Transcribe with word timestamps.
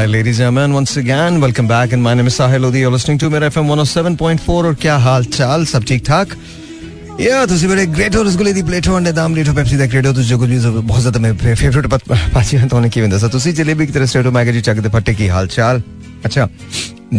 Hi, 0.00 0.06
ladies 0.06 0.38
and 0.38 0.56
gentlemen. 0.56 0.72
Once 0.72 0.96
again, 0.96 1.42
welcome 1.42 1.66
back. 1.68 1.92
And 1.92 2.02
my 2.02 2.14
name 2.14 2.26
is 2.26 2.34
Sahil 2.34 2.62
Lodi. 2.62 2.78
You're 2.78 2.90
listening 2.90 3.18
to 3.18 3.28
मेरा 3.28 3.48
FM 3.50 3.66
107.4 3.68 4.48
और 4.60 4.74
क्या 4.76 4.94
हाल 4.98 5.24
चाल 5.26 5.64
सब 5.72 5.84
ठीक 5.88 6.04
ठाक 6.04 6.30
या 7.22 7.46
ਤੁਸੀਂ 7.46 7.68
ਬੜੇ 7.68 7.84
ਗ੍ਰੇਟ 7.86 8.16
ਹੋ 8.16 8.22
ਰਸਗੁੱਲੇ 8.22 8.52
ਦੀ 8.52 8.62
ਪਲੇਟ 8.62 8.88
ਹੋ 8.88 8.96
ਅੰਡੇ 8.96 9.12
ਦਾਮ 9.12 9.34
ਲੇਟ 9.36 9.48
ਹੋ 9.48 9.54
ਪੈਪਸੀ 9.54 9.76
ਦਾ 9.76 9.86
ਕ੍ਰੇਡ 9.86 10.06
ਹੋ 10.06 10.12
ਤੁਸੀਂ 10.12 10.36
ਕੁਝ 10.38 10.48
ਵੀ 10.50 10.58
ਬਹੁਤ 10.70 11.00
ਜ਼ਿਆਦਾ 11.00 11.18
ਮੇਰੇ 11.20 11.54
ਫੇਵਰਿਟ 11.54 11.86
ਪਾਸੀ 12.34 12.56
ਹਾਂ 12.56 12.68
ਤੁਹਾਨੂੰ 12.68 12.90
ਕਿਵੇਂ 12.90 13.08
ਦੱਸਾਂ 13.08 13.28
ਤੁਸੀਂ 13.28 13.52
ਜਲੇਬੀ 13.54 13.86
ਦੀ 13.86 13.92
ਤਰ੍ਹਾਂ 13.92 14.06
ਸਟੇਟ 14.06 14.26
ਹੋ 14.26 14.30
ਮੈਂ 14.32 14.44
ਕਿ 14.44 14.52
ਜੀ 14.52 14.60
ਚੱਕ 14.68 14.80
ਦੇ 14.80 14.88
ਫੱਟੇ 14.94 15.14
ਕੀ 15.14 15.28
ਹਾਲ 15.30 15.46
ਚਾਲ 15.56 15.80
अच्छा 16.28 16.46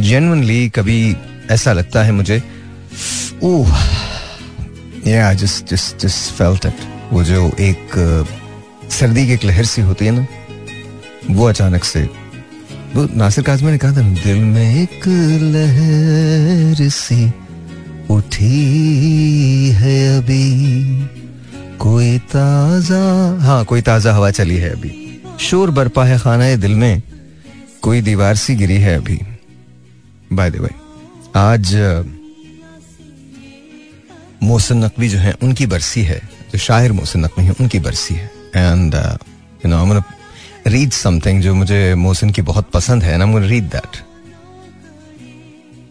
जेनवनली 0.07 0.57
कभी 0.73 0.97
ऐसा 1.53 1.71
लगता 1.77 2.03
है 2.07 2.15
मुझे 2.17 2.35
ओह 3.47 3.71
yeah 5.11 5.29
just 5.43 5.73
just 5.73 6.05
just 6.05 6.33
felt 6.39 6.67
it 6.71 6.83
वो 7.13 7.23
जो 7.29 7.45
एक 7.67 7.95
सर्दी 8.97 9.23
की 9.29 9.39
लहर 9.45 9.69
सी 9.71 9.85
होती 9.87 10.09
है 10.09 10.15
ना 10.17 10.25
वो 11.37 11.49
अचानक 11.53 11.89
से 11.91 12.03
वो 12.93 13.07
नासिर 13.15 13.43
काजमी 13.43 13.71
ने 13.71 13.77
कहा 13.77 13.91
था, 13.91 14.01
दिल 14.01 14.43
में 14.45 14.75
एक 14.75 15.07
लहर 15.53 16.89
सी 16.89 17.25
उठी 18.09 19.69
है 19.71 20.17
अभी। 20.17 20.47
कोई 21.79 22.17
ताज़ा 22.27 23.03
हाँ 23.41 23.63
कोई 23.65 23.81
ताज़ा 23.81 24.13
हवा 24.13 24.31
चली 24.31 24.57
है 24.57 24.69
अभी। 24.69 24.91
शोर 25.39 25.71
बरपा 25.71 26.05
है 26.05 26.17
खाना 26.19 26.55
दिल 26.57 26.75
में, 26.75 27.01
कोई 27.81 28.01
दीवार 28.01 28.35
सी 28.35 28.55
गिरी 28.55 28.77
है 28.77 28.95
अभी। 28.97 29.19
बाय 30.33 30.49
द 30.51 30.55
वे 30.57 30.69
आज 31.37 31.73
मोहसिन 34.43 34.83
नकवी 34.85 35.09
जो 35.09 35.17
है, 35.17 35.33
उनकी 35.33 35.65
बरसी 35.67 36.01
है, 36.03 36.21
जो 36.51 36.57
शायर 36.59 36.91
मोहसिन 36.91 37.25
नकवी 37.25 37.45
है, 37.45 37.51
उनकी 37.59 37.79
बरसी 37.79 38.13
है। 38.15 38.31
And 38.55 38.93
you 38.93 39.69
know 39.71 39.85
read 40.67 40.91
something 40.91 41.41
जो 41.41 41.55
मुझे 41.55 41.95
मोहसिन 41.95 42.29
की 42.29 42.41
बहुत 42.41 42.69
पसंद 42.69 43.03
है 43.03 43.17
ना 43.17 43.39
रीड 43.47 43.63
दैट 43.63 43.97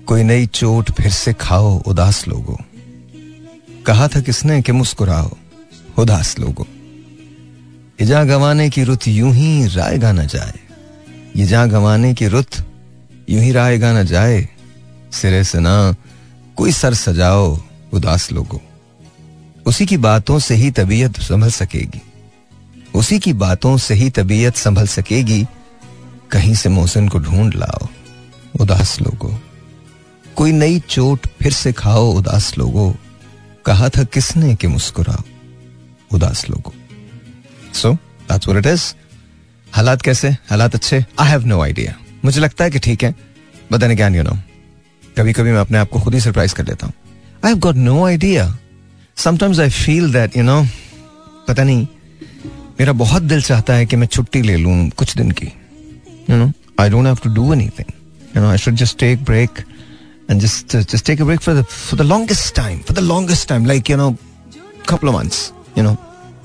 कोई 0.07 0.23
नई 0.23 0.47
चोट 0.47 0.91
फिर 0.91 1.11
से 1.11 1.33
खाओ, 1.33 1.79
उदास 1.79 2.29
लोगो। 2.29 2.59
कहा 3.87 4.09
था 4.09 4.21
किसने 4.21 4.63
कि 4.63 4.73
मुस्कुराओ, 4.73 5.37
उदास 5.99 6.39
लोगो। 6.39 6.67
इजा 8.01 8.25
गवाने 8.25 8.71
की 8.71 8.85
रुत 8.85 9.09
यूँ 9.09 9.33
ही 9.35 9.67
रायगा 9.67 10.13
न 10.13 10.27
जाए। 10.27 10.59
ये 11.37 11.47
जा 11.47 11.67
गवाने 11.67 12.15
की 12.15 12.27
रुत 12.27 12.57
यूँ 13.31 13.43
ही 13.43 13.53
रायगा 13.53 13.93
न 13.93 14.05
जाए, 14.05 14.49
सिरे 15.13 15.45
से 15.45 15.59
ना 15.61 15.95
कोई 16.57 16.73
सर 16.73 16.95
सजाओ, 16.95 17.59
उदास 17.93 18.33
लोगो। 18.33 18.61
उसी 19.67 19.87
की 19.87 19.97
बातों 19.97 20.39
से 20.39 20.55
ही 20.55 20.71
तबीयत 20.71 21.21
संभल 21.21 21.51
सकेगी। 21.51 22.03
उसी 22.95 23.19
की 23.19 23.33
बातों 23.33 23.77
से 23.77 23.95
ही 23.95 24.11
तबीयत 24.11 24.57
संभल 24.57 24.87
सकेगी। 24.87 25.45
कहीं 26.31 26.55
से 26.55 26.69
मोहसिन 26.69 27.09
को 27.09 27.19
ढूंढ 27.19 27.55
लाओ, 27.55 27.89
उदास 28.61 29.01
लोगो। 29.01 29.39
कोई 30.37 30.53
नई 30.53 30.79
चोट 30.81 31.27
फिर 31.43 31.53
से 31.53 31.73
खाओ, 31.73 32.11
उदास 32.13 32.57
लोगो। 32.59 32.95
कहा 33.67 33.89
था 33.89 34.05
किसने 34.05 34.55
कि 34.55 34.67
मुस्कुराओ, 34.67 35.23
उदास 36.11 36.49
लोगो। 36.51 36.75
So 37.75 37.93
that's 37.93 38.49
what 38.49 38.67
it 38.67 38.73
is 38.73 38.93
हालात 39.73 40.03
कैसे? 40.03 40.29
हालात 40.51 40.75
अच्छे? 40.75 41.05
आई 41.21 41.31
हैव 41.31 41.47
नो 41.47 41.61
आइडिया 41.63 41.95
मुझे 42.25 42.41
लगता 42.41 42.65
है 42.65 42.71
कि 42.71 42.79
ठीक 42.79 43.05
है। 43.05 43.15
But 43.73 43.79
then 43.79 43.91
again 43.91 44.15
you 44.15 44.23
know 44.23 44.39
कभी 45.19 45.33
कभी 45.33 45.53
मैं 45.53 45.61
अपने 45.61 45.79
आप 45.79 45.89
को 45.89 46.01
खुद 46.01 46.15
ही 46.15 46.21
सरप्राइज़ 46.21 46.55
कर 46.55 46.67
लेता 46.67 46.87
हूँ। 46.87 46.95
I 47.45 47.51
have 47.51 47.59
got 47.59 47.77
no 47.77 48.05
idea 48.07 48.57
sometimes 49.17 49.61
I 49.61 49.71
feel 49.71 50.13
that 50.13 50.37
you 50.37 50.43
know 50.43 50.63
पता 51.49 51.65
नहीं 51.65 51.87
मेरा 52.81 52.93
बहुत 52.93 53.23
दिल 53.23 53.43
चाहता 53.43 53.75
है 53.75 53.87
कि 53.87 53.97
मैं 53.97 54.07
छुट्टी 54.07 54.41
ले 54.43 54.57
लूँ 54.57 54.91
कुछ 54.91 55.17
दिन 55.17 55.31
की 55.31 55.47
you 56.31 56.37
know 56.37 56.53
I 56.81 56.91
don't 56.91 57.07
have 57.07 57.19
to 57.25 57.31
do 57.35 57.53
anything 57.55 57.93
you 58.37 58.43
know 58.43 58.49
I 58.51 58.59
should 58.59 58.75
just 58.75 58.99
take 58.99 59.25
break 59.25 59.63
just 60.31 60.75
uh, 60.79 60.81
just 60.91 61.05
take 61.07 61.21
a 61.23 61.25
break 61.29 61.41
for 61.45 61.53
the 61.55 61.63
for 61.77 61.97
the 62.01 62.05
longest 62.09 62.51
time 62.57 62.77
for 62.89 62.95
the 62.99 63.03
longest 63.07 63.47
time 63.51 63.65
like 63.71 63.89
you 63.91 63.97
know 64.01 64.11
couple 64.91 65.11
of 65.11 65.17
months 65.17 65.39
you 65.79 65.95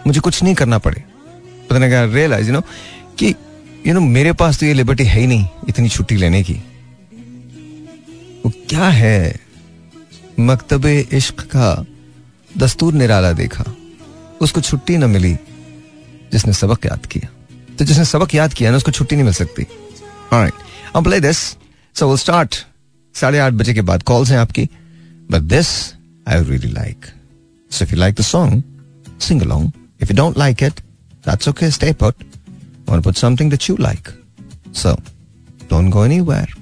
मुझे 0.08 0.20
कुछ 0.20 0.42
नहीं 0.44 0.56
करना 0.56 0.78
पड़े। 0.78 1.04
पता 1.70 1.78
नहीं 1.80 1.90
क्या 1.90 2.04
realise 2.06 2.48
you 2.48 2.54
know 2.54 2.62
कि 3.20 3.34
you 3.88 3.94
know 3.94 4.02
मेरे 4.02 4.34
पास 4.34 4.60
तो 4.60 4.66
ये 4.66 4.74
लिबर्टी 4.74 5.04
है 5.04 5.20
ही 5.20 5.28
नहीं 5.28 5.48
इतनी 5.70 5.90
छुट्टी 5.90 6.18
लेने 6.18 6.44
की। 6.44 6.54
वो 8.46 8.52
क्या 8.70 8.90
है? 8.90 9.40
मकतब 10.40 10.86
इश्क 10.86 11.42
का 11.56 11.86
दस्तूर 12.58 12.94
निराला 12.94 13.32
देखा। 13.34 13.66
उसको 14.42 14.62
छुट्टी 14.62 14.98
न 14.98 15.10
मिली। 15.10 15.38
जिसने 16.32 16.54
सबक 16.54 16.86
याद 16.86 17.06
किया। 17.06 17.30
तो 17.80 17.86
जिसने 17.86 18.06
सबक 18.06 18.36
याद 18.36 18.54
किया 18.54 18.72
ना, 18.72 18.78
उसको 18.78 18.92
छुट्टी 18.92 19.16
नहीं 19.16 19.26
मिल 19.26 19.34
सकती। 19.34 19.68
I'll 20.34 21.08
play 21.08 21.20
this. 21.20 21.38
So 21.96 22.08
we'll 22.08 22.24
start 22.28 22.56
साढ़े 23.16 23.40
आठ 23.40 23.54
बजे 23.54 23.74
के 23.74 23.82
बाद। 23.82 24.04
कॉल्स 24.04 24.30
हैं 24.30 24.38
आपकी। 24.38 24.70
But 25.32 25.42
this 25.42 25.94
I 26.28 26.44
really 26.44 26.68
like 26.68 27.06
so 27.72 27.86
if 27.86 27.92
you 27.92 27.98
like 27.98 28.16
the 28.16 28.22
song 28.22 28.64
sing 29.22 29.42
along 29.42 29.72
if 30.02 30.12
you 30.12 30.18
don't 30.18 30.38
like 30.38 30.64
it 30.64 30.80
that's 31.28 31.48
okay 31.48 31.72
stay 31.72 31.94
put 31.94 32.16
or 32.90 33.02
put 33.02 33.16
something 33.16 33.50
that 33.50 33.70
you 33.70 33.78
like 33.80 34.10
so 34.76 34.94
don't 35.70 35.90
go 35.90 36.06
anywhere 36.06 36.56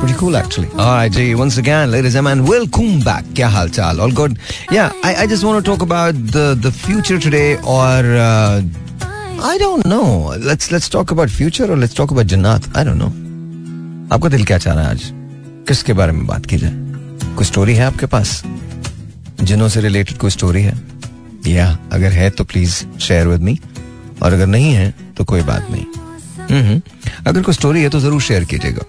Pretty 0.00 0.14
cool, 0.14 0.36
actually. 0.36 0.68
All 0.78 0.94
right, 0.94 1.10
Jay, 1.10 1.34
once 1.34 1.56
again, 1.58 1.90
ladies 1.90 2.14
and 2.14 2.24
gentlemen, 2.24 2.46
welcome 2.48 3.00
back. 3.00 3.24
Kya 3.38 3.48
hal 3.50 3.68
chal? 3.68 4.00
All 4.00 4.12
good? 4.12 4.38
Yeah, 4.70 4.92
I, 5.02 5.14
I 5.22 5.26
just 5.26 5.42
want 5.42 5.64
to 5.64 5.68
talk 5.68 5.82
about 5.82 6.14
the, 6.14 6.56
the 6.66 6.70
future 6.70 7.18
today 7.18 7.56
or 7.78 8.02
uh, 8.26 8.62
I 9.48 9.58
don't 9.58 9.86
know 9.86 10.02
let's 10.44 10.70
let's 10.72 10.90
talk 10.90 11.12
about 11.12 11.28
future 11.30 11.70
और 11.70 11.76
let's 11.78 11.96
talk 11.96 12.12
about 12.12 12.26
जन्नत 12.26 12.76
I 12.76 12.84
don't 12.84 12.96
no 13.02 13.06
आपका 14.14 14.28
दिल 14.28 14.44
क्या 14.44 14.58
चाह 14.58 14.74
रहा 14.74 14.84
है 14.84 14.90
आज? 14.90 15.02
किसके 15.68 15.92
बारे 15.92 16.12
में 16.12 16.26
बात 16.26 16.46
की 16.46 16.56
जाए 16.58 17.34
कोई 17.36 17.44
स्टोरी 17.44 17.74
है 17.74 17.84
आपके 17.84 18.06
पास? 18.14 18.42
जिनों 19.42 19.68
से 19.68 19.80
रिलेटेड 19.80 20.18
कोई 20.18 20.30
स्टोरी 20.30 20.62
है? 20.62 20.74
या 21.46 21.66
अगर 21.92 22.12
है 22.12 22.28
तो 22.30 22.44
प्लीज़ 22.44 22.82
शेयर 23.00 23.28
विद 23.28 23.42
मी 23.42 23.58
और 24.22 24.32
अगर 24.32 24.46
नहीं 24.46 24.72
है 24.74 24.94
तो 25.16 25.24
कोई 25.24 25.42
बात 25.50 25.70
नहीं। 25.70 25.84
हम्म 26.50 26.80
अगर 27.26 27.42
कोई 27.42 27.54
स्टोरी 27.54 27.82
है 27.82 27.88
तो 27.88 28.00
ज़रूर 28.00 28.20
शेयर 28.22 28.44
कीजिएगा। 28.52 28.84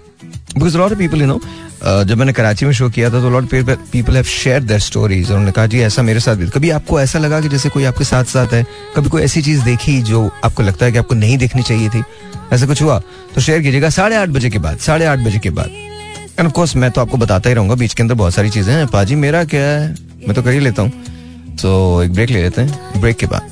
Because 0.54 0.76
lot 0.78 0.92
of 0.92 0.98
people 0.98 1.20
you 1.20 1.26
know 1.26 1.40
जब 2.04 2.18
मैंने 2.18 2.32
कराची 2.32 2.66
में 2.66 2.72
शो 2.72 2.88
किया 2.90 3.08
था 3.10 3.20
तो 3.20 3.30
lot 3.30 3.48
people 3.50 4.16
have 4.16 4.24
share 4.24 4.62
their 4.62 4.80
stories 4.80 5.30
उन्होंने 5.30 5.52
कहा, 5.52 5.66
जी, 5.66 5.80
ऐसा 5.80 6.02
मेरे 6.02 6.20
साथ 6.20 6.36
भी 6.36 6.48
कभी 6.48 6.70
आपको 6.70 7.00
ऐसा 7.00 7.18
लगा 7.18 7.40
कि 7.40 7.48
जैसे 7.48 7.68
कोई 7.68 7.84
आपके 7.84 8.04
साथ 8.04 8.24
साथ 8.26 8.52
है? 8.52 8.64
कभी 8.96 9.08
कोई 9.08 9.22
ऐसी 9.22 9.42
चीज़ 9.42 9.62
देखी 9.64 10.00
जो 10.02 10.30
आपको 10.44 10.62
लगता 10.62 10.86
है 10.86 10.92
कि 10.92 10.98
आपको 10.98 11.14
नहीं 11.14 11.38
देखनी 11.38 11.62
चाहिए 11.62 11.88
थी? 11.88 12.02
ऐसा 12.52 12.66
कुछ 12.66 12.82
हुआ? 12.82 12.98
तो 13.34 13.40
शेयर 13.40 13.62
कीजिएगा 13.62 13.90
साढ़े 13.90 14.16
आठ 14.16 14.28
बजे 14.28 14.50
के 14.50 14.58
बाद, 14.58 14.78
साढ़े 14.78 15.04
आठ 15.04 15.18
बजे 15.18 15.38
के 15.38 15.50
बाद। 15.50 15.70
एंड 16.38 16.46
ऑफ़ 16.46 16.52
कोर्स 16.52 16.76
मैं 16.76 16.90
तो 16.90 17.00
आपको 17.00 17.16
बताता 17.16 17.48
ही 17.48 17.54
रहूँगा, 17.54 17.74
बीच 17.74 17.94
के 17.94 18.02
अंदर 18.02 18.14
बहुत 18.14 18.34
सारी 18.34 18.50
चीज़ें 18.50 18.74
हैं। 18.74 18.86
पाजी, 18.88 19.14
मेरा 19.16 19.44
क्या 19.44 19.62
है? 19.62 19.88
मैं 20.26 20.34
तो 20.34 20.42
कर 20.42 20.50
ही 20.50 20.60
लेता 20.60 20.82
हूँ। 20.82 20.92
तो 21.62 22.02
एक 22.02 22.12
ब्रेक 22.12 22.30
ले 22.30 22.42
लेते 22.42 22.62
हैं 22.62 23.00
ब्रेक 23.00 23.16
के 23.16 23.26
बाद। 23.26 23.48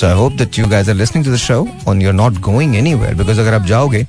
So 0.00 0.06
I 0.06 0.14
hope 0.14 0.32
that 0.32 0.58
you 0.58 0.66
guys 0.66 0.88
are 0.88 0.94
listening 0.94 1.24
to 1.24 1.32
the 1.32 1.36
show 1.38 1.66
on 1.88 2.02
you 2.02 2.08
are 2.08 2.14
not 2.14 2.40
going 2.42 2.76
anywhere 2.76 3.14
because 3.14 3.40
अगर 3.40 3.54
आप 3.54 3.66
जाओगे 3.66 4.06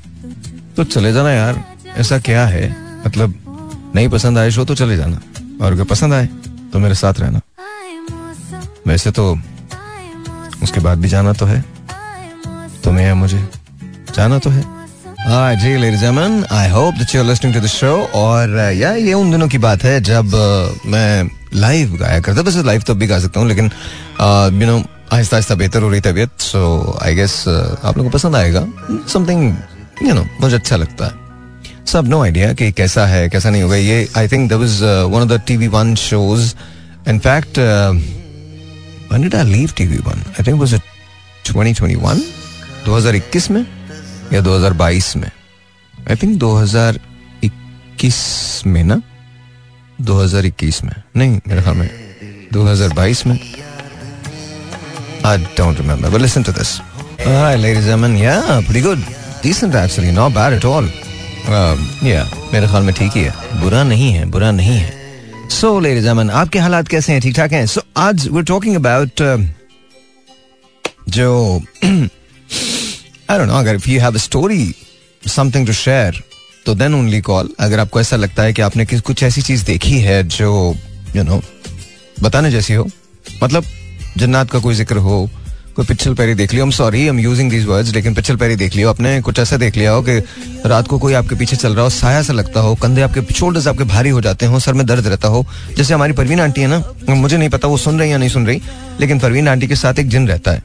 तो 0.77 0.83
चले 0.83 1.13
जाना 1.13 1.31
यार। 1.31 1.63
ऐसा 1.97 2.17
क्या 2.19 2.45
है? 2.47 2.75
मतलब 3.05 3.33
नहीं 3.95 4.09
पसंद 4.09 4.37
आए 4.37 4.51
शो 4.51 4.65
तो 4.65 4.75
चले 4.75 4.97
जाना। 4.97 5.19
और 5.61 5.71
अगर 5.71 5.83
पसंद 5.83 6.13
आए 6.13 6.29
तो 6.73 6.79
मेरे 6.79 6.95
साथ 6.95 7.19
रहना। 7.19 7.39
वैसे 8.87 9.11
तो 9.11 9.31
उसके 10.63 10.79
बाद 10.79 10.97
भी 10.97 11.07
जाना 11.07 11.33
तो 11.33 11.45
है। 11.45 11.63
तुम्हें 12.83 13.05
या 13.05 13.15
मुझे? 13.15 13.37
जाना 14.15 14.39
तो 14.39 14.49
है। 14.49 14.63
ये 18.95 19.13
उन 19.13 19.31
दिनों 19.31 19.47
की 19.47 19.57
बात 19.57 19.83
है 19.83 19.99
जब 20.03 20.35
मैं 20.85 21.29
लाइव 21.53 21.95
गाया 21.97 22.19
करता 22.19 22.41
वैसे 22.41 22.63
लाइव 22.63 22.81
तो 22.81 22.95
भी 22.95 23.07
गा 23.07 23.19
सकता 23.19 23.39
हूँ, 23.39 23.47
लेकिन 23.49 23.65
यू 24.61 24.67
नो 24.67 24.77
आहिस्ता 25.13 25.35
आहिस्ता 25.37 25.55
बेहतर 25.55 25.81
हो 25.81 25.89
रही 25.89 26.01
तबीयत। 26.01 26.41
सो 26.41 26.99
आई 27.03 27.15
गेस 27.15 27.43
आप 27.47 27.97
लोगों 27.97 28.09
को 28.09 28.17
पसंद 28.17 28.35
आएगा। 28.35 28.65
समथिंग 29.13 29.53
यू 30.03 30.13
नो 30.13 30.25
मुझे 30.41 30.55
अच्छा 30.55 30.75
लगता 30.75 31.05
है। 31.05 31.24
सब 31.87 32.07
नो 32.07 32.21
आइडिया 32.23 32.51
कि 32.53 32.71
कैसा 32.71 33.05
है 33.07 33.27
कैसा 33.29 33.49
नहीं 33.49 33.61
होगा 33.61 33.75
ये 33.75 34.07
I 34.17 34.27
think 34.27 34.49
there 34.49 34.55
was 34.55 34.83
one 34.83 35.21
of 35.21 35.29
the 35.29 35.41
T 35.47 35.57
V 35.57 35.67
one 35.75 35.93
shows 35.95 36.53
in 37.09 37.19
fact 37.19 37.59
one 39.11 39.21
did 39.21 39.35
I 39.35 39.43
leave 39.51 39.73
T 39.77 39.85
V 39.87 39.97
one 40.07 40.23
I 40.29 40.43
think 40.47 40.63
twenty 41.45 41.73
twenty 41.73 41.95
one 41.95 42.21
दो 42.85 42.95
हज़ार 42.97 43.15
इक्कीस 43.15 43.49
में 43.51 43.65
या 44.33 44.41
दो 44.41 44.55
हज़ार 44.55 44.73
बाईस 44.73 45.15
में 45.17 45.29
आई 46.09 46.15
थिंक 46.15 46.37
दो 46.39 46.55
हज़ार 46.55 46.99
इक्कीस 47.43 48.17
में 48.67 48.83
ना 48.83 49.01
दो 50.01 50.21
हज़ार 50.21 50.45
इक्कीस 50.45 50.83
में 50.83 50.93
नहीं 51.15 51.39
मेरे 51.47 51.61
ख्याल 51.61 51.77
में 51.77 51.89
दो 52.53 52.65
हज़ार 52.67 52.93
बाईस 52.93 53.25
में 53.27 53.39
I 55.25 55.37
don't 55.37 55.77
remember 55.77 56.09
but 56.09 56.21
listen 56.21 56.43
to 56.43 56.51
this 56.51 56.79
Hi, 57.17 57.55
ladies 57.55 57.77
and 57.77 57.85
gentlemen. 57.85 58.17
Yeah, 58.17 58.61
pretty 58.61 58.81
good. 58.81 58.99
Decent, 59.41 59.73
actually. 59.73 60.11
Not 60.11 60.33
bad 60.33 60.53
at. 60.53 61.04
या 61.49 62.23
um, 62.25 62.53
मेरे 62.53 62.67
ख्याल 62.67 62.83
में 62.83 62.93
ठीक 62.95 63.11
ही 63.15 63.21
है। 63.23 63.61
बुरा 63.61 63.83
नहीं 63.83 64.11
है 64.11 64.25
बुरा 64.25 64.51
नहीं 64.51 64.77
है। 64.77 65.49
सो 65.51 65.79
लेडीज़ 65.79 66.07
अमन 66.07 66.29
आपके 66.29 66.59
हालात 66.59 66.87
कैसे 66.87 67.13
हैं? 67.13 67.21
ठीक 67.21 67.35
ठाक 67.35 67.51
हैं? 67.51 67.65
सो 67.65 67.81
आज 67.97 68.27
वी 68.27 68.41
टॉकिंग 68.43 68.75
अबाउट 68.75 69.21
जो 71.09 71.61
आई 71.85 73.37
डोंट 73.37 73.47
नो 73.47 73.53
अगर 73.53 73.75
if 73.75 73.89
you 73.89 73.99
have 74.01 74.13
a 74.13 74.17
story 74.17 74.73
something 75.23 75.67
to 75.67 75.73
share 75.73 76.21
तो 76.65 76.75
देन 76.75 76.93
ओनली 76.95 77.21
कॉल 77.21 77.49
अगर 77.59 77.79
आपको 77.79 78.01
ऐसा 78.01 78.15
लगता 78.15 78.43
है 78.43 78.53
कि 78.53 78.61
आपने 78.61 78.85
किस 78.85 79.01
कुछ 79.01 79.23
ऐसी 79.23 79.41
चीज़ 79.41 79.65
देखी 79.65 79.99
है 79.99 80.23
जो 80.27 80.51
यू 81.15 81.21
you 81.21 81.29
नो 81.29 81.35
know, 81.35 82.23
बताने 82.23 82.51
जैसी 82.51 82.73
हो। 82.73 82.87
मतलब 83.43 83.63
जन्नत 84.17 84.51
का 84.51 84.59
कोई 84.59 84.75
ज़िक्र 84.75 84.97
हो 84.97 85.29
कोई 85.75 85.85
पिछल 85.85 86.13
पैरी 86.13 86.33
देख 86.33 86.53
लियो। 86.53 86.69
Sorry 86.71 86.99
I 87.01 87.07
am 87.07 87.19
using 87.19 87.49
these 87.51 87.65
words 87.65 87.93
लेकिन 87.93 88.13
पिछल 88.13 88.35
पैरी 88.35 88.55
देख 88.55 88.75
लियो। 88.75 88.89
आपने 88.89 89.21
कुछ 89.21 89.39
ऐसा 89.39 89.57
देख 89.57 89.77
लिया 89.77 89.91
हो 89.91 90.01
कि 90.01 90.17
रात 90.65 90.87
को 90.87 90.99
कोई 90.99 91.13
आपके 91.13 91.35
पीछे 91.35 91.55
चल 91.55 91.73
रहा 91.75 91.83
हो, 91.83 91.89
साया 91.89 92.21
सा 92.21 92.33
लगता 92.33 92.59
हो, 92.59 92.75
कंधे 92.75 93.01
आपके 93.01 93.33
शोल्डर्स 93.33 93.67
आपके 93.67 93.83
भारी 93.83 94.09
हो 94.09 94.21
जाते 94.21 94.45
हो, 94.45 94.59
सर 94.59 94.73
में 94.73 94.85
दर्द 94.85 95.07
रहता 95.07 95.27
हो। 95.27 95.45
जैसे 95.77 95.93
हमारी 95.93 96.13
परवीन 96.13 96.41
आंटी 96.41 96.61
है 96.61 96.67
ना, 96.67 96.83
मुझे 97.09 97.37
नहीं 97.37 97.49
पता, 97.49 97.67
वो 97.67 97.77
सुन 97.77 97.99
रही 97.99 98.11
या 98.11 98.17
नहीं 98.17 98.29
सुन 98.29 98.47
रही, 98.47 98.61
लेकिन 98.99 99.19
परवीन 99.19 99.47
आंटी 99.47 99.67
के 99.67 99.75
साथ 99.75 99.99
एक 99.99 100.09
जिन 100.09 100.27
रहता 100.27 100.51
है। 100.51 100.63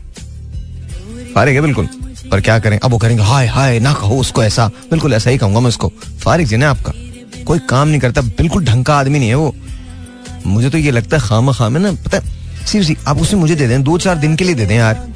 फारिग 1.34 1.60
बिल्कुल। 1.60 1.88
पर 2.30 2.40
क्या 2.40 2.58
करें? 2.58 2.78
अब 2.78 2.90
वो 2.90 2.98
करेंगे 2.98 3.22
हाय 3.22 3.46
हाय, 3.46 3.78
ना 3.80 3.92
कहो 3.92 4.16
उसको 4.16 4.42
ऐसा। 4.42 4.66
बिल्कुल 4.90 5.14
ऐसा 5.14 5.30
ही 5.30 5.38
कहूँगा 5.38 5.60
मैं 5.60 5.68
उसको। 5.68 5.92
फारिग 6.24 6.46
जिन 6.46 6.62
है 6.62 6.68
आपका। 6.68 6.92
कोई 7.44 7.58
काम 7.58 7.88
नहीं 7.88 8.00
करता, 8.00 8.20
बिल्कुल 8.20 8.64
ढंग 8.64 8.84
का 8.84 8.94
आदमी 8.94 9.18
नहीं 9.18 9.28
है 9.28 9.34
वो। 9.34 9.54
मुझे 10.46 10.70
तो 10.70 10.78
ये 10.78 10.90
लगता 10.90 11.16
है 11.16 11.22
खामा 11.22 11.52
खाम 11.52 11.76
ना, 11.76 11.92
पता 11.92 12.18
है 12.18 12.39
सीरियसली 12.70 12.96
आप 13.08 13.20
उसे 13.20 13.36
मुझे 13.36 13.54
दे 13.56 13.66
दें 13.68 13.82
दो 13.82 13.98
चार 13.98 14.16
दिन 14.18 14.36
के 14.36 14.44
लिए 14.44 14.54
दे 14.54 14.66
दें 14.66 14.76
यार। 14.76 15.06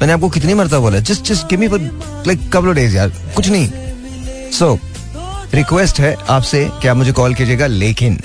मैंने 0.00 0.12
आपको 0.12 0.28
कितनी 0.30 0.54
मरता 0.54 0.78
बोला 0.78 0.98
just 1.00 1.24
just 1.24 1.48
give 1.48 1.60
me 1.60 1.68
like 2.26 2.48
couple 2.52 2.74
days 2.74 2.96
यार 2.96 3.08
कुछ 3.36 3.48
नहीं। 3.48 3.68
सो 4.50 4.66
so, 4.66 5.54
रिक्वेस्ट 5.54 6.00
है 6.00 6.14
आपसे 6.30 6.64
कि 6.82 6.88
आप 6.88 6.96
मुझे 6.96 7.12
कॉल 7.12 7.34
कीजिएगा 7.34 7.66
लेकिन 7.66 8.20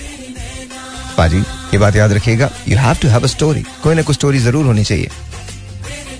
पाजी 1.18 1.38
ये 1.38 1.78
बात 1.78 1.96
याद 1.96 2.12
रखिएगा 2.14 2.50
you 2.68 2.78
have 2.78 2.96
to 3.02 3.08
have 3.08 3.24
a 3.24 3.28
story 3.28 3.64
कोई 3.84 3.96
ना 3.96 4.02
कोई 4.02 4.16
स्टोरी 4.16 4.40
ज़रूर 4.40 4.66
होनी 4.66 4.84
चाहिए। 4.84 5.10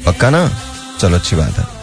पक्का 0.06 0.30
ना? 0.30 0.50
चलो 1.00 1.18
अच्छी 1.18 1.36
बात 1.36 1.60
है। 1.60 1.75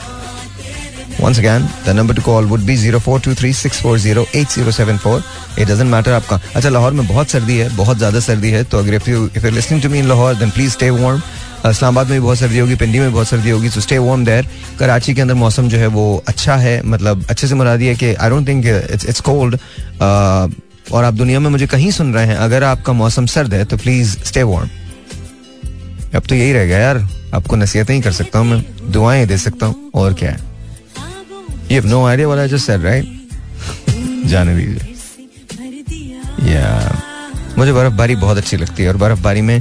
Once 1.20 1.38
again, 1.38 1.62
the 1.84 1.92
number 1.92 2.14
to 2.14 2.20
call 2.20 2.46
would 2.46 2.64
be 2.66 2.76
0423-640-8074. 2.76 5.22
It 5.58 5.68
doesn't 5.68 5.90
matter 5.90 6.12
आपका 6.12 6.40
अच्छा 6.56 6.68
लाहौर 6.68 6.92
में 6.92 7.06
बहुत 7.08 7.28
सर्दी 7.30 7.58
है 7.58 7.68
बहुत 7.76 7.96
ज़्यादा 7.98 8.20
सर्दी 8.20 8.50
है 8.50 8.64
तो 8.64 8.78
अगर 8.78 8.98
if 8.98 9.08
you 9.08 9.30
if 9.30 9.42
you're 9.44 9.56
listening 9.58 9.80
to 9.84 9.88
me 9.92 9.98
in 9.98 10.08
Lahore 10.08 10.34
then 10.34 10.50
please 10.50 10.72
stay 10.78 10.90
warm. 10.98 11.20
Islamabad 11.66 12.06
में 12.06 12.18
भी 12.18 12.24
बहुत 12.24 12.38
सर्दी 12.38 12.58
होगी 12.58 12.74
पिंडी 12.76 12.98
में 12.98 13.12
बहुत 13.12 13.28
सर्दी 13.28 13.50
होगी 13.50 13.68
तो 13.70 13.80
स्टे 13.80 13.98
वार्म 13.98 14.24
देयर 14.24 14.46
कराची 14.78 15.14
के 15.14 15.20
अंदर 15.20 15.34
मौसम 15.34 15.68
जो 15.68 15.78
है 15.78 15.86
वो 15.86 16.24
अच्छा 16.28 16.56
है 16.56 16.82
मतलब 16.84 17.24
अच्छे 17.30 17.48
से 17.48 17.54
मुरादी 17.54 17.86
है 17.86 17.94
कि 17.94 18.14
I 18.14 18.30
don't 18.30 18.48
think 18.48 18.66
it's 18.66 19.06
it's 19.06 19.20
cold 19.30 19.58
और 20.02 21.04
आप 21.04 21.14
दुनिया 21.14 21.40
में 21.40 21.50
मुझे 21.50 21.66
कहीं 21.66 21.90
सुन 21.90 22.14
रहे 22.14 22.26
हैं 22.26 22.36
अगर 22.36 22.64
आपका 22.64 22.92
मौसम 22.92 23.26
सर्द 23.26 23.54
है 23.54 23.64
तो 23.64 23.76
प्लीज़ 23.76 24.18
स्टे 24.24 24.42
वार्म 24.42 24.68
अब 26.14 26.22
तो 26.28 26.34
यही 26.34 26.52
रह 26.52 26.66
गया 26.66 26.78
यार 26.78 27.06
आपको 27.34 27.56
नसीहतें 27.56 27.94
ही 27.94 28.00
कर 28.00 28.12
सकता 28.12 28.38
हूँ 28.38 28.46
मैं 28.46 28.64
दुआएँ 28.92 29.26
दे 29.26 29.38
सकता 29.38 29.66
हूँ 29.66 29.90
और 29.94 30.14
क्या 30.14 30.30
है 30.30 30.51
You 31.72 31.80
have 31.80 31.88
no 31.90 32.04
idea 32.04 32.28
what 32.28 32.38
I 32.38 32.48
just 32.52 32.66
said, 32.66 32.82
right? 32.84 33.06
जाने 34.30 34.54
दीजिए। 34.56 34.82
या 36.52 36.66
मुझे 37.58 37.72
बर्फबारी 37.72 38.16
बहुत 38.16 38.36
अच्छी 38.38 38.56
लगती 38.56 38.82
है 38.82 38.88
और 38.88 38.96
बर्फबारी 38.96 39.40
में 39.40 39.60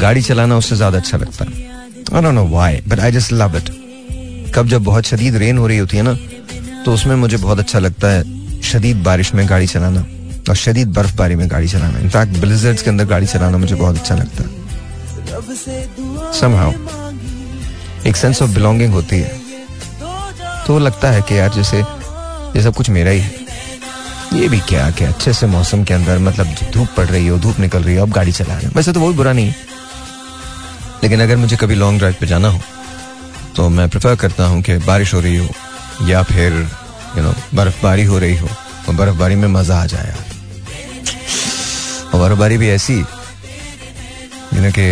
गाड़ी 0.00 0.22
चलाना 0.22 0.56
उससे 0.56 0.76
ज़्यादा 0.76 0.98
अच्छा 0.98 1.18
लगता 1.18 1.44
है। 1.44 1.50
I 1.50 2.22
don't 2.22 2.34
know 2.34 2.44
why 2.48 2.80
but 2.88 3.00
I 3.00 3.12
just 3.12 3.32
love 3.32 3.56
it 3.56 3.70
कब 4.54 4.68
जब 4.68 4.84
बहुत 4.84 5.04
शदीद 5.06 5.36
रेन 5.42 5.58
हो 5.58 5.66
रही 5.66 5.78
होती 5.78 5.96
है 5.96 6.02
ना 6.02 6.14
तो 6.84 6.94
उसमें 6.94 7.16
मुझे 7.16 7.36
बहुत 7.36 7.58
अच्छा 7.58 7.78
लगता 7.78 8.10
है 8.10 8.22
शदीद 8.62 9.02
बारिश 9.04 9.34
में 9.34 9.48
गाड़ी 9.48 9.66
चलाना 9.66 10.04
और 10.48 10.56
शदीद 10.56 10.94
बर्फबारी 10.94 11.34
में 11.34 11.50
गाड़ी 11.50 11.68
चलाना। 11.68 11.98
इनफैक्ट 11.98 12.38
ब्लिजर्ड्स 12.40 12.82
के 12.82 12.90
अंदर 12.90 13.04
गाड़ी 13.16 13.26
चलाना 13.26 13.58
मुझे 13.58 13.74
बहुत 13.74 13.98
अच्छा 13.98 14.14
लगता 14.14 14.44
है। 14.44 14.48
Somehow 16.40 16.72
एक 18.06 18.16
सेंस 18.16 18.42
ऑफ़ 18.42 18.50
बिलोंगिंग 18.54 18.92
होती 18.92 19.20
है। 19.20 19.39
तो 20.66 20.78
लगता 20.78 21.10
है 21.10 21.22
कि 21.22 21.38
यार 21.38 21.50
जैसे, 21.52 21.78
ये 21.78 22.62
सब 22.62 22.74
कुछ 22.74 22.90
मेरा 22.90 23.10
ही 23.10 23.20
है। 23.20 23.48
ये 24.32 24.48
भी 24.48 24.58
क्या 24.62 24.90
क्या 24.90 25.08
अच्छे 25.08 25.32
से 25.32 25.46
मौसम 25.48 25.82
के 25.84 25.94
अंदर 25.94 26.18
मतलब 26.20 26.54
धूप 26.72 26.88
पड़ 26.96 27.06
रही 27.06 27.26
हो, 27.26 27.38
धूप 27.38 27.58
निकल 27.60 27.82
रही 27.82 27.96
हो, 27.96 28.02
अब 28.02 28.12
गाड़ी 28.12 28.32
चला 28.32 28.54
रहे 28.54 28.66
हो। 28.66 28.72
वैसे 28.76 28.92
तो 28.92 29.00
बहुत 29.00 29.16
बुरा 29.16 29.32
नहीं 29.32 29.52
लेकिन 31.02 31.20
अगर 31.22 31.36
मुझे 31.36 31.56
कभी 31.56 31.74
लॉन्ग 31.74 31.98
ड्राइव 31.98 32.14
पे 32.20 32.26
जाना 32.26 32.48
हो 32.48 32.60
तो 33.56 33.68
मैं 33.68 33.88
प्रेफर 33.88 34.16
करता 34.16 34.44
हूँ 34.46 34.60
कि 34.62 34.76
बारिश 34.78 35.14
हो 35.14 35.20
रही 35.20 35.36
हो, 35.36 35.48
या 36.02 36.22
फिर 36.22 36.52
यू 37.16 37.22
नो 37.22 37.32
बर्फबारी 37.54 38.04
हो 38.04 38.18
रही 38.18 38.36
हो, 38.36 38.48
और 38.88 38.94
बर्फबारी 38.94 39.34
में 39.34 39.48
मज़ा 39.48 39.80
आ 39.82 39.86
जाए। 39.86 40.14
और 42.14 42.20
बर्फबारी 42.20 42.58
भी 42.58 42.68
ऐसी 42.70 42.98
यू 42.98 44.62
नो 44.62 44.70
कि 44.78 44.90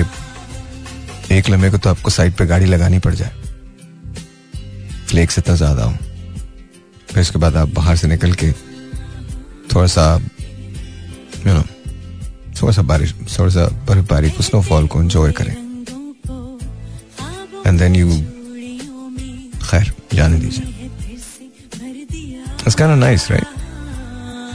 एक 1.37 1.49
लम्हे 1.51 1.71
को 1.71 1.79
तो 1.79 1.91
आपको 1.91 2.11
साइड 2.11 2.35
पे 2.37 2.47
गाड़ी 2.47 2.67
लगानी 2.67 2.99
पड़ 2.99 3.15
जाए। 3.15 3.31
फ्लेक्स 5.09 5.39
इतना 5.39 5.55
ज़्यादा 5.55 5.85
हो 5.85 5.93
फिर 7.11 7.21
उसके 7.21 7.39
बाद 7.39 7.57
आप 7.57 7.69
बाहर 7.75 7.97
से 7.97 8.09
निकल 8.09 8.33
के 8.43 8.51
थोड़ा 9.75 9.87
सा 9.87 10.05
यू 11.47 11.53
नो 11.53 11.63
थोड़ा 12.61 12.73
सा 12.73 12.83
बारिश 12.83 13.15
थोड़ा 13.39 13.51
सा 13.55 13.67
बर्फबारी 13.89 14.31
को 14.31 14.43
स्नोफॉल 14.43 14.87
को 14.87 15.03
एंजॉय 15.03 15.33
करें 15.41 15.55
एंड 17.67 17.79
देन 17.79 17.97
यू 17.97 18.09
खैर 19.71 19.93
जाने 20.15 20.39
दीजिए 20.39 20.77
It's 22.61 22.77
kind 22.77 22.93
of 22.93 22.99
nice, 22.99 23.23
right? 23.31 23.47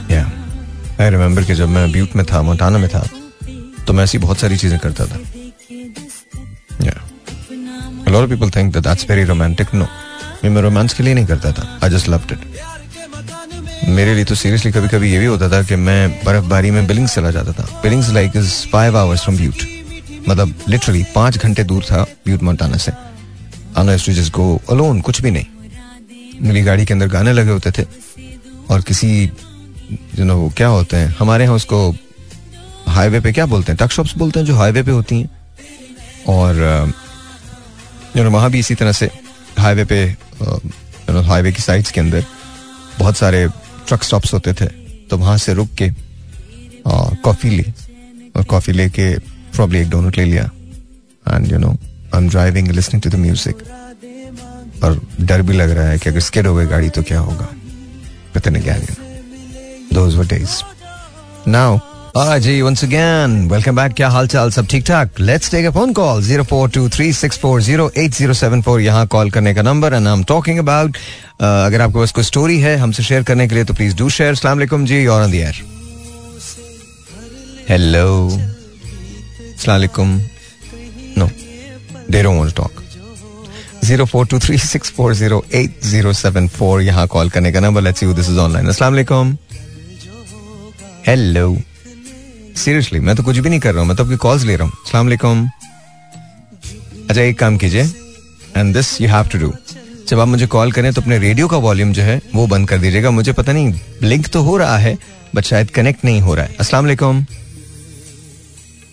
Yeah. 0.08 0.28
I 0.98 1.46
कि 1.46 1.54
जब 1.54 1.68
मैं 1.68 1.90
ब्यूट 1.92 2.14
में 2.16 2.24
था 2.26 2.42
मोटाना 2.42 2.78
में 2.78 2.88
था 2.88 3.00
तो 3.86 3.92
मैं 3.92 4.04
ऐसी 4.04 4.18
बहुत 4.18 4.38
सारी 4.38 4.56
चीज़ें 4.56 4.78
करता 4.78 5.06
था 5.06 5.18
Yeah. 6.80 7.00
A 8.06 8.10
lot 8.10 8.22
of 8.22 8.30
people 8.30 8.50
think 8.50 8.72
that 8.74 8.84
that's 8.84 9.04
very 9.04 9.24
romantic. 9.24 9.72
No. 9.72 9.88
मैं 10.48 10.62
रोमांस 10.62 10.94
के 10.94 11.02
लिए 11.02 11.14
नहीं 11.14 11.26
करता 11.26 11.52
था. 11.52 11.78
आई 11.84 11.90
जस्ट 11.90 12.08
लव्ड 12.08 12.32
इट 12.32 13.88
मेरे 13.88 14.14
लिए 14.14 14.24
तो 14.24 14.34
सीरियसली 14.34 14.70
कभी 14.72 14.88
कभी 14.88 15.12
ये 15.12 15.18
भी 15.18 15.26
होता 15.26 15.48
था 15.50 15.62
कि 15.62 15.76
मैं 15.78 16.24
बर्फबारी 16.24 16.70
में 16.70 16.86
बिलिंग्स 16.86 17.14
चला 17.14 17.30
जाता 17.30 17.52
था. 17.52 17.64
Billings 17.82 18.10
like 18.12 18.36
is 18.36 18.52
five 18.68 18.96
hours 18.98 19.22
from 19.22 19.36
ब्यूट 19.36 19.62
मतलब 20.28 20.54
लिटरली 20.68 21.04
पाँच 21.14 21.38
घंटे 21.38 21.64
दूर 21.64 21.82
था 21.84 22.02
ब्यूट 22.26 22.42
मोटाना 22.42 22.76
से. 22.76 22.92
आना 23.76 23.96
टू 23.96 24.12
जस्ट 24.12 24.32
गो 24.32 24.60
अलोन 24.70 25.00
कुछ 25.00 25.20
भी 25.22 25.30
नहीं. 25.30 25.46
मेरी 26.42 26.62
गाड़ी 26.62 26.84
के 26.86 26.94
अंदर 26.94 27.08
गाने 27.08 27.32
लगे 27.32 27.50
होते 27.50 27.70
थे. 27.70 27.86
और 28.70 28.80
किसी 28.82 29.08
यू 30.18 30.24
नो 30.24 30.52
क्या 30.56 30.68
होते 30.68 30.96
हैं? 30.96 31.14
हमारे 31.18 31.44
यहाँ 31.44 31.56
उसको 31.56 31.90
हाईवे 32.88 33.20
पे 33.20 33.32
क्या 33.32 33.46
बोलते 33.46 33.72
हैं? 33.72 33.78
टक 33.80 33.92
शॉप्स 33.92 34.16
बोलते 34.18 34.40
हैं 34.40 34.46
जो 34.46 34.56
हाईवे 34.56 34.82
पे 34.82 34.90
होती 34.90 35.20
हैं. 35.20 35.30
और 36.28 36.92
यू 38.16 38.24
नो 38.24 38.30
वहाँ 38.30 38.50
भी 38.50 38.58
इसी 38.58 38.74
तरह 38.74 38.92
से 38.92 39.10
हाईवे 39.58 39.84
पे 39.84 40.04
हाईवे 41.26 41.52
की 41.52 41.62
साइड्स 41.62 41.90
के 41.90 42.00
अंदर 42.00 42.24
बहुत 42.98 43.16
सारे 43.16 43.46
ट्रक 43.88 44.02
स्टॉप्स 44.02 44.32
होते 44.34 44.52
थे। 44.54 44.66
तो 45.10 45.16
वहाँ 45.18 45.36
से 45.38 45.54
रुक 45.54 45.68
के 45.80 45.90
कॉफ़ी 47.24 47.50
ली 47.50 47.64
और 48.36 48.44
कॉफ़ी 48.44 48.72
लेके 48.72 49.14
प्रॉब्ली 49.18 49.80
एक 49.80 49.90
डोनट 49.90 50.16
ले 50.18 50.24
लिया। 50.24 50.44
And 51.26 51.52
you 51.52 51.58
know 51.58 51.70
I 51.70 52.20
am 52.20 52.28
driving 52.28 52.68
listening 52.70 53.02
to 53.02 53.10
the 53.10 53.14
music 53.20 53.62
और 54.84 55.00
डर 55.20 55.42
भी 55.42 55.52
लग 55.52 55.70
रहा 55.70 55.88
है 55.88 55.98
कि 55.98 56.08
अगर 56.10 56.20
स्केड 56.20 56.46
हो 56.46 56.54
गई 56.56 56.66
गाड़ी 56.66 56.88
तो 56.90 57.02
क्या 57.02 57.20
होगा? 57.20 57.48
पता 58.34 58.50
नहीं 58.50 58.62
क्या 58.62 58.76
those 59.92 60.16
were 60.16 60.26
days 60.26 60.62
now 61.50 61.78
Ah, 62.14 62.38
जी 62.38 62.62
once 62.62 62.82
again, 62.84 63.32
welcome 63.50 63.76
back. 63.76 63.94
क्या 63.96 64.08
हाल 64.08 64.26
चाल 64.26 64.50
सब 64.50 64.66
ठीक 64.70 64.84
ठाक 64.86 65.18
let's 65.20 65.50
take 65.50 65.64
a 65.66 65.70
phone 65.70 65.92
call 65.92 66.20
zero 66.22 66.42
four 66.44 66.68
two 66.70 66.88
three 66.88 67.12
six 67.12 67.38
four 67.38 67.62
zero 67.62 67.90
eight 67.98 68.14
zero 68.14 68.34
seven 68.34 68.62
four 68.62 68.80
यहाँ 68.80 69.06
कॉल 69.14 69.30
करने 69.30 69.54
का 69.54 69.62
number 69.62 69.94
and 69.94 70.06
I 70.06 70.12
am 70.12 70.22
talking 70.24 70.58
about 70.58 70.96
अगर 71.40 71.80
आपके 71.80 71.98
पास 71.98 72.12
कोई 72.12 72.24
स्टोरी 72.24 72.58
है 72.60 72.76
हमसे 72.76 73.02
शेयर 73.02 73.22
करने 73.22 73.48
के 73.48 73.54
लिए 73.54 73.64
तो 73.64 73.74
प्लीज़ 73.74 73.96
डू 73.96 74.08
शेयर 74.10 74.34
जी 74.84 75.04
और 75.06 75.22
on 75.22 75.30
the 75.30 75.34
air 75.34 75.60
hello 77.70 78.06
no 81.18 81.28
they 82.10 82.22
don't 82.22 82.36
want 82.36 82.54
to 82.54 82.62
talk 82.62 82.82
zero 83.84 84.04
four 84.06 84.26
two 84.26 84.38
three 84.38 84.58
six 84.60 84.92
four 84.92 85.14
zero 85.14 85.44
eight 85.54 85.84
zero 85.84 86.12
seven 86.22 86.48
four 86.60 86.82
यहाँ 86.82 87.06
कॉल 87.08 87.30
करने 87.30 87.52
का 87.52 87.60
number 87.60 87.82
let's 87.82 88.02
you 88.02 88.14
this 88.14 88.30
is 88.30 88.38
online 88.38 88.68
अस्सलाम 88.68 88.92
वालेकुम 88.92 89.36
hello 91.06 91.54
seriously 92.56 93.00
मैं 93.00 93.14
तो 93.16 93.22
कुछ 93.22 93.38
भी 93.38 93.48
नहीं 93.48 93.60
कर 93.60 93.72
रहा 93.72 93.80
हूँ, 93.80 93.88
मैं 93.88 93.96
तो 93.96 94.04
आपकी 94.04 94.16
कॉल्स 94.16 94.44
ले 94.44 94.56
रहा 94.56 94.66
हूँ। 94.66 94.72
सलाम 94.86 95.06
अलैकुम 95.06 95.48
अच्छा 97.10 97.20
एक 97.20 97.38
काम 97.38 97.56
कीजिए 97.58 97.82
and 98.56 98.74
this 98.74 99.00
you 99.00 99.08
have 99.08 99.28
to 99.28 99.38
do 99.38 99.52
जब 100.08 100.20
आप 100.20 100.28
मुझे 100.28 100.46
कॉल 100.46 100.72
करें 100.72 100.92
तो 100.92 101.00
अपने 101.00 101.18
रेडियो 101.18 101.48
का 101.48 101.56
वॉल्यूम 101.58 101.92
जो 101.92 102.02
है, 102.02 102.20
वो 102.34 102.46
बंद 102.46 102.68
कर 102.68 102.78
दीजिएगा। 102.78 103.10
मुझे 103.10 103.32
पता 103.32 103.52
नहीं 103.52 103.72
ब्लिंक 104.00 104.26
तो 104.32 104.42
हो 104.42 104.56
रहा 104.56 104.76
है 104.78 104.96
बट 105.34 105.44
शायद 105.44 105.70
कनेक्ट 105.70 106.04
नहीं 106.04 106.20
हो 106.20 106.34
रहा 106.34 106.44
है। 106.44 106.56
अस्सलाम 106.60 106.84
वालेकुम 106.84 107.24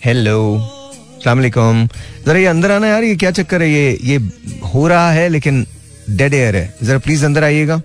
हेलो 0.04 0.38
अस्सलाम 0.56 1.38
वालेकुम 1.38 1.86
जरा 2.26 2.38
ये 2.38 2.46
अंदर 2.46 2.70
आना 2.70 2.86
यार, 2.86 3.04
ये 3.04 3.16
क्या 3.16 3.30
चक्कर 3.30 3.62
है? 3.62 3.70
ये 3.70 3.98
ये 4.02 4.16
हो 4.64 4.86
रहा 4.88 5.10
है, 5.12 5.28
लेकिन 5.28 5.66
डेड 6.10 6.34
एयर 6.34 6.56
है। 6.56 6.74
जरा 6.82 6.98
प्लीज़ 6.98 7.24
अंदर 7.24 7.44
आइएगा। 7.44 7.80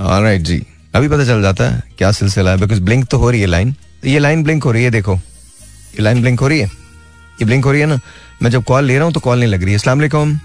राइट 0.00 0.42
जी। 0.42 0.62
अभी 0.94 1.08
पता 1.08 1.24
चल 1.24 1.42
जाता 1.42 1.68
है, 1.70 1.82
क्या 1.98 2.10
सिलसिला 2.12 2.50
है 2.50 2.58
बिकॉज़ 2.58 2.80
ब्लिंक 2.82 3.06
तो 3.06 3.18
हो 3.18 3.30
रही 3.30 3.40
है 3.40 3.46
लाइन 3.46 3.74
ये 4.04 4.18
लाइन 4.18 4.42
ब्लिंक 4.42 4.64
हो 4.64 4.72
रही 4.72 4.84
है 4.84 4.90
देखो। 4.90 5.14
ये 5.14 6.02
लाइन 6.02 6.20
ब्लिंक 6.20 6.40
हो 6.40 6.48
रही 6.48 6.58
है। 6.58 6.66
ये 6.66 7.44
ब्लिंक 7.44 7.64
हो 7.64 7.72
रही 7.72 7.80
है 7.80 7.86
ना। 7.86 8.00
मैं 8.42 8.50
जब 8.50 8.64
कॉल 8.64 8.84
ले 8.84 8.96
रहा 8.96 9.04
हूँ 9.04 9.12
तो 9.12 9.20
कॉल 9.20 9.38
नहीं 9.38 9.48
लग 9.48 9.62
रही 9.62 9.72
है। 9.72 9.78
अस्सलाम 9.78 10.40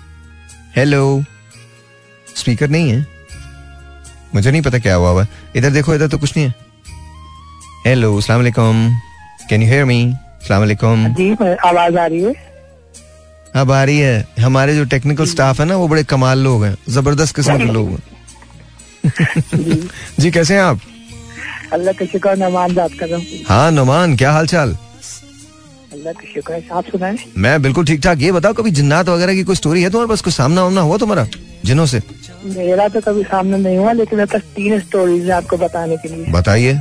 हेलो 0.75 1.23
स्पीकर 2.35 2.69
नहीं 2.69 2.89
है। 2.89 3.07
मुझे 4.35 4.51
नहीं 4.51 4.61
पता 4.61 4.79
क्या 4.79 4.95
हुआ 4.95 5.09
हुआ। 5.09 5.27
इधर 5.55 5.69
देखो 5.69 5.95
इधर 5.95 6.07
तो 6.07 6.17
कुछ 6.17 6.37
नहीं 6.37 6.45
है। 6.47 6.53
हेलो 7.87 8.17
अस्सलाम 8.17 8.39
वालेकुम। 8.39 8.89
कैन 9.49 9.61
यू 9.61 9.67
हेयर 9.67 9.85
मी 9.85 10.03
अस्सलाम 10.13 10.59
वालेकुम। 10.59 11.07
जी 11.13 11.31
आवाज़ 11.65 11.97
आ 11.97 12.05
रही 12.05 12.21
है। 12.21 12.33
अब 13.55 13.71
आ 13.71 13.83
रही 13.83 13.99
है। 13.99 14.27
हमारे 14.39 14.75
जो 14.75 14.85
टेक्निकल 14.85 15.25
स्टाफ 15.25 15.59
है 15.59 15.65
ना 15.65 15.75
वो 15.75 15.87
बड़े 15.87 16.03
कमाल 16.03 16.39
लोग 16.39 16.63
हैं। 16.65 16.75
ज़बरदस्त 16.89 17.35
किस्म 17.35 17.57
के 17.57 17.65
लोग 17.65 17.89
हैं। 17.89 18.01
जी 20.19 20.31
कैसे 20.31 20.53
हैं 20.53 20.61
आप? 20.61 20.79
अल्लाह 21.73 21.93
का 21.93 22.05
शुक्र 22.05 22.35
नमान 22.37 22.73
बात 22.75 22.93
कर 22.99 23.07
रहा 23.09 23.17
हूँ। 23.17 23.25
हाँ 23.47 23.71
नुमान 23.71 24.15
क्या 24.17 24.31
हाल 24.31 24.47
चाल 24.47 24.75
अल्लाह 25.93 26.13
का 26.13 26.27
शुक्र 26.33 26.61
आप 26.71 26.85
सुनाए 26.85 27.15
मैं 27.37 27.61
बिल्कुल 27.61 27.85
ठीक 27.85 28.01
ठाक। 28.03 28.21
ये 28.21 28.31
बताओ 28.31 28.53
कभी 28.53 28.71
जिन्नात 28.71 29.09
वगैरह 29.09 29.33
की 29.33 29.43
कोई 29.43 29.55
स्टोरी 29.55 29.81
है 29.83 29.89
तुम्हारे 29.89 30.09
पास? 30.09 30.21
कोई 30.21 30.33
सामना 30.33 30.63
वामना 30.63 30.81
हुआ 30.81 30.97
तुम्हारा 30.97 31.27
जिनों 31.65 31.85
से? 31.85 32.01
मेरा 32.45 32.87
तो 32.87 33.01
कभी 33.01 33.23
सामने 33.23 33.57
नहीं 33.57 33.77
हुआ 33.77 33.91
लेकिन 33.91 34.17
मेरे 34.19 34.31
पास 34.33 34.41
तीन 34.55 34.79
स्टोरीज 34.79 35.25
है 35.25 35.31
आपको 35.31 35.57
बताने 35.57 35.97
के 35.97 36.09
लिए। 36.09 36.25
बताइए। 36.31 36.73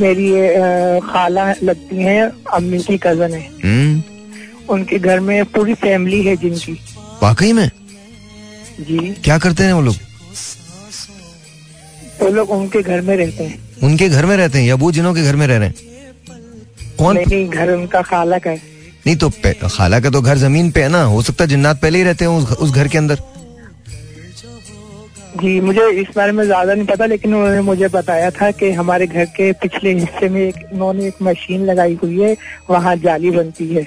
मेरी 0.00 0.30
ये, 0.30 1.00
खाला 1.02 1.52
लगती 1.62 1.96
हैं 1.96 2.22
अम्मी 2.52 2.78
की 2.78 2.96
कज़न 2.98 3.34
है। 3.34 3.44
हम्म। 3.64 4.02
उनके 4.74 4.98
घर 4.98 5.20
में 5.20 5.44
पूरी 5.46 5.74
फैमिली 5.74 6.22
है 6.22 6.36
जिनकी। 6.36 6.72
वाकई 7.22 7.52
में? 7.52 7.70
जी। 8.80 8.98
क्या 9.24 9.38
करते 9.38 9.64
हैं 9.64 9.72
वो 9.72 9.80
लोग? 9.82 9.96
वो 12.20 12.28
लोग 12.30 12.50
उनके 12.50 12.82
घर 12.82 13.00
में 13.00 13.16
रहते 13.16 13.44
हैं। 13.44 13.58
उनके 13.82 14.08
घर 14.08 14.26
में 14.26 14.36
रहते 14.36 14.58
हैं 14.58 14.66
या 14.66 14.74
वो 14.74 14.90
जिनों 14.92 15.14
के 15.14 15.22
घर 15.22 15.36
में 15.36 15.46
रह 15.46 15.56
रहे 15.56 15.68
हैं? 15.68 15.74
कौन? 16.98 17.16
नहीं 17.16 17.26
नहीं 17.26 17.48
घर 17.48 17.70
उनका 17.70 18.02
खाला 18.02 18.38
का 18.38 18.50
है। 18.50 18.60
नहीं 19.06 19.16
तो 19.16 19.30
खाला 19.68 20.00
का 20.00 20.10
तो 20.10 20.20
घर 20.20 20.38
ज़मीन 20.38 20.70
पे 20.70 20.82
है 20.82 20.88
ना? 20.88 21.02
हो 21.04 21.22
सकता 21.22 21.44
है 21.44 21.48
जिन्नात 21.50 21.80
पहले 21.80 21.98
ही 21.98 22.04
रहते 22.04 22.24
हैं 22.24 22.32
उस, 22.32 22.52
उस 22.52 22.70
घर 22.72 22.88
के 22.88 22.98
अंदर। 22.98 23.18
जी 25.36 25.60
मुझे 25.60 25.88
इस 26.00 26.06
बारे 26.16 26.32
में 26.32 26.44
ज़्यादा 26.44 26.74
नहीं 26.74 26.86
पता 26.86 27.06
लेकिन 27.06 27.34
उन्होंने 27.34 27.60
मुझे 27.62 27.88
बताया 27.88 28.30
था 28.30 28.50
कि 28.52 28.70
हमारे 28.72 29.06
घर 29.06 29.24
के 29.36 29.52
पिछले 29.62 29.92
हिस्से 29.94 30.28
में 30.28 30.40
एक 30.40 30.56
उन्होंने 30.72 31.06
एक 31.06 31.22
मशीन 31.22 31.64
लगाई 31.66 31.98
हुई 32.02 32.20
है 32.20 32.36
वहाँ 32.70 32.96
जाली 32.96 33.30
बनती 33.30 33.66
है। 33.74 33.86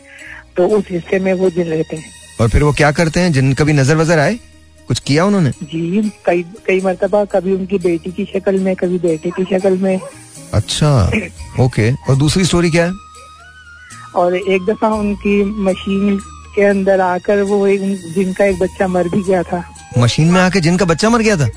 तो 0.57 0.67
उस 0.67 0.83
हिस्से 0.91 1.19
में 1.19 1.33
वो 1.33 1.49
जिन 1.49 1.67
रहते 1.67 1.95
हैं। 1.95 2.11
और 2.41 2.49
फिर 2.49 2.63
वो 2.63 2.71
क्या 2.73 2.91
करते 2.91 3.19
हैं? 3.19 3.31
जिन 3.31 3.53
कभी 3.53 3.73
नज़र 3.73 3.95
वजर 3.95 4.19
आए? 4.19 4.37
कुछ 4.89 4.99
किया 4.99 5.25
उन्होंने? 5.25 5.49
जी 5.63 6.01
कई 6.25 6.43
कई 6.67 6.81
मरतबा 6.81 7.23
कभी 7.25 7.53
उनकी 7.53 7.77
बेटी 7.79 8.11
की 8.11 8.25
शक्ल 8.25 8.59
में 8.59 8.75
कभी 8.75 8.97
बेटे 8.99 9.29
की 9.29 9.43
शक्ल 9.45 9.77
में। 9.77 9.99
अच्छा 10.53 10.89
ओके। 11.59 11.91
और 11.91 12.15
दूसरी 12.15 12.45
स्टोरी 12.45 12.71
क्या 12.71 12.85
है? 12.85 12.91
और 14.15 14.35
एक 14.35 14.65
दफ़ा 14.65 14.89
उनकी 14.89 15.43
मशीन 15.63 16.17
के 16.55 16.63
अंदर 16.65 17.01
आकर 17.01 17.41
वो 17.41 17.65
एक 17.67 17.81
जिनका 18.15 18.45
एक 18.45 18.59
बच्चा 18.59 18.87
मर 18.87 19.09
भी 19.09 19.21
गया 19.23 19.43
था। 19.43 19.63
मशीन 19.97 20.31
में 20.31 20.41
आके 20.41 20.59
जिनका 20.59 20.85
बच्चा 20.85 21.09
मर 21.09 21.21
गया 21.21 21.37
था? 21.37 21.49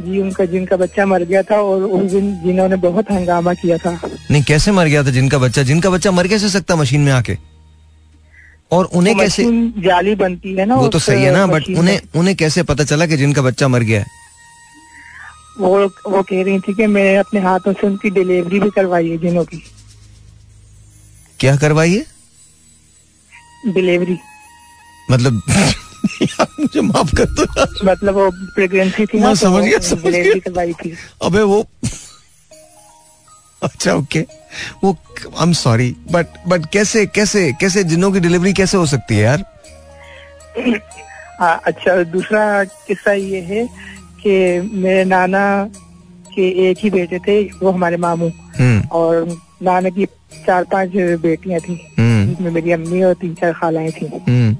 जी 0.00 0.20
उनका 0.20 0.44
जिनका 0.44 0.76
बच्चा 0.76 1.06
मर 1.06 1.22
गया 1.22 1.42
था 1.42 1.56
और 1.60 1.82
उस 1.82 2.10
दिन 2.10 2.34
जिन्होंने 2.44 2.76
बहुत 2.76 3.10
हंगामा 3.10 3.54
किया 3.54 3.76
था। 3.76 3.98
नहीं 4.30 4.42
कैसे 4.42 4.72
मर 4.72 4.86
गया 4.86 5.04
था 5.04 5.10
जिनका 5.10 5.38
बच्चा? 5.38 5.62
जिनका 5.62 5.90
बच्चा 5.90 6.10
मर 6.10 6.28
कैसे 6.28 6.48
सकता 6.48 6.76
मशीन 6.76 7.00
में 7.00 7.12
आके? 7.12 7.36
और 8.72 8.84
उन्हें 8.98 9.14
वो 9.14 9.20
कैसे 9.20 9.44
जाली 9.84 10.14
बनती 10.14 10.52
है 10.54 10.64
ना 10.66 10.74
वो 10.76 10.88
तो 10.88 10.98
सही 10.98 11.22
है 11.22 11.30
ना 11.32 11.46
बट 11.46 11.68
उन्हें 11.78 12.00
उन्हें 12.20 12.36
कैसे 12.36 12.62
पता 12.62 12.84
चला 12.84 13.06
कि 13.06 13.16
जिनका 13.16 13.42
बच्चा 13.42 13.68
मर 13.68 13.82
गया 13.82 14.00
है? 14.00 14.06
वो 15.60 15.70
वो 16.08 16.22
कह 16.22 16.42
रही 16.44 16.58
थी 16.66 16.74
कि 16.74 16.86
मैं 16.86 17.16
अपने 17.18 17.40
हाथों 17.40 17.72
से 17.80 17.86
उनकी 17.86 18.10
डिलीवरी 18.18 18.60
भी 18.60 18.70
करवाई 18.76 19.08
है 19.10 19.16
जिनों 19.18 19.44
की। 19.44 19.62
क्या 21.40 21.56
करवाइए 21.56 22.04
डिलीवरी 23.74 24.18
मतलब 25.10 25.42
मुझे 26.60 26.80
माफ़ 26.80 27.14
कर 27.16 27.24
दो 27.38 27.44
मतलब 27.86 28.14
वो 28.14 28.30
प्रेगनेंसी 28.54 29.06
थी 29.06 29.18
ना 29.20 29.34
समझ 29.34 29.62
गया, 29.64 29.78
समझ 29.78 30.00
गया। 30.02 30.10
डिलीवरी 30.12 30.40
करवाई 30.40 30.72
थी। 30.84 30.94
अबे 31.22 31.42
वो 31.52 31.66
अच्छा 33.62 33.94
ओके 33.94 34.20
वो 34.84 34.96
I 35.38 35.46
am 35.46 35.52
sorry 35.52 35.96
but 36.12 36.26
but 36.48 36.66
कैसे 36.66 37.06
कैसे 37.06 37.52
कैसे 37.52 37.84
जिनों 37.84 38.12
की 38.12 38.20
डिलीवरी 38.20 38.52
कैसे 38.52 38.76
हो 38.76 38.86
सकती 38.86 39.14
है 39.14 39.22
यार? 39.22 39.44
हाँ 41.40 41.60
अच्छा 41.64 42.02
दूसरा 42.02 42.64
किस्सा 42.64 43.12
ये 43.12 43.40
है 43.40 43.66
कि 44.26 44.60
मेरे 44.72 45.04
नाना 45.04 45.64
के 46.34 46.70
एक 46.70 46.78
ही 46.80 46.90
बेटे 46.90 47.18
थे 47.18 47.42
वो 47.42 47.70
हमारे 47.70 47.96
मामू। 47.96 48.28
हम्म। 48.28 48.88
और 48.88 49.38
नाना 49.62 49.88
की 49.88 50.06
चार 50.46 50.64
पाँच 50.64 50.90
बेटियाँ 50.96 51.60
थी। 51.60 51.94
हम्म। 51.98 52.28
जिसमें 52.30 52.50
मेरी 52.50 52.72
अम्मी 52.72 53.02
और 53.02 53.14
तीन 53.14 53.34
चार 53.34 53.52
खालाएँ 53.52 53.90
थी। 53.90 54.06
हम्म। 54.06 54.54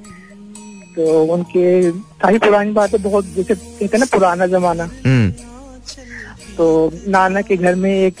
तो 0.95 1.23
उनके 1.23 1.91
सारी 1.91 2.37
पुरानी 2.37 2.71
बात 2.71 2.93
है 2.93 2.99
बहुत 2.99 3.25
जैसे 3.25 3.55
कहते 3.55 3.85
हैं 3.85 3.99
ना 3.99 4.05
पुराना 4.05 4.47
जमाना। 4.47 4.89
तो 6.57 6.91
नाना 7.07 7.41
के 7.41 7.57
घर 7.57 7.75
में 7.75 7.91
एक 7.91 8.15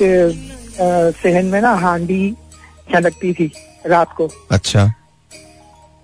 सहन 0.79 1.45
में 1.45 1.61
ना 1.61 1.73
हांडी 1.73 2.35
झलकती 2.93 3.33
थी 3.33 3.51
रात 3.85 4.13
को। 4.17 4.29
अच्छा। 4.51 4.93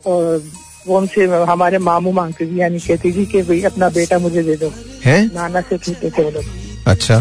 और 0.05 0.43
वो 0.87 0.97
उनसे 0.97 1.25
हमारे 1.25 1.77
मामू 1.77 2.11
मांगती 2.11 2.45
थी 2.45 2.59
यानी 2.59 2.79
कहती 2.79 3.11
थी 3.11 3.25
कि 3.25 3.41
भाई 3.41 3.61
अपना 3.61 3.89
बेटा 3.89 4.19
मुझे 4.19 4.43
दे 4.43 4.55
दो। 4.55 4.71
है? 5.05 5.25
नाना 5.33 5.61
से 5.61 5.77
कहते 5.77 6.09
थे 6.09 6.23
वो 6.23 6.29
लोग। 6.29 6.43
अच्छा। 6.87 7.19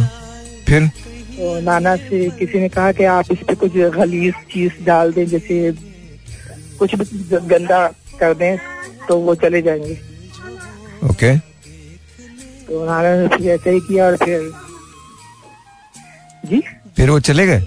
फिर? 0.68 0.86
तो 1.36 1.60
नाना 1.60 1.96
से 1.96 2.30
किसी 2.30 2.60
ने 2.60 2.68
कहा 2.68 2.92
कि 2.92 3.04
आप 3.04 3.32
इस 3.32 3.38
पे 3.38 3.54
कुछ 3.54 3.72
गलीज 3.76 4.34
चीज़ 4.34 4.84
डाल 4.84 5.12
दें 5.12 5.26
जैसे 5.26 5.72
कुछ 6.78 6.94
भी 6.94 7.04
गंदा 7.32 7.86
कर 8.20 8.34
दें 8.34 8.56
तो 9.08 9.18
वो 9.18 9.34
चले 9.34 9.62
जाएँगे। 9.62 9.98
ओके। 11.04 11.36
तो 12.66 12.86
नाना 12.86 13.16
ने 13.16 13.28
फिर 13.28 13.50
ऐसा 13.50 13.70
ही 13.70 13.80
किया 13.80 14.06
और 14.06 14.16
फिर 14.16 14.52
जी? 16.46 16.62
फिर 16.96 17.10
वो 17.10 17.18
चले 17.20 17.46
गए? 17.46 17.60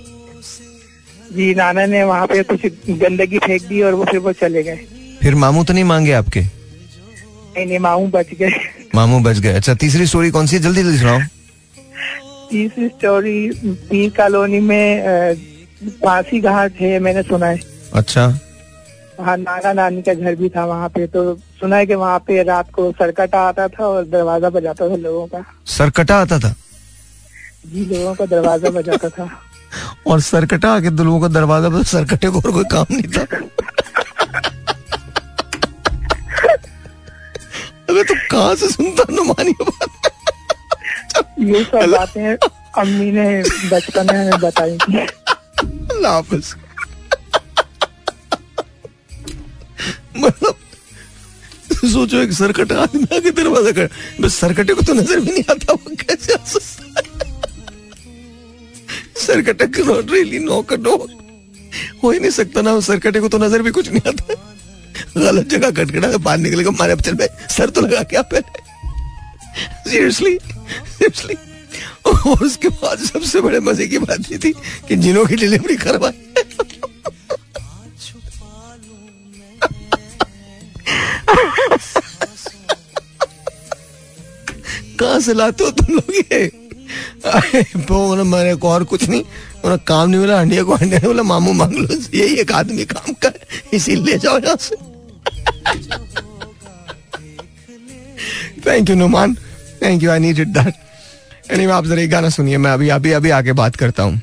जी 1.31 1.53
नाना 1.55 1.85
ने 1.85 2.03
वहाँ 2.03 2.27
पे 2.27 2.43
कुछ 2.43 2.65
गंदगी 2.89 3.39
फेंक 3.39 3.61
दी 3.63 3.81
और 3.81 3.93
वो 3.93 4.05
फिर 4.05 4.19
वो 4.19 4.31
चले 4.33 4.63
गए। 4.63 4.75
फिर 5.21 5.35
मामू 5.35 5.63
तो 5.63 5.73
नहीं 5.73 5.83
मांगे 5.83 6.11
आपके? 6.13 6.41
नहीं 6.41 7.65
नहीं 7.65 7.79
मामू 7.79 8.07
बच 8.09 8.33
गए। 8.39 8.51
मामू 8.95 9.19
बच 9.19 9.39
गए। 9.39 9.53
अच्छा 9.53 9.73
तीसरी 9.75 10.05
स्टोरी 10.07 10.31
कौन 10.31 10.47
सी 10.47 10.59
जल्दी 10.59 10.83
जल्दी 10.83 10.97
सुनाओ। 10.97 11.19
तीसरी 12.49 12.87
स्टोरी 12.87 13.49
पीर 13.89 14.09
कॉलोनी 14.17 14.59
में 14.59 15.35
फांसी 16.03 16.39
घाट 16.41 16.79
है 16.81 16.99
मैंने 16.99 17.23
सुना 17.23 17.47
है। 17.47 17.59
अच्छा। 17.93 18.27
वहाँ 19.19 19.35
नाना 19.37 19.73
नानी 19.73 20.01
का 20.01 20.13
घर 20.13 20.35
भी 20.35 20.49
था 20.49 20.65
वहाँ 20.65 20.89
पे 20.89 21.05
तो 21.07 21.35
सुना 21.59 21.77
है 21.77 21.85
कि 21.85 21.95
वहाँ 21.95 22.19
पे 22.27 22.41
रात 22.43 22.71
को 22.73 22.91
सरकटा 22.91 23.39
आता 23.47 23.67
था 23.67 23.85
और 23.85 24.05
दरवाज़ा 24.05 24.49
बजाता 24.49 24.89
था 24.89 24.95
लोगों 24.95 25.25
का। 25.27 25.43
सरकटा 25.67 26.19
आता 26.21 26.39
था? 26.39 26.53
जी 27.63 27.85
लोगों 27.85 28.13
का 28.15 28.25
दरवाज़ा 28.25 28.69
बजाता 28.69 29.09
था। 29.09 29.29
और 30.07 30.19
सरकटा 30.21 30.73
आके 30.73 30.89
दुल्हों 30.89 31.19
का 31.21 31.27
दरवाज़ा 31.29 31.69
पर 31.69 31.83
सरकटे 31.85 32.29
को 32.29 32.39
और 32.39 32.51
कोई 32.51 32.63
काम 32.71 32.85
नहीं 32.91 33.11
था। 33.13 33.23
अबे 37.89 38.03
तो 38.03 38.13
कहाँ 38.31 38.55
से 38.55 38.69
सुनता 38.69 39.03
नुमानी 39.11 39.53
बात? 39.61 40.11
ये 41.41 41.63
सब 41.63 41.91
बातें 41.91 42.35
अम्मी 42.81 43.11
ने 43.11 43.27
बचपन 43.71 44.07
में 44.11 44.19
हमें 44.19 44.39
बताई 44.39 44.77
थी। 44.77 45.05
हाफिज। 46.05 46.53
मतलब 50.17 50.55
सोचो 51.85 52.17
एक 52.17 52.31
सरकट 52.33 52.71
आदमी 52.73 53.15
आके 53.17 53.31
दरवाज़ा 53.31 53.71
कर 53.71 53.89
बस 54.21 54.35
सरकटे 54.35 54.73
को 54.73 54.81
तो 54.81 54.93
नज़र 54.93 55.19
भी 55.19 55.31
नहीं 55.31 55.43
आता 55.51 55.73
वो 55.73 55.95
कैसे? 56.01 56.33
सरकटे 59.19 59.67
के 59.67 59.83
not 59.85 60.11
really 60.11 60.39
knock 60.39 60.73
a 60.73 60.75
door 60.77 61.07
हो 62.03 62.11
ही 62.11 62.19
नहीं 62.19 62.31
सकता 62.31 62.61
ना, 62.61 62.79
सरकटे 62.79 63.19
को 63.19 63.27
तो 63.29 63.37
नज़र 63.37 63.61
भी 63.61 63.71
कुछ 63.71 63.89
नहीं 63.91 64.01
आता। 64.07 64.33
गलत 65.17 65.47
जगह 65.47 65.71
कटकटा 65.73 66.17
बाहर 66.17 66.37
निकलेगा 66.37 66.71
मारे, 66.71 66.93
अब 66.93 67.01
चल 67.01 67.17
सर 67.51 67.69
तो 67.69 67.81
लगा 67.81 68.03
क्या 68.05 68.21
पहले 68.23 68.67
सीरियसली 69.89 70.37
सीरियसली 70.37 71.35
और 72.07 72.43
उसके 72.45 72.69
बाद 72.69 72.99
सबसे 73.05 73.41
बड़े 73.41 73.59
मज़े 73.59 73.87
की 73.87 73.97
बात 73.99 74.31
ये 74.31 74.37
थी 74.37 74.51
कि 74.87 74.95
जिनों 74.97 75.25
की 75.25 75.35
डिलीवरी 75.35 75.75
करवाई। 75.77 76.27
कहाँ 84.99 85.19
से 85.19 85.33
लाते 85.33 85.63
हो 85.63 85.71
तुम 85.71 85.95
लोग 85.95 86.15
ये? 86.15 86.58
बोला 87.89 88.23
मैंने 88.23 88.55
को 88.55 88.69
और 88.69 88.83
कुछ 88.91 89.07
नहीं 89.09 89.23
उन्हें 89.63 89.79
काम 89.87 90.09
नहीं 90.09 90.21
मिला 90.21 90.39
हंडिया 90.39 90.63
को 90.63 90.77
ने 90.81 90.99
बोला 91.05 91.23
मामू 91.23 91.53
मांग 91.53 91.73
लो 91.77 91.95
यही 92.17 92.35
एक 92.41 92.51
आदमी 92.51 92.85
काम 92.85 93.13
का 93.23 93.29
है 93.29 93.61
इसीलिए 93.73 94.17
जाओ 94.25 94.39
यहाँ 94.39 94.57
से 94.59 94.75
thank 98.65 98.89
you 98.89 98.95
Numan 98.95 99.35
thank 99.81 100.03
you 100.03 100.11
I 100.11 100.19
needed 100.19 100.47
that 100.57 100.73
anyway 101.51 101.71
आप 101.73 101.85
जरा 101.85 102.05
गाना 102.15 102.29
सुनिए 102.29 102.57
मैं 102.57 102.71
अभी 102.71 102.89
अभी 102.97 103.11
अभी 103.21 103.29
आके 103.39 103.53
बात 103.63 103.75
करता 103.75 104.03
हूँ 104.03 104.21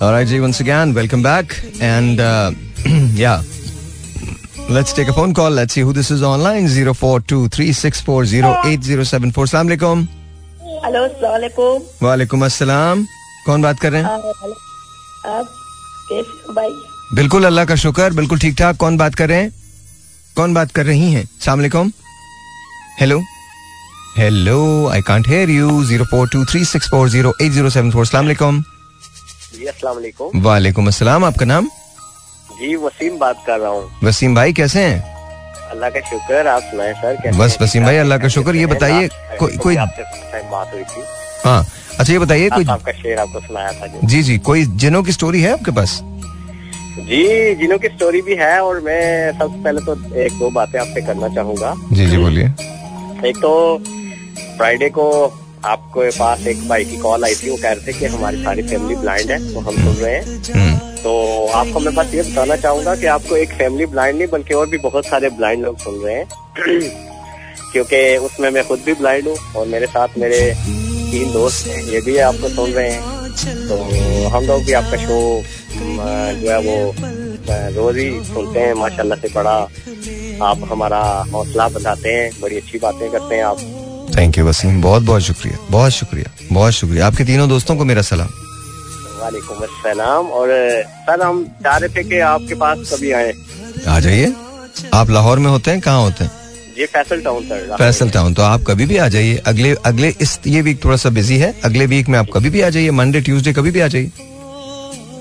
Alright, 0.00 0.26
जी 0.28 0.38
once 0.40 0.58
again 0.62 0.90
welcome 0.96 1.22
back 1.26 1.54
and 1.80 2.20
uh, 2.20 2.50
yeah 3.20 3.40
Let's 4.68 4.92
take 4.92 5.06
a 5.06 5.12
phone 5.12 5.32
call. 5.32 5.52
Let's 5.52 5.74
see 5.74 5.82
who 5.82 5.92
this 5.92 6.10
is 6.10 6.24
online. 6.24 6.64
0423640807. 6.64 9.30
Assalamu 9.30 9.70
alaikum. 9.70 10.08
Hello 10.86 11.06
सलामकुम 11.10 11.82
वालेकुम। 12.02 12.44
अस्सलाम। 12.44 13.02
कौन 13.46 13.62
बात 13.62 13.78
कर 13.80 13.92
रहे 13.92 14.02
हैं? 14.02 14.08
आप 15.26 15.46
कैसे 16.10 16.52
भाई? 16.54 16.68
बिल्कुल 17.14 17.44
अल्लाह 17.46 17.64
का 17.64 17.74
शुक्र 17.84 18.10
बिल्कुल 18.14 18.38
ठीक 18.38 18.56
ठाक। 18.58 18.76
कौन 18.76 18.96
बात 18.96 19.14
कर 19.14 19.28
रहे 19.28 19.40
हैं? 19.40 19.50
कौन 20.36 20.54
बात 20.54 20.70
कर 20.72 20.86
रही 20.86 21.10
हैं? 21.12 21.24
सलाम 21.44 21.58
अलैकुम 21.60 21.90
hello. 23.00 23.18
Hello 24.18 24.60
I 24.88 25.02
can't 25.08 25.28
hear 25.28 25.50
you 25.50 25.82
zero 25.84 26.04
four 26.10 26.28
two 26.32 26.44
three 26.52 26.64
six 26.64 26.90
four 26.90 27.08
zero 27.08 27.34
eight 27.42 27.52
zero 27.52 27.70
seven 27.70 27.90
four. 27.92 28.06
सलाम 28.06 28.24
अलैकुम 28.24 28.62
जी 29.54 29.64
अस्सलाम 29.64 29.94
वालेकुम। 29.94 30.40
वालेकुम 30.42 30.86
अस्सलाम। 30.88 31.24
आपका 31.24 31.46
नाम? 31.46 31.68
जी 32.60 32.74
वसीम 32.86 33.18
बात 33.18 33.44
कर 33.46 33.58
रहा 33.58 33.70
हूँ। 33.70 33.90
वसीम 34.04 34.34
भाई 34.34 34.52
कैसे 34.52 34.84
हैं? 34.84 35.15
अल्लाह 35.76 35.90
का 35.90 36.00
शुक्र 36.00 36.46
आप 36.46 36.62
सुनाए 36.62 36.92
सर 36.92 37.16
कैसे 37.22 37.38
बस 37.38 37.58
वसीम 37.62 37.84
भाई, 37.84 37.96
अल्लाह 37.96 38.18
का 38.18 38.28
शुक्र। 38.28 38.54
ये 38.56 38.66
बताइए, 38.66 39.08
कोई- 39.38 39.58
कोई- 39.58 39.78
first 39.78 40.34
time 40.34 40.52
बात 40.52 40.70
हुई 40.74 40.82
थी। 40.82 41.02
हाँ 41.44 41.66
अच्छा 42.00 42.12
ये 42.12 42.18
बताइए 42.18 42.48
कोई 42.50 42.64
आपका 42.64 42.92
शेर 42.92 43.18
आपको 43.18 43.40
सुनाया 43.40 43.72
था 43.72 43.86
जी। 44.04 44.22
जी 44.22 44.38
कोई 44.38 44.64
जिनों 44.64 45.02
की 45.02 45.12
स्टोरी 45.12 45.42
है 45.42 45.52
आपके 45.52 45.70
पास? 45.70 46.00
जी 46.98 47.54
जिनों 47.54 47.78
की 47.78 47.88
स्टोरी 47.88 48.22
भी 48.22 48.34
है 48.34 48.60
और 48.60 48.80
मैं 48.80 49.32
सबसे 49.38 49.62
पहले 49.64 49.80
तो 49.80 50.14
एक 50.16 50.32
दो 50.38 50.50
बातें 50.50 50.78
आपसे 50.80 51.00
करना 51.00 51.28
चाहूँगा। 51.28 51.74
जी 51.92 52.06
जी 52.06 52.16
बोलिए। 52.16 52.44
एक 53.28 53.36
तो 53.36 53.52
फ्राइडे 54.56 54.88
को 54.88 55.26
आपको 55.66 56.02
पास 56.18 56.46
एक 56.46 56.66
भाई 56.68 56.84
की 56.84 56.96
कॉल 56.98 57.24
आई 57.24 57.34
थी 57.34 57.50
वो 57.50 57.56
कह 57.56 57.72
रहे 57.72 57.86
थे 57.86 57.98
कि 57.98 58.06
हमारी 58.06 58.42
सारी 58.44 58.62
फैमिली 58.62 58.94
ब्लाइंड 58.96 59.30
है 59.30 59.38
तो 59.52 59.60
हम 59.60 59.74
सुन 59.76 59.94
रहे 59.94 60.14
हैं। 60.14 60.24
हम्म, 60.54 60.76
तो 61.02 61.14
आपको 61.54 61.80
मैं 61.80 61.94
बस 61.94 62.14
ये 62.14 62.22
बताना 62.22 62.56
चाहूँगा 62.56 62.94
कि 62.96 63.06
आपको 63.06 63.36
एक 63.36 63.52
फैमिली 63.58 63.86
ब्लाइंड 63.86 64.18
नहीं 64.18 64.28
बल्कि 64.28 64.54
और 64.54 64.66
भी 64.68 64.78
बहुत 64.78 65.06
सारे 65.06 65.30
ब्लाइंड 65.38 65.64
लोग 65.64 65.78
सुन 65.78 66.00
रहे 66.04 66.14
हैं। 66.14 66.26
क्योंकि 67.72 68.16
उसमें 68.26 68.50
मैं 68.50 68.66
खुद 68.68 68.82
भी 68.86 68.94
ब्लाइंड 68.94 69.28
हूँ 69.28 69.36
और 69.56 69.66
मेरे 69.66 69.86
साथ 69.86 70.18
मेरे 70.18 70.40
तीन 70.56 71.32
दोस्त 71.32 71.66
हैं 71.66 71.82
ये 71.84 72.00
भी 72.00 72.16
आपको 72.28 72.48
सुन 72.48 72.70
रहे 72.70 72.90
हैं। 72.90 73.14
तो 73.68 73.76
हम 74.28 74.44
लोग 74.44 74.64
भी 74.64 74.72
आपका 74.72 74.96
शो 74.96 75.18
जो 75.76 76.50
है 76.50 76.58
वो 76.60 76.76
रोज 77.76 77.96
ही 77.96 78.10
सुनते 78.24 78.60
हैं 78.60 78.74
माशाल्लाह 78.74 79.18
से 79.18 79.28
बड़ा 79.34 79.56
आप 80.42 80.60
हमारा 80.70 81.00
हौसला 81.32 81.68
बढ़ाते 81.68 82.12
हैं 82.12 82.30
बड़ी 82.40 82.56
अच्छी 82.56 82.78
बातें 82.78 83.10
करते 83.10 83.34
हैं 83.34 83.42
आप। 83.44 83.58
Thank 84.14 84.38
you 84.38 84.44
Waseem. 84.46 84.80
बहुत 84.82 85.02
बहुत 85.02 85.22
शुक्रिया। 85.22 85.58
बहुत 85.70 85.92
शुक्रिया। 85.92 86.30
बहुत 86.52 86.72
शुक्रिया। 86.72 87.06
आपके 87.06 87.24
तीनों 87.24 87.48
दोस्तों 87.48 87.76
को 87.76 87.84
मेरा 87.84 88.02
सलाम। 88.02 88.28
वालेकुम 89.20 89.58
अस्सलाम। 89.58 90.26
और 90.30 90.48
सर 91.06 91.22
हम 91.22 91.44
चाह 91.64 91.76
रहे 91.76 91.88
थे 91.88 92.08
कि 92.08 92.18
आपके 92.20 92.54
पास 92.54 92.90
कभी 92.92 93.12
आए। 93.12 93.32
आ 93.88 93.98
जाइए। 94.00 94.32
आप 94.94 95.10
लाहौर 95.10 95.38
में 95.38 95.50
होते 95.50 95.70
हैं? 95.70 95.80
कहाँ 95.80 96.00
होते 96.02 96.24
हैं? 96.24 96.30
ये 96.78 96.86
Faisal 96.86 97.20
Town 97.22 97.44
sir. 97.44 97.76
Faisal 97.78 98.10
Town. 98.10 98.34
तो 98.34 98.42
आप 98.42 98.64
कभी 98.66 98.86
भी 98.86 98.96
आ 98.96 99.08
जाइए। 99.08 99.36
अगले 99.46 99.74
अगले 99.86 100.14
इस 100.20 100.38
ये 100.46 100.62
वीक 100.62 100.84
थोड़ा 100.84 100.96
सा 100.96 101.10
बिज़ी 101.10 101.38
है। 101.38 101.54
अगले 101.64 101.86
वीक 101.86 102.08
में 102.08 102.18
आप 102.18 102.26
कभी 102.34 102.50
भी 102.50 102.60
आ 102.60 102.68
जाइए। 102.68 102.90
मंडे 102.90 103.20
ट्यूसडे 103.20 103.52
कभी 103.52 103.70
भी 103.70 103.80
आ 103.80 103.86
जाइए। 103.86 104.10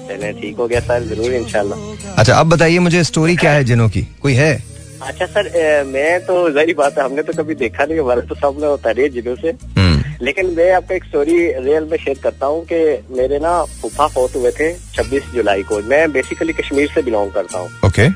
चले 0.10 0.32
ठीक 0.32 0.58
हो 0.58 0.68
गया 0.68 0.80
सर। 0.80 1.08
ज़रूर 1.08 1.34
इंशाल्लाह। 1.34 2.14
अच्छा 2.14 2.36
अब 2.36 2.50
बताइए 2.50 2.80
मुझे 2.80 3.04
स्टोरी 3.04 3.36
क्या 3.36 3.52
है 3.52 3.64
जिनों 3.64 3.90
की? 3.90 4.08
कोई 4.22 4.34
है? 4.34 4.75
अच्छा 5.02 5.26
सर 5.26 5.48
अ, 5.48 5.84
मैं 5.84 6.20
तो 6.26 6.50
जही 6.52 6.74
बात 6.74 6.98
है 6.98 7.04
हमने 7.04 7.24
तो 7.24 7.34
कभी 7.34 7.56
देखा 7.56 7.86
नहीं 7.86 8.00
हमारे 8.00 8.22
तो 8.28 8.36
सब 8.36 8.58
लोग 8.62 8.70
होता 8.70 8.90
है 8.90 9.08
जिनों 9.10 9.36
से। 9.36 9.50
हम्म, 9.78 10.04
लेकिन 10.22 10.54
मैं 10.58 10.72
आपको 10.72 10.94
एक 10.94 11.04
स्टोरी 11.04 11.38
रियल 11.64 11.88
में 11.92 11.98
शेयर 11.98 12.20
करता 12.24 12.46
हूँ 12.46 12.64
कि 12.72 12.78
मेरे 13.18 13.40
ना 13.40 13.64
फूफा 13.82 14.08
फौत 14.08 14.36
हुए 14.36 14.52
थे 14.60 14.72
26 14.96 15.34
जुलाई 15.34 15.64
को। 15.64 15.80
मैं 15.90 16.12
बेसिकली 16.12 16.54
कश्मीर 16.54 16.88
से 16.94 17.02
बिलोंग 17.02 17.32
करता 17.32 17.60
हूँ। 17.60 17.70
ओके 17.88 18.10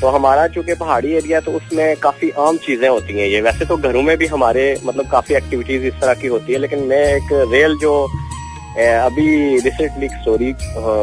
तो 0.00 0.08
हमारा 0.08 0.46
चूँकि 0.54 0.74
पहाड़ी 0.74 1.12
एरिया 1.16 1.40
तो 1.40 1.52
उसमें 1.52 1.96
काफ़ी 1.96 2.30
आम 2.38 2.56
चीज़ें 2.66 2.88
होती 2.88 3.18
हैं 3.18 3.26
ये। 3.28 3.40
वैसे 3.40 3.64
तो 3.64 3.76
घरों 3.76 4.02
में 4.02 4.16
भी 4.18 4.26
हमारे 4.26 4.64
मतलब 4.84 5.10
काफ़ी 5.10 5.34
एक्टिविटीज़ 5.34 5.84
इस 5.84 5.94
तरह 6.00 6.14
की 6.14 6.26
होती 6.26 6.52
है 6.52 6.58
लेकिन 6.58 6.82
मैं 6.88 7.02
एक 7.14 7.32
रियल 7.52 7.76
जो 7.82 7.92
अभी 8.78 9.58
रिसेंटली 9.60 10.08
स्टोरी 10.08 10.54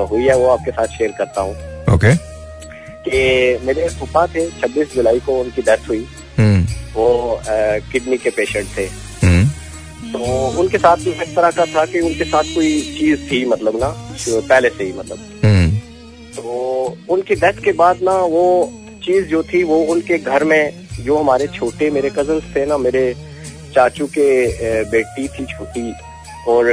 हुई 0.10 0.24
है 0.24 0.36
वो 0.38 0.48
आपके 0.48 0.72
साथ 0.72 0.98
शेयर 0.98 1.12
करता 1.17 1.41
हूँ। 1.41 1.54
ओके 1.93 2.13
कि 3.08 3.66
मेरे 3.66 3.88
फूफा 3.89 4.26
थे 4.28 4.46
26 4.60 4.94
जुलाई 4.96 5.20
को 5.20 5.39
उनकी 5.39 5.62
डेथ 5.62 5.88
हुई। 5.89 6.06
हम्म, 6.38 6.66
वो 6.94 7.42
किडनी 7.92 8.18
के 8.18 8.30
पेशेंट 8.30 8.68
थे। 8.78 8.86
हम्म, 9.24 9.46
तो 10.12 10.20
उनके 10.62 10.78
साथ 10.78 10.98
भी 10.98 11.12
इस 11.12 11.36
तरह 11.36 11.52
का 11.52 11.66
था 11.66 11.86
कि 11.86 12.00
उनके 12.00 12.24
साथ 12.24 12.54
कोई 12.56 12.80
चीज़ 13.00 13.32
थी 13.32 13.46
मतलब 13.46 13.80
ना 13.80 13.88
पहले 14.30 14.70
से 14.70 14.84
ही 14.84 14.94
मतलब। 14.94 15.20
हम्म, 15.46 15.70
तो 16.36 16.98
उनकी 17.10 17.36
डेथ 17.36 17.63
के 17.63 17.72
बाद 17.74 18.02
ना 18.04 18.16
वो 18.36 18.46
चीज़ 19.06 19.26
जो 19.26 19.44
थी 19.44 19.63
वो 19.63 19.78
उनके 19.94 20.18
घर 20.18 20.44
में 20.44 20.74
जो 21.00 21.18
हमारे 21.18 21.48
छोटे 21.48 21.89
मेरे 21.92 22.10
कज़न 22.10 22.39
थे 22.56 22.66
ना 22.66 22.78
मेरे 22.78 23.13
चाचू 23.76 24.06
के 24.08 24.84
बेटी 24.86 25.28
थी 25.28 25.46
छोटी 25.46 25.92
और 26.48 26.70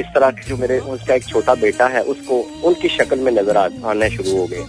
इस 0.00 0.06
तरह 0.06 0.30
के 0.30 0.48
जो 0.48 0.56
मेरे 0.56 0.78
उसका 0.94 1.14
एक 1.14 1.24
छोटा 1.24 1.54
बेटा 1.54 1.86
है 1.86 2.02
उसको 2.04 2.40
उनकी 2.64 2.88
शक्ल 2.88 3.18
में 3.18 3.32
नज़र 3.32 3.56
आने 3.56 4.10
शुरू 4.10 4.36
हो 4.38 4.46
गए। 4.46 4.64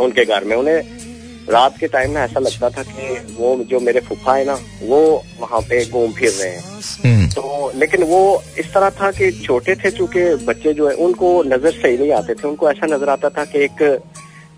उनके 0.00 0.24
घर 0.24 0.44
में। 0.44 0.56
उन्हें 0.56 1.08
रात 1.48 1.78
के 1.78 1.86
टाइम 1.88 2.10
में 2.10 2.20
ऐसा 2.22 2.40
लगता 2.40 2.68
था 2.70 2.82
कि 2.82 3.34
वो 3.34 3.56
जो 3.70 3.80
मेरे 3.80 4.00
फूफा 4.00 4.34
है 4.34 4.44
ना 4.44 4.58
वो 4.82 5.00
वहाँ 5.40 5.60
पे 5.62 5.84
घूम 5.86 6.12
फिर 6.12 6.30
रहे 6.30 6.50
हैं। 6.50 6.62
हम्म, 7.04 7.26
तो 7.28 7.72
लेकिन 7.76 8.02
वो 8.04 8.20
इस 8.58 8.72
तरह 8.74 8.90
था 9.00 9.10
कि 9.12 9.30
छोटे 9.40 9.74
थे 9.74 9.90
चूँकि 9.90 10.22
बच्चे 10.44 10.72
जो 10.74 10.88
है 10.88 10.94
उनको 11.06 11.42
नज़र 11.46 11.72
सही 11.72 11.98
नहीं 11.98 12.12
आते 12.12 12.34
थे। 12.34 12.48
उनको 12.48 12.70
ऐसा 12.70 12.86
नज़र 12.86 13.08
आता 13.08 13.28
था 13.30 13.44
कि 13.44 13.64
एक 13.64 13.82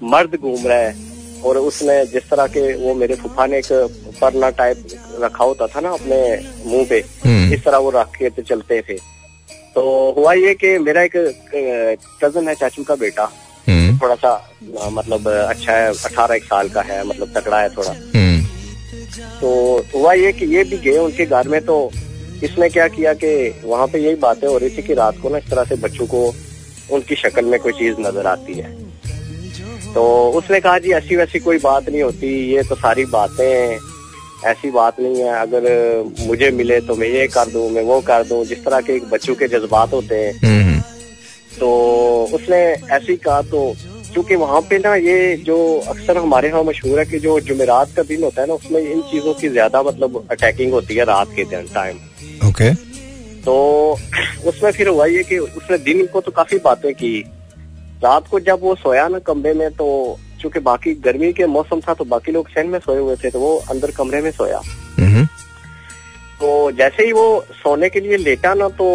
मर्द 0.05 0.37
घूम 0.37 0.67
रहा 0.67 0.79
है 0.79 0.95
और 1.45 1.59
उसने 1.59 2.05
जिस 2.07 2.29
तरह 2.31 2.47
के 2.47 2.73
वो 2.77 2.95
मेरे 2.95 3.15
फूफा 3.15 3.47
ने 3.47 3.59
एक 3.59 3.73
परना 4.21 4.51
टाइप 4.59 4.85
रखा 5.21 5.45
होता 5.45 5.67
था 5.67 5.81
ना 5.81 5.91
अपने 5.91 6.19
मुँह 6.67 6.87
पे 6.91 6.99
हम्म, 7.25 7.53
इस 7.55 7.65
तरह 7.65 7.79
वो 7.79 7.91
रख 7.91 8.17
के 8.19 8.31
तो 8.31 8.43
चलते 8.43 8.81
थे। 8.83 8.99
तो 9.75 9.83
हुआ 10.17 10.33
ये 10.35 10.55
कि 10.55 10.79
मेरा 10.79 11.03
एक 11.03 11.17
कज़न 12.23 12.49
है 12.49 12.55
चाचू 12.55 12.83
का 12.85 12.95
बेटा। 12.97 13.31
थोड़ा 13.69 14.15
सा 14.15 14.89
मतलब 14.91 15.29
अच्छा 15.29 15.73
है 15.73 15.89
अठारह 16.05 16.35
एक 16.35 16.45
साल 16.45 16.69
का 16.69 16.83
है 16.83 17.03
मतलब 17.07 17.33
तगड़ा 17.37 17.61
है 17.61 17.69
थोड़ा। 17.77 17.91
हम्म, 17.91 18.41
तो 19.41 19.51
हुआ 19.95 20.13
ये 20.13 20.33
कि 20.33 20.47
ये 20.55 20.65
भी 20.65 20.79
गए 20.81 20.97
उनके 20.99 21.27
घर 21.27 21.49
में 21.49 21.61
तो 21.65 21.77
इसने 22.45 22.69
क्या 22.69 22.87
किया 22.89 23.13
कि 23.15 23.33
वहाँ 23.65 23.87
पे 23.87 23.99
यही 23.99 24.15
बातें 24.23 24.47
हो 24.49 24.57
रही 24.59 24.77
थी 24.77 24.83
कि 24.83 24.95
रात 24.95 25.19
को 25.23 25.29
ना 25.29 25.39
इस 25.39 25.51
तरह 25.51 25.65
से 25.65 25.77
बच्चों 25.83 26.07
को 26.07 26.23
उनकी 26.93 27.15
शक्ल 27.17 27.45
में 27.45 27.59
कोई 27.61 27.73
चीज़ 27.73 28.01
नज़र 28.01 28.27
आती 28.27 28.55
है। 28.55 28.71
तो 29.95 30.03
उसने 30.39 30.61
कहा 30.61 30.79
जी 30.79 30.93
ऐसी 30.93 31.17
वैसी 31.17 31.39
कोई 31.39 31.59
बात 31.61 31.89
नहीं 31.89 32.03
होती 32.03 32.29
ये 32.53 32.63
तो 32.69 32.75
सारी 32.77 33.05
बातें 33.07 33.79
ऐसी 34.51 34.71
बात 34.71 35.01
नहीं 35.01 35.23
है 35.23 35.33
अगर 35.41 35.65
मुझे 36.27 36.51
मिले 36.51 36.81
तो 36.87 36.95
मैं 36.97 37.09
ये 37.09 37.27
कर 37.35 37.49
दूँ 37.49 37.69
मैं 37.71 37.83
वो 37.85 38.01
कर 38.07 38.25
दूँ। 38.29 38.45
जिस 38.47 38.65
तरह 38.65 38.81
के 38.81 38.99
बच्चों 39.11 39.35
के 39.35 39.49
जज्बात 39.49 39.93
होते 39.93 40.17
हैं 40.17 40.33
हम्म, 40.45 40.72
तो 41.59 41.71
उसने 42.35 42.57
ऐसे 42.57 43.11
ही 43.11 43.17
कहा 43.17 43.41
तो 43.43 43.75
क्योंकि 44.13 44.37
वहाँ 44.37 44.61
पे 44.61 44.79
ना 44.79 44.95
ये 44.95 45.37
जो 45.37 45.57
अक्सर 45.89 46.17
हमारे 46.17 46.49
यहाँ 46.49 46.63
मशहूर 46.65 46.99
है 46.99 47.05
कि 47.07 47.19
जो 47.19 47.39
जुमेरात 47.41 47.95
का 47.97 48.03
दिन 48.03 48.23
होता 48.25 48.41
है 48.43 48.49
ना 48.49 48.55
उसमें 48.55 48.81
इन 48.81 49.03
चीज़ों 49.03 49.35
की 49.35 49.49
ज़्यादा 49.49 49.83
मतलब 49.83 50.27
अटैकिंग 50.31 50.73
होती 50.73 50.95
है 50.95 51.05
रात 51.05 51.29
के 51.37 51.45
दिन 51.45 51.69
टाइम 51.75 52.49
ओके 52.49 52.73
तो 53.45 53.55
उसमें 54.47 54.71
फिर 54.73 54.89
हुआ 54.89 55.07
ये 55.07 55.23
कि 55.23 55.39
उसने 55.39 55.79
दिन 55.79 56.07
को 56.07 56.21
तो 56.21 56.31
काफ़ी 56.31 56.59
बातें 56.65 56.93
की। 56.95 57.19
रात 58.05 58.29
को 58.29 58.41
जब 58.41 58.61
वो 58.63 58.75
सोया 58.75 59.07
ना 59.09 59.19
कमरे 59.19 59.53
में 59.55 59.71
तो 59.73 59.89
चूँकि 60.41 60.61
बाकी 60.61 60.95
गर्मी 61.05 61.33
के 61.33 61.47
मौसम 61.47 61.81
था 61.81 61.95
तो 61.95 62.05
बाकी 62.05 62.33
लोग 62.33 62.49
सहन 62.49 62.67
में 62.67 62.79
सोए 62.79 62.99
हुए 62.99 63.17
थे 63.17 63.31
तो 63.31 63.41
वो 63.41 63.57
अंदर 63.71 63.91
कमरे 63.91 64.21
में 64.23 64.31
सोया। 64.31 64.61
हम्म, 64.99 65.25
तो 66.41 66.71
जैसे 66.73 67.05
ही 67.07 67.13
वो 67.13 67.45
सोने 67.53 67.89
के 67.89 68.01
लिए 68.01 68.17
लेटा 68.17 68.55
ना 68.55 68.69
तो 68.79 68.89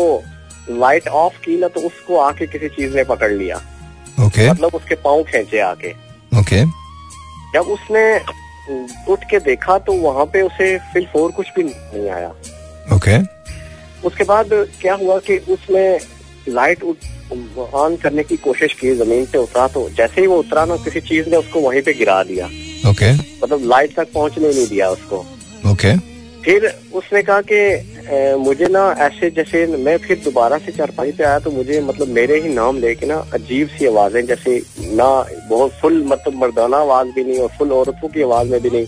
लाइट 0.69 1.07
ऑफ़ 1.07 1.39
की 1.45 1.57
ना 1.59 1.67
तो 1.67 1.81
उसको 1.81 2.17
आके 2.19 2.47
किसी 2.47 2.67
चीज़ 2.69 2.95
ने 2.95 3.03
पकड़ 3.03 3.31
लिया 3.31 3.55
ओके 3.55 4.25
okay. 4.25 4.49
मतलब 4.49 4.75
उसके 4.75 4.95
पाँव 4.95 5.23
खेचे 5.23 5.59
आके 5.61 5.91
ओके 6.39 6.63
okay. 6.63 6.71
जब 7.53 7.71
उसने 7.71 8.03
उठ 9.11 9.23
के 9.29 9.39
देखा 9.39 9.77
तो 9.79 9.93
वहाँ 9.93 10.25
पे 10.25 10.41
उसे 10.41 10.77
फिल 10.93 11.05
फोर 11.13 11.31
कुछ 11.31 11.51
भी 11.55 11.63
नहीं 11.63 12.09
आया 12.09 12.29
ओके 12.95 13.17
okay. 13.17 13.25
उसके 14.05 14.23
बाद 14.23 14.49
क्या 14.81 14.93
हुआ 14.95 15.17
कि 15.19 15.37
उसने 15.49 15.85
लाइट 16.49 16.83
ऑन 17.73 17.95
करने 17.95 18.23
की 18.23 18.37
कोशिश 18.37 18.73
की 18.73 18.93
ज़मीन 18.95 19.25
पे 19.25 19.37
उतरा 19.37 19.67
तो 19.67 19.89
जैसे 19.97 20.21
ही 20.21 20.27
वो 20.27 20.37
उतरा 20.39 20.65
ना 20.65 20.75
किसी 20.83 21.01
चीज़ 21.01 21.29
ने 21.29 21.37
उसको 21.37 21.59
वहीं 21.59 21.81
पे 21.81 21.93
गिरा 21.93 22.21
दिया 22.23 22.45
ओके 22.45 22.91
okay. 22.91 23.43
मतलब 23.43 23.65
लाइट 23.69 23.95
तक 23.95 24.13
पहुँचने 24.13 24.49
नहीं 24.49 24.67
दिया 24.67 24.89
उसको 24.89 25.17
ओके 25.17 25.73
okay. 25.73 25.97
फिर 26.43 26.67
उसने 26.93 27.21
कहा 27.21 27.41
कि 27.41 27.57
मुझे 28.09 28.67
ना 28.67 28.81
ऐसे 28.99 29.29
जैसे 29.29 29.65
मैं 29.67 29.97
फिर 29.97 30.17
दोबारा 30.23 30.57
से 30.57 30.71
चारपाई 30.71 31.11
पे 31.11 31.23
आया 31.23 31.39
तो 31.39 31.51
मुझे 31.51 31.79
मतलब 31.81 32.07
मेरे 32.07 32.39
ही 32.41 32.49
नाम 32.49 32.77
लेके 32.77 33.05
ना 33.05 33.15
अजीब 33.33 33.67
सी 33.67 33.85
आवाज़ें 33.85 34.25
जैसे 34.25 34.55
ना 34.95 35.07
बहुत 35.49 35.71
फुल 35.71 36.03
मतलब 36.07 36.33
मर्दाना 36.33 36.77
आवाज़ 36.77 37.07
भी 37.07 37.23
नहीं 37.23 37.39
और 37.39 37.49
फुल 37.57 37.71
औरतों 37.71 38.07
की 38.07 38.21
आवाज़ 38.21 38.47
में 38.47 38.61
भी 38.61 38.69
नहीं। 38.69 38.87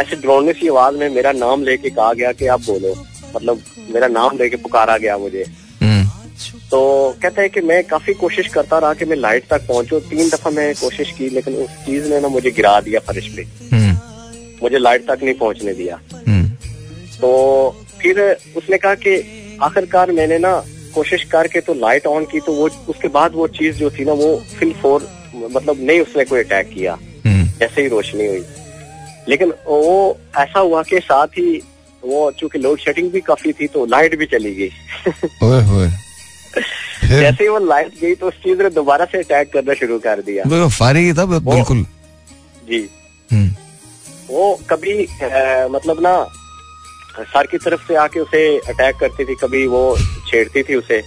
ऐसे 0.00 0.16
ड्रोने 0.16 0.52
सी 0.52 0.68
आवाज़ 0.68 0.96
में 0.96 1.08
मेरा 1.08 1.32
नाम 1.32 1.62
लेके 1.62 1.90
कहा 1.90 2.12
गया 2.12 2.32
कि 2.32 2.46
आप 2.46 2.60
बोलो। 2.60 2.94
मतलब 3.36 3.62
मेरा 3.90 4.08
नाम 4.08 4.38
लेके 4.38 4.56
पुकारा 4.56 4.96
गया 4.96 5.16
मुझे। 5.18 5.44
हम्म, 5.82 6.04
तो 6.70 6.80
कहता 7.22 7.42
है 7.42 7.48
कि 7.48 7.60
मैं 7.62 7.82
काफ़ी 7.84 8.14
कोशिश 8.14 8.48
करता 8.48 8.78
रहा 8.78 8.94
कि 8.94 9.04
मैं 9.04 9.16
लाइट 9.16 9.48
तक 9.50 9.66
पहुंचूं। 9.68 10.00
तीन 10.02 10.28
दफ़ा 10.28 10.50
मैं 10.50 10.74
कोशिश 10.74 11.10
की 11.10 11.28
लेकिन 11.30 11.54
उस 11.56 11.70
चीज़ 11.86 12.08
ने 12.08 12.20
ना 12.20 12.28
मुझे 12.28 12.50
गिरा 12.50 12.80
दिया 12.80 13.00
फरिश 13.08 13.28
पे 13.36 13.42
हम्म। 13.72 13.98
मुझे 14.62 14.78
लाइट 14.78 15.06
तक 15.10 15.22
नहीं 15.22 15.34
पहुँचने 15.34 15.74
दिया। 15.74 16.00
हम्म। 16.16 16.43
तो 17.24 17.76
फिर 18.00 18.20
उसने 18.56 18.78
कहा 18.78 18.94
कि 18.94 19.12
आखिरकार 19.62 20.12
मैंने 20.12 20.38
ना 20.38 20.64
कोशिश 20.94 21.24
करके 21.24 21.60
तो 21.60 21.74
लाइट 21.74 22.06
ऑन 22.06 22.24
की 22.24 22.40
तो 22.40 22.52
वो 22.52 22.68
उसके 22.88 23.08
बाद 23.08 23.32
वो 23.34 23.46
चीज़ 23.48 23.76
जो 23.76 23.90
थी 23.90 24.04
ना 24.04 24.12
वो 24.12 24.42
फिल 24.58 24.72
फोर 24.72 25.08
मतलब 25.50 25.76
नहीं 25.80 26.00
उसने 26.00 26.24
कोई 26.24 26.40
अटैक 26.40 26.68
किया। 26.68 26.98
हम्म। 27.26 27.46
जैसे 27.46 27.82
ही 27.82 27.88
रोशनी 27.88 28.26
हुई। 28.26 28.44
लेकिन 29.28 29.50
वो 29.50 30.18
ऐसा 30.38 30.60
हुआ 30.60 30.82
कि 30.82 30.98
साथ 30.98 31.26
ही 31.26 31.62
वो 32.04 32.30
चूँकि 32.30 32.58
लोड 32.58 32.78
शेडिंग 32.78 33.10
भी 33.10 33.20
काफ़ी 33.20 33.52
थी 33.52 33.66
तो 33.66 33.86
लाइट 33.86 34.18
भी 34.18 34.26
चली 34.26 34.54
गई। 34.54 34.70
ओए 35.42 35.88
जैसे 37.08 37.44
ही 37.44 37.48
वो 37.48 37.58
लाइट 37.58 37.88
गई 38.00 38.14
तो 38.14 38.28
उस 38.28 38.34
चीज़ 38.34 38.62
ने 38.62 38.70
दोबारा 38.70 39.04
से 39.04 39.18
अटैक 39.18 39.52
करना 39.52 39.74
शुरू 39.74 39.98
कर 39.98 40.20
दिया। 40.20 40.44
वो 40.48 40.68
ही 40.94 41.12
था 41.12 41.24
बिल्कुल। 41.24 41.86
जी। 42.68 42.88
हम्म। 43.32 43.50
वो 44.30 44.60
कभी 44.70 45.02
मतलब 45.74 46.02
ना 46.02 46.16
सर 47.20 47.46
की 47.46 47.58
तरफ़ 47.58 47.86
से 47.88 47.94
आके 47.94 48.20
उसे 48.20 48.58
अटैक 48.58 48.96
करती 48.96 49.24
थी 49.24 49.34
कभी 49.34 49.66
वो 49.66 49.82
छेड़ती 50.28 50.62
थी 50.62 50.74
उसे। 50.74 51.02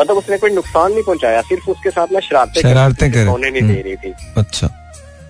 मतलब 0.00 0.16
उसने 0.16 0.38
कोई 0.38 0.50
नुकसान 0.50 0.92
नहीं 0.92 1.02
पहुँचाया 1.02 1.40
सिर्फ़ 1.42 1.70
उसके 1.70 1.90
साथ 1.90 2.06
ना 2.12 2.20
शरारतें 2.20 2.60
शरारतें 2.60 3.08
थी, 3.08 3.14
करे। 3.14 3.50
नहीं 3.50 3.62
दे 3.62 3.80
रही 3.80 3.96
थी। 3.96 4.12
अच्छा। 4.36 4.66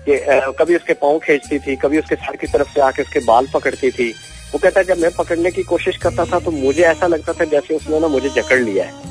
कि 0.09 0.19
कभी 0.59 0.75
उसके 0.75 0.93
पाँव 0.93 1.19
खींचती 1.19 1.59
थी 1.59 1.75
कभी 1.75 1.99
उसके 1.99 2.15
सर 2.15 2.35
की 2.35 2.47
तरफ़ 2.47 2.73
से 2.73 2.81
आके 2.81 3.01
उसके 3.01 3.19
बाल 3.19 3.47
पकड़ती 3.53 3.91
थी। 3.91 4.09
वो 4.53 4.57
कहता 4.57 4.79
है 4.79 4.85
जब 4.85 4.97
मैं 4.97 5.11
पकड़ने 5.11 5.51
की 5.51 5.63
कोशिश 5.63 5.97
करता 5.97 6.25
था 6.25 6.39
तो 6.39 6.51
मुझे 6.51 6.83
ऐसा 6.83 7.07
लगता 7.07 7.33
था 7.33 7.45
जैसे 7.45 7.75
उसने 7.75 7.99
ना 7.99 8.07
मुझे 8.07 8.29
जकड़ 8.29 8.59
लिया 8.59 8.85
है। 8.85 9.07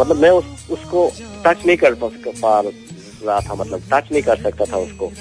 मतलब 0.00 0.16
मैं 0.16 0.30
उस, 0.30 0.44
उसको 0.70 1.12
टच 1.46 1.66
नहीं 1.66 1.76
कर 1.76 1.94
पा 1.94 2.08
पा 2.28 2.60
रहा 2.60 3.40
था 3.40 3.54
मतलब 3.54 3.82
टच 3.92 4.12
नहीं 4.12 4.22
कर 4.22 4.36
सकता 4.36 4.64
था 4.64 4.76
उसको। 4.76 5.12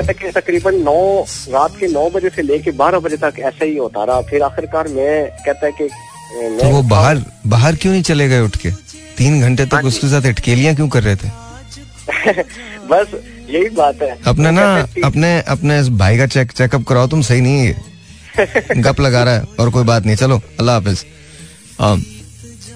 हम्म 0.00 0.12
कि 0.12 0.30
तकरीबन 0.30 0.74
नौ 0.74 1.26
रात 1.48 1.76
के 1.80 1.86
नौ 1.86 2.10
बजे 2.10 2.28
से 2.28 2.42
लेके 2.42 2.70
बारह 2.70 2.98
बजे 2.98 3.16
तक 3.16 3.34
ऐसा 3.38 3.64
ही 3.64 3.76
होता 3.76 4.04
रहा। 4.04 4.20
फिर 4.20 4.42
आखिरकार 4.42 4.88
मैं 4.88 5.28
कहता 5.30 5.66
है 5.66 5.72
कि 5.72 5.88
तो 6.36 6.68
वो 6.68 6.82
बाहर 6.82 7.22
बाहर 7.46 7.76
क्यों 7.76 7.92
नहीं 7.92 8.02
चले 8.02 8.28
गए 8.28 8.40
उठ 8.40 8.56
के? 8.56 8.70
तीन 9.18 9.40
घंटे 9.40 9.66
तक 9.66 9.84
उसके 9.84 10.08
साथ 10.08 10.22
अटकेलियाँ 10.26 10.74
क्यों 10.74 10.88
कर 10.88 11.02
रहे 11.02 11.16
थे? 11.16 11.28
बस 12.90 13.06
यही 13.50 13.68
बात 13.68 14.02
है। 14.02 14.18
अपने 14.26 14.50
ना 14.50 14.82
कहते 14.82 15.00
हैं, 15.00 15.06
अपने 15.06 15.40
अपने 15.40 15.80
इस 15.80 15.88
भाई 15.88 16.18
का 16.18 16.26
चेक 16.26 16.52
चेकअप 16.52 16.84
कराओ 16.84 17.06
तुम 17.06 17.22
सही 17.22 17.40
नहीं 17.40 17.66
है 17.66 17.76
गप 18.76 19.00
लगा 19.00 19.22
रहा 19.22 19.34
है 19.34 19.44
और 19.60 19.70
कोई 19.70 19.84
बात 19.84 20.06
नहीं। 20.06 20.16
चलो 20.16 20.40
अल्लाह 20.60 20.76
हाफिज। 20.76 21.06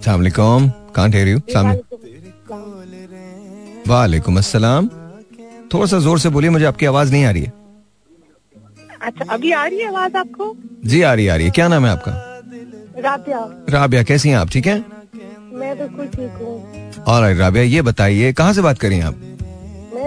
Assalamualaikum. 0.00 0.70
Can't 0.98 1.14
hear 1.14 1.34
you. 1.34 1.48
Assalamu- 1.48 1.98
वालेकुम 3.88 4.38
अस्सलाम 4.38 4.88
थोड़ा 5.74 5.86
सा 5.86 5.98
ज़ोर 5.98 6.18
से 6.18 6.28
बोलिए 6.28 6.50
मुझे 6.50 6.64
आपकी 6.64 6.86
आवाज़ 6.86 7.12
नहीं 7.12 7.24
आ 7.24 7.30
रही 7.30 7.42
है। 7.42 7.52
अच्छा 9.02 9.24
अभी 9.34 9.52
आ 9.52 9.66
रही 9.66 9.78
है 9.78 9.88
आवाज़ 9.88 10.16
आपको? 10.16 10.56
जी 10.84 11.02
आ 11.02 11.14
रही 11.14 11.28
आ 11.28 11.36
रही 11.36 11.46
है। 11.46 11.52
क्या 11.52 11.68
नाम 11.68 11.84
है 11.84 11.90
आपका? 11.90 12.12
राबिया। 12.98 13.64
राबिया 13.68 14.02
कैसी 14.02 14.28
हैं 14.28 14.36
आप? 14.36 14.48
ठीक 14.48 14.66
है? 14.66 14.84
मैं 15.52 15.78
बिल्कुल 15.78 16.06
ठीक 16.06 16.30
हूँ। 16.30 16.90
और 17.04 17.34
राबिया 17.34 17.64
ये 17.64 17.82
बताइए 17.82 18.32
कहाँ 18.32 18.52
से 18.52 18.62
बात 18.62 18.78
करें 18.78 19.00
आप? 19.00 19.29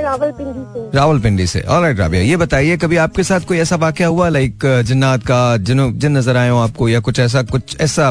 मैं 0.03 0.09
रावलपिंडी 0.09 0.63
से। 0.73 0.89
रावलपिंडी 0.97 1.47
से। 1.47 1.61
और 1.61 1.93
राबिया 1.95 2.21
ये 2.21 2.37
बताइए 2.37 2.77
कभी 2.77 2.97
आपके 2.97 3.23
साथ 3.23 3.47
कोई 3.47 3.57
ऐसा 3.57 3.75
वाक्य 3.75 4.03
हुआ 4.03 4.29
लाइक 4.29 4.65
जिन्नात 4.85 5.21
का 5.23 5.41
जिन 5.57 5.91
जिन 5.99 6.17
नज़र 6.17 6.37
आए 6.37 6.49
हो 6.49 6.57
आपको 6.59 6.89
या 6.89 6.99
कुछ 6.99 7.19
ऐसा 7.19 7.43
कुछ 7.43 7.77
ऐसा 7.81 8.09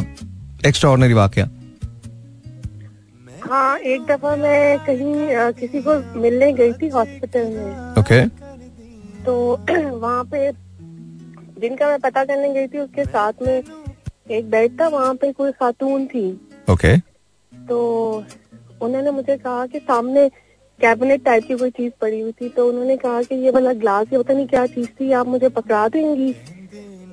एक्स्ट्रा 0.67 0.91
ऑर्डनरी 0.91 1.15
वाक्य? 1.15 1.49
हाँ 3.51 3.79
एक 3.79 4.07
दफ़ा 4.07 4.35
मैं 4.37 4.79
कहीं 4.79 5.35
अ, 5.37 5.51
किसी 5.51 5.83
को 5.83 6.21
मिलने 6.21 6.53
गई 6.53 6.73
थी 6.73 6.89
हॉस्पिटल 6.89 7.45
में। 7.47 8.01
ओके 8.01 8.25
तो 9.25 9.35
वहाँ 9.99 10.25
पे 10.25 10.51
जिनका 11.61 11.89
मैं 11.89 11.99
पता 11.99 12.25
करने 12.25 12.53
गई 12.55 12.67
थी 12.67 12.79
उसके 12.79 13.05
साथ 13.05 13.33
में 13.43 13.63
एक 14.31 14.51
बेड 14.51 14.81
था 14.81 14.89
वहाँ 14.89 15.15
पे 15.15 15.33
कोई 15.33 15.53
खातून 15.53 16.07
थी। 16.07 16.31
Okay 16.71 16.95
okay. 16.95 17.01
तो 17.69 17.79
उन्होंने 18.83 19.11
मुझे 19.11 19.37
कहा 19.37 19.67
कि 19.67 19.79
सामने 19.79 20.31
कैबिनेट 20.83 21.25
टाइप 21.25 21.45
की 21.49 21.55
कोई 21.57 21.71
चीज़ 21.71 21.92
पड़ी 22.01 22.21
हुई 22.21 22.33
थी 22.33 22.49
तो 22.49 22.68
उन्होंने 22.68 22.97
कहा 22.97 23.23
कि 23.23 23.35
ये 23.45 23.51
वाला 23.51 23.73
ग्लास 23.83 24.07
ये 24.12 24.18
पता 24.18 24.35
नहीं 24.35 24.47
क्या 24.47 24.66
चीज़ 24.68 24.88
थी 25.01 25.11
आप 25.12 25.27
मुझे 25.29 25.49
पकड़ा 25.51 25.87
देंगी। 25.88 26.35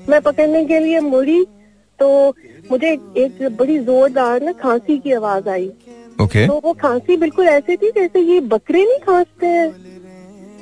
मैं 0.10 0.22
पकड़ने 0.22 0.64
के 0.66 0.80
लिए 0.80 1.00
मुड़ी 1.02 1.44
तो 2.00 2.08
मुझे 2.72 2.92
एक, 3.18 3.48
बड़ी 3.60 3.78
जोरदार 3.80 4.42
ना 4.42 4.52
खांसी 4.62 4.98
की 5.00 5.14
आवाज़ 5.14 5.50
आई। 5.50 5.68
ओके 6.22 6.46
तो 6.48 6.60
वो 6.64 6.74
खांसी 6.82 7.18
बिल्कुल 7.18 7.48
ऐसी 7.48 7.76
थी 7.78 7.90
जैसे 7.92 8.20
ये 8.22 8.40
बकरे 8.54 8.84
नहीं 8.84 9.00
खांसते 9.06 9.48
हैं। 9.48 9.72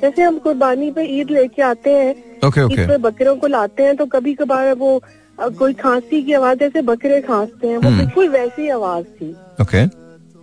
जैसे 0.02 0.22
हम 0.22 0.38
कुर्बानी 0.38 0.90
पे 0.90 1.04
ईद 1.18 1.30
लेके 1.30 1.62
आते 1.62 1.92
हैं 1.92 2.10
ओके 2.46 2.60
ईद 2.72 2.88
पे 2.88 2.96
बकरों 3.00 3.36
को 3.36 3.46
लाते 3.46 3.82
हैं 3.82 3.96
तो 3.96 4.06
कभी 4.08 4.34
कभार 4.34 4.72
वो 4.74 5.00
कोई 5.58 5.72
खांसी 5.74 6.22
की 6.22 6.32
आवाज़ 6.32 6.58
जैसे 6.58 6.82
बकरे 6.82 7.20
खांसते 7.22 7.68
हैं 7.68 7.76
वो 7.76 7.88
हम्म। 7.88 7.98
बिल्कुल 7.98 8.28
वैसी 8.28 8.68
आवाज़ 8.70 9.04
थी। 9.16 9.30
ओके 9.62 9.84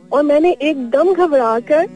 और 0.10 0.24
मैंने 0.24 0.52
एकदम 0.62 1.14
घबरा 1.14 1.60
कर 1.72 1.88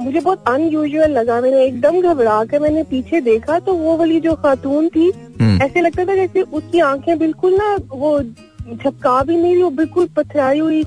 मुझे 0.00 0.20
बहुत 0.20 0.44
अनयूजुअल 0.48 1.10
लगा। 1.18 1.40
मैंने 1.40 1.64
एकदम 1.64 2.00
घबरा 2.00 2.42
कर 2.50 2.60
मैंने 2.60 2.82
पीछे 2.90 3.20
देखा 3.20 3.58
तो 3.66 3.74
वो 3.74 3.96
वाली 3.96 4.20
जो 4.20 4.34
खातून 4.44 4.88
थी 4.96 5.10
हम्म। 5.40 5.62
ऐसे 5.62 5.80
लगता 5.80 6.04
था 6.04 6.14
जैसे 6.16 6.42
उसकी 6.42 6.80
आँखें 6.90 7.18
बिल्कुल 7.18 7.54
ना 7.58 7.74
वो 7.92 8.20
झपका 8.22 9.22
भी 9.22 9.36
नहीं 9.36 9.52
रही 9.54 9.62
वो 9.62 9.70
बिल्कुल 9.80 10.06
पथराई 10.16 10.58
हुई 10.58 10.84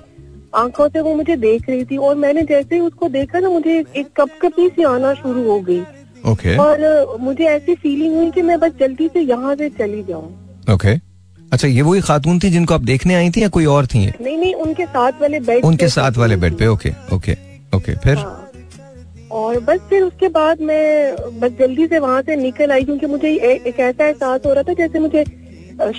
आँखों 0.55 0.87
से 0.89 0.99
वो 1.01 1.13
मुझे 1.15 1.35
देख 1.37 1.69
रही 1.69 1.85
थी। 1.85 1.97
और 1.97 2.15
मैंने 2.15 2.41
जैसे 2.49 2.75
ही 2.75 2.81
उसको 2.81 3.09
देखा 3.09 3.39
ना 3.39 3.49
मुझे 3.49 3.77
एक- 3.95 4.13
कपकपी 4.17 4.67
सी 4.69 4.83
आना 4.91 5.13
शुरू 5.13 5.43
हो 5.49 5.59
गई। 5.69 5.81
ओके 6.31 6.55
और 6.57 7.17
मुझे 7.21 7.43
ऐसी 7.45 7.75
फीलिंग 7.75 8.15
हुई 8.15 8.31
कि 8.31 8.41
मैं 8.41 8.59
बस 8.59 8.71
जल्दी 8.79 9.07
से 9.13 9.21
यहाँ 9.21 9.55
से 9.55 9.69
चली 9.79 10.03
जाऊँ। 10.03 10.31
ओके 10.73 10.95
अच्छा 11.53 11.67
ये 11.67 11.81
वही 11.81 12.01
खातून 12.01 12.39
थी 12.39 12.49
जिनको 12.49 12.73
आप 12.73 12.81
देखने 12.83 13.13
आई 13.15 13.29
थी 13.35 13.41
या 13.41 13.47
कोई 13.49 13.65
और 13.73 13.85
थी 13.93 14.05
नहीं 14.05 14.37
नहीं 14.37 14.53
उनके 14.65 14.85
साथ 14.85 15.21
वाले 15.21 15.39
बेड 15.39 15.65
उनके 15.65 15.87
साथ 15.89 16.17
वाले 16.17 16.35
बेड 16.37 16.57
पे 16.57 16.67
ओके 16.67 16.91
ओके 17.15 17.35
ओके 17.75 17.95
फिर? 17.95 18.17
हाँ। 18.17 18.46
और 19.37 19.59
बस 19.59 19.79
फिर 19.89 20.03
उसके 20.03 20.27
बाद 20.35 20.61
मैं 20.61 21.15
बस 21.39 21.51
जल्दी 21.59 21.87
से 21.87 21.99
वहाँ 21.99 22.21
से 22.21 22.35
निकल 22.35 22.71
आई 22.71 22.83
क्योंकि 22.83 23.05
मुझे 23.05 23.29
ए- 23.29 23.61
एक 23.67 23.79
ऐसा 23.79 24.05
एहसास 24.07 24.41
हो 24.45 24.53
रहा 24.53 24.63
था 24.63 24.73
जैसे 24.73 24.99
मुझे 24.99 25.23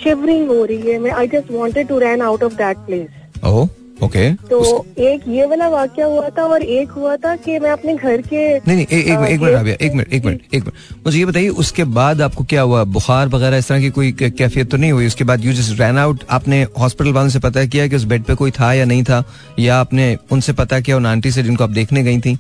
शिवरिंग 0.05 0.49
हो 0.49 0.65
रही 0.65 0.91
है। 0.91 0.99
मैं 0.99 1.11
I 1.11 1.29
just 1.29 1.51
wanted 1.53 1.89
to 1.89 1.99
run 1.99 2.23
out 2.23 2.43
of 2.43 2.55
that 2.55 2.77
place 2.87 3.45
oh 3.45 3.69
okay 4.03 4.33
तो 4.51 4.59
उस... 4.61 4.99
एक 4.99 5.23
ये 5.29 5.45
वाला 5.47 5.69
वाक्य 5.69 6.03
हुआ 6.03 6.29
था 6.29 6.43
और 6.45 6.63
एक 6.63 6.91
हुआ 6.91 7.15
था 7.17 7.35
कि 7.37 7.59
मैं 7.59 7.71
अपने 7.71 7.95
घर 7.95 8.21
के 8.23 8.43
नहीं 8.57 8.75
नहीं 8.77 8.87
एक 8.99 9.07
एक 9.09 9.41
मिनट 9.41 9.55
राबिया 9.55 9.77
एक 9.87 9.93
मिनट 9.93 10.13
एक 10.13 10.25
मिनट 10.25 10.55
एक 10.55 10.65
मिनट। 10.65 11.07
मुझे 11.07 11.19
ये 11.19 11.25
बताइए 11.25 11.49
उसके 11.63 11.85
बाद 11.97 12.21
आपको 12.23 12.45
क्या 12.45 12.63
हुआ? 12.63 12.85
बुखार 12.97 13.29
वगैरह 13.29 13.57
इस 13.57 13.69
तरह 13.69 13.81
की 13.81 13.91
कोई 13.91 14.13
कैफियत 14.21 14.71
तो 14.71 14.77
नहीं 14.77 14.93
हुई? 14.93 15.07
उसके 15.07 15.25
बाद 15.25 15.45
यू 15.45 15.53
जस्ट 15.53 15.81
रैन 15.81 15.99
आउट 15.99 16.23
आपने 16.31 16.63
हॉस्पिटल 16.79 17.13
वालों 17.13 17.29
से 17.29 17.39
पता 17.39 17.65
किया 17.65 17.87
कि 17.89 17.97
उस 17.97 18.05
बेड 18.05 18.23
पे 18.23 18.35
कोई 18.35 18.51
था 18.51 18.73
या 18.73 18.85
नहीं 18.85 19.03
था? 19.05 19.23
या 19.59 19.77
आपने 19.77 20.17
उनसे 20.33 20.53
पता 20.53 20.81
किया 20.81 20.97
उन 20.97 21.07
आंटी 21.07 21.31
से 21.31 21.43
जिनको 21.43 21.65
आप 21.65 21.71
देखने 21.71 22.03
गई 22.03 22.21
थी? 22.21 22.39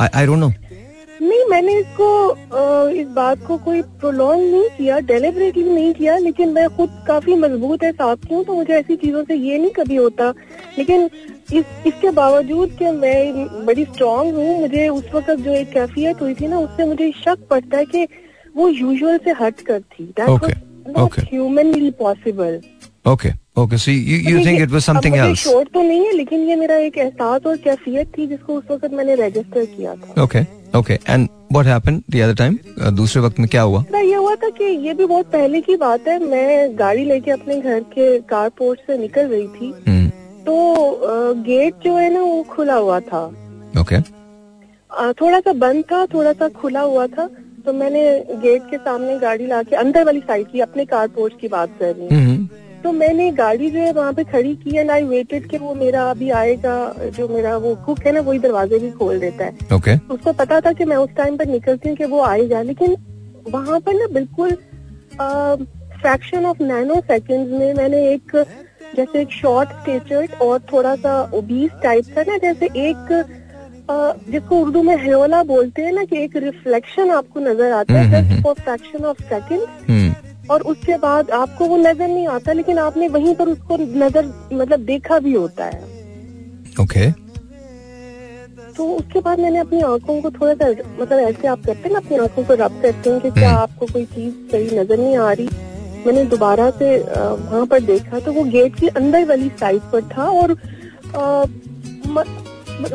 आई 0.00 0.26
डोंट 0.26 0.38
नो 0.38 0.52
नहीं 1.22 1.44
मैंने 1.50 1.72
इसको 1.78 2.90
इस 2.90 3.06
बात 3.06 3.38
को 3.46 3.56
कोई 3.58 3.80
प्रोलॉन्ग 4.00 4.42
नहीं 4.42 4.68
किया 4.76 4.98
डेलिबरेटली 5.08 5.62
नहीं 5.64 5.92
किया 5.94 6.16
लेकिन 6.18 6.52
मैं 6.52 6.68
खुद 6.76 6.90
काफ़ी 7.06 7.34
मज़बूत 7.34 7.82
है 7.82 7.90
साथ 7.92 8.16
की 8.16 8.34
हूँ 8.34 8.44
तो 8.44 8.54
मुझे 8.54 8.72
ऐसी 8.74 8.96
चीज़ों 8.96 9.24
से 9.24 9.34
ये 9.34 9.58
नहीं 9.58 9.70
कभी 9.70 9.96
होता। 9.96 10.28
लेकिन 10.78 11.08
इस 11.52 11.64
इसके 11.86 12.10
बावजूद 12.10 12.70
कि 12.78 12.90
मैं 12.90 13.66
बड़ी 13.66 13.84
स्ट्रांग 13.84 14.34
हूँ 14.34 14.60
मुझे 14.60 14.88
उस 14.88 15.10
वक्त 15.14 15.30
जो 15.30 15.50
एक 15.50 15.70
कैफियत 15.72 16.22
हुई 16.22 16.34
थी 16.34 16.46
ना 16.46 16.58
उससे 16.58 16.84
मुझे 16.84 17.10
शक 17.16 17.46
पड़ता 17.50 17.76
है 17.76 17.84
कि 17.84 18.06
वो 18.56 18.68
यूजुअल 18.68 19.18
से 19.18 19.30
हट 19.40 19.60
कर 19.60 19.80
थी। 19.80 20.12
Okay, 20.20 20.54
okay. 20.96 21.24
Humanly 21.24 21.90
possible 21.98 22.60
okay 23.10 23.28
okay 23.56 23.76
so 23.78 23.90
you 23.90 24.18
you 24.30 24.44
think 24.46 24.60
it 24.60 24.70
was 24.70 24.82
something 24.82 25.16
else 25.16 25.38
शोर 25.38 25.64
तो 25.74 25.82
नहीं 25.82 26.04
है 26.06 26.12
लेकिन 26.12 26.48
ये 26.48 26.56
मेरा 26.56 26.76
एक 26.78 26.98
एहसास 26.98 27.46
और 27.46 27.56
कैफियत 27.56 28.12
थी 28.18 28.26
जिसको 28.26 28.54
उस 28.54 28.64
वक्त 28.70 28.92
मैंने 28.92 29.14
रजिस्टर 29.14 29.64
किया 29.66 29.94
था। 29.94 30.22
Okay 30.22 30.40
okay 30.78 30.94
and 31.08 31.28
what 31.52 31.66
happened 31.66 32.02
the 32.10 32.20
other 32.20 32.34
time 32.34 32.58
दूसरे 32.96 33.22
वक्त 33.22 33.38
में 33.40 33.48
क्या 33.48 33.62
हुआ? 33.62 33.84
ये 33.94 34.14
हुआ 34.14 34.34
था 34.34 34.48
कि 34.48 34.64
ये 34.86 34.94
भी 34.94 35.06
बहुत 35.06 35.26
पहले 35.32 35.60
की 35.60 35.76
बात 35.76 36.08
है 36.08 36.18
मैं 36.24 36.78
गाड़ी 36.78 37.04
लेके 37.04 37.30
अपने 37.30 37.60
घर 37.60 37.80
के 37.94 38.18
कारपोर्ट 38.28 38.80
से 38.86 38.98
निकल 38.98 39.26
रही 39.26 39.46
थी। 39.48 39.72
हम्म 39.88 40.08
तो 40.44 41.34
गेट 41.42 41.74
जो 41.84 41.96
है 41.96 42.12
ना 42.14 42.20
वो 42.20 42.42
खुला 42.50 42.74
हुआ 42.74 43.00
था। 43.02 43.24
ओके 43.80 43.96
अ, 43.96 45.12
थोड़ा 45.20 45.40
सा 45.40 45.52
बंद 45.52 45.84
था 45.92 46.04
थोड़ा 46.06 46.32
सा 46.32 46.48
खुला 46.60 46.80
हुआ 46.80 47.06
था। 47.06 47.28
तो 47.66 47.72
मैंने 47.72 48.02
गेट 48.42 48.70
के 48.70 48.76
सामने 48.78 49.18
गाड़ी 49.18 49.46
लाके 49.46 49.76
अंदर 49.76 50.04
वाली 50.04 50.20
साइड 50.20 50.46
की 50.52 50.60
अपने 50.60 50.84
कार 50.84 51.06
कारपोर्ट 51.06 51.40
की 51.40 51.48
बात 51.48 51.76
कर 51.80 51.94
रही 51.94 52.06
हूँ। 52.06 52.10
हम्म 52.10 52.48
तो 52.84 52.92
मैंने 52.92 53.30
गाड़ी 53.32 53.70
जो 53.70 53.78
है 53.78 53.92
वहाँ 53.92 54.12
पे 54.12 54.24
खड़ी 54.24 54.54
की 54.54 54.76
एंड 54.76 54.90
आई 54.90 55.04
वेटेड 55.04 55.46
कि 55.46 55.58
वो 55.58 55.74
मेरा 55.74 56.02
अभी 56.10 56.30
आएगा 56.30 56.74
जो 57.16 57.28
मेरा 57.28 57.56
वो 57.56 57.74
कुक 57.86 57.98
है 58.06 58.12
ना 58.12 58.20
वही 58.20 58.38
दरवाजे 58.38 58.78
भी 58.78 58.90
खोल 58.90 59.18
देता 59.20 59.44
है। 59.44 59.76
ओके 59.76 59.96
उसको 60.14 60.32
पता 60.32 60.60
था 60.60 60.72
कि 60.72 60.84
मैं 60.84 60.96
उस 60.96 61.10
टाइम 61.16 61.36
पर 61.36 61.46
निकलती 61.46 61.88
हूँ 61.88 61.96
कि 61.96 62.04
वो 62.04 62.22
आएगा 62.24 62.62
लेकिन 62.62 62.96
वहाँ 63.48 63.80
पर 63.80 63.94
ना 63.94 64.06
बिल्कुल 64.12 64.56
फ्रैक्शन 66.00 66.46
ऑफ़ 66.46 66.62
नैनो 66.62 67.00
सेकंड्स 67.00 67.52
में 67.52 67.74
मैंने 67.74 68.06
एक 68.12 68.36
जैसे 68.96 69.20
एक 69.22 69.30
शॉर्ट 69.32 69.72
स्टेचर्ड 69.72 70.34
और 70.40 70.58
थोड़ा 70.72 70.94
सा 70.96 71.20
ओबीस 71.34 71.70
टाइप 71.82 72.14
का 72.14 72.22
ना 72.22 72.36
जैसे 72.36 72.66
एक 72.88 73.12
जिसको 74.32 74.56
उर्दू 74.56 74.82
में 74.82 74.96
हेोला 74.96 75.42
बोलते 75.42 75.82
हैं 75.82 75.92
ना 75.92 76.04
कि 76.04 76.16
एक 76.16 76.36
रिफ्लेक्शन 76.36 77.10
आपको 77.10 77.40
नज़र 77.40 77.72
आता 77.72 78.00
है 78.00 78.22
just 78.22 78.42
for 78.42 78.54
fraction 78.54 79.04
of 79.04 79.22
second 79.34 80.16
और 80.50 80.62
उसके 80.72 80.96
बाद 80.98 81.30
आपको 81.38 81.66
वो 81.68 81.76
नज़र 81.76 82.08
नहीं 82.08 82.26
आता 82.28 82.52
लेकिन 82.52 82.78
आपने 82.78 83.08
वहीं 83.16 83.34
पर 83.34 83.48
उसको 83.48 83.76
नज़र 84.04 84.32
मतलब 84.52 84.80
देखा 84.84 85.18
भी 85.26 85.32
होता 85.34 85.64
है। 85.64 85.82
ओके 86.80 87.10
तो 88.76 88.86
उसके 88.96 89.20
बाद 89.20 89.40
मैंने 89.40 89.58
अपनी 89.58 89.80
आँखों 89.82 90.20
को 90.22 90.30
थोड़ा 90.30 90.52
सा 90.54 90.68
मतलब 91.00 91.18
ऐसे 91.18 91.48
आप 91.48 91.64
करते 91.66 91.88
हैं 91.88 91.92
ना 91.92 91.98
अपनी 91.98 92.16
आँखों 92.18 92.44
को 92.44 92.54
रब 92.60 92.80
करते 92.82 93.10
हैं 93.10 93.20
कि 93.20 93.30
क्या 93.30 93.48
हम्म। 93.48 93.58
आपको 93.60 93.86
कोई 93.92 94.04
चीज़ 94.14 94.34
सही 94.52 94.78
नज़र 94.78 94.98
नहीं 94.98 95.16
आ 95.16 95.32
रही। 95.32 95.48
मैंने 96.06 96.24
दोबारा 96.24 96.68
से 96.78 96.96
वहाँ 97.08 97.64
पर 97.70 97.80
देखा 97.84 98.20
तो 98.26 98.32
वो 98.32 98.44
गेट 98.54 98.76
की 98.76 98.88
अंदर 99.00 99.24
वाली 99.28 99.48
साइड 99.60 99.80
पर 99.92 100.02
था 100.16 100.28
और 100.42 100.50
अ, 100.50 101.44
म- 102.08 102.24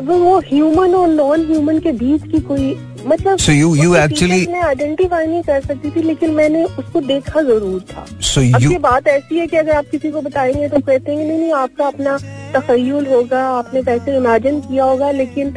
वो 0.06 0.38
ह्यूमन 0.46 0.94
और 0.94 1.08
नॉन 1.08 1.44
ह्यूमन 1.46 1.78
के 1.80 1.92
बीच 1.98 2.22
की 2.30 2.40
कोई 2.48 2.72
मतलब 3.06 3.38
So 3.38 3.52
you- 3.52 3.74
you 3.80 3.90
actually- 3.98 4.48
मैं 4.50 4.60
आइडेंटिफाई 4.62 5.26
नहीं 5.26 5.42
कर 5.42 5.60
सकती 5.60 5.90
थी 5.90 6.02
लेकिन 6.02 6.30
मैंने 6.34 6.64
उसको 6.64 7.00
देखा 7.00 7.42
ज़रूर 7.42 7.80
था। 7.90 8.04
सो 8.20 8.40
अब 8.56 8.62
यू 8.62 8.70
ये 8.70 8.78
बात 8.86 9.08
ऐसी 9.08 9.38
है 9.38 9.46
कि 9.46 9.56
अगर 9.56 9.76
आप 9.76 9.84
किसी 9.90 10.10
को 10.10 10.20
बताएँगे 10.22 10.68
तो 10.68 10.78
कहते 10.78 11.12
हैं 11.12 11.26
नहीं 11.26 11.38
नहीं 11.38 11.52
आपका 11.54 11.86
अपना 11.86 12.16
तखयुल 12.56 13.06
होगा 13.06 13.42
आपने 13.48 13.80
वैसे 13.80 14.16
इमेजिन 14.16 14.60
किया 14.60 14.84
होगा 14.84 15.10
लेकिन 15.10 15.54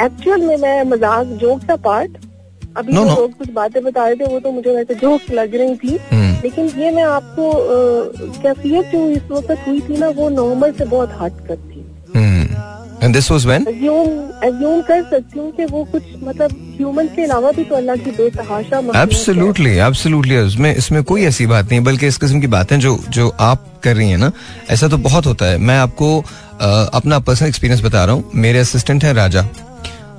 एक्चुअल 0.00 0.46
में 0.46 0.56
मैं 0.56 0.82
मज़ाक 0.90 1.26
जोक 1.42 1.64
का 1.68 1.76
पार्ट 1.86 2.16
अभी 2.76 2.92
No, 2.92 2.98
जो 2.98 3.04
no. 3.04 3.18
लोग 3.18 3.32
कुछ 3.38 3.50
बातें 3.52 3.82
बता 3.84 4.06
रहे 4.06 4.14
थे 4.16 4.24
वो 4.32 4.38
तो 4.40 4.50
मुझे 4.52 4.74
वैसे 4.74 4.94
जोक 4.94 5.30
लग 5.34 5.54
रही 5.54 5.74
थी। 5.76 5.96
हम्म 6.10 6.34
लेकिन 6.42 6.66
ये 6.78 6.90
मैं 6.90 7.02
आपको 7.02 7.52
कैफियत 8.42 8.86
जो 8.92 9.06
इस 9.10 9.22
वक्त 9.30 9.66
हुई 9.68 9.80
थी 9.88 9.96
ना 9.98 10.08
वो 10.18 10.28
नॉर्मल 10.30 10.72
से 10.78 10.84
बहुत 10.84 11.16
हट 11.20 11.46
कर 11.48 11.56
थी 11.56 11.77
and 13.02 13.14
this 13.14 13.30
was 13.30 13.46
when 13.46 13.66
assume 13.68 14.80
कर 14.82 15.02
सकती 15.10 15.38
हूँ 15.38 15.50
कि 15.52 15.64
वो 15.66 15.84
कुछ 15.92 16.02
मतलब 16.22 16.50
ह्यूमन 16.76 17.06
के 17.16 17.22
अलावा 17.24 17.50
भी 17.52 17.64
तो 17.64 17.74
अल्लाह 17.76 17.96
की 17.96 18.10
बेतहाशा। 18.12 18.78
एब्सोल्युटली 19.02 19.76
एब्सोल्युटली 19.86 20.36
इसमें 20.46 20.74
इसमें 20.74 21.02
कोई 21.04 21.24
ऐसी 21.24 21.46
बात 21.46 21.70
नहीं 21.70 21.80
बल्कि 21.84 22.06
इस 22.06 22.16
किस्म 22.18 22.40
की 22.40 22.46
बातें 22.48 22.78
जो 22.80 22.98
जो 23.10 23.28
आप 23.40 23.64
कर 23.84 23.96
रही 23.96 24.10
हैं 24.10 24.18
ना 24.18 24.30
ऐसा 24.70 24.88
तो 24.88 24.98
बहुत 24.98 25.26
होता 25.26 25.46
है। 25.46 25.58
मैं 25.60 25.78
आपको 25.78 26.18
अ, 26.20 26.66
अपना 26.94 27.18
पर्सनल 27.20 27.48
एक्सपीरियंस 27.48 27.82
बता 27.84 28.04
रहा 28.04 28.14
हूँ। 28.14 28.30
मेरे 28.34 28.58
असिस्टेंट 28.58 29.04
हैं 29.04 29.12
राजा। 29.14 29.46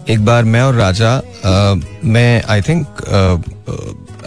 एक 0.09 0.25
बार 0.25 0.43
मैं 0.45 0.61
और 0.61 0.75
राजा 0.75 1.15
अ, 1.15 1.79
मैं 2.05 2.43
I 2.49 2.61
think 2.61 3.03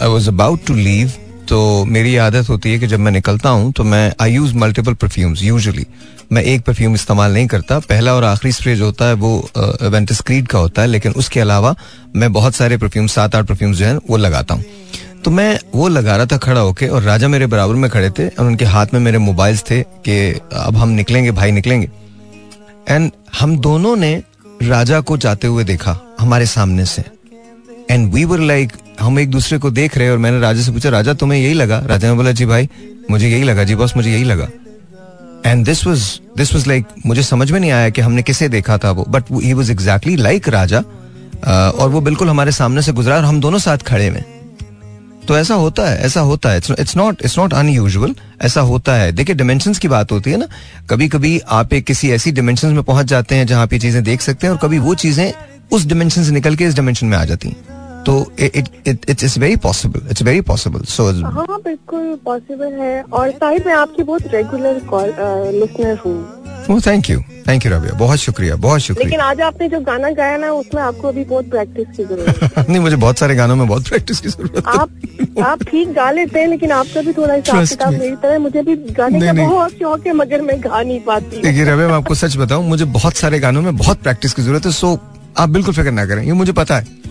I 0.01 0.07
was 0.07 0.29
about 0.29 0.65
to 0.67 0.73
leave 0.75 1.11
तो 1.49 1.85
मेरी 1.85 2.15
आदत 2.17 2.49
होती 2.49 2.71
है 2.71 2.79
कि 2.79 2.87
जब 2.87 2.99
मैं 2.99 3.11
निकलता 3.11 3.49
हूँ 3.49 3.71
तो 3.73 3.83
मैं 3.83 4.11
I 4.21 4.33
use 4.33 4.55
multiple 4.55 4.93
perfumes 4.93 5.43
usually 5.43 5.85
मैं 6.31 6.43
एक 6.43 6.61
परफ्यूम 6.61 6.93
इस्तेमाल 6.95 7.33
नहीं 7.33 7.47
करता। 7.47 7.79
पहला 7.79 8.13
और 8.15 8.23
आखिरी 8.23 8.51
स्प्रे 8.51 8.75
जो 8.75 8.85
होता 8.85 9.05
है 9.05 9.13
वो 9.13 9.49
वेंटिस 9.83 10.21
क्रीड 10.21 10.47
का 10.47 10.59
होता 10.59 10.81
है, 10.81 10.87
लेकिन 10.87 11.11
उसके 11.13 11.39
अलावा 11.39 11.75
मैं 12.15 12.31
बहुत 12.33 12.55
सारे 12.55 12.77
परफ्यूम 12.77 13.07
सात 13.07 13.35
आठ 13.35 13.45
परफ्यूम्स 13.45 13.77
जो 13.77 13.85
है, 13.85 13.97
वो 13.99 14.17
लगाता 14.17 14.53
हूँ। 14.53 14.63
तो 15.23 15.31
मैं 15.31 15.59
वो 15.73 15.87
लगा 15.87 16.15
रहा 16.17 16.25
था 16.25 16.37
खड़ा 16.37 16.61
होके 16.61 16.87
और 16.87 17.01
राजा 17.01 17.27
मेरे 17.27 17.45
बराबर 17.47 17.75
में 17.75 17.89
खड़े 17.91 18.09
थे 18.09 18.27
और 18.29 18.45
उनके 18.45 18.65
हाथ 18.65 18.93
में 18.93 18.99
मेरे 18.99 19.17
मोबाइल्स 19.19 19.63
थे 19.63 19.81
कि 19.81 20.39
अब 20.53 20.77
हम 20.77 20.89
निकलेंगे, 20.91 21.31
भाई 21.31 21.51
निकलेंगे। 21.51 21.89
एंड 22.89 23.11
हम 23.39 23.57
दोनों 23.59 23.95
ने 23.95 24.15
राजा 24.63 24.99
को 25.01 25.17
जाते 25.17 25.47
हुए 25.47 25.63
देखा, 25.63 25.97
हमारे 26.19 26.45
सामने 26.47 26.85
से। 26.85 27.03
एंड 27.93 28.13
वी 28.13 28.23
वर 28.25 28.39
लाइक 28.39 28.71
हम 28.99 29.19
एक 29.19 29.29
दूसरे 29.31 29.57
को 29.57 29.69
देख 29.71 29.97
रहे 29.97 30.09
और 30.09 30.17
मैंने 30.17 30.39
राजा 30.39 30.61
से 30.61 30.71
पूछा, 30.71 30.89
राजा, 30.89 31.13
तुम्हें 31.13 31.39
यही 31.39 31.53
लगा? 31.53 31.79
राजा 31.79 32.07
ने 32.07 32.13
बोला, 32.13 32.31
जी 32.31 32.45
भाई, 32.45 32.69
मुझे 33.11 33.29
यही 33.29 33.43
लगा, 33.43 33.63
जी 33.63 33.75
बॉस, 33.75 33.95
मुझे 33.97 34.11
यही 34.11 34.23
लगा. 34.23 34.47
And 35.45 35.65
this 35.65 35.85
was 35.87 36.01
this 36.37 36.53
was 36.53 36.67
like 36.67 36.85
मुझे 37.05 37.23
समझ 37.23 37.51
में 37.51 37.59
नहीं 37.59 37.71
आया 37.71 37.89
कि 37.89 38.01
हमने 38.01 38.21
किसे 38.23 38.47
देखा 38.49 38.77
था 38.77 38.91
वो। 38.91 39.05
But 39.09 39.31
he 39.33 39.53
was 39.53 39.69
exactly 39.71 40.15
like 40.17 40.47
Raja 40.49 40.79
और 41.49 41.89
वो 41.89 42.01
बिल्कुल 42.01 42.29
हमारे 42.29 42.51
सामने 42.51 42.81
से 42.81 42.91
गुजरा 42.93 43.15
और 43.15 43.25
हम 43.25 43.39
दोनों 43.41 43.59
साथ 43.59 43.77
खड़े 43.87 44.09
में 44.11 44.23
तो 45.27 45.37
ऐसा 45.37 45.55
होता 45.55 45.87
है, 45.89 45.99
ऐसा 45.99 46.21
होता 46.21 46.49
है। 46.49 46.57
It's 46.57 46.95
not 46.97 47.21
it's 47.21 47.37
not 47.37 47.53
unusual 47.53 48.15
ऐसा 48.41 48.61
होता 48.61 48.95
है। 48.95 49.11
देखिए 49.11 49.35
डिमेंशंस 49.35 49.79
की 49.79 49.87
बात 49.87 50.11
होती 50.11 50.31
है 50.31 50.37
ना 50.37 50.47
कभी 50.89 51.07
कभी 51.09 51.39
आप 51.51 51.73
एक 51.73 51.85
किसी 51.85 52.11
ऐसी 52.11 52.31
डिमेंशन 52.31 52.67
में 52.69 52.83
पहुँच 52.83 53.05
जाते 53.07 53.35
हैं 53.35 53.45
जहाँ 53.47 53.61
आप 53.63 53.73
ये 53.73 53.79
चीज़ें 53.79 54.03
देख 54.03 54.21
सकते 54.21 54.47
हैं 54.47 54.53
और 54.53 54.59
कभी 54.63 54.79
वो 54.79 54.95
चीज़ें 54.95 55.31
उस 55.71 55.85
डिमेंशन 55.85 56.23
से 56.23 56.31
निकल 56.31 56.55
के 56.55 56.65
इस 56.65 56.75
डिमेंशन 56.75 57.07
में 57.07 57.17
आ 57.17 57.23
जाती 57.25 57.49
हैं। 57.49 57.72
तो 58.05 58.13
it 58.39 58.69
it 58.87 59.09
it's 59.09 59.37
very 59.37 59.55
possible 59.65 60.07
it's 60.11 60.21
very 60.23 60.41
possible 60.47 60.81
so 60.85 61.03
हाँ 61.25 61.59
बिल्कुल 61.65 62.15
पॉसिबल 62.25 62.73
है। 62.81 63.01
और 63.03 63.31
साहिब 63.31 63.65
मैं 63.67 63.73
आपकी 63.73 64.03
बहुत 64.03 64.33
रेगुलर 64.33 64.79
कॉल 64.89 65.13
लिसनर 65.59 65.97
हूँ। 66.05 66.17
वो 66.69 66.79
thank 66.81 67.09
you 67.09 67.19
thank 67.47 67.65
you 67.65 67.71
Rabia 67.71 67.93
बहुत 67.99 68.19
शुक्रिया 68.19 68.55
बहुत 68.55 68.81
शुक्रिया। 68.81 69.05
लेकिन 69.05 69.21
आज 69.21 69.41
आपने 69.41 69.67
जो 69.69 69.79
गाना 69.79 70.09
गाया 70.09 70.37
ना 70.37 70.51
उसमें 70.51 70.81
आपको 70.81 71.07
अभी 71.07 71.23
बहुत 71.23 71.49
प्रैक्टिस 71.49 71.87
की 71.97 72.03
ज़रूरत 72.03 72.43
है। 72.43 72.65
नहीं 72.69 72.79
मुझे 72.79 72.95
बहुत 72.95 73.19
सारे 73.19 73.35
गानों 73.35 73.55
में 73.55 73.67
बहुत 73.67 73.87
प्रैक्टिस 73.87 74.19
की 74.19 74.29
ज़रूरत 74.29 74.67
है। 74.67 74.73
आप 74.73 75.39
आप 75.45 75.63
ठीक 75.63 75.93
गा 75.93 76.09
लेते 76.11 76.39
हैं 76.39 76.47
लेकिन 76.47 76.71
आपका 76.71 77.01
भी 77.01 77.13
थोड़ा 77.13 77.33
हिसाब 77.33 77.65
किताब 77.65 77.93
मेरी 77.93 78.15
तरह 78.15 78.39
मुझे 78.39 78.61
भी 78.61 78.75
गाने 78.75 79.19
का 79.19 79.33
बहुत 79.33 79.71
शौक 79.71 80.07
है 80.07 80.13
मगर 80.13 80.41
मैं 80.41 80.59
गा 80.63 80.81
नहीं 80.81 80.99
पाती। 80.99 81.41
देखिए 81.41 81.63
रवि 81.63 81.85
मैं 81.85 81.93
आपको 81.93 82.15
सच 82.15 82.37
बताऊँ 82.37 82.67
मुझे 82.67 82.85
बहुत 82.99 83.15
सारे 83.15 83.39
गानों 83.39 83.61
में 83.61 83.75
बहुत 83.77 84.01
प्रैक्टिस 84.03 84.33
की 84.33 84.41
ज़रूरत 84.41 84.65
है। 84.65 84.71
सो 84.71 84.97
आप 85.37 85.49
बिल्कुल 85.49 85.73
फ़िक्र 85.73 85.91
ना 85.91 86.05
करें। 86.05 86.23
ये 86.23 86.33
मुझे 86.33 86.51
पता 86.51 86.77
है। 86.77 87.01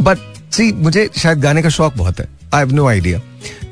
बट 0.00 0.18
सी 0.52 0.72
मुझे 0.78 1.08
शायद 1.16 1.40
गाने 1.40 1.62
का 1.62 1.68
शौक 1.70 1.94
बहुत 1.96 2.20
है 2.20 2.28
आई 2.54 2.58
हैव 2.58 2.72
नो 2.74 2.86
आइडिया 2.86 3.20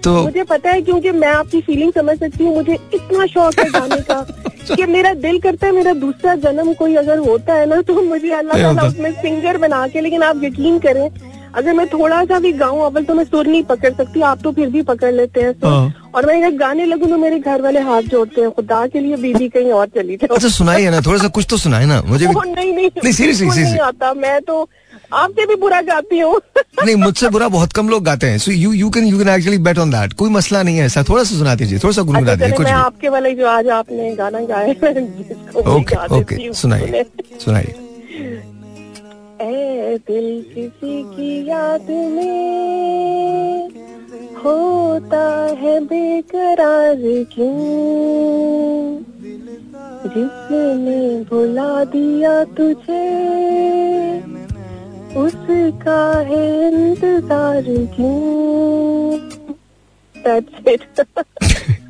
तो 0.05 0.13
मुझे 0.23 0.43
पता 0.43 0.71
है 0.71 0.81
क्योंकि 0.83 1.11
मैं 1.15 1.29
आपकी 1.31 1.61
फीलिंग 1.61 1.93
समझ 1.93 2.19
सकती 2.19 2.45
हूँ 2.45 2.55
मुझे 2.55 2.79
इतना 2.95 3.27
शौक 3.27 3.59
है 3.59 3.71
गाने 3.71 4.01
का 4.03 4.21
कि 4.77 4.85
मेरा 4.87 5.13
दिल 5.17 5.39
करता 5.41 5.67
है 5.67 5.73
मेरा 5.73 5.93
दूसरा 5.97 6.35
जन्म 6.45 6.73
कोई 6.75 6.95
अगर 6.97 7.19
होता 7.19 7.55
है 7.55 7.67
ना 7.67 7.81
तो 7.83 8.03
मुझे 8.03 8.31
अल्लाह 8.39 8.63
ताला 8.63 8.83
उसमें 8.83 9.13
सिंगर 9.13 9.59
बना 9.59 9.87
के 9.89 10.01
लेकिन 10.01 10.23
आप 10.23 10.45
यकीन 10.45 10.79
करें 10.79 11.09
अगर 11.55 11.73
मैं 11.73 11.87
थोड़ा 11.89 12.25
सा 12.25 12.39
भी 12.39 12.53
गाऊं 12.53 12.81
अव्वल 12.81 13.05
तो 13.05 13.15
मैं 13.15 13.25
सुर 13.25 13.47
नहीं 13.47 13.63
पकड़ 13.65 13.93
सकती 13.93 14.21
आप 14.23 14.43
तो 14.43 14.53
फिर 14.53 14.69
भी 14.71 14.83
पकड़ 14.83 15.13
लेते 15.13 15.41
हैं 15.41 15.53
सुर 15.53 15.69
हाँ। 15.69 16.11
और 16.15 16.27
मैं 16.27 16.41
जब 16.41 16.57
गाने 16.57 16.85
लगूं 16.87 17.07
तो 17.07 17.17
मेरे 17.19 17.39
घर 17.41 17.63
वाले 17.63 17.81
हाथ 17.81 18.03
जोड़ते 18.13 18.41
हैं 18.41 18.51
खुदा 18.51 18.87
के 18.87 19.01
लिए 19.01 19.17
बीबी 19.17 19.49
कहीं 19.49 19.73
और 19.73 19.89
चली 19.97 20.17
जाओ 20.17 20.35
अच्छा 20.35 20.49
सुनाइए 20.51 20.91
ना 20.91 21.01
थोड़ा 21.01 21.19
सा 21.19 21.29
कुछ 21.29 21.47
तो 21.51 21.57
सुनाए 21.59 21.87
ना 21.87 22.01
मुझे 22.07 22.27
भी 22.27 22.35
नहीं. 22.55 22.91
नहीं 23.51 23.79
आता 23.81 24.13
मैं 24.17 24.41
तो 24.43 24.69
आपसे 25.13 25.47
भी 25.47 25.55
बुरा 25.61 25.81
गाती 25.83 26.19
हूँ। 26.19 26.41
नहीं 26.85 26.95
मुझसे 26.97 27.29
बुरा 27.29 27.49
बहुत 27.49 27.73
कम 27.73 27.89
लोग 27.89 28.05
गाते 28.05 28.27
हैं। 28.27 28.39
So 28.39 28.53
you 28.53 28.73
you 28.73 28.91
can 28.91 29.05
you 29.07 29.19
can 29.19 29.29
actually 29.29 29.59
bet 29.59 29.79
on 29.79 29.91
that 29.91 30.13
कोई 30.13 30.31
मसला 30.31 30.63
नहीं 30.63 30.77
है 30.79 30.85
ऐसा। 30.87 31.03
थोड़ा 31.09 31.23
सा 31.25 31.37
सुना 31.39 31.55
दीजिए 31.55 31.79
थोड़ा 31.79 31.93
सा 31.93 32.03
गुनगुना 32.03 32.33
अच्छा 32.33 32.45
दीजिए 32.45 32.57
कुछ 32.57 32.67
मैं 32.67 32.73
आपके 32.75 33.09
वाले 33.09 33.35
जो 33.35 33.47
आज 33.49 33.69
आपने 33.79 34.15
गाना 34.17 34.41
गाया 34.51 34.73
ओके 35.75 35.97
ओके 36.19 36.53
सुनाइए 36.55 37.05
सुनाइए। 37.45 37.75
दिल 40.09 40.29
किसी 40.55 41.03
की 41.15 41.49
याद 41.49 41.87
में 41.91 43.71
होता 44.45 45.25
है 45.61 45.79
बेकरार 45.85 46.97
क्यों? 47.33 47.55
जिसने 50.07 51.01
भुला 51.31 51.73
दिया 51.85 52.33
तुझे 52.59 53.05
उसका 55.17 56.25
है 56.29 56.69
इंतज़ार. 56.69 57.65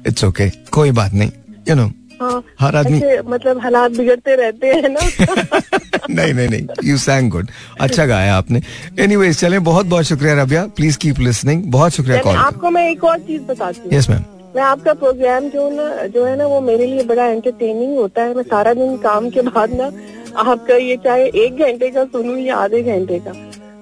इट्स 0.07 0.25
ओके 0.25 0.49
कोई 0.51 0.91
बात 0.91 1.13
नहीं. 1.13 1.31
यू 1.69 1.75
नो 1.75 1.91
हाँ 2.21 2.43
हर 2.61 2.77
आदमी- 2.77 3.03
मतलब 3.27 3.61
हालात 3.61 3.91
बिगड़ते 3.91 4.35
रहते 4.37 4.67
हैं 4.67 4.89
ना। 4.89 5.01
नहीं 6.11 6.35
नहीं 6.35 6.49
नहीं. 6.49 6.67
यू 6.85 6.97
सैंग 6.97 7.31
गुड 7.31 7.49
अच्छा 7.81 8.07
गाया 8.07 8.35
आपने. 8.37 8.63
एनीवेज 9.01 9.39
चले. 9.39 9.59
बहुत 9.59 9.87
बहुत 9.87 10.05
शुक्रिया 10.05 10.43
रबिया. 10.43 10.67
प्लीज़ 10.67 10.99
कीप 10.99 11.19
लिसनिंग 11.19 11.63
बहुत 11.73 11.93
शुक्रिया 11.93 12.19
कॉल 12.23 12.37
आपको 12.37 12.71
मैं 12.71 12.91
एक 12.91 13.05
और 13.05 13.19
चीज़ 13.19 13.43
बताती 13.43 13.81
हूँ। 13.81 13.93
यस 13.93 14.11
मैम 14.11 14.25
मैं 14.57 14.63
आपका 14.63 14.93
प्रोग्राम 14.95 15.49
जो 15.49 15.69
ना 15.71 16.07
जो 16.07 16.25
है 16.25 16.37
ना 16.37 16.47
वो 16.47 16.61
मेरे 16.61 16.87
लिए 16.87 17.03
बड़ा 17.05 17.25
एंटरटेनिंग 17.25 17.97
होता 17.97 18.23
है। 18.23 18.35
मैं 18.35 18.43
सारा 18.43 18.75
दिन 18.75 18.97
काम 18.97 19.31
के 19.31 19.43
बाद 19.43 19.71
ना 19.75 19.91
आपका 20.37 20.75
ये 20.77 20.97
चाहे 21.05 21.25
एक 21.45 21.59
घंटे 21.59 21.91
का 21.91 22.05
सुनूं 22.07 22.37
या 22.39 22.57
आधे 22.57 22.83
घंटे 22.85 23.19
का 23.19 23.33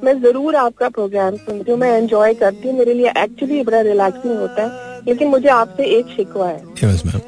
मैं 0.05 0.13
ज़रूर 0.23 0.57
आपका 0.57 0.89
प्रोग्राम 0.91 1.37
सुनती 1.39 1.71
हूँ 1.71 1.79
मैं 1.81 1.91
एंजॉय 1.93 2.35
करती 2.35 2.69
हूँ 2.69 2.77
मेरे 2.79 2.95
लिए 2.95 3.13
एक्चुअली 3.19 3.63
बड़ा 3.65 3.81
रिलैक्सिंग 3.83 4.39
होता 4.41 4.63
है 4.63 5.03
लेकिन 5.07 5.29
मुझे 5.29 5.49
आपसे 5.51 5.85
एक 5.99 6.07
शिकवा 6.17 6.49
है। 6.49 6.63
मैम 6.85 7.21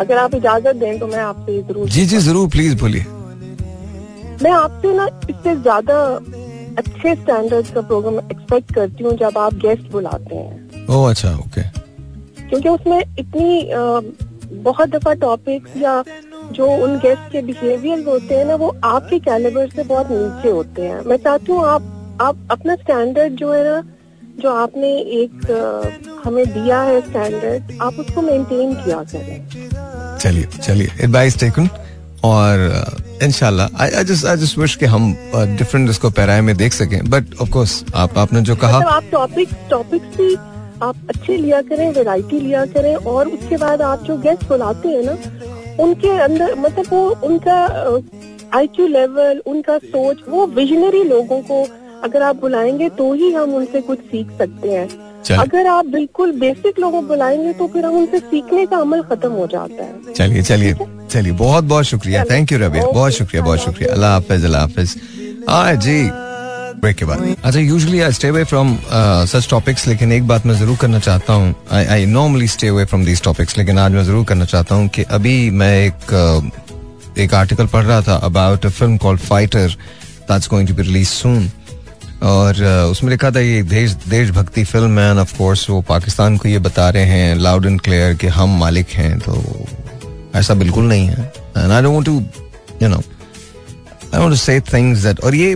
अगर 0.00 0.16
आप 0.18 0.34
इजाज़त 0.34 0.76
दें 0.76 0.98
तो 0.98 1.06
मैं 1.06 1.18
आपसे 1.18 1.60
ज़रूर 1.62 1.88
जी 1.88 2.04
जी 2.06 2.18
ज़रूर 2.18 2.48
प्लीज़ 2.48 2.76
बोलिए। 2.80 3.04
मैं 4.42 4.50
आपसे 4.52 4.92
ना 4.96 5.06
इससे 5.30 5.54
ज़्यादा 5.56 5.98
अच्छे 6.78 7.14
स्टैंडर्ड्स 7.14 7.70
का 7.70 7.80
प्रोग्राम 7.82 8.18
एक्सपेक्ट 8.20 8.74
करती 8.74 9.04
हूँ 9.04 9.16
जब 9.18 9.38
आप 9.38 9.54
गेस्ट 9.64 9.90
बुलाते 9.92 10.34
हैं। 10.34 10.86
ओह 10.88 11.08
अच्छा 11.10 11.34
ओके 11.36 11.62
क्योंकि 12.48 12.68
उसमें 12.68 12.98
इतनी 12.98 13.62
बहुत 14.52 14.88
दफ़ा 14.90 15.12
टॉपिक्स 15.22 15.76
या 15.76 16.02
जो 16.52 16.66
उन 16.84 16.98
गेस्ट 16.98 17.32
के 17.32 17.42
बिहेवियर 17.42 18.04
होते 18.08 18.34
हैं 18.34 18.44
ना 18.44 18.54
वो 18.54 18.74
आपके 18.84 19.18
कैलिबर 19.20 19.68
से 19.68 19.82
बहुत 19.84 20.10
नीचे 20.10 20.50
होते 20.50 20.82
हैं। 20.82 21.00
मैं 21.06 21.16
चाहती 21.16 21.52
हूँ 21.52 21.64
आप 21.68 22.18
आप 22.22 22.36
अपना 22.50 22.74
स्टैंडर्ड 22.76 23.34
जो 23.36 23.52
है 23.52 23.64
ना 23.64 23.82
जो 24.42 24.54
आपने 24.54 24.88
एक 25.22 25.50
अ, 25.50 25.90
हमें 26.24 26.44
दिया 26.52 26.80
है 26.82 27.00
स्टैंडर्ड 27.00 27.78
आप 27.82 27.98
उसको 27.98 28.22
मेंटेन 28.22 28.74
किया 28.74 29.02
करें। 29.12 30.16
चलिए 30.18 30.46
चलिए 30.62 30.88
एडवाइस 31.04 31.38
टेकन 31.40 31.68
और 32.24 32.84
इंशाल्लाह 33.22 33.82
I 33.82 33.90
I 33.90 34.04
just 34.04 34.26
I 34.26 34.36
just 34.36 34.58
wish 34.58 34.74
कि 34.76 34.86
हम 34.86 35.12
डिफरेंट 35.34 35.90
इसको 35.90 36.10
पैराए 36.10 36.40
में 36.40 36.56
देख 36.56 36.72
सकें। 36.72 36.98
बट 37.10 37.40
ऑफ़ 37.42 37.50
कोर्स 37.50 37.84
आप 37.94 38.18
आपने 38.18 38.40
जो 38.40 38.56
कहा 38.56 38.78
मतलब 38.78 38.92
आप 38.92 39.04
टॉपिक्स 39.12 39.54
टॉपिक्स 39.70 40.16
भी 40.16 40.34
आप 40.82 40.96
अच्छे 41.08 41.36
लिया 41.36 41.60
करें 41.62 41.90
वैरायटी 41.92 42.40
लिया 42.40 42.64
करें 42.66 42.94
और 42.94 43.28
उसके 43.28 43.56
बाद 43.56 43.82
आप 43.82 44.02
जो 44.04 44.16
गेस्ट 44.18 44.48
बुलाते 44.48 44.88
हैं 44.88 45.02
ना 45.04 45.16
उनके 45.82 46.10
अंदर 46.20 46.54
मतलब 46.58 46.86
वो 46.92 47.08
उनका 47.24 47.56
आईक्यू 48.58 48.86
लेवल 48.86 49.42
उनका 49.46 49.78
सोच 49.78 50.22
वो 50.28 50.46
विजनरी 50.54 51.02
लोगों 51.04 51.40
को 51.42 51.62
अगर 52.04 52.22
आप 52.22 52.36
बुलाएँगे 52.36 52.88
तो 52.98 53.12
ही 53.12 53.32
हम 53.32 53.54
उनसे 53.54 53.80
कुछ 53.80 53.98
सीख 54.10 54.30
सकते 54.38 54.70
हैं। 54.70 54.88
अगर 55.38 55.66
आप 55.66 55.86
बिल्कुल 55.86 56.32
बेसिक 56.40 56.78
लोगों 56.80 57.06
बुलाएँगे 57.06 57.52
तो 57.52 57.66
फिर 57.68 57.84
हम 57.84 57.96
उनसे 57.96 58.18
सीखने 58.20 58.66
का 58.66 58.76
अमल 58.76 59.02
खत्म 59.02 59.30
हो 59.32 59.46
जाता 59.46 59.84
है। 59.84 60.12
चलिए 60.14 60.42
चलिए 60.42 60.74
चलिए 61.10 61.32
बहुत 61.34 61.64
बहुत 61.64 61.84
शुक्रिया। 61.84 62.24
थैंक 62.24 62.52
यू 62.52 62.58
रबिया 62.58 62.86
बहुत 62.86 63.12
शुक्रिया 63.12 63.44
बहुत 63.44 63.58
शुक्रिया। 63.58 63.92
अल्लाह 63.92 64.12
हाफिज 64.12 64.44
अल्लाह 64.44 64.60
हाफिज। 64.60 64.96
हाँ 65.48 65.74
जी। 65.76 66.27
ब्रेक 66.88 66.96
के 66.96 67.04
बाद। 67.04 67.36
अच्छा 67.44 67.60
usually 67.60 68.00
I 68.00 68.12
stay 68.12 68.28
away 68.28 68.44
from 68.44 68.76
such 69.28 69.48
topics 69.50 69.86
लेकिन 69.86 70.12
एक 70.12 70.26
बात 70.28 70.46
मैं 70.46 70.54
ज़रूर 70.58 70.76
करना 70.80 70.98
चाहता 70.98 71.32
हूँ। 71.32 71.54
I 71.72 72.06
normally 72.06 72.48
stay 72.48 72.68
away 72.68 72.84
from 72.84 73.04
these 73.04 73.22
topics 73.22 73.58
लेकिन 73.58 73.78
आज 73.78 73.92
मैं 73.92 74.04
ज़रूर 74.04 74.24
करना 74.24 74.44
चाहता 74.44 74.74
हूँ 74.74 74.88
कि 74.88 75.02
अभी 75.18 75.34
मैं 75.52 75.74
एक 75.84 76.12
uh, 76.14 77.18
एक 77.20 77.34
आर्टिकल 77.34 77.66
पढ़ 77.66 77.84
रहा 77.84 78.00
था 78.02 78.14
about 78.24 78.66
a 78.66 78.68
film 78.70 78.96
called 78.96 79.20
Fighter 79.20 79.68
that's 80.30 80.48
going 80.50 80.68
to 80.68 80.74
be 80.74 80.82
release 80.82 81.08
soon 81.08 81.50
और 82.22 82.54
uh, 82.54 82.90
उसमें 82.92 83.10
लिखा 83.10 83.30
था 83.30 83.40
ये 83.40 83.62
देश 83.74 83.92
देशभक्ति 84.08 84.64
फ़िल्म 84.64 84.98
है 84.98 85.14
ऑफ़ 85.20 85.36
कोर्स 85.38 85.68
वो 85.70 85.80
पाकिस्तान 85.88 86.36
को 86.36 86.48
ये 86.48 86.58
बता 86.68 86.88
रहे 86.90 87.04
हैं 87.04 87.34
लाउड 87.36 87.66
एंड 87.66 87.80
क्लियर 87.80 88.14
कि 88.14 88.26
हम 88.38 88.58
मालिक 88.60 88.88
हैं 89.00 89.18
तो 89.20 89.42
ऐसा 90.34 90.54
बिल्कुल 90.54 90.84
नहीं 90.88 91.06
है। 91.06 91.32
And 91.56 91.72
I 91.72 91.82
don't 91.82 92.04
to 92.06 92.20
you 92.82 92.88
know 92.88 92.96
I 92.96 94.20
want 94.20 94.30
to 94.30 94.36
say 94.36 94.60
things 94.72 95.02
that 95.02 95.20
और 95.20 95.34
ये 95.34 95.54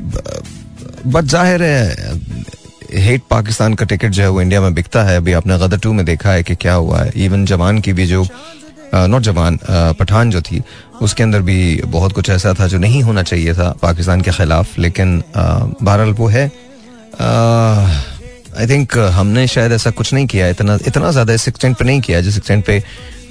बट 1.07 1.25
ज़ाहिर 1.25 1.63
है 1.63 3.01
हेट 3.03 3.23
पाकिस्तान 3.31 3.75
का 3.75 3.85
टिकट 3.85 4.11
जो 4.11 4.23
है 4.23 4.29
वो 4.29 4.41
इंडिया 4.41 4.61
में 4.61 4.75
बिकता 4.75 5.03
है। 5.05 5.17
अभी 5.17 5.33
आपने 5.33 5.59
गदर 5.59 5.79
टू 5.79 5.93
में 5.93 6.05
देखा 6.07 6.33
है 6.33 6.43
कि 6.43 6.55
क्या 6.57 6.75
हुआ 6.75 7.01
है। 7.01 7.13
इवन 7.17 7.45
जवान 7.47 7.81
की 7.81 7.93
भी 7.93 8.07
जो 8.07 8.27
नॉट 8.95 9.23
जवान 9.23 9.59
पठान 9.99 10.31
जो 10.31 10.41
थी, 10.43 10.63
उसके 11.03 11.23
अंदर 11.23 11.43
भी 11.43 11.81
बहुत 11.87 12.13
कुछ 12.13 12.31
ऐसा 12.31 12.53
था 12.55 12.67
जो 12.67 12.79
नहीं 12.79 13.03
होना 13.03 13.23
चाहिए 13.23 13.55
था 13.55 13.71
पाकिस्तान 13.83 14.21
के 14.21 14.31
खिलाफ। 14.31 14.79
लेकिन 14.79 15.23
बहरहाल 15.37 16.13
वो 16.13 16.27
है। 16.29 16.47
आई 18.53 18.67
थिंक 18.69 18.99
हमने 19.13 19.47
शायद 19.49 19.73
ऐसा 19.73 19.91
कुछ 19.93 20.13
नहीं 20.15 20.27
किया। 20.27 20.49
इतना 20.49 20.79
इतना 20.87 21.11
ज़्यादा 21.11 21.35
इस 21.35 21.49
एक्सटेंट 21.49 21.77
पे 21.79 21.85
नहीं 21.85 22.01
किया, 22.01 22.21
जिस 22.21 22.37
एक्सटेंट 22.37 22.65
पे, 22.67 22.83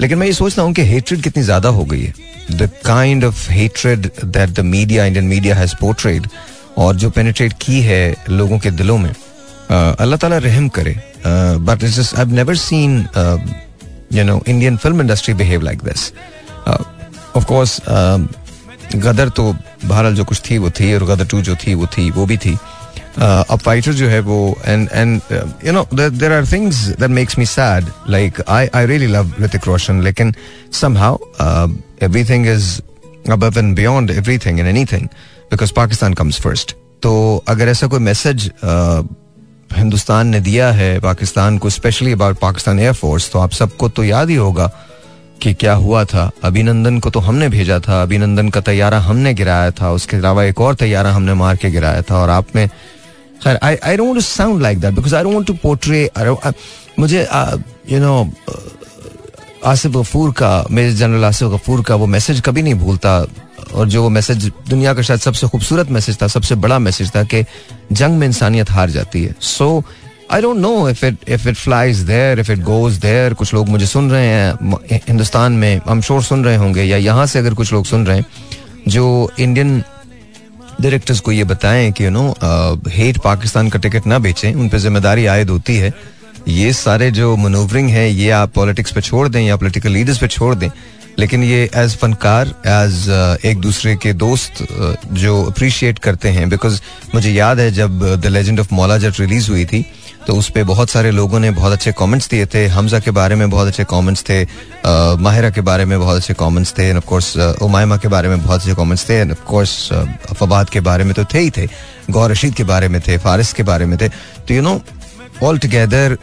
लेकिन 0.02 0.18
मैं 0.18 0.28
ये 0.28 0.34
सोचता 0.34 0.62
हूँ 0.62 0.74
कि 0.74 0.82
हेट्रेड 0.86 1.22
कितनी 1.24 1.44
ज़्यादा 1.44 1.70
हो 1.70 1.84
गई 1.86 2.02
है। 2.02 2.14
The 2.52 2.70
kind 2.86 3.24
of 3.24 3.50
hatred 3.52 4.10
that 4.24 4.50
the 4.50 4.60
media 4.68 5.06
Indian 5.06 5.26
media 5.26 5.56
has 5.56 5.76
portrayed 5.82 6.28
और 6.78 6.96
जो 6.96 7.10
पेनिट्रेट 7.10 7.54
की 7.62 7.82
है 7.82 8.16
लोगों 8.30 8.60
के 8.60 8.72
दिलों 8.72 8.98
में 8.98 9.14
अल्लाह 9.72 10.18
ताला 10.18 10.38
रहम 10.46 10.68
करे। 10.78 10.96
But 11.68 11.84
it's 11.84 12.14
I 12.20 12.26
never 12.26 12.56
seen 12.56 12.98
you 14.14 14.24
know 14.24 14.42
Indian 14.48 14.78
film 14.78 15.02
industry 15.02 15.34
behave 15.34 15.62
like 15.62 15.84
this 15.84 16.12
of 17.36 17.46
course 17.46 17.80
Gadar 18.96 19.30
तो 19.30 19.52
बहरहाल 19.86 20.16
जो 20.16 20.26
कुछ 20.26 20.42
थी 20.50 20.58
वो 20.58 20.70
थी 20.80 20.94
और 20.94 21.06
गदर 21.06 21.26
टू 21.26 21.42
जो 21.42 21.56
थी 21.56 21.74
वो 21.74 21.88
थी, 21.98 22.10
वो 22.12 22.26
भी 22.26 22.38
थी। 22.38 22.58
अब 23.20 23.60
फाइटर 23.66 23.94
जो 23.94 24.08
है 24.10 24.20
वो 24.20 24.40
and 24.66 24.90
and 24.94 25.22
you 25.66 25.72
know 25.74 25.88
there 25.94 26.32
are 26.34 26.46
things 26.52 26.76
that 27.00 27.10
makes 27.10 27.38
me 27.40 27.46
sad 27.46 27.86
like 28.10 28.42
I 28.50 28.68
I 28.76 28.86
really 28.86 29.08
love 29.08 29.34
Hrithik 29.42 29.68
Roshan 29.68 30.02
लेकिन 30.04 30.34
somehow 30.82 31.18
everything 32.04 32.48
is 32.48 32.80
above 33.34 33.58
and 33.62 33.76
beyond 33.78 34.12
everything 34.12 34.60
and 34.62 34.70
anything. 34.70 35.04
Because 35.52 35.72
Pakistan 35.74 36.16
comes 36.16 36.40
first. 36.44 36.72
तो 37.04 37.44
अगर 37.48 37.68
ऐसा 37.68 37.88
कोई 37.88 38.00
message 38.00 38.52
Hindustan 39.72 40.28
ने 40.28 40.40
दिया 40.40 40.72
है, 40.72 41.00
पाकिस्तान 41.00 41.58
को 41.58 41.70
specially 41.70 42.12
about 42.12 42.40
Pakistan 42.40 42.80
air force 42.80 43.30
तो 43.32 43.40
आप 43.40 43.52
सबको 43.52 43.90
तो 43.90 44.04
याद 44.04 44.30
ही 44.30 44.36
होगा 44.36 44.72
कि 45.42 45.54
क्या 45.54 45.74
हुआ 45.74 46.04
था। 46.06 46.30
अभिनंदन 46.44 47.00
को 47.00 47.10
तो 47.10 47.20
हमने 47.20 47.48
भेजा 47.50 47.80
था। 47.80 48.02
अभिनंदन 48.02 48.50
का 48.50 48.62
तैयारा 48.62 49.00
हमने 49.00 49.34
गिराया 49.34 49.72
था। 49.72 49.92
उसके 49.92 50.18
अलावा 50.18 50.44
एक 50.44 50.62
और 50.62 50.76
तैयारा 50.76 51.12
हमने 51.12 51.34
मार 51.34 51.56
के 51.58 51.72
गिराया 51.72 52.02
था। 52.02 52.18
और 52.18 52.30
आप 52.30 52.56
में, 52.56 52.68
खैर 53.44 53.60
I 53.64 53.76
I 53.76 53.98
don't 53.98 54.20
sound 54.22 54.62
like 54.62 54.80
that 54.80 54.94
because 54.96 55.16
I 55.16 55.24
don't 55.24 55.48
to 55.48 55.54
portray 55.64 56.10
मुझे 57.00 57.28
यू 57.92 58.00
नो 58.00 58.24
आसिफ 59.66 59.92
गफूर 59.92 60.32
का 60.34 60.66
मेजर 60.72 60.98
जनरल 60.98 61.26
आसिफ 61.26 61.48
गफूर 61.50 61.82
का 61.84 61.96
वो 61.96 62.06
मैसेज 62.08 62.42
कभी 62.46 62.62
नहीं 62.62 62.74
भूलता। 62.76 63.26
और 63.74 63.88
जो 63.90 64.02
वो 64.04 64.10
मैसेज 64.10 64.46
दुनिया 64.70 64.94
का 64.94 65.02
शायद 65.02 65.20
सबसे 65.20 65.48
खूबसूरत 65.48 65.90
मैसेज 65.92 66.22
था, 66.22 66.28
सबसे 66.28 66.56
बड़ा 66.58 66.80
मैसेज 66.80 67.16
था 67.16 67.24
कि 67.24 67.44
जंग 67.92 68.18
में 68.20 68.28
इंसानियत 68.28 68.72
हार 68.72 68.90
जाती 68.90 69.24
है। 69.24 69.36
So 69.42 69.84
I 70.32 70.42
don't 70.42 70.58
know 70.58 70.90
if 70.90 71.06
it 71.06 71.30
if 71.30 71.48
it 71.50 71.56
flies 71.56 72.00
there 72.04 72.40
if 72.40 72.52
it 72.52 72.60
goes 72.64 72.98
there 73.00 73.34
कुछ 73.34 73.54
लोग 73.54 73.70
मुझे 73.70 73.86
सुन 73.86 74.10
रहे 74.12 74.26
हैं 74.26 75.00
हिंदुस्तान 75.08 75.54
में 75.54 75.82
हम 75.88 76.02
शोर 76.02 76.24
सुन 76.24 76.44
रहे 76.46 76.56
होंगे, 76.56 76.84
या 76.84 76.98
यहाँ 76.98 77.26
से 77.26 77.40
अगर 77.40 77.54
कुछ 77.54 77.74
लोग 77.74 77.86
सुन 77.86 78.06
रहे 78.06 78.18
हैं, 78.18 78.26
जो 78.88 79.32
इंडियन 79.40 79.84
डायरेक्टर्स 80.82 81.20
को 81.20 81.32
ये 81.32 81.44
बताएँ 81.44 81.92
कि 81.92 82.06
यू 82.06 82.10
नो 82.10 82.28
हेट 82.90 83.18
पाकिस्तान 83.24 83.70
का 83.70 83.80
टिकट 83.80 84.08
ना 84.08 84.20
बेचें, 84.20 84.54
उन 84.54 84.70
पर 84.70 84.78
ज़िम्मेदारी 84.78 85.26
आयद 85.26 85.50
होती 85.50 85.76
है। 85.78 85.94
ये 86.48 86.72
सारे 86.74 87.12
जो 87.12 87.36
मनोवरिंग 87.38 87.90
है 87.90 88.10
ये 88.12 88.30
आप 88.32 88.54
पॉलिटिक्स 88.54 88.92
पे 88.92 89.02
छोड़ 89.02 89.28
दें 89.28 89.42
या 89.42 89.56
पॉलिटिकल 89.56 89.92
लीडर्स 89.92 90.18
पे 90.18 90.28
छोड़ 90.28 90.56
दें 90.56 90.70
लेकिन 91.20 91.44
ये 91.44 91.70
एज 91.76 91.96
फनकार 91.98 92.48
एज 92.68 93.40
एक 93.46 93.60
दूसरे 93.62 93.96
के 93.96 94.14
दोस्त 94.14 94.62
uh, 94.64 95.14
जो 95.14 95.44
अप्रिशिएट 95.44 96.00
करते 96.00 96.30
हैं 96.30 96.50
बिकॉज़ 96.50 96.82
मुझे 97.16 97.32
याद 97.32 97.60
है 97.60 97.72
जब 97.72 98.00
द 98.22 98.26
लेजेंड 98.26 98.60
ऑफ़ 98.60 98.74
मौला 98.74 98.98
जब 98.98 99.14
रिलीज़ 99.20 99.50
हुई 99.52 99.66
थी 99.66 99.86
तो 100.28 100.36
उस 100.36 100.50
पर 100.50 100.64
बहुत 100.64 100.90
सारे 100.90 101.12
लोगों 101.12 101.40
ने 101.40 101.52
बहुत 101.52 101.72
अच्छे 101.74 101.92
कमेंट्स 101.92 102.30
दिए 102.30 102.46
थे 102.46 102.66
हमजा 102.68 103.00
के 103.00 103.12
बारे 103.12 103.36
में 103.36 103.50
बहुत 103.50 103.68
अच्छे 103.68 103.84
कमेंट्स 103.84 104.24
थे 104.30 104.44
uh, 104.46 105.20
माहिरा 105.20 105.50
के 105.50 105.62
बारे 105.62 105.86
में 105.86 106.00
बहुत 106.00 106.18
अच्छे 106.18 106.34
कमेंट्स 106.34 106.74
थे 106.78 106.94
ऑफ़ 106.98 107.06
कोर्स 107.06 107.38
उमायमा 107.62 107.98
के 107.98 108.08
बारे 108.08 108.30
में 108.30 108.44
बहुत 108.44 108.60
अच्छे 108.62 108.76
कमेंट्स 108.76 109.10
थे 109.10 109.22
ऑफ़ 109.32 109.44
कोर्स 109.44 109.90
फवाद 110.40 110.70
के 110.70 110.80
बारे 110.80 111.04
में 111.04 111.14
तो 111.14 111.26
थे 111.34 111.40
ही 111.40 111.50
थे 111.58 111.68
गौर 112.12 112.32
रशीद 112.32 112.54
के 112.54 112.64
बारे 112.64 112.88
में 112.88 113.02
थे 113.02 113.18
फारिस 113.18 113.54
के 113.54 113.64
बारे 113.64 113.86
में 113.86 113.98
थे. 114.02 114.08
तो 114.08 114.54
you 114.54 114.62
know 114.62 114.82
all 115.44 115.58
together 115.58 116.18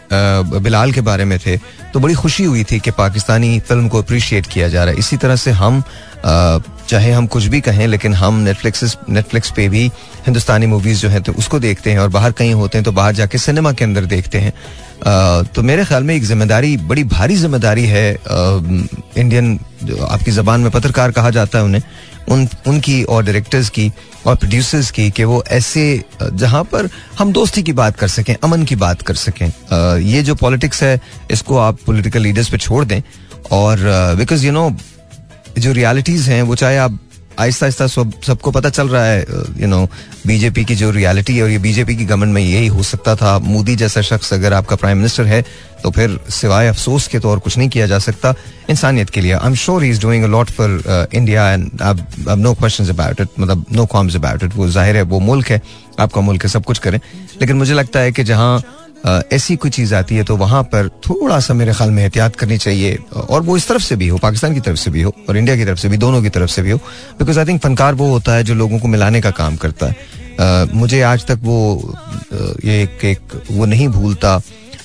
Bilal 0.63 0.93
के 0.93 1.01
बारे 1.01 1.25
में 1.25 1.39
थे 1.39 1.57
तो 1.93 2.01
बड़ी 2.01 2.15
खुशी 2.15 2.45
हुई 2.45 2.65
थी 2.65 2.79
कि 2.81 2.91
पाकिस्तानी 2.91 3.59
फ़िल्म 3.61 3.89
को 3.89 4.03
अप्रिशिएट 4.03 4.47
किया 4.47 4.69
जा 4.69 4.85
रहा 4.85 4.93
है। 4.95 4.99
इसी 4.99 5.17
तरह 5.17 5.37
से 5.37 5.51
हम 5.51 5.83
uh, 5.83 6.63
चाहे 6.89 7.13
हम 7.13 7.27
कुछ 7.27 7.45
भी 7.45 7.61
कहें 7.61 7.87
लेकिन 7.87 8.15
हम 8.15 8.35
नेटफ्लिक्स 8.41 8.97
नेटफ्लिक्स 9.09 9.51
पे 9.57 9.69
भी 9.69 9.87
हिंदुस्तानी 10.27 10.67
मूवीज़ 10.67 11.01
जो 11.01 11.09
हैं 11.09 11.23
तो 11.23 11.33
उसको 11.33 11.59
देखते 11.61 11.91
हैं 11.91 11.99
और 11.99 12.09
बाहर 12.09 12.33
कहीं 12.33 12.55
होते 12.55 12.79
हैं 12.79 12.85
तो 12.85 12.93
बाहर 12.93 13.15
जाके 13.15 13.39
सिनेमा 13.39 13.73
के 13.73 13.85
अंदर 13.85 14.05
देखते 14.05 14.39
हैं। 14.39 14.53
Uh, 14.99 15.55
तो 15.55 15.63
मेरे 15.63 15.85
ख्याल 15.85 16.05
में 16.05 16.15
एक 16.15 16.25
ज़िम्मेदारी 16.25 16.77
बड़ी 16.77 17.05
भारी 17.05 17.37
ज़िम्मेदारी 17.37 17.85
है 17.87 18.11
इंडियन 18.15 19.59
आपकी 20.09 20.31
जबान 20.31 20.61
में 20.61 20.71
पत्रकार 20.71 21.11
कहा 21.11 21.31
जाता 21.31 21.59
है 21.59 21.65
उन्हें 21.65 21.83
उन, 22.31 22.49
उनकी 22.67 23.03
और 23.05 23.25
डायरेक्टर्स 23.25 23.69
की 23.69 23.91
और 24.27 24.37
प्रोड्यूसर्स 24.37 24.91
की 24.91 25.11
कि 25.11 25.25
वो 25.25 25.43
ऐसे 25.51 26.05
जहाँ 26.23 26.63
पर 26.65 26.89
हम 27.19 27.33
दोस्ती 27.33 27.63
की 27.63 27.73
बात 27.73 27.97
कर 27.97 28.09
सकें, 28.09 28.35
अमन 28.45 28.65
की 28.65 28.77
बात 28.77 29.03
कर 29.03 29.15
सकें। 29.15 29.47
ये 29.99 30.23
जो 30.23 30.35
पॉलिटिक्स 30.35 30.83
है, 30.83 31.01
इसको 31.31 31.59
आप 31.59 31.79
पॉलिटिकल 31.87 32.21
लीडर्स 32.21 32.49
पे 32.49 32.59
छोड़ 32.59 32.85
दें। 32.85 33.01
और 33.51 33.79
बिकॉज़ 34.19 34.47
यू 34.47 34.53
नो 34.53 34.71
जो 35.59 35.73
रियलिटीज 35.73 36.29
हैं, 36.29 36.43
वो 36.43 36.55
चाहे 36.55 36.77
आप 36.77 36.99
आहिस्ता 37.39 37.67
आहिस्ता 37.67 37.87
सब, 37.87 38.13
सबको 38.27 38.51
पता 38.51 38.71
चल 38.71 38.89
रहा 38.89 39.05
है 39.05 39.21
यू 39.61 39.67
नो 39.67 39.87
बीजेपी 40.27 40.65
की 40.65 40.75
जो 40.75 40.91
रियलिटी 40.91 41.37
है 41.37 41.43
और 41.43 41.51
ये 41.51 41.59
बीजेपी 41.59 41.97
की 41.97 42.05
गवर्नमेंट 42.05 42.35
में 42.35 42.43
यही 42.43 42.67
हो 42.67 42.83
सकता 42.83 43.15
था। 43.17 43.39
मोदी 43.41 43.77
जैसा 43.77 44.03
शख्स 44.03 44.33
अगर 44.35 44.53
आपका 44.53 44.77
प्राइम 44.77 44.97
मिनिस्टर 44.99 45.27
है 45.27 45.43
तो 45.83 45.91
फिर 45.91 46.19
सिवाय 46.31 46.69
अफसोस 46.69 47.07
के 47.09 47.19
तो 47.19 47.31
और 47.31 47.39
कुछ 47.39 47.57
नहीं 47.59 47.69
किया 47.69 47.87
जा 47.87 47.99
सकता 48.01 48.35
इंसानियत 48.71 49.11
के 49.11 49.21
लिए। 49.21 49.33
I 49.33 49.47
am 49.47 49.55
sure 49.57 49.85
is 49.85 50.01
doing 50.03 50.25
a 50.25 50.29
lot 50.29 50.51
for 50.51 51.09
India 51.15 51.51
and 51.51 51.71
no 52.29 52.55
question 52.55 52.89
about 52.89 53.21
it 53.21 53.29
मतलब 53.41 53.65
नो 53.73 53.87
कॉम्स 53.87 54.17
अबाउट 54.17 54.43
इट 54.43 54.55
वो 54.57 54.69
ज़ाहिर 54.69 54.97
है, 54.97 55.03
वो 55.03 55.21
मुल्क 55.21 55.51
है, 55.51 55.61
आपका 56.01 56.21
मुल्क 56.21 56.43
है, 56.43 56.49
सब 56.51 56.65
कुछ 56.65 56.79
करें। 56.79 56.99
लेकिन 57.41 57.57
मुझे 57.57 57.75
लगता 57.75 58.01
है 58.01 58.13
कि 58.13 58.25
जहाँ 58.25 58.63
ऐसी 59.07 59.57
कोई 59.57 59.71
चीज़ 59.71 59.95
आती 59.95 60.17
है 60.17 60.25
तो 60.25 60.37
वहाँ 60.37 60.63
पर 60.63 60.89
थोड़ा 60.89 61.41
सा 61.41 61.55
मेरे 61.55 61.73
ख्याल 61.73 61.91
में 61.91 62.03
एहतियात 62.03 62.37
करनी 62.37 62.59
चाहिए 62.59 62.99
और 63.29 63.43
वो 63.43 63.57
इस 63.57 63.69
तरफ़ 63.69 63.83
से 63.83 63.97
भी 63.97 64.09
हो 64.09 64.19
पाकिस्तान 64.19 64.55
की 64.55 64.61
तरफ़ 64.61 64.77
से 64.77 64.91
भी 64.91 65.03
हो 65.03 65.15
और 65.29 65.37
इंडिया 65.37 65.57
की 65.57 65.65
तरफ़ 65.65 65.79
से 65.79 65.89
भी 65.89 65.97
दोनों 65.97 66.23
की 66.23 66.29
तरफ़ 66.29 66.51
से 66.51 66.63
भी 66.63 66.71
हो 66.71 66.79
बिकॉज़ 67.19 67.39
आई 67.39 67.45
थिंक 67.45 67.63
फनकार 67.63 67.95
वो 67.95 68.09
होता 68.09 68.35
है 68.35 68.45
जो 68.45 68.55
लोगों 68.55 68.79
को 68.79 68.89
मिलाने 68.89 69.21
का 69.21 69.31
काम 69.31 69.57
करता 69.57 69.87
है। 69.87 69.97
uh, 70.41 70.75
मुझे 70.75 71.03
आज 71.03 71.27
तक 71.27 71.39
वो 71.43 71.95
ये 72.65 72.83
एक, 72.83 73.05
एक 73.05 73.43
वो 73.51 73.67
नहीं 73.67 73.89
भूलता 73.89 74.41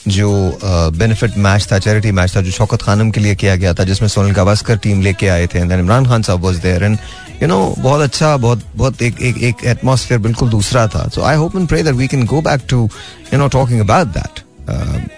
जो 0.08 0.60
बेनिफिट 0.64 1.38
मैच 1.38 1.68
था 1.72 1.80
चैरिटी 1.80 2.12
मैच 2.12 2.36
था 2.36 2.42
जो 2.42 2.52
शौकत 2.52 2.82
खानम 2.82 3.12
के 3.12 3.22
लिए 3.22 3.36
किया 3.36 3.56
गया 3.56 3.74
था 3.74 3.84
जिसमें 3.84 4.10
सोनल 4.10 4.32
गावस्कर 4.32 4.78
टीम 4.78 5.02
लेके 5.02 5.28
आए 5.28 5.48
थे 5.48 5.60
Imran 5.60 6.06
Khan 6.06 6.22
sahab 6.22 6.40
was 6.40 6.56
there 6.56 6.84
and 6.84 6.98
you 7.42 7.48
know 7.48 7.58
बहुत 7.80 8.02
अच्छा 8.02 8.36
बहुत 8.38 8.64
बहुत 8.76 9.02
एक 9.02 9.22
एक 9.22 9.38
एक 9.44 9.64
एटमॉस्फेयर 9.68 10.20
बिल्कुल 10.22 10.50
दूसरा 10.50 10.88
था। 10.88 11.08
So 11.08 11.22
I 11.22 11.36
hope 11.36 11.56
and 11.56 11.68
pray 11.68 11.82
that 11.84 11.96
we 11.96 12.08
can 12.08 12.26
go 12.26 12.42
back 12.42 12.62
to 12.70 12.90
you 13.34 13.40
know 13.40 13.48
talking 13.48 13.80
about 13.82 14.08
that 14.18 14.40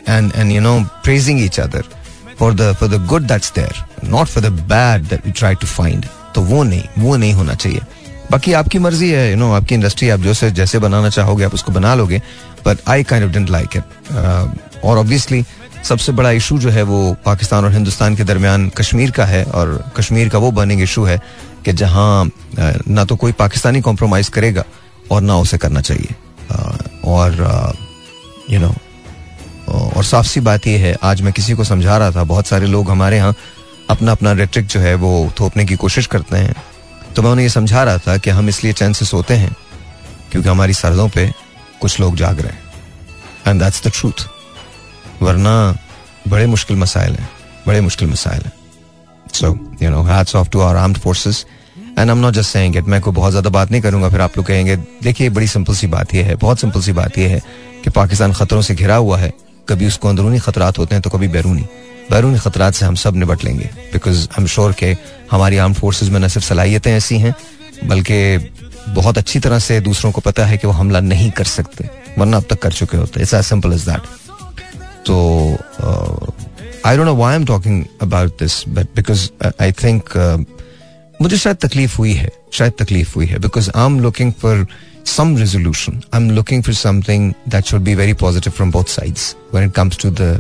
and 0.09 0.31
and 0.35 0.51
you 0.51 0.61
know 0.61 0.79
praising 1.03 1.43
each 1.43 1.59
other 1.59 1.83
for 2.39 2.53
the 2.53 2.71
for 2.79 2.89
the 2.89 3.05
good 3.07 3.27
that's 3.27 3.51
there 3.55 3.83
not 4.09 4.27
for 4.27 4.43
the 4.43 4.51
bad 4.71 5.07
that 5.09 5.25
we 5.25 5.31
try 5.31 5.55
to 5.55 5.67
find 5.67 6.05
तो 6.35 6.41
वो 6.43 6.63
नहीं 6.63 6.83
वो 6.99 7.15
नहीं 7.17 7.33
होना 7.33 7.53
चाहिए। 7.55 7.81
बाकी 8.31 8.53
आपकी 8.53 8.79
मर्ज़ी 8.79 9.09
है 9.11 9.29
यू 9.29 9.35
नो 9.37 9.51
आपकी 9.53 9.75
इंडस्ट्री 9.75 10.09
आप 10.09 10.19
जो 10.19 10.33
से, 10.33 10.49
जैसे 10.51 10.79
बनाना 10.79 11.09
चाहोगे, 11.09 11.43
आप 11.43 11.53
उसको 11.53 11.71
बना 11.71 11.93
लोगे 11.95 12.21
but 12.65 12.77
I 12.89 13.03
kind 13.03 13.25
of 13.25 13.33
don't 13.33 13.49
like 13.49 13.75
it 13.77 14.83
और 14.83 14.97
ऑब्वियसली 14.97 15.43
सबसे 15.83 16.11
बड़ा 16.11 16.29
इशू 16.31 16.57
जो 16.59 16.69
है 16.69 16.83
वो 16.83 17.15
पाकिस्तान 17.25 17.65
और 17.65 17.71
हिंदुस्तान 17.71 18.15
के 18.15 18.23
दरमियान 18.23 18.67
कश्मीर 18.69 19.11
का 19.11 19.25
है, 19.25 19.43
और 19.43 19.91
कश्मीर 19.97 20.29
का 20.29 20.37
वो 20.37 20.51
बर्निंग 20.51 20.81
इशू 20.81 21.03
है। 21.03 21.19
कि 21.65 21.73
जहाँ 21.73 22.29
ना 22.59 23.03
तो 23.05 23.15
कोई 23.15 23.31
पाकिस्तानी 23.33 23.81
कॉम्प्रोमाइज 23.81 24.29
करेगा 24.29 24.63
और 25.11 25.21
ना 25.21 25.37
उसे 25.37 25.57
करना 25.57 25.81
चाहिए। 25.81 26.15
और 27.05 27.75
यू 28.49 28.59
नो 28.59 28.73
और 29.67 30.03
साफ़ 30.03 30.27
सी 30.27 30.39
बात 30.41 30.67
यह 30.67 30.79
है, 30.79 30.95
आज 31.03 31.21
मैं 31.21 31.33
किसी 31.33 31.53
को 31.53 31.63
समझा 31.63 31.97
रहा 31.97 32.11
था, 32.11 32.23
बहुत 32.23 32.47
सारे 32.47 32.67
लोग 32.67 32.89
हमारे 32.89 33.17
यहाँ 33.17 33.35
अपना 33.89 34.11
अपना 34.11 34.31
रेट्रिक 34.33 34.65
जो 34.65 34.79
है 34.79 34.93
वो 34.95 35.31
थोपने 35.39 35.65
की 35.65 35.75
कोशिश 35.77 36.07
करते 36.07 36.37
हैं। 36.37 36.55
तो 37.15 37.21
मैं 37.21 37.29
उन्हें 37.31 37.45
ये 37.45 37.49
समझा 37.49 37.83
रहा 37.83 37.97
था 37.97 38.17
कि 38.17 38.29
हम 38.29 38.49
इसलिए 38.49 38.73
चैन 38.73 38.93
से 38.93 39.05
सोते 39.05 39.33
हैं, 39.35 39.55
क्योंकि 40.31 40.49
हमारी 40.49 40.73
सरदों 40.73 41.07
पे 41.09 41.31
कुछ 41.81 41.99
लोग 41.99 42.15
जाग 42.15 42.39
रहे 42.39 42.51
हैं। 42.51 42.63
एंड 43.47 43.61
दैट्स 43.61 43.83
द 43.87 43.91
ट्रूथ 43.93 44.27
वरना 45.21 45.75
बड़े 46.27 46.45
मुश्किल 46.47 46.77
मसाइल 46.77 47.15
हैं, 47.15 47.29
बड़े 47.67 47.81
मुश्किल 47.81 48.09
मसाइल 48.09 48.41
हैं। 48.41 48.53
So 49.33 49.47
you 49.81 49.89
know 49.89 50.03
hats 50.03 50.35
off 50.35 50.49
to 50.49 50.59
our 50.61 50.75
armed 50.77 50.97
forces 50.97 51.45
and 51.97 52.09
I 52.09 52.15
am 52.15 52.21
not 52.21 52.33
just 52.33 52.51
saying 52.51 52.75
it 52.77 52.87
मैं 52.87 52.99
कोई 53.01 53.13
बहुत 53.13 53.31
ज़्यादा 53.31 53.49
बात 53.49 53.71
नहीं 53.71 53.81
करूँगा, 53.81 54.09
फिर 54.09 54.21
आप 54.21 54.37
लोग 54.37 54.45
कहेंगे, 54.45 54.75
देखिए, 55.03 55.29
बड़ी 55.29 55.47
सिंपल 55.47 55.73
सी 55.75 55.87
बात 55.87 56.13
यह 56.13 56.25
है, 56.25 56.35
बहुत 56.35 56.59
सिंपल 56.59 56.81
सी 56.81 56.91
बात 56.93 57.17
यह 57.17 57.29
है 57.29 57.41
कि 57.83 57.89
पाकिस्तान 57.91 58.33
खतरों 58.33 58.61
से 58.61 58.75
घिरा 58.75 58.95
हुआ 58.97 59.17
है। 59.19 59.31
कभी 59.69 59.87
उसको 59.87 60.09
अंदरूनी 60.09 60.39
खतरात 60.39 60.77
होते 60.79 60.95
हैं 60.95 61.01
तो 61.01 61.09
कभी 61.09 61.27
बैरूनी। 61.29 61.65
बैरूनी 62.11 62.39
खतरात 62.39 62.73
से 62.73 62.85
हम 62.85 62.95
सब 62.95 63.15
निपट 63.15 63.43
लेंगे 63.43 63.69
बिकॉज़ 63.93 64.27
एम 64.39 64.45
श्योर 64.47 64.73
के 64.79 64.95
हमारी 65.31 65.57
आर्म 65.57 65.73
फोर्सेज 65.73 66.09
में 66.09 66.19
न 66.19 66.27
सिर्फ़ 66.27 66.47
सलाहियतें 66.47 66.91
ऐसी 66.91 67.17
हैं, 67.19 67.33
बल्कि 67.85 68.51
बहुत 68.89 69.17
अच्छी 69.17 69.39
तरह 69.39 69.59
से 69.59 69.79
दूसरों 69.81 70.11
को 70.11 70.21
पता 70.21 70.45
है 70.45 70.57
कि 70.57 70.67
वो 70.67 70.73
हमला 70.73 70.99
नहीं 71.01 71.29
कर 71.31 71.43
सकते, 71.45 71.89
वरना 72.17 72.37
अब 72.37 72.45
तक 72.49 72.61
कर 72.61 72.71
चुके 72.73 72.97
होते 72.97 73.21
it's 73.21 73.33
as 73.33 73.43
simple 73.45 73.73
as 73.73 73.87
that 73.89 74.01
तो 75.05 75.15
I 76.85 76.97
don't 76.97 77.05
know 77.05 77.15
why 77.15 77.31
I 77.31 77.39
am 77.39 77.45
talking 77.45 77.83
about 78.01 78.39
this 78.39 78.63
but 78.69 78.87
because 78.95 79.29
I 79.61 79.71
think 79.73 80.09
मुझे 81.21 81.37
शायद 81.37 81.57
तकलीफ़ 81.57 81.97
हुई 81.97 82.13
है, 82.13 82.29
शायद 82.53 82.73
तकलीफ़ 82.79 83.13
हुई 83.15 83.25
है 83.25 83.39
because 83.39 83.69
I 83.75 83.85
am 83.85 83.99
looking 83.99 84.31
for 84.41 84.65
some 85.05 85.35
resolution 85.37 86.01
I 86.13 86.21
am 86.21 86.29
looking 86.31 86.63
for 86.63 86.73
something 86.75 87.33
that 87.49 87.65
should 87.65 87.81
be 87.81 87.95
very 87.95 88.13
positive 88.21 88.53
from 88.53 88.71
both 88.71 88.89
sides 88.89 89.35
when 89.53 89.65
it 89.65 89.73
comes 89.75 89.97
to 89.97 90.09
the 90.11 90.39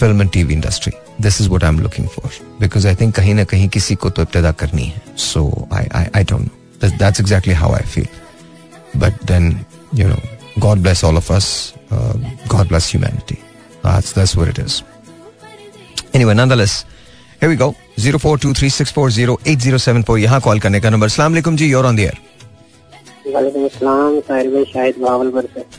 film 0.00 0.20
and 0.22 0.30
TV 0.30 0.54
industry 0.54 0.92
this 1.22 1.40
is 1.40 1.48
what 1.48 1.64
I 1.64 1.70
am 1.70 1.78
looking 1.80 2.08
for 2.08 2.30
because 2.60 2.86
I 2.88 2.94
think 2.94 3.14
कहीं 3.14 3.34
ना 3.34 3.44
कहीं 3.44 3.68
किसी 3.68 3.94
को 3.94 4.10
तो 4.10 4.22
इब्तदा 4.22 4.52
करनी 4.52 4.84
है. 4.84 5.02
So 5.16 5.68
I 5.72 5.86
I 6.16 6.24
don't 6.24 6.50
know 6.82 6.88
that's 6.88 7.20
exactly 7.20 7.54
how 7.54 7.74
I 7.74 7.86
feel 7.94 8.08
but 8.96 9.24
then 9.26 9.60
you 9.94 10.08
know 10.08 10.16
God 10.58 10.78
bless 10.78 11.04
all 11.04 11.16
of 11.16 11.32
us 11.32 11.72
God 11.92 12.68
bless 12.68 12.90
humanity 12.94 13.38
that's 13.86 14.36
where 14.36 14.48
it 14.48 14.58
is 14.58 14.80
anyone 16.24 16.40
Here 17.40 17.50
we 17.50 17.56
go. 17.56 17.74
Zero 18.00 18.18
four 18.18 18.38
two 18.42 18.52
three 18.58 18.68
six 18.74 18.92
four 18.96 19.10
zero 19.10 19.32
eight 19.50 19.60
zero 19.64 19.78
seven 19.86 20.04
four. 20.08 20.18
यहाँ 20.18 20.40
call 20.40 20.60
करने 20.60 20.80
का 20.80 20.90
number 20.90 21.08
सलाम 21.08 21.34
जी 21.56 21.70
you're 21.70 21.84
on 21.84 21.96
the 21.96 22.06
air. 22.08 22.16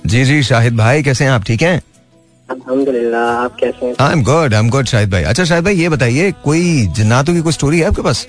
जी 0.06 0.24
जी 0.26 0.42
शाहिद 0.44 0.78
भाई 0.78 1.04
कैसे 1.04 1.24
हैं 1.24 1.32
आप? 1.32 1.44
ठीक 1.44 1.62
हैं? 1.62 1.82
अल्हम्दुलिल्लाह 2.50 3.22
आप 3.44 3.56
कैसे 3.60 3.86
हैं? 3.86 3.94
I 4.00 4.12
am 4.14 4.24
good 4.24 4.54
I 4.54 4.60
am 4.60 4.70
good 4.70 4.86
Shahid 4.86 5.10
भाई। 5.12 5.24
अच्छा 5.24 5.44
शाहिद 5.44 5.66
भाई 5.66 5.76
ये 5.76 5.90
बताइए 5.90 6.32
कोई 6.44 6.86
जन्नातों 6.98 7.34
की 7.34 7.42
कोई 7.42 7.54
स्टोरी 7.54 7.80
है 7.80 7.88
आपके 7.88 8.02
पास? 8.02 8.28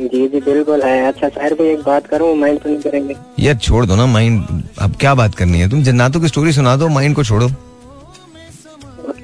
जी 0.00 0.26
जी 0.28 0.40
बिल्कुल 0.40 0.82
है। 0.82 1.06
अच्छा 1.08 1.28
शाहिद 1.28 1.52
भाई 1.58 1.68
एक 1.68 1.82
बात 1.86 2.06
करूँ 2.06 2.34
माइंड 2.36 2.58
तो 2.60 2.70
नहीं 2.70 2.80
करेंगे। 2.80 3.14
यार 3.44 3.56
छोड़ 3.56 3.84
दो 3.86 3.96
ना 3.96 4.06
माइंड 4.06 4.62
अब 4.82 4.96
क्या 5.00 5.14
बात 5.14 5.34
करनी 5.34 5.60
है? 5.60 5.70
तुम 5.70 5.82
जन्नातों 5.82 6.20
की 6.20 6.28
स्टोरी 6.28 6.52
सुना 6.52 6.76
दो 6.76 6.88
माइंड 6.88 7.14
को 7.16 7.24
छोड़ो। 7.24 7.48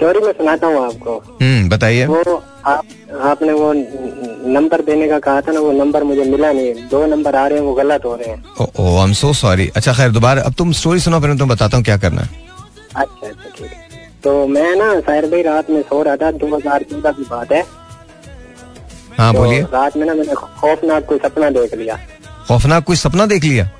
स्टोरी 0.01 0.21
मैं 0.21 0.33
सुनाता 0.33 0.67
हूँ 0.67 0.85
आपको। 0.85 1.15
हम्म 1.41 1.69
बताइए। 1.69 2.05
वो 2.07 2.43
आप 2.67 2.85
आपने 3.23 3.53
वो 3.53 3.73
नंबर 4.49 4.83
देने 4.83 5.09
का 5.09 5.19
कहा 5.19 5.41
था 5.41 5.53
ना 5.53 5.61
वो 5.61 5.73
नंबर 5.75 6.05
मुझे 6.05 6.25
मिला 6.25 6.53
नहीं। 6.53 6.89
दो 6.89 7.05
नंबर 7.07 7.37
आ 7.37 7.47
रहे 7.47 7.59
हैं 7.59 7.65
वो 7.67 7.75
गलत 7.75 8.05
हो 8.05 8.15
रहे 8.17 8.29
हैं। 8.29 8.45
ओ 8.61 8.97
आई 8.97 9.05
एम 9.05 9.13
सो 9.15 9.33
सॉरी 9.35 9.69
अच्छा 9.77 9.93
खैर 9.95 10.11
दोबारा 10.11 10.43
अब 10.43 10.55
तुम 10.59 10.73
स्टोरी 10.81 11.01
सुनो 11.01 11.21
फिर 11.21 11.37
तुम 11.39 11.49
बताता 11.49 11.77
हूँ 11.77 11.85
क्या 11.85 11.97
करना 11.99 12.23
है। 12.23 12.29
अच्छा 12.97 13.27
अच्छा 13.27 13.51
ठीक 13.59 13.71
तो 14.25 14.47
मैं 14.49 14.75
ना 14.77 14.89
शायर 15.01 15.27
भाई 15.31 15.43
रात 15.43 15.71
में 15.71 15.83
सो 15.83 16.03
रहा 16.03 16.17
था 16.17 16.31
दो 16.33 16.57
हज़ार 16.57 16.83
चौदह 16.91 17.13
की 17.13 17.25
बात 17.31 17.53
है। 17.53 17.65
हाँ 19.19 19.33
तो 19.35 19.39
बोलिए। 19.39 19.63
रात 19.73 19.97
में 19.97 20.07
ना 20.07 20.15
मैंने 20.15 20.35
खौफनाक 20.35 21.07
कोई 21.07 21.19
सपना 21.19 21.51
देख 21.53 21.75
लिया। 21.75 21.99
खौफनाक 22.49 22.85
कोई 22.85 22.97
सपना 22.99 23.27
देख 23.27 23.45
लिया? 23.45 23.71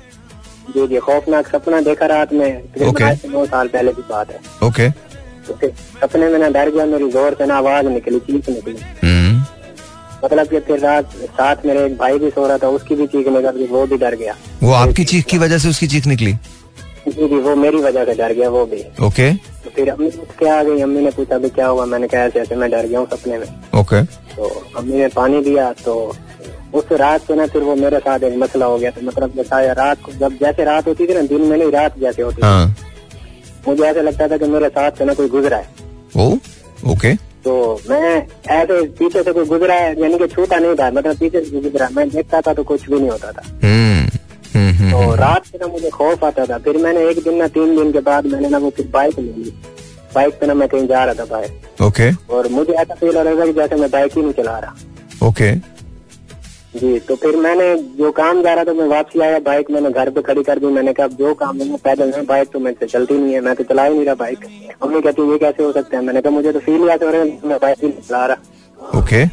जी 0.69 0.87
जी 0.87 0.99
खौफनाक 0.99 1.47
सपना 1.47 1.81
देखा 1.81 2.05
रात 2.07 2.33
में। 2.33 2.49
Okay. 2.89 3.15
नौ 3.29 3.45
साल 3.45 3.67
पहले 3.67 3.91
की 3.93 4.01
बात 4.09 4.31
है। 4.31 4.67
ओके। 4.67 4.89
तो 5.47 5.53
फिर 5.53 5.73
सपने 6.01 6.29
में 6.29 6.37
ना 6.39 6.49
डर 6.49 6.69
गया 6.69 6.85
मेरी 6.87 7.09
ज़ोर 7.11 7.35
से 7.37 7.45
ना 7.45 7.57
आवाज़ 7.57 7.87
निकली 7.89 8.19
चीख 8.21 8.49
निकली 8.49 8.75
मतलब 10.23 10.47
कि 10.47 10.59
फिर 10.61 10.79
रात 10.79 11.13
साथ 11.37 11.65
मेरे 11.65 11.85
एक 11.85 11.97
भाई 11.97 12.17
भी 12.19 12.29
सो 12.29 12.47
रहा 12.47 12.57
था 12.57 12.67
उसकी 12.69 12.95
भी 12.95 13.07
चीख 13.07 13.27
निकल 13.29 13.65
वो 13.69 13.85
भी 13.87 13.97
डर 13.97 14.15
गया 14.15 14.35
वो 14.63 14.71
आपकी 14.75 15.03
चीख 15.05 15.25
की 15.25 15.37
वजह 15.37 15.57
से 15.57 15.69
उसकी 15.69 15.87
चीख 15.87 16.07
निकली 16.07 16.33
जी 17.07 17.27
जी 17.27 17.39
वो 17.39 17.55
मेरी 17.55 17.77
वजह 17.81 18.05
से 18.05 18.13
डर 18.15 18.33
गया 18.33 18.49
वो 18.49 18.65
भी 18.65 18.83
ओके 19.05 19.31
तो 19.63 19.69
फिर 19.75 19.89
अम्मी 19.89 20.07
उठ 20.07 20.37
के 20.39 20.49
आ 20.49 20.61
गई 20.63 20.81
अम्मी 20.81 21.01
ने 21.01 21.11
पूछा 21.11 21.37
भी 21.37 21.49
क्या 21.49 21.67
हुआ 21.67 21.85
मैंने 21.85 22.07
कहा 22.07 22.21
ऐसे 22.23 22.39
ऐसे 22.39 22.55
मैं 22.55 22.69
डर 22.71 22.87
गया 22.87 22.99
हूँ 22.99 23.07
सपने 23.13 23.37
में 23.37 23.47
ओके 23.79 24.03
तो 24.35 24.49
अम्मी 24.77 24.97
ने 24.97 25.07
पानी 25.15 25.41
दिया 25.43 25.71
तो 25.83 25.95
उस 26.73 26.91
रात 26.99 27.21
से 27.27 27.35
ना 27.35 27.45
फिर 27.47 27.61
वो 27.61 27.75
मेरे 27.75 27.99
साथ 27.99 28.23
एक 28.23 28.37
मसला 28.37 28.65
हो 28.65 28.77
गया 28.77 28.91
था 28.91 29.01
मतलब 29.03 29.33
बताया 29.37 29.73
रात 29.73 30.01
को 30.05 30.11
जब 30.19 30.37
जैसे 30.41 30.63
रात 30.65 30.87
होती 30.87 31.07
थी 31.07 31.13
ना 31.13 31.21
दिन 31.33 31.41
में 31.41 31.57
नहीं 31.57 31.71
रात 31.71 31.97
जैसे 31.99 32.21
होती 32.21 32.41
हाँ 32.41 32.75
मुझे 33.67 33.83
ऐसा 33.83 34.01
लगता 34.01 34.27
था 34.27 34.37
कि 34.37 34.45
मेरे 34.49 34.69
साथ 34.69 34.91
से 34.97 35.05
ना 35.05 35.13
कोई 35.13 35.27
गुजरा 35.29 35.57
है। 35.57 35.69
ओ 36.17 36.33
ओके 36.91 37.13
तो 37.45 37.53
मैं 37.89 38.15
ऐसे 38.49 38.81
पीछे 38.97 39.23
से 39.23 39.31
कोई 39.33 39.45
गुजरा 39.45 39.75
है 39.75 39.99
यानी 40.01 40.17
कि 40.17 40.27
छूटा 40.27 40.57
नहीं 40.57 40.75
था 40.75 40.89
मतलब 40.91 41.17
पीछे 41.17 41.41
से 41.45 41.59
गुजरा 41.61 41.87
मैं 41.95 42.09
देखता 42.09 42.41
था 42.41 42.53
तो 42.53 42.63
कुछ 42.63 42.89
भी 42.89 42.99
नहीं 42.99 43.09
होता 43.09 43.31
था। 43.31 43.43
हम्म 43.63 44.19
हम्म 44.53 44.73
हम्म, 44.77 44.91
तो 44.91 45.15
रात 45.15 45.45
से 45.45 45.57
ना 45.57 45.67
मुझे 45.67 45.89
खौफ 45.89 46.23
आता 46.23 46.45
था। 46.45 46.57
फिर 46.57 46.77
मैंने 46.77 47.07
एक 47.09 47.23
दिन 47.23 47.37
ना 47.37 47.47
तीन 47.55 47.75
दिन 47.75 47.91
के 47.91 47.99
बाद 48.07 48.25
मैंने 48.25 48.49
ना 48.49 48.57
वो 48.57 48.69
फिर 48.69 48.87
बाइक 48.93 49.19
ले 49.19 49.31
ली। 49.33 49.53
बाइक 50.15 50.39
पे 50.39 50.47
ना 50.47 50.53
मैं 50.53 50.67
कहीं 50.69 50.87
जा 50.87 51.03
रहा 51.05 51.13
था 51.13 51.25
बाइक 51.25 51.81
ओके 51.81 52.11
और 52.33 52.47
मुझे 52.51 52.73
ऐसा 52.73 52.93
फील 52.93 53.17
हो 53.17 53.23
रहा 53.23 53.35
था 53.35 53.45
कि 53.45 53.53
जैसे 53.53 53.75
मैं 53.75 53.89
बाइक 53.91 54.17
ही 54.17 54.21
नहीं 54.21 54.33
चला 54.33 54.57
रहा। 54.59 55.27
ओके 55.27 55.51
जी 56.73 56.99
तो 56.99 57.15
फिर 57.15 57.35
मैंने 57.35 57.75
जो 57.97 58.11
काम 58.11 58.41
जा 58.43 58.53
रहा 58.53 58.63
था 58.63 58.73
मैं 58.73 58.85
वापसी 58.87 59.19
आया 59.21 59.39
बाइक 59.45 59.71
मैंने 59.71 59.89
घर 59.91 60.09
पे 60.09 60.21
खड़ी 60.21 60.43
कर 60.43 60.59
दी। 60.59 60.65
मैंने 60.67 60.93
कहा 60.93 61.07
जो 61.19 61.33
काम 61.33 61.61
है 61.61 61.77
पैदल 61.83 62.11
है 62.13 62.21
बाइक 62.25 62.49
तो 62.53 62.59
मेरे 62.59 62.75
से 62.79 62.85
चलती 62.87 63.17
नहीं 63.17 63.33
है 63.33 63.41
मैं 63.41 63.55
तो 63.55 63.63
चला 63.63 63.83
ही 63.83 63.93
नहीं 63.93 64.05
रहा 64.05 64.15
बाइक 64.15 64.45
मम्मी 64.83 65.01
कहती 65.01 65.31
ये 65.31 65.37
कैसे 65.37 65.63
हो 65.63 65.71
सकता 65.71 65.97
है? 65.97 66.03
मैंने 66.05 66.21
कहा 66.21 66.31
मुझे 66.31 66.51
तो 66.51 66.59
फील 66.59 66.89
ऐसे 66.89 67.05
हो 67.05 67.11
रहा 67.11 67.21
है 67.21 67.39
मैं 67.45 67.57
बाइक 67.61 67.83
ही 67.83 67.89
चला 67.89 68.25
रहा. 68.25 68.99
ओके। 68.99 69.25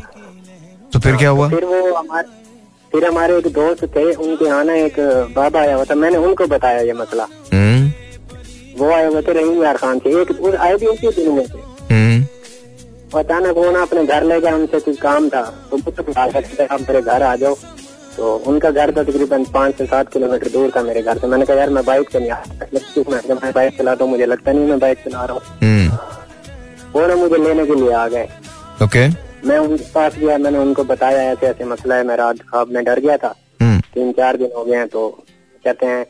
तो 0.93 0.99
फिर 0.99 1.17
क्या 1.17 1.31
हुआ? 1.31 1.49
फिर 1.51 1.65
वो 1.65 1.95
हमारे 1.95 2.27
फिर 2.93 3.05
हमारे 3.05 3.37
एक 3.39 3.47
दोस्त 3.53 3.85
थे 3.97 4.13
उनके 4.13 4.45
यहाँ 4.45 4.65
ना 4.65 4.75
एक 4.75 4.99
बाबा 5.37 5.61
आया 5.61 5.75
हुआ 5.75 5.85
था। 5.85 5.95
मैंने 5.95 6.19
उनको 6.19 6.47
बताया 6.47 6.81
ये 6.81 6.93
मसला। 6.93 7.27
हम्म। 7.53 7.91
वो 8.79 8.91
आए 8.91 9.07
हुए 9.07 9.23
थे 9.23 9.33
रहीम 9.33 9.63
यार 9.65 9.77
खान 9.77 9.99
से। 9.99 10.21
एक 10.21 10.57
आए 10.57 10.77
भी 10.77 10.87
उसी 10.87 11.11
दिन 11.17 11.33
में 11.33 11.45
थे। 11.47 11.59
अचानक 13.17 13.57
वो 13.57 13.71
ना 13.71 13.83
अपने 13.83 14.05
घर 14.07 14.25
ले 14.25 14.41
गया 14.41 14.55
उनसे 14.55 14.81
कुछ 14.81 14.99
काम 15.01 15.29
था। 15.29 15.43
तो 15.71 15.77
मुझसे 15.77 16.03
बुला 16.03 16.29
सकते 16.31 16.65
आप 16.65 16.81
मेरे 16.81 17.03
घर 17.03 17.23
आ 17.23 17.35
जाओ। 17.37 17.55
तो 18.17 18.35
उनका 18.47 18.71
घर 18.71 18.91
था 18.97 19.03
तकरीबन 19.03 19.45
पाँच 19.45 19.77
से 19.77 19.87
सात 19.87 20.13
किलोमीटर 20.13 20.49
दूर 20.49 20.71
था 20.77 20.83
मेरे 20.83 21.03
घर 21.03 21.19
से। 21.19 21.27
मैंने 21.27 21.45
कहा 21.47 21.57
यार 21.57 21.71
मैं 21.71 21.85
बाइक 21.85 22.11
से 22.11 22.19
नहीं 22.19 22.31
आ 22.31 22.43
सकता 22.43 23.11
मैं 23.11 23.35
मैं 23.35 23.53
बाइक 23.53 23.79
चलाता 23.79 24.05
हूँ 24.05 24.11
मुझे 24.13 24.27
लगता 24.27 24.53
नहीं 24.53 24.67
मैं 24.67 24.79
बाइक 24.79 24.99
चला 25.05 25.25
रहा 25.25 25.37
हूँ। 25.37 25.43
हम्म। 25.63 25.89
वो 26.93 27.07
ना 27.07 27.15
मुझे 27.15 27.37
लेने 27.37 27.67
के 27.67 27.75
लिए 27.75 27.93
आ 27.93 28.07
गए। 28.09 28.29
ओके। 28.83 29.07
मैं 29.49 29.59
उनके 29.59 29.85
पास 29.95 30.17
गया 30.19 30.39
मैंने 30.39 30.59
उनको 30.59 30.85
बताया 30.85 31.23
ऐसे 31.33 31.47
ऐसे 31.47 31.65
मसला 31.65 31.95
है 31.95 32.05
मैं 32.05 32.17
रात 32.17 32.39
खाब 32.43 32.71
में 32.71 32.83
डर 32.85 33.01
गया 33.01 33.17
था। 33.17 33.35
हम्म। 33.61 33.81
तीन 33.95 34.13
चार 34.13 34.37
दिन 34.37 34.51
हो 34.57 34.65
गए 34.65 34.77
हैं 34.77 34.89
तो 34.89 35.09
कहते 35.65 35.87
हैं 35.87 36.05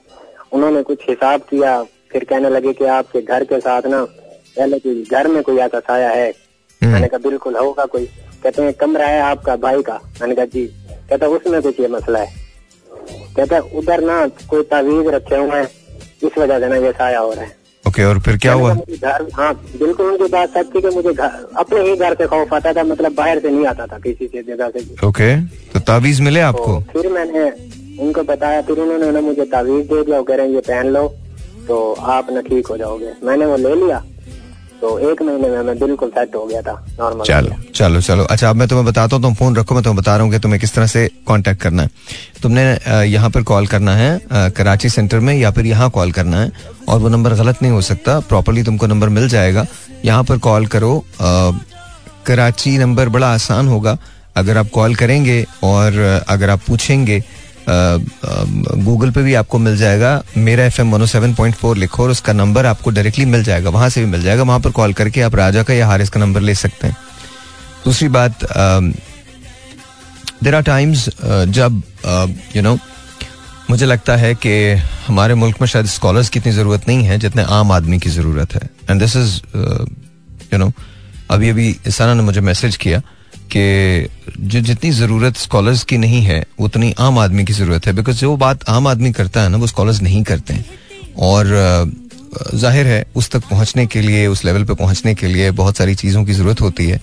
उन्होंने 0.53 0.83
कुछ 0.83 1.09
हिसाब 1.09 1.41
किया। 1.41 1.83
फिर 2.13 2.25
कहने 2.25 2.49
लगे 2.51 2.73
कि 2.73 2.85
आपके 2.85 3.21
घर 3.23 3.45
के 3.45 3.61
साथ 3.61 3.87
ना 3.87 4.05
पहले 4.05 4.79
कोई 4.79 5.05
घर 5.11 5.29
में 5.29 5.43
कोई 5.43 5.59
ऐसा 5.59 5.81
साया 5.81 6.11
है। 6.11 6.31
मैंने 6.83 7.07
कहा 7.07 7.29
बिल्कुल 7.29 7.57
होगा 7.57 7.85
कोई। 7.87 8.05
कहते 8.43 8.63
हैं 8.63 8.73
कमरा 8.73 9.07
है 9.07 9.21
आपका 9.23 9.57
भाई 9.59 9.83
का। 9.83 10.01
मैंने 10.21 10.35
कहा 10.35 10.45
जी। 10.45 10.65
कहता 11.11 11.27
उसमें 11.27 11.61
कुछ 11.63 11.81
ये 11.81 11.89
मसला 11.89 12.19
है। 12.19 12.33
कहता 13.37 13.59
उधर 13.79 14.01
ना 14.05 14.27
कोई 14.51 14.63
तावीज 14.71 15.07
रखे 15.15 15.37
हुए 15.37 15.57
हैं। 15.57 15.69
इस 16.25 16.39
वजह 16.39 16.59
से 16.61 16.69
ना 16.69 16.77
ये 16.77 16.93
साया 16.93 17.19
हो 17.19 17.33
रहा 17.33 17.45
है। 17.45 17.57
ओके 17.85 18.05
और 18.05 18.19
फिर 18.21 18.37
क्या 18.37 18.53
हुआ? 18.53 18.75
घर 18.75 19.27
हाँ 19.35 19.53
बिल्कुल 19.79 20.07
उनकी 20.07 20.27
बात 20.33 20.57
सच 20.57 20.75
थी 20.75 20.81
कि 20.81 20.89
मुझे 20.95 21.09
अपने 21.09 21.81
ही 21.81 21.95
घर 21.97 22.15
से 22.15 22.27
खौफ 22.27 22.53
आता 22.55 22.73
था 22.73 22.83
मतलब 22.85 23.15
बाहर 23.15 23.39
से 23.41 23.51
नहीं 23.51 23.67
आता 23.67 23.87
था 23.87 23.99
किसी 23.99 24.27
से 24.27 24.43
जगह 24.43 24.71
से 24.71 25.07
ओके 25.07 25.37
तो 25.73 25.81
तावीज 25.81 26.21
मिले 26.21 26.41
आपको? 26.41 26.81
तो 26.83 27.01
फिर 27.01 27.11
मैंने 27.13 27.45
उनको 28.03 28.23
बताया 28.23 28.61
फिर 28.63 28.79
उन्होंने 28.79 29.21
मुझे 29.21 29.45
तावीज 29.45 29.87
दे 29.87 30.03
दिया 30.05 30.21
कह 30.23 30.37
रहे 30.37 30.47
हैं 30.47 30.55
ये 30.55 30.61
पहन 30.69 30.87
लो 30.89 31.07
तो 31.69 31.93
आप 31.93 32.31
ना 32.33 32.41
ठीक 32.41 32.67
हो 32.67 32.77
जाओगे। 32.77 33.13
मैंने 33.25 33.47
वो 33.47 33.57
ले 33.57 33.75
लिया। 33.75 34.03
तो 34.81 34.99
एक 35.11 35.23
महीने 35.23 35.49
में 35.49 35.63
मैं 35.63 35.79
बिल्कुल 35.79 36.11
सेट 36.11 36.35
हो 36.35 36.45
गया 36.47 36.61
था 36.63 36.73
नॉर्मल 36.99 37.25
चलो 37.25 37.57
चलो 37.75 38.01
चलो। 38.01 38.25
अच्छा 38.25 38.51
अब 38.51 38.57
मैं 38.57 38.67
तुम्हें 38.69 38.85
बताता 38.87 39.17
हूँ 39.17 39.23
तुम 39.23 39.35
फ़ोन 39.35 39.57
रखो 39.57 39.75
मैं 39.75 39.83
तुम्हें 39.85 40.01
बता 40.03 40.15
रहा 40.17 40.25
हूँ 40.25 40.33
कि 40.33 40.39
तुम्हें 40.39 40.61
किस 40.61 40.75
तरह 40.75 40.87
से 40.87 41.07
कांटेक्ट 41.29 41.61
करना 41.63 41.83
है। 41.83 41.91
तुमने 42.43 42.63
यहाँ 43.07 43.31
पर 43.31 43.43
कॉल 43.43 43.67
करना 43.67 43.95
है 43.97 44.51
कराची 44.57 44.89
सेंटर 44.89 45.21
में 45.21 45.35
या 45.35 45.51
फिर 45.51 45.67
यहाँ 45.67 45.91
कॉल 45.91 46.13
करना 46.13 46.41
है 46.41 46.53
और 46.89 46.99
वो 47.01 47.09
नंबर 47.09 47.35
गलत 47.35 47.63
नहीं 47.63 47.73
हो 47.73 47.81
सकता। 47.83 48.19
प्रॉपरली 48.29 48.63
तुमको 48.63 48.87
नंबर 48.87 49.09
मिल 49.09 49.29
जाएगा। 49.29 49.67
यहाँ 50.05 50.25
पर 50.25 50.39
कॉल 50.39 50.67
करो 50.67 51.05
कराची 52.27 52.77
नंबर 52.79 53.09
बड़ा 53.09 53.33
आसान 53.35 53.69
होगा। 53.69 53.97
अगर 54.37 54.57
आप 54.59 54.69
कॉल 54.75 54.95
करेंगे 54.95 55.45
और 55.65 55.99
अगर 56.29 56.51
आप 56.51 56.61
पूछेंगे 56.67 57.23
गूगल 57.69 59.11
पे 59.11 59.23
भी 59.23 59.35
आपको 59.35 59.59
मिल 59.59 59.77
जाएगा। 59.77 60.23
मेरा 60.37 60.65
एफ़ 60.65 60.81
एम 60.81 61.53
फोर 61.53 61.77
लिखो 61.77 62.03
और 62.03 62.11
उसका 62.11 62.33
नंबर 62.33 62.67
आपको 62.67 62.91
डायरेक्टली 62.91 63.25
मिल 63.27 63.43
जाएगा। 63.45 63.71
वहाँ 63.71 63.89
से 63.89 64.01
भी 64.01 64.07
मिल 64.07 64.23
जाएगा। 64.23 64.43
वहाँ 64.43 64.61
पर 64.61 64.71
कॉल 64.71 64.93
करके 64.93 65.21
आप 65.23 65.35
राजा 65.35 65.63
का 65.63 65.75
या 65.75 65.87
हारिस 65.87 66.11
का 66.11 66.21
नंबर 66.21 66.41
ले 66.41 66.55
सकते 66.57 66.87
हैं। 66.87 66.97
दूसरी 67.85 68.09
बात 68.09 68.45
देर 70.45 70.55
आर 70.55 70.63
टाइम्स 70.63 71.09
जब 71.25 71.83
यू 72.57 72.63
नो 72.63 72.79
मुझे 73.71 73.87
लगता 73.87 74.17
है 74.17 74.35
कि 74.37 74.51
हमारे 75.07 75.35
मुल्क 75.35 75.61
में 75.61 75.67
शायद 75.69 75.87
स्कॉलर्स 75.87 76.29
की 76.29 76.39
इतनी 76.39 76.53
ज़रूरत 76.53 76.89
नहीं 76.89 77.05
है 77.05 77.19
जितने 77.19 77.43
आम 77.51 77.73
आदमी 77.73 77.99
की 77.99 78.11
ज़रूरत 78.11 78.55
है। 78.55 78.69
And 78.91 79.01
this 79.01 79.17
is 79.17 79.35
you 80.53 80.59
know 80.59 80.73
अभी 81.31 81.49
अभी 81.49 81.69
इसाना 81.87 82.15
ने 82.15 82.23
मुझे 82.23 82.41
मैसेज 82.41 82.77
किया। 82.77 83.01
कि 83.55 84.09
जो 84.41 84.61
जितनी 84.61 84.91
ज़रूरत 84.93 85.37
स्कॉलर्स 85.37 85.83
की 85.85 85.99
नहीं 85.99 86.23
है 86.23 86.45
उतनी 86.61 86.93
आम 87.01 87.19
आदमी 87.19 87.45
की 87.45 87.53
ज़रूरत 87.53 87.87
है 87.87 87.93
बिकॉज़ 87.93 88.17
जो 88.17 88.37
बात 88.39 88.69
आम 88.69 88.87
आदमी 88.87 89.13
करता 89.13 89.43
है 89.43 89.49
ना 89.49 89.57
वो 89.57 89.67
स्कॉलर्स 89.67 90.01
नहीं 90.03 90.23
करते 90.25 90.55
हैं। 90.55 90.65
और 91.19 91.47
ज़ाहिर 92.55 92.87
है 92.87 93.05
उस 93.17 93.31
तक 93.31 93.49
पहुँचने 93.51 93.87
के 93.87 94.01
लिए 94.03 94.27
उस 94.27 94.45
लेवल 94.45 94.65
पे 94.65 94.75
पहुँचने 94.77 95.15
के 95.15 95.27
लिए 95.27 95.51
बहुत 95.61 95.77
सारी 95.77 95.95
चीज़ों 95.97 96.25
की 96.25 96.33
ज़रूरत 96.33 96.61
होती 96.61 96.87
है। 96.87 97.01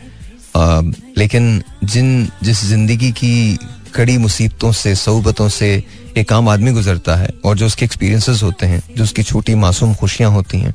uh, 0.56 0.84
लेकिन 1.18 1.62
जिन 1.84 2.30
जिस 2.44 2.64
ज़िंदगी 2.66 3.12
की 3.14 3.58
कड़ी 3.96 4.18
मुसीबतों 4.18 4.72
से 4.74 4.96
सोबतों 4.96 5.48
से 5.50 5.72
एक 6.18 6.32
आम 6.34 6.50
आदमी 6.50 6.72
गुजरता 6.72 7.16
है 7.16 7.30
और 7.46 7.58
जो 7.58 7.66
उसके 7.66 7.86
एक्सपीरियंसेस 7.86 8.44
होते 8.44 8.66
हैं 8.66 8.82
जो 8.98 9.04
उसकी 9.04 9.24
छोटी 9.24 9.56
मासूम 9.56 9.94
खुशियाँ 9.96 10.32
होती 10.32 10.60
हैं 10.60 10.74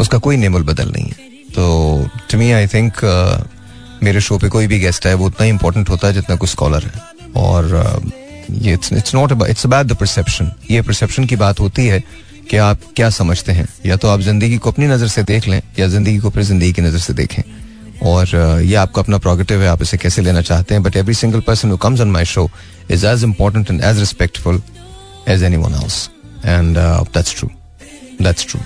उसका 0.00 0.18
कोई 0.18 0.36
नेमुल 0.36 0.62
बदल 0.64 0.90
नहीं 0.90 1.04
है। 1.04 1.30
तो 1.54 2.08
टू 2.30 2.38
मी 2.38 2.50
आई 2.52 2.66
थिंक 2.66 2.92
मेरे 4.02 4.20
शो 4.20 4.38
पे 4.38 4.48
कोई 4.48 4.66
भी 4.66 4.78
गेस्ट 4.80 5.06
है 5.06 5.14
वो 5.14 5.26
उतना 5.26 5.44
ही 5.44 5.50
इंपॉर्टेंट 5.50 5.88
होता 5.88 6.06
है 6.06 6.14
जितना 6.14 6.36
कोई 6.36 6.48
स्कॉलर 6.48 6.84
है। 6.84 6.92
और 7.36 7.70
uh, 7.82 8.12
ये 8.62 8.72
it's 8.74 9.14
not 9.14 9.32
it's 9.48 9.66
about 9.66 9.86
the 9.86 9.96
perception 9.96 10.50
ये 10.70 10.82
परसेप्शन 10.82 11.24
की 11.26 11.36
बात 11.36 11.60
होती 11.60 11.86
है 11.86 12.02
कि 12.50 12.56
आप 12.58 12.80
क्या 12.96 13.10
समझते 13.10 13.52
हैं। 13.52 13.66
या 13.86 13.96
तो 13.96 14.08
आप 14.08 14.20
ज़िंदगी 14.20 14.56
को 14.58 14.70
अपनी 14.70 14.86
नज़र 14.86 15.08
से 15.08 15.22
देख 15.24 15.48
लें 15.48 15.60
या 15.78 15.86
ज़िंदगी 15.88 16.18
को 16.18 16.30
फिर 16.30 16.42
ज़िंदगी 16.44 16.72
की 16.72 16.82
नज़र 16.82 16.98
से 16.98 17.12
देखें। 17.14 17.42
और 18.04 18.26
uh, 18.26 18.60
ये 18.60 18.74
आपका 18.76 19.02
अपना 19.02 19.18
प्रोगेटिव 19.18 19.62
है 19.62 19.68
आप 19.68 19.82
इसे 19.82 19.96
कैसे 19.98 20.22
लेना 20.22 20.40
चाहते 20.42 20.74
हैं। 20.74 20.82
But 20.82 20.96
every 20.96 21.14
single 21.14 21.40
person 21.46 21.70
who 21.70 21.76
comes 21.76 22.00
on 22.00 22.10
my 22.10 22.24
show 22.24 22.48
is 22.90 23.06
as 23.06 23.24
important 23.24 23.70
and 23.70 23.84
as 23.84 23.98
respectful 23.98 24.62
as 25.28 25.42
anyone 25.56 25.74
else 25.82 26.08
and 26.44 26.76
that's 26.76 27.34
true 27.38 27.48
that's 28.22 28.46
true 28.46 28.60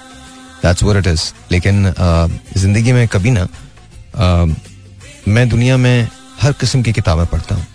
that's 0.63 0.83
what 0.83 0.97
it 0.97 1.13
is 1.13 1.33
लेकिन 1.53 1.91
uh, 1.91 2.31
ज़िंदगी 2.59 2.93
में 2.93 3.07
कभी 3.09 3.31
ना 3.31 3.47
uh, 3.47 4.55
मैं 5.29 5.49
दुनिया 5.49 5.77
में 5.77 6.09
हर 6.41 6.53
किस्म 6.61 6.83
की 6.83 6.93
किताबें 6.93 7.27
पढ़ता 7.27 7.55
हूँ। 7.55 7.67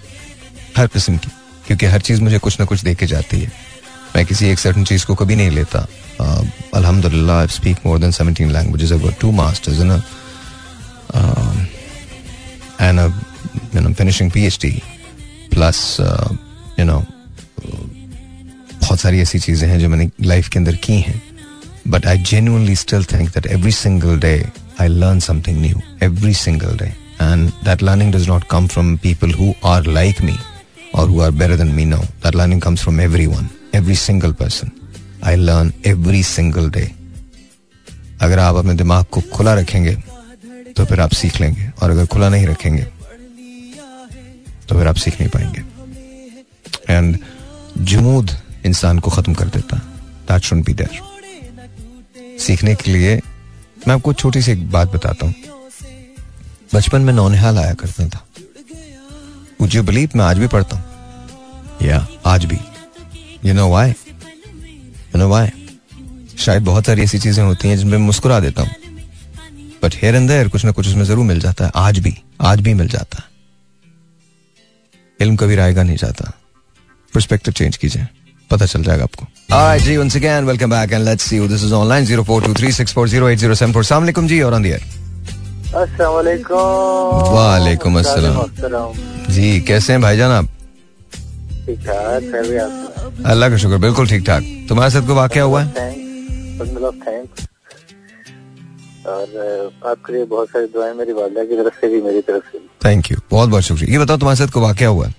हर 0.77 0.87
किस्म 0.87 1.17
की, 1.17 1.29
क्योंकि 1.67 1.85
हर 1.85 2.01
चीज़ 2.01 2.21
मुझे 2.21 2.37
कुछ 2.39 2.59
ना 2.59 2.65
कुछ 2.65 2.83
दे 2.83 2.93
के 2.95 3.05
जाती 3.07 3.39
है। 3.39 3.51
मैं 4.15 4.25
किसी 4.25 4.47
एक 4.49 4.59
सर्टन 4.59 4.83
चीज़ 4.83 5.05
को 5.05 5.15
कभी 5.15 5.35
नहीं 5.35 5.51
लेता। 5.51 5.79
अल्हम्दुलिल्लाह 6.75 7.39
I 7.39 7.47
speak 7.47 7.77
more 7.85 7.99
than 7.99 8.11
17 8.11 8.51
languages 8.51 8.91
I 8.91 9.11
two 9.21 9.31
masters 9.31 9.79
in 9.79 9.91
and 12.81 12.99
no 12.99 13.93
finishing 13.93 14.31
PhD 14.31 14.71
plus 15.53 15.97
you 16.79 16.85
know 16.85 17.03
बहुत 18.81 18.99
सारी 18.99 19.21
ऐसी 19.21 19.39
चीज़ें 19.39 19.67
हैं 19.69 19.79
जो 19.79 19.89
मैंने 19.89 20.09
लाइफ 20.21 20.47
के 20.49 20.59
अंदर 20.59 20.75
की 20.85 20.99
हैं। 21.01 21.21
But 21.87 22.05
I 22.07 22.23
genuinely 22.23 22.75
still 22.79 23.03
think 23.11 23.29
that 23.29 23.45
every 23.47 23.71
single 23.71 24.19
day 24.19 24.33
I 24.81 24.87
learn 24.87 25.19
something 25.19 25.61
new 25.61 25.81
every 26.03 26.33
single 26.33 26.77
day. 26.77 26.91
And 27.25 27.51
that 27.67 27.81
learning 27.87 28.11
does 28.15 28.27
not 28.31 28.47
come 28.53 28.67
from 28.73 28.97
people 29.07 29.31
who 29.39 29.47
are 29.71 29.81
like 29.99 30.21
me 30.29 30.35
or 30.93 31.03
who 31.11 31.19
are 31.25 31.31
better 31.41 31.57
than 31.61 31.71
me 31.79 31.85
no 31.93 31.99
that 32.23 32.35
learning 32.41 32.61
comes 32.65 32.81
from 32.85 32.99
everyone 33.07 33.49
every 33.79 33.97
single 34.07 34.33
person 34.41 34.71
I 35.31 35.35
learn 35.49 35.73
every 35.93 36.23
single 36.35 36.69
day 36.79 36.89
अगर 38.25 38.39
आप 38.39 38.55
अपने 38.55 38.73
दिमाग 38.81 39.05
को 39.11 39.21
खुला 39.33 39.53
रखेंगे 39.59 39.95
तो 40.77 40.85
फिर 40.85 40.99
आप 41.01 41.11
सीख 41.19 41.39
लेंगे 41.41 41.69
और 41.81 41.91
अगर 41.91 42.05
खुला 42.13 42.29
नहीं 42.29 42.47
रखेंगे 42.47 42.83
तो 44.69 44.77
फिर 44.77 44.87
आप 44.87 44.95
सीख 45.03 45.19
नहीं 45.21 45.29
पाएँगे 45.35 46.93
एंड 46.93 47.17
जमूद 47.91 48.31
इंसान 48.65 48.99
को 49.05 49.11
खत्म 49.11 49.33
कर 49.41 49.47
देता 49.55 49.77
है 49.77 49.99
दैट 50.27 50.41
शुड 50.49 50.63
बी 50.65 50.73
देयर 50.81 52.37
सीखने 52.45 52.75
के 52.83 52.91
लिए 52.91 53.15
मैं 53.87 53.93
आपको 53.95 54.13
छोटी 54.21 54.41
सी 54.41 54.51
एक 54.51 54.69
बात 54.71 54.91
बताता 54.93 55.25
हूँ 55.25 55.50
बचपन 56.75 57.01
में 57.01 57.13
नौनिहाल 57.13 57.57
आया 57.57 57.73
करता 57.73 58.07
था। 58.07 58.25
You 59.61 59.81
believe 59.83 60.15
मैं 60.15 60.25
आज 60.25 60.37
भी 60.37 60.47
पढ़ता 60.47 60.75
हूँ। 60.75 60.83
या 61.81 62.07
आज 62.25 62.45
भी। 62.45 62.57
You 63.45 63.53
know 63.53 63.69
why 63.69 63.89
you 63.89 65.17
know 65.17 65.29
why 65.29 65.47
शायद 66.39 66.63
बहुत 66.63 66.85
सारी 66.85 67.01
ऐसी 67.01 67.19
चीज़ें 67.19 67.43
होती 67.43 67.67
हैं 67.67 67.77
जिनमें 67.77 67.97
मुस्कुरा 67.97 68.39
देता 68.39 68.61
हूँ। 68.61 68.69
बट 69.83 69.95
हेयर 69.95 70.15
एंड 70.15 70.27
देयर 70.27 70.47
कुछ 70.47 70.65
ना 70.65 70.71
कुछ 70.71 70.87
उसमें 70.87 71.03
ज़रूर 71.03 71.25
मिल 71.25 71.39
जाता 71.39 71.65
है। 71.65 71.71
आज 71.75 71.99
भी 71.99 72.17
आज 72.41 72.61
भी 72.61 72.73
मिल 72.73 72.87
जाता 72.87 73.17
है। 73.17 73.25
इल्म 75.21 75.35
कभी 75.35 75.55
रायगा 75.55 75.83
नहीं 75.83 75.97
जाता। 75.97 76.31
परस्पेक्टिव 77.13 77.53
चेंज 77.53 77.77
कीजिए। 77.77 78.07
पता 78.51 78.65
चल 78.65 78.83
जाएगा 78.83 79.03
आपको। 79.03 79.25
Alright, 79.25 79.85
जी 79.85 79.97
once 79.97 80.15
again 80.19 80.49
welcome 80.49 80.71
back 80.73 80.89
and 80.97 81.07
let's 81.07 81.25
see 81.29 81.39
who 81.41 81.47
this 81.53 81.63
is 81.67 81.73
online. 81.73 82.03
0423640807 82.07 83.75
Assalamu 83.75 84.05
alaikum 84.05 84.27
जी 84.27 84.41
और 84.41 84.53
on 84.53 84.65
the 84.65 84.73
air 84.73 84.83
वालेकुम 87.33 87.97
अस्सलाम 87.99 88.93
जी 89.33 89.59
कैसे 89.67 89.93
हैं 89.93 90.01
भाईजान 90.01 90.31
आप? 90.31 90.47
अल्लाह 93.31 93.49
का 93.49 93.57
शुक्र 93.57 93.77
बिल्कुल 93.77 94.07
ठीक 94.07 94.25
ठाक। 94.27 94.43
तुम्हारे 94.69 94.91
साथ 94.91 95.07
को 95.07 95.15
वाक्य 95.15 95.39
हुआ 95.39 95.61
है? 95.61 95.67
थैंक्स 95.71 97.47
और 99.07 99.71
आपके 99.85 100.13
लिए 100.13 100.25
बहुत 100.25 100.47
सारी 100.49 100.67
दुआएँ 100.73 100.93
मेरी 100.93 101.13
वालदा 101.13 101.43
की 101.43 101.55
तरफ़ 101.55 101.79
से 101.81 101.87
भी 101.89 102.01
मेरी 102.01 102.21
तरफ़ 102.21 102.51
से 102.51 102.59
थैंक 102.85 103.11
यू 103.11 103.17
बहुत 103.31 103.49
बहुत 103.49 103.63
शुक्रिया। 103.63 103.91
ये 103.93 103.99
बताओ 104.03 104.17
तुम्हारे 104.17 104.37
साथ 104.37 104.51
को 104.53 104.61
वाक्य 104.61 104.85
हुआ 104.85 105.05
है? 105.07 105.13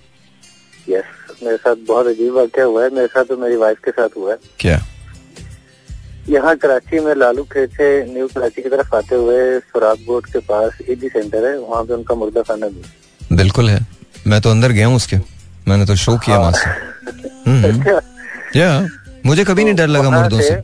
यस 0.89 1.43
मेरे 1.43 1.57
साथ 1.57 1.75
बहुत 1.87 2.05
अजीब 2.07 2.35
वाक्य 2.37 2.61
हुआ 2.61 2.83
है। 2.83 2.89
मेरे 2.95 3.07
साथ 3.07 3.25
तो 3.25 3.37
मेरी 3.37 3.55
वाइफ 3.55 3.77
के 3.85 3.91
साथ 3.91 4.09
हुआ 4.17 4.31
है। 4.31 4.37
क्या? 4.59 4.77
यहाँ 6.29 6.55
कराची 6.55 6.99
में 7.05 7.13
लालू 7.15 7.43
खेत 7.51 7.71
से 7.77 7.87
न्यू 8.13 8.27
कराची 8.27 8.61
की 8.61 8.69
तरफ़ 8.69 8.95
आते 8.95 9.15
हुए 9.15 9.59
सुराग 9.61 9.97
बोर्ड 10.07 10.25
के 10.33 10.39
पास 10.49 10.77
ईदी 10.89 11.09
सेंटर 11.09 11.45
है 11.45 11.57
वहाँ 11.59 11.83
पे 11.83 11.93
उनका 11.93 12.15
मुर्दा 12.15 12.41
खाना 12.41 12.67
भी 12.67 13.35
बिल्कुल 13.37 13.69
है। 13.69 13.79
मैं 14.27 14.39
तो 14.41 14.49
अंदर 14.51 14.71
गया 14.71 14.87
हूँ 14.87 14.95
उसके। 14.95 15.17
मैंने 15.67 15.85
तो 15.85 15.95
शो 15.95 16.17
किया 16.25 16.37
वहाँ 16.39 16.51
से। 16.53 16.69
हम्म, 17.49 17.63
अच्छा, 17.69 17.99
या 18.55 18.87
मुझे 19.25 19.43
कभी 19.45 19.63
नहीं 19.63 19.75
डर 19.75 19.87
लगा 19.87 20.09
मुर्दों 20.09 20.39
से 20.41 20.55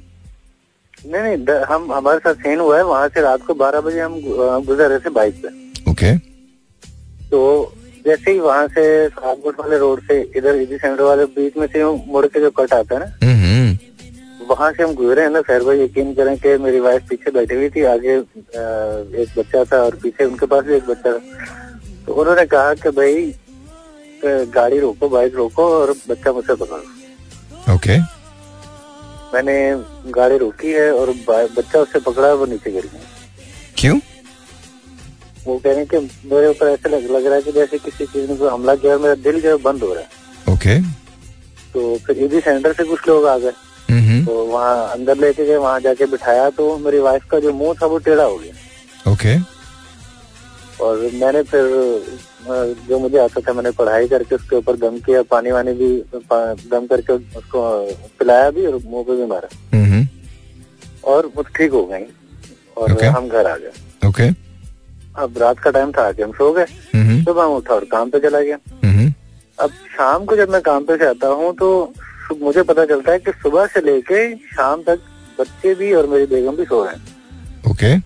नहीं 1.05 1.21
नहीं 1.23 1.57
हम 1.69 1.91
हमारे 1.93 2.19
साथ 2.19 2.33
सीन 2.35 2.59
हुआ 2.59 2.77
है। 2.77 2.83
वहाँ 2.85 3.07
से 3.07 3.21
रात 3.21 3.41
को 3.47 3.53
बारह 3.55 3.81
बजे 3.81 3.99
हम 3.99 4.19
गुजर 4.65 4.89
रहे 4.89 4.99
थे 4.99 5.09
बाइक 5.09 5.41
पे। 5.43 5.91
ओके 5.91 6.15
तो 7.29 7.39
जैसे 8.05 8.31
ही 8.31 8.39
वहाँ 8.39 8.67
से 8.67 8.83
वाले 9.07 9.77
रोड 9.77 10.01
से 10.07 10.21
इधर 10.37 10.61
ईदी 10.61 10.77
सेंटर 10.77 11.03
वाले 11.03 11.25
बीच 11.35 11.57
में 11.57 11.67
से 11.67 11.83
मुड़ 12.11 12.25
के 12.25 12.39
जो 12.39 12.49
कट 12.59 12.73
आता 12.73 12.95
है 12.95 12.99
ना 12.99 13.11
हम्म। 13.23 13.38
वहाँ 14.49 14.71
से 14.73 14.83
हम 14.83 14.93
गुजरे 14.95 15.21
हैं 15.21 15.29
ना 15.29 15.41
खैर 15.41 15.63
भाई 15.63 15.79
यकीन 15.79 16.13
करें 16.15 16.37
कि 16.39 16.57
मेरी 16.63 16.79
वाइफ 16.79 17.07
पीछे 17.09 17.31
बैठी 17.31 17.55
हुई 17.55 17.69
थी 17.69 17.83
आगे 17.85 18.15
एक 18.15 19.29
बच्चा 19.37 19.63
था 19.63 19.81
और 19.83 19.95
पीछे 20.03 20.25
उनके 20.25 20.45
पास 20.45 20.63
भी 20.65 20.73
एक 20.75 20.85
बच्चा 20.87 21.11
था। 21.11 21.19
तो 22.05 22.13
उन्होंने 22.13 22.45
कहा 22.45 22.73
कि 22.75 22.89
भाई 22.91 23.33
गाड़ी 24.55 24.79
रोको 24.79 25.09
बाइक 25.09 25.35
रोको 25.35 25.63
और 25.73 25.93
बच्चा 26.09 26.31
मुझसे 26.33 26.55
पकड़ो। 26.55 27.73
ओके 27.73 27.97
मैंने 29.33 29.55
गाड़ी 30.11 30.37
रोकी 30.37 30.71
है 30.71 30.91
और 30.93 31.13
बच्चा 31.29 31.79
उससे 31.79 31.99
पकड़ा 32.01 32.27
है 32.27 32.33
वो 32.35 32.45
नीचे 32.45 32.71
गिर 32.71 32.85
गया। 32.85 33.01
क्यों? 33.77 33.99
वो 35.45 35.57
कह 35.57 35.69
रहे 35.69 35.77
हैं 35.77 35.87
कि 35.87 35.97
मेरे 36.29 36.47
ऊपर 36.47 36.67
ऐसा 36.67 36.89
लग, 36.89 37.11
लग 37.11 37.25
रहा 37.25 37.35
है 37.35 37.41
कि 37.41 37.51
जैसे 37.51 37.77
किसी 37.79 38.05
चीज़ 38.05 38.31
ने 38.31 38.47
हमला 38.47 38.75
किया 38.75 38.97
मेरा 38.97 39.15
दिल 39.23 39.41
जो 39.41 39.49
है 39.49 39.57
बंद 39.63 39.83
हो 39.83 39.93
रहा 39.93 40.03
है। 40.03 40.53
ओके 40.53 40.79
तो 41.73 41.97
फिर 42.05 42.23
ईदी 42.23 42.39
सेंटर 42.41 42.73
से 42.73 42.83
कुछ 42.83 43.07
लोग 43.07 43.25
आ 43.27 43.37
गए। 43.37 43.51
तो 44.25 44.33
वहाँ 44.45 44.87
अंदर 44.91 45.17
लेके 45.17 45.45
गए 45.45 45.55
वहाँ 45.57 45.79
जाके 45.81 46.05
बिठाया 46.05 46.49
तो 46.57 46.77
मेरी 46.77 46.99
वाइफ 46.99 47.23
का 47.31 47.39
जो 47.39 47.53
मुँह 47.53 47.73
था 47.81 47.85
वो 47.85 47.97
टेढ़ा 48.07 48.23
हो 48.23 48.37
गया। 48.37 49.11
ओके 49.11 49.37
और 50.83 50.97
मैंने 51.13 51.41
फिर 51.43 51.63
जो 52.89 52.99
मुझे 52.99 53.17
आता 53.19 53.41
था 53.47 53.53
मैंने 53.53 53.71
पढ़ाई 53.79 54.07
करके 54.07 54.35
उसके 54.35 54.55
ऊपर 54.55 54.75
दम 54.83 54.97
किया 55.05 55.21
पानी 55.31 55.51
वानी 55.51 55.73
भी 55.73 55.89
दम 56.23 56.85
करके 56.89 57.13
उसको 57.13 57.61
पिलाया 58.19 58.49
भी 58.51 58.65
और 58.65 58.79
मुँह 58.85 59.03
पे 59.07 59.15
भी 59.15 59.25
मारा। 59.25 59.49
हम्म। 59.73 60.07
और 61.11 61.31
वो 61.35 61.43
ठीक 61.55 61.71
हो 61.71 61.85
गई 61.85 62.05
और 62.77 62.91
Okay. 62.91 63.07
हम 63.15 63.27
घर 63.27 63.47
आ 63.47 63.55
गए। 63.57 64.07
ओके 64.07 64.27
अब 65.21 65.37
रात 65.37 65.59
का 65.59 65.71
टाइम 65.71 65.91
था 65.91 66.07
आके 66.07 66.23
हम 66.23 66.31
सो 66.33 66.51
गए। 66.53 66.65
हम्म। 66.93 67.23
सुबह 67.23 67.43
हम 67.43 67.51
उठा 67.53 67.73
और 67.73 67.85
काम 67.91 68.09
पे 68.09 68.19
चला 68.19 68.39
गया। 68.41 68.57
हम्म। 68.83 69.11
अब 69.59 69.69
शाम 69.95 70.25
को 70.25 70.35
जब 70.35 70.49
मैं 70.49 70.61
काम 70.61 70.85
पे 70.85 70.97
से 70.97 71.07
आता 71.07 71.27
हूँ 71.39 71.53
तो 71.55 71.69
मुझे 72.35 72.63
पता 72.63 72.85
चलता 72.85 73.11
है 73.11 73.19
कि 73.19 73.31
सुबह 73.33 73.65
से 73.67 73.81
लेके 73.81 74.35
शाम 74.47 74.81
तक 74.83 74.99
बच्चे 75.39 75.73
भी 75.75 75.91
और 75.93 76.07
मेरी 76.07 76.25
बेगम 76.27 76.55
भी 76.55 76.65
सो 76.65 76.83
रहे 76.83 76.95
हैं। 76.95 77.71
ओके 77.71 77.97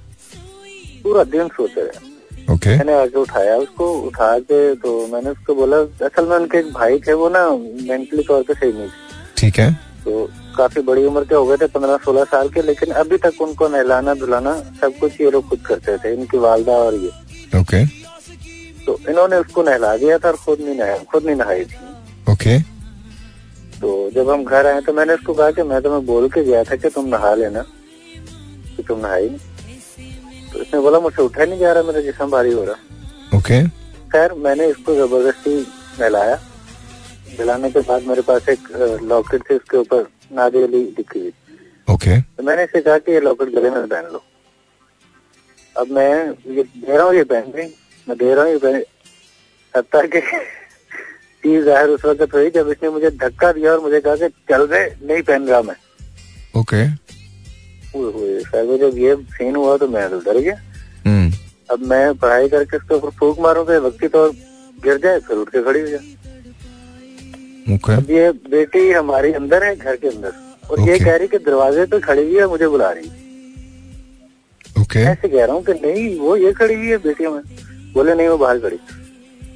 पूरा 1.03 1.23
दिन 1.25 1.47
सोते 1.47 1.81
रहे। 1.81 2.11
ओके 2.53 2.69
मैंने 2.69 2.93
आके 2.93 3.19
उठाया 3.19 3.55
उसको 3.57 3.91
उठा 4.01 4.37
के 4.41 4.59
तो 4.75 4.91
मैंने 5.07 5.29
उसको 5.29 5.55
बोला 5.55 5.77
असल 6.05 6.27
में 6.27 6.35
उनके 6.37 6.57
एक 6.57 6.71
भाई 6.73 6.99
थे 7.07 7.13
वो 7.13 7.29
ना 7.29 7.47
मेंटली 7.89 8.23
तौर 8.23 8.43
पे 8.43 8.53
सही 8.53 8.71
नहीं 8.71 8.87
थे। 8.87 9.35
ठीक 9.37 9.59
है। 9.59 9.71
तो 10.03 10.27
काफ़ी 10.57 10.81
बड़ी 10.83 11.05
उम्र 11.05 11.23
के 11.25 11.35
हो 11.35 11.45
गए 11.45 11.57
थे 11.57 11.67
पंद्रह 11.69 11.97
सोलह 12.05 12.23
साल 12.31 12.49
के 12.49 12.61
लेकिन 12.61 12.91
अभी 13.01 13.17
तक 13.17 13.41
उनको 13.41 13.67
नहलाना 13.67 14.13
धुलाना 14.15 14.53
सब 14.81 14.97
कुछ 14.99 15.21
ये 15.21 15.31
लोग 15.31 15.47
खुद 15.49 15.59
करते 15.67 15.97
थे 15.97 16.13
इनकी 16.13 16.37
वालदा 16.37 16.73
और 16.79 16.95
ये। 16.95 17.59
ओके 17.59 17.85
तो 18.85 18.99
इन्होंने 19.09 19.37
उसको 19.37 19.63
नहला 19.63 19.95
दिया 19.97 20.17
था 20.17 20.27
और 20.27 20.35
खुद 20.35 20.61
नहीं 20.61 20.75
नहा 20.75 20.97
खुद 21.11 21.25
नहीं 21.25 21.35
नहाई 21.35 21.63
थी। 21.65 22.31
ओके 22.31 22.57
तो 23.81 24.09
जब 24.11 24.29
हम 24.29 24.43
घर 24.43 24.65
आए 24.67 24.81
तो 24.81 24.93
मैंने 24.93 25.13
उसको 25.13 25.33
कहा 25.33 25.51
कि 25.51 25.63
मैं 25.63 25.81
तुम्हें 25.81 26.05
बोल 26.05 26.27
के 26.29 26.43
गया 26.43 26.63
था 26.63 26.75
कि 26.75 26.89
तुम 26.89 27.07
नहा 27.07 27.33
लेना 27.35 27.61
कि 28.75 28.83
तुम 28.83 28.99
नहाई। 28.99 29.29
तो 29.29 30.59
उसने 30.59 30.79
बोला 30.79 30.99
मुझसे 30.99 31.21
उठा 31.21 31.45
नहीं 31.45 31.59
जा 31.59 31.71
रहा 31.73 31.83
मेरा 31.83 32.01
जिसम 32.01 32.31
भारी 32.31 32.51
हो 32.53 32.63
रहा। 32.65 33.37
ओके 33.37 33.61
खैर 34.11 34.33
मैंने 34.39 34.67
इसको 34.69 34.95
ज़बरदस्ती 34.95 35.55
नहलाया। 35.99 36.35
दिलाने 37.37 37.69
के 37.71 37.79
बाद 37.81 38.03
मेरे 38.07 38.21
पास 38.21 38.49
एक 38.49 38.67
लॉकेट 39.03 39.49
थी 39.49 39.55
उसके 39.55 39.77
ऊपर 39.77 40.07
नादी 40.31 40.61
अली 40.63 40.83
लिखी 40.97 41.19
हुई। 41.19 41.33
ओके 41.87 42.19
तो 42.21 42.43
मैंने 42.43 42.63
इसे 42.63 42.81
कहा 42.81 42.97
कि 42.97 43.11
ये 43.11 43.19
लॉकेट 43.21 43.49
गले 43.55 43.69
में 43.69 43.87
पहन 43.87 44.11
लो। 44.13 44.23
अब 45.75 45.91
मैं 45.91 46.09
ये 46.55 46.63
दे 46.63 46.97
रहा 46.97 47.05
हूँ 47.05 47.15
ये 47.15 47.23
पहन 47.25 47.51
रही 47.55 47.67
मैं 48.07 48.17
दे 48.17 48.33
रहा 48.33 48.43
हूँ 48.43 48.51
ये 48.51 48.57
पहन 48.59 48.83
हत्या 49.73 50.01
कि 50.05 50.19
चीज़ 51.43 51.63
ज़ाहिर 51.65 51.89
उस 51.89 52.05
वक्त 52.05 52.33
हुई 52.33 52.49
जब 52.51 52.69
इसने 52.69 52.89
मुझे 52.89 53.09
धक्का 53.13 53.51
दिया 53.51 53.71
और 53.71 53.79
मुझे 53.81 53.99
कहा 54.01 54.15
कि 54.15 54.27
चल 54.49 54.61
रहे 54.63 54.85
नहीं 55.07 55.21
पहन 55.23 55.47
रहा 55.47 55.61
मैं। 55.61 55.75
ओके। 56.55 56.83
वो 57.95 58.77
जब 58.77 58.97
ये 58.97 59.15
सीन 59.31 59.55
हुआ 59.55 59.75
तो 59.77 59.87
मैं 59.87 60.09
तो 60.09 60.19
डर 60.21 60.37
गया। 60.39 60.55
हम्म। 61.05 61.31
अब 61.71 61.79
मैं 61.89 62.13
पढ़ाई 62.15 62.49
करके 62.49 62.77
उसके 62.77 62.95
ऊपर 62.95 63.09
फूक 63.19 63.39
मारूं 63.41 63.65
तो 63.65 63.81
वक्ती 63.81 64.07
तो 64.07 64.29
गिर 64.77 64.97
जाए 65.03 65.19
फिर 65.19 65.37
उठ 65.37 65.49
के 65.49 65.63
खड़ी 65.63 65.81
हो 65.81 65.87
जाए 65.87 65.99
ओके। 67.75 67.93
अब 67.93 68.11
ये 68.11 68.31
बेटी 68.49 68.89
हमारी 68.91 69.31
अंदर 69.33 69.63
है 69.63 69.75
घर 69.75 69.95
के 69.95 70.07
अंदर। 70.07 70.31
और 70.69 70.79
ये 70.81 70.97
कह 70.99 71.15
रही 71.15 71.27
कि 71.27 71.37
दरवाजे 71.39 71.85
पे 71.85 71.99
खड़ी 71.99 72.23
हुई 72.23 72.37
है 72.37 72.47
मुझे 72.47 72.67
बुला 72.67 72.89
रही 72.91 73.09
ओके। 74.81 74.99
मैं 74.99 75.11
ऐसे 75.11 75.27
कह 75.29 75.45
रहा 75.45 75.55
हूँ 75.55 75.63
कि 75.63 75.73
नहीं 75.75 76.19
वो 76.19 76.35
ये 76.37 76.51
खड़ी 76.53 76.75
हुई 76.75 76.87
है 76.87 76.97
बेटी 76.99 77.27
में। 77.27 77.41
बोले 77.93 78.13
नहीं 78.15 78.27
वो 78.27 78.37
बाहर 78.37 78.59
खड़ी। 78.59 78.79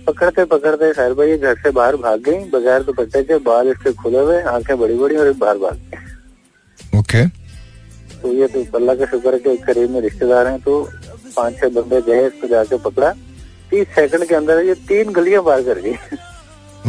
पकड़ते 0.07 0.43
पकड़ते 0.45 0.91
खैर 0.93 1.13
भाई 1.13 1.29
ये 1.29 1.37
घर 1.37 1.55
से 1.63 1.71
बाहर 1.71 1.95
भाग 2.03 2.19
गई 2.23 2.37
बगैर 2.49 2.83
दुपट्टे 2.83 3.21
के 3.23 3.37
बाल 3.45 3.67
इसके 3.69 3.91
खुले 3.93 4.19
हुए 4.19 4.41
आँखें 4.51 4.77
बड़ी 4.79 4.95
बड़ी 4.97 5.15
और 5.17 5.31
बाहर 5.39 5.57
भाग 5.57 5.75
गई। 5.75 6.99
ओके 6.99 7.25
तो 8.21 8.31
ये 8.33 8.47
तो 8.47 8.63
अल्लाह 8.77 8.95
का 8.95 9.05
शुक्र 9.05 9.33
है 9.33 9.39
कि 9.39 9.55
करीब 9.65 9.89
में 9.91 9.99
रिश्तेदार 10.01 10.47
हैं 10.47 10.59
तो 10.61 10.81
पाँच 11.35 11.59
छह 11.59 11.69
बंदे 11.71 12.01
गए 12.01 12.25
इसको 12.27 12.47
जाके 12.47 12.77
पकड़ा। 12.85 13.11
तीस 13.69 13.87
सेकंड 13.95 14.25
के 14.27 14.35
अंदर 14.35 14.63
ये 14.65 14.73
तीन 14.87 15.11
गलियाँ 15.13 15.43
पार 15.43 15.63
कर 15.63 15.79
गई। 15.81 15.93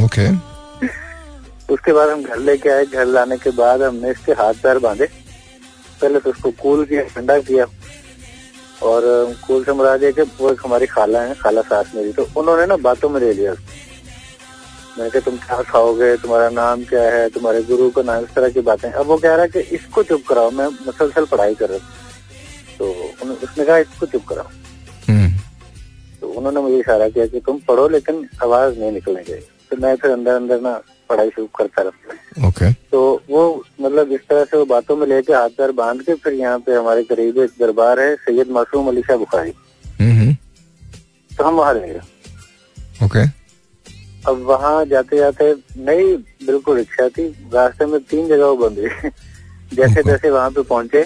ओके 0.04 0.28
उसके 1.74 1.92
बाद 1.92 2.08
हम 2.10 2.22
घर 2.22 2.38
लेके 2.40 2.68
आए 2.70 2.84
घर 2.86 3.04
लाने 3.06 3.36
के 3.38 3.50
बाद 3.56 3.82
हमने 3.82 4.10
इसके 4.10 4.32
हाथ 4.32 4.62
पैर 4.62 4.78
बांधे। 4.78 5.06
पहले 6.00 6.20
तो 6.20 6.30
उसको 6.30 6.50
कूल 6.62 6.84
किया 6.84 7.02
ठंडा 7.14 7.38
किया। 7.40 7.64
और 8.82 9.02
कुल 9.46 9.64
से 9.64 9.72
मुराद 9.72 10.04
है 10.04 10.12
कि 10.12 10.22
वो 10.38 10.50
एक 10.52 10.60
हमारी 10.64 10.86
खाला 10.86 11.20
है 11.22 11.34
खाला 11.34 11.62
सास 11.62 11.92
मेरी 11.94 12.12
तो 12.12 12.26
उन्होंने 12.36 12.66
ना 12.66 12.76
बातों 12.78 13.08
में 13.08 13.20
ले 13.20 13.32
लिया। 13.32 13.52
मैंने 13.52 15.10
कहा 15.10 15.20
तुम 15.20 15.36
क्या 15.36 15.60
खाओगे? 15.62 16.16
तुम्हारा 16.16 16.48
नाम 16.50 16.84
क्या 16.84 17.02
है? 17.02 17.28
तुम्हारे 17.30 17.62
गुरु 17.62 17.88
का 17.90 18.02
नाम 18.02 18.24
इस 18.24 18.34
तरह 18.34 18.48
की 18.48 18.60
बातें। 18.60 18.90
अब 18.90 19.06
वो 19.06 19.16
कह 19.16 19.34
रहा 19.34 19.42
है 19.42 19.48
कि 19.48 19.60
इसको 19.76 20.02
चुप 20.02 20.22
कराओ 20.28 20.50
मैं 20.50 20.66
मुसलसल 20.86 21.24
पढ़ाई 21.24 21.54
कर 21.54 21.68
रहा 21.68 21.78
हूँ। 21.78 21.86
तो 22.78 22.84
उसने 23.42 23.64
कहा 23.64 23.76
इसको 23.78 24.06
चुप 24.06 24.24
कराओ। 24.28 24.46
हम्म। 25.08 25.30
तो 26.20 26.28
उन्होंने 26.28 26.60
मुझे 26.60 26.78
इशारा 26.78 27.08
किया 27.08 27.26
कि 27.26 27.40
तुम 27.40 27.58
पढ़ो 27.68 27.88
लेकिन 27.88 28.28
आवाज़ 28.42 28.78
नहीं 28.78 28.92
निकलनी 28.92 29.22
चाहिए 29.22 29.46
तो 29.70 29.76
मैं 29.76 29.94
फिर 29.96 30.10
अंदर 30.10 30.34
अंदर 30.34 30.60
ना 30.60 30.80
पढ़ाई 31.08 31.28
शुरू 31.28 31.46
करता 31.56 31.82
रहा 31.82 32.48
ओके। 32.48 32.72
तो 32.90 33.00
वो 33.30 33.42
मतलब 33.80 34.12
इस 34.12 34.20
तरह 34.28 34.44
से 34.44 34.56
वो 34.56 34.64
बातों 34.66 34.96
में 34.96 35.06
लेके 35.06 35.32
हाथ 35.32 35.50
पैर 35.58 35.72
बाँध 35.72 36.02
के 36.02 36.14
फिर 36.14 36.32
यहाँ 36.34 36.58
पे 36.58 36.74
हमारे 36.74 37.02
करीब 37.04 37.38
एक 37.38 37.50
दरबार 37.60 38.00
है 38.00 38.14
सैयद 38.16 38.50
मासूम 38.50 38.88
अली 38.88 39.02
शाह 39.02 39.16
बुखारी। 39.16 39.52
हम्म 40.00 40.34
तो 41.30 41.44
हम 41.44 41.54
वहाँ 41.54 41.74
गए। 41.74 42.00
ओके। 43.04 43.26
अब 44.28 44.42
वहाँ 44.46 44.84
जाते 44.84 45.16
जाते 45.16 45.52
नई 45.78 46.16
बिल्कुल 46.46 46.76
रिक्शा 46.76 47.08
थी 47.08 47.26
रास्ते 47.54 47.86
में 47.86 48.00
तीन 48.00 48.26
जगह 48.28 48.44
वो 48.44 48.56
बंद 48.56 48.78
हुई। 48.78 49.10
जैसे 49.74 50.02
तैसे 50.02 50.30
वहाँ 50.30 50.50
पे 50.50 50.62
पहुँचे 50.62 51.04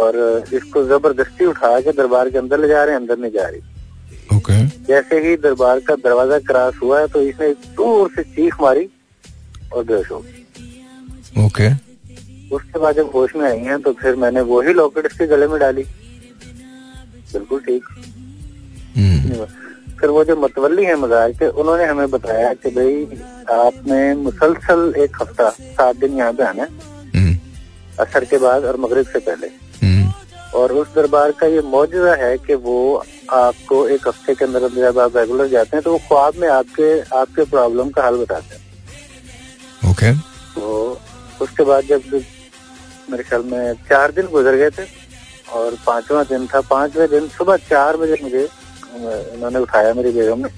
और 0.00 0.16
इसको 0.54 0.82
ज़बरदस्ती 0.88 1.44
उठा 1.44 1.78
के 1.80 1.92
दरबार 1.92 2.30
के 2.30 2.38
अंदर 2.38 2.60
ले 2.60 2.68
जा 2.68 2.82
रहे 2.84 2.94
हैं 2.94 3.00
अंदर 3.00 3.18
नहीं 3.18 3.32
जा 3.32 3.46
रही। 3.48 3.60
ओके 4.30 4.64
जैसे 4.86 5.20
ही 5.26 5.36
दरबार 5.44 5.80
का 5.86 5.94
दरवाज़ा 6.04 6.38
क्रॉस 6.48 6.74
हुआ 6.82 7.00
है 7.00 7.06
तो 7.08 7.22
इसने 7.22 7.52
दूर 7.76 8.10
से 8.16 8.22
चीख 8.34 8.60
मारी 8.62 8.88
और 9.72 9.84
बेहोश 9.84 10.10
हो 10.10 10.18
गई। 10.18 11.44
ओके 11.46 11.68
उसके 12.56 12.78
बाद 12.78 12.96
जब 12.96 13.10
होश 13.14 13.34
में 13.36 13.46
आई 13.50 13.58
है 13.60 13.78
तो 13.82 13.92
फिर 14.00 14.16
मैंने 14.16 14.40
वही 14.46 14.72
लॉकेट 14.74 15.06
इसके 15.06 15.26
गले 15.26 15.46
में 15.48 15.58
डाली। 15.60 15.82
बिल्कुल 17.32 17.60
ठीक। 17.60 17.84
हम्म। 18.96 19.44
फिर 20.00 20.10
वो 20.10 20.24
जो 20.24 20.36
मतवली 20.36 20.84
है 20.84 20.94
मजार 20.96 21.32
के 21.32 21.48
उन्होंने 21.60 21.84
हमें 21.86 22.10
बताया 22.10 22.52
कि 22.54 22.70
भाई 22.70 23.04
आपने 23.56 24.14
मुसलसल 24.22 24.92
एक 25.02 25.16
हफ़्ता 25.22 25.48
सात 25.50 25.96
दिन 25.96 26.16
यहाँ 26.18 26.32
पे 26.32 26.44
आना 26.44 26.62
है 26.62 26.68
हम्म। 27.16 27.36
असर 28.02 28.24
के 28.24 28.38
बाद 28.38 28.64
और 28.64 28.76
मगरब 28.80 29.06
से 29.06 29.18
पहले। 29.20 29.46
हम्म। 29.82 30.12
और 30.58 30.72
उस 30.72 30.94
दरबार 30.94 31.32
का 31.40 31.46
ये 31.46 31.60
मौजूदा 31.70 32.14
है 32.24 32.36
कि 32.38 32.54
वो 32.66 32.76
आपको 33.32 33.86
एक 33.88 34.06
हफ़्ते 34.08 34.34
के 34.34 34.44
अंदर 34.44 34.62
अंदर 34.64 34.80
जब 34.82 34.98
आप 34.98 35.16
रेगुलर 35.16 35.48
जाते 35.48 35.76
हैं 35.76 35.82
तो 35.84 35.92
वो 35.92 35.98
ख्वाब 36.08 36.36
में 36.40 36.48
आपके 36.48 36.88
आपके 37.16 37.44
प्रॉब्लम 37.50 37.90
का 37.90 38.06
हल 38.06 38.16
बताते 38.16 38.54
हैं। 38.54 39.90
Okay 39.90 40.12
okay. 40.12 40.14
तो 40.54 40.98
उसके 41.42 41.64
बाद 41.64 41.84
जब 41.84 42.02
मेरे 43.10 43.22
ख्याल 43.22 43.42
में 43.52 43.74
चार 43.88 44.12
दिन 44.12 44.26
गुजर 44.32 44.56
गए 44.56 44.70
थे 44.70 44.84
और 45.52 45.76
पांचवा 45.86 46.22
दिन 46.24 46.46
था 46.46 46.60
पाँचवें 46.70 47.08
दिन 47.10 47.28
सुबह 47.28 47.56
चार 47.68 47.96
बजे 47.96 48.16
मुझे 48.22 48.42
इन्होंने 48.96 49.58
उठाया 49.58 49.94
मेरी 49.94 50.12
बेगम 50.12 50.38
ने 50.38 50.48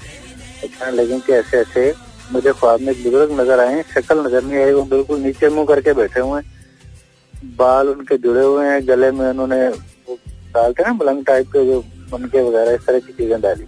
कहने 0.65 0.93
लगी 0.93 1.21
कि 1.27 1.33
ऐसे 1.33 1.61
ऐसे 1.61 1.93
मुझे 2.33 2.53
ख्वाब 2.53 2.81
में 2.81 2.93
एक 2.93 3.03
बुज़ुर्ग 3.05 3.41
नज़र 3.41 3.61
आए 3.61 3.83
शक्ल 3.95 4.27
नज़र 4.27 4.45
नहीं 4.45 4.59
आई 4.65 4.73
वो 4.73 4.83
बिल्कुल 4.91 5.19
नीचे 5.21 5.49
मुँह 5.49 5.67
करके 5.67 5.93
बैठे 5.95 6.21
हुए 6.21 6.41
हैं। 6.41 6.51
बाल 7.57 7.89
उनके 7.89 8.17
जुड़े 8.19 8.45
हुए 8.45 8.67
हैं 8.67 8.87
गले 8.89 9.11
में 9.11 9.29
उन्होंने 9.29 9.59
डालते 10.55 10.83
हैं 10.83 10.91
ना 10.91 10.95
मलंग 10.95 11.25
टाइप 11.27 11.47
के 11.53 11.65
जो 11.67 11.83
उनके 12.15 12.43
वगैरह 12.43 12.73
इस 12.73 12.87
तरह 12.87 12.99
की 12.99 13.13
चीज़ें 13.13 13.41
डाली। 13.41 13.65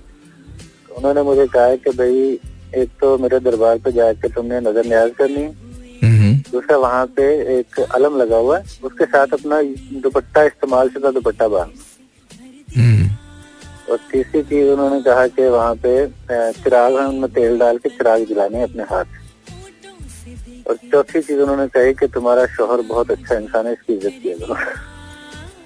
तो 0.88 0.94
उन्होंने 0.94 1.22
मुझे 1.22 1.46
कहा 1.46 1.74
कि 1.76 1.90
भाई 1.92 2.38
एक 2.82 2.90
तो 3.00 3.16
मेरे 3.18 3.38
दरबार 3.40 3.78
पे 3.78 3.92
जाके 3.92 4.28
तुमने 4.28 4.60
नज़र 4.60 4.86
न्याज 4.86 5.10
करनी 5.18 5.46
दूसरा 6.52 6.76
वहाँ 6.76 7.06
पे 7.16 7.24
एक 7.58 7.78
अलम 7.80 8.16
लगा 8.16 8.36
हुआ 8.36 8.58
है। 8.58 8.64
उसके 8.84 9.04
साथ 9.04 9.32
अपना 9.32 9.60
दुपट्टा 10.00 10.42
इस्तेमाल 10.42 10.88
शुदा 10.88 11.10
दुपट्टा 11.10 11.48
बाँध। 11.48 11.72
हम्म। 12.76 13.08
और 13.90 13.98
तीसरी 14.12 14.42
चीज़ 14.42 14.68
उन्होंने 14.70 15.00
कहा 15.02 15.26
कि 15.28 15.46
वहाँ 15.48 15.74
पे 15.84 15.94
चिराग 16.30 16.98
है 16.98 17.06
उनमें 17.06 17.30
तेल 17.32 17.58
डाल 17.58 17.78
के 17.78 17.88
चिराग 17.88 18.24
जलाने 18.24 18.62
अपने 18.62 18.82
हाथ। 18.82 19.04
से। 19.04 20.62
और 20.62 20.76
चौथी 20.92 21.20
चीज़ 21.20 21.40
उन्होंने 21.40 21.66
कही 21.68 21.94
कि 21.94 22.06
तुम्हारा 22.06 22.46
शोहर 22.46 22.80
बहुत 22.82 23.10
अच्छा 23.10 23.34
इंसान 23.34 23.66
है 23.66 23.72
इसकी 23.72 23.92
इज़्ज़त 23.92 24.22
किया 24.22 24.36
करो। 24.36 24.54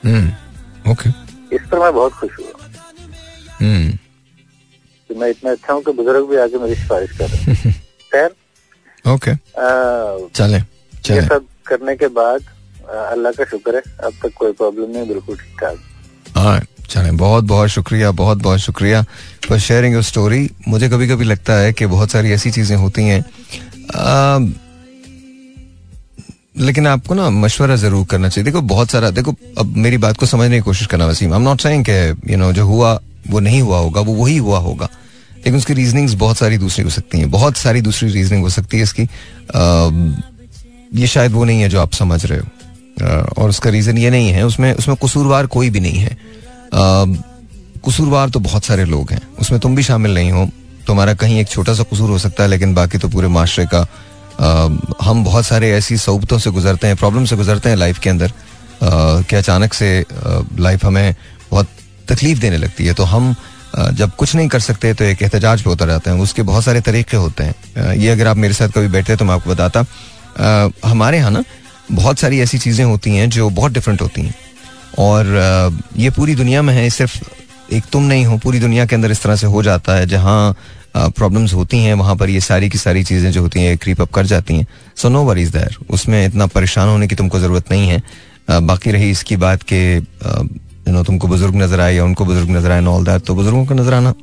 हम्म। 0.04 0.92
ओके। 0.92 1.10
इस 1.56 1.68
पर 1.70 1.78
मैं 1.78 1.92
बहुत 1.94 2.12
खुश 2.12 2.38
हुआ। 2.38 2.57
हम्म। 3.60 3.90
कि 5.10 5.14
मैं 5.18 5.28
इतना 5.30 5.50
अच्छा 5.50 5.72
हूँ 5.72 5.82
कि 5.82 5.92
बुज़ुर्ग 5.92 6.28
भी 6.30 6.36
आके 6.36 6.58
मेरी 6.58 6.74
सिफारिश 6.74 7.16
कर 7.18 7.28
रहे 7.28 7.54
हैं। 7.54 7.72
खैर 8.12 8.30
ओके। 9.04 9.34
चले 10.34 10.58
ये 11.08 11.22
सब 11.22 11.46
करने 11.66 11.96
के 11.96 12.08
बाद 12.16 12.40
अल्लाह 12.88 13.32
का 13.32 13.44
शुक्र 13.50 13.76
है 13.76 13.82
अब 14.06 14.12
तक 14.22 14.32
कोई 14.36 14.52
प्रॉब्लम 14.52 14.90
नहीं 14.90 15.08
बिल्कुल 15.08 15.36
ठीक 15.36 15.60
ठाक। 15.60 16.36
हाँ 16.36 16.60
चले 16.90 17.10
बहुत 17.22 17.44
बहुत 17.44 17.68
शुक्रिया 17.68 18.10
बहुत 18.20 18.38
बहुत 18.42 18.58
शुक्रिया 18.60 19.02
फॉर 19.48 19.58
शेयरिंग 19.60 19.94
योर 19.94 20.02
स्टोरी 20.02 20.48
मुझे 20.68 20.88
कभी 20.88 21.08
कभी 21.08 21.24
लगता 21.24 21.54
है 21.58 21.72
कि 21.72 21.86
बहुत 21.86 22.10
सारी 22.10 22.32
ऐसी 22.32 22.50
चीज़ें 22.50 22.76
होती 22.76 23.02
हैं 23.04 23.20
लेकिन 26.58 26.86
आपको 26.86 27.14
ना 27.14 27.28
मशवरा 27.30 27.76
ज़रूर 27.76 28.06
करना 28.10 28.28
चाहिए। 28.28 28.44
देखो 28.44 28.60
बहुत 28.70 28.90
सारा 28.90 29.10
देखो 29.10 29.34
अब 29.58 29.76
मेरी 29.76 29.98
बात 30.04 30.16
को 30.18 30.26
समझने 30.26 30.56
की 30.56 30.62
कोशिश 30.62 30.86
करना 30.86 31.06
Waseem. 31.06 31.32
I 31.32 31.38
am 31.38 31.44
not 31.44 31.60
saying 31.60 31.84
कि 31.88 32.32
यू 32.32 32.38
नो 32.38 32.52
जो 32.52 32.64
हुआ 32.66 32.98
वो 33.30 33.40
नहीं 33.40 33.62
हुआ 33.62 33.78
होगा 33.78 34.00
वो 34.00 34.12
वही 34.14 34.36
हुआ 34.36 34.58
होगा। 34.58 34.88
लेकिन 35.36 35.56
उसकी 35.56 35.72
रीजनिंग्स 35.72 36.14
बहुत 36.14 36.36
सारी 36.36 36.58
दूसरी 36.58 36.84
हो 36.84 36.90
सकती 36.90 37.18
हैं 37.18 37.30
बहुत 37.30 37.56
सारी 37.56 37.80
दूसरी 37.80 38.10
रीजनिंग 38.10 38.42
हो 38.42 38.50
सकती 38.50 38.76
है 38.76 38.82
इसकी। 38.82 39.02
ये 40.94 41.06
शायद 41.06 41.32
वो 41.32 41.44
नहीं 41.44 41.60
है 41.60 41.68
जो 41.68 41.80
आप 41.80 41.92
समझ 41.92 42.24
रहे 42.26 42.38
हो। 42.38 42.46
और 43.38 43.48
उसका 43.50 43.70
रीजन 43.70 43.98
ये 43.98 44.10
नहीं 44.10 44.28
है 44.28 44.46
उसमें 44.46 44.72
उसमें 44.74 44.96
कसूरवार 45.04 45.46
कोई 45.46 45.70
भी 45.70 45.80
नहीं 45.80 45.98
है। 45.98 46.16
कसूरवार 47.88 48.28
तो 48.30 48.40
बहुत 48.40 48.64
सारे 48.64 48.84
लोग 48.84 49.12
हैं 49.12 49.20
उसमें 49.40 49.60
तुम 49.60 49.76
भी 49.76 49.82
शामिल 49.82 50.14
नहीं 50.14 50.30
हो। 50.32 50.48
तुम्हारा 50.86 51.14
कहीं 51.14 51.38
एक 51.40 51.48
छोटा 51.48 51.74
सा 51.74 51.82
कसूर 51.82 52.10
हो 52.10 52.18
सकता 52.18 52.42
है 52.42 52.48
लेकिन 52.48 52.74
बाकी 52.74 52.98
तो 52.98 53.08
पूरे 53.08 53.28
माशरे 53.28 53.66
का 53.74 53.86
अ, 54.38 54.46
हम 55.02 55.24
बहुत 55.24 55.46
सारे 55.46 55.70
ऐसी 55.72 55.96
सऊबतों 55.96 56.38
से 56.38 56.50
गुजरते 56.50 56.86
हैं 56.86 56.96
प्रॉब्लम 56.96 57.24
से 57.24 57.36
गुजरते 57.36 57.68
हैं 57.68 57.76
लाइफ 57.76 57.98
के 57.98 58.10
अंदर। 58.10 58.32
कि 58.82 59.36
अचानक 59.36 59.74
से 59.74 60.04
लाइफ 60.58 60.84
हमें 60.84 61.14
बहुत 61.50 61.66
तकलीफ़ 62.08 62.38
देने 62.40 62.56
लगती 62.56 62.86
है। 62.86 62.94
तो 62.94 63.04
हम 63.04 63.34
जब 63.92 64.14
कुछ 64.16 64.34
नहीं 64.34 64.48
कर 64.48 64.60
सकते 64.60 64.92
तो 64.94 65.04
एक 65.04 65.22
एहतजाज 65.22 65.62
पे 65.62 65.70
उतर 65.70 65.88
जाते 65.88 66.10
हैं। 66.10 66.18
उसके 66.20 66.42
बहुत 66.44 66.64
सारे 66.64 66.80
तरीके 66.80 67.16
होते 67.16 67.44
हैं। 67.44 67.94
ये 67.94 68.08
अगर 68.08 68.26
आप 68.26 68.36
मेरे 68.36 68.54
साथ 68.54 68.68
कभी 68.68 68.88
बैठे 68.88 69.16
तो 69.16 69.24
मैं 69.24 69.34
आपको 69.34 69.50
बताता। 69.50 69.84
हमारे 70.84 71.18
यहाँ 71.18 71.30
ना, 71.30 71.42
बहुत 71.92 72.18
सारी 72.18 72.40
ऐसी 72.40 72.58
चीज़ें 72.58 72.84
होती 72.84 73.10
हैं 73.10 73.28
जो 73.30 73.50
बहुत 73.50 73.72
डिफरेंट 73.72 74.02
होती 74.02 74.22
हैं। 74.22 74.34
और 74.98 75.78
ये 75.96 76.10
पूरी 76.10 76.34
दुनिया 76.34 76.62
में 76.62 76.74
है 76.74 76.88
सिर्फ़ 76.90 77.18
एक 77.72 77.84
तुम 77.92 78.02
नहीं 78.04 78.24
हो, 78.26 78.36
पूरी 78.38 78.60
दुनिया 78.60 78.86
के 78.86 78.94
अंदर 78.96 79.10
इस 79.10 79.22
तरह 79.22 79.36
से 79.36 79.46
हो 79.46 79.62
जाता 79.62 79.94
है, 79.96 80.06
जहाँ 80.06 80.56
प्रॉब्लम्स 80.96 81.52
होती 81.54 81.78
हैं, 81.78 81.94
वहाँ 81.94 82.14
पर 82.16 82.30
ये 82.30 82.40
सारी 82.40 82.68
की 82.68 82.78
सारी 82.78 83.02
चीज़ें 83.04 83.30
जो 83.32 83.42
होती 83.42 83.60
हैं 83.60 83.76
क्रीप 83.78 84.00
अप 84.00 84.12
कर 84.12 84.26
जाती 84.26 84.54
हैं। 84.54 84.66
सो 84.96 85.08
नो 85.08 85.22
वरीज 85.24 85.48
देयर 85.50 85.76
उसमें 85.90 86.24
इतना 86.24 86.46
परेशान 86.48 86.88
होने 86.88 87.06
की 87.08 87.14
तुमको 87.14 87.38
ज़रूरत 87.40 87.70
नहीं 87.70 87.88
है। 87.88 88.02
बाकी 88.62 88.90
रही 88.90 89.10
इसकी 89.10 89.36
बात 89.38 89.62
के 89.62 89.80
यू 90.88 90.92
नो 90.92 91.02
तुमको 91.04 91.28
बुज़ुर्ग 91.28 91.56
नज़र 91.56 91.80
आए 91.80 91.94
या 91.94 92.04
उनको 92.04 92.24
बुज़ुर्ग 92.24 92.50
नज़र 92.50 92.70
आए 92.72 92.84
ऑल 92.86 93.04
दैट 93.04 93.22
तो 93.22 93.34
बुज़ुर्गों 93.34 93.64
को 93.66 93.74
नज़र 93.74 93.94
आना 93.94 94.14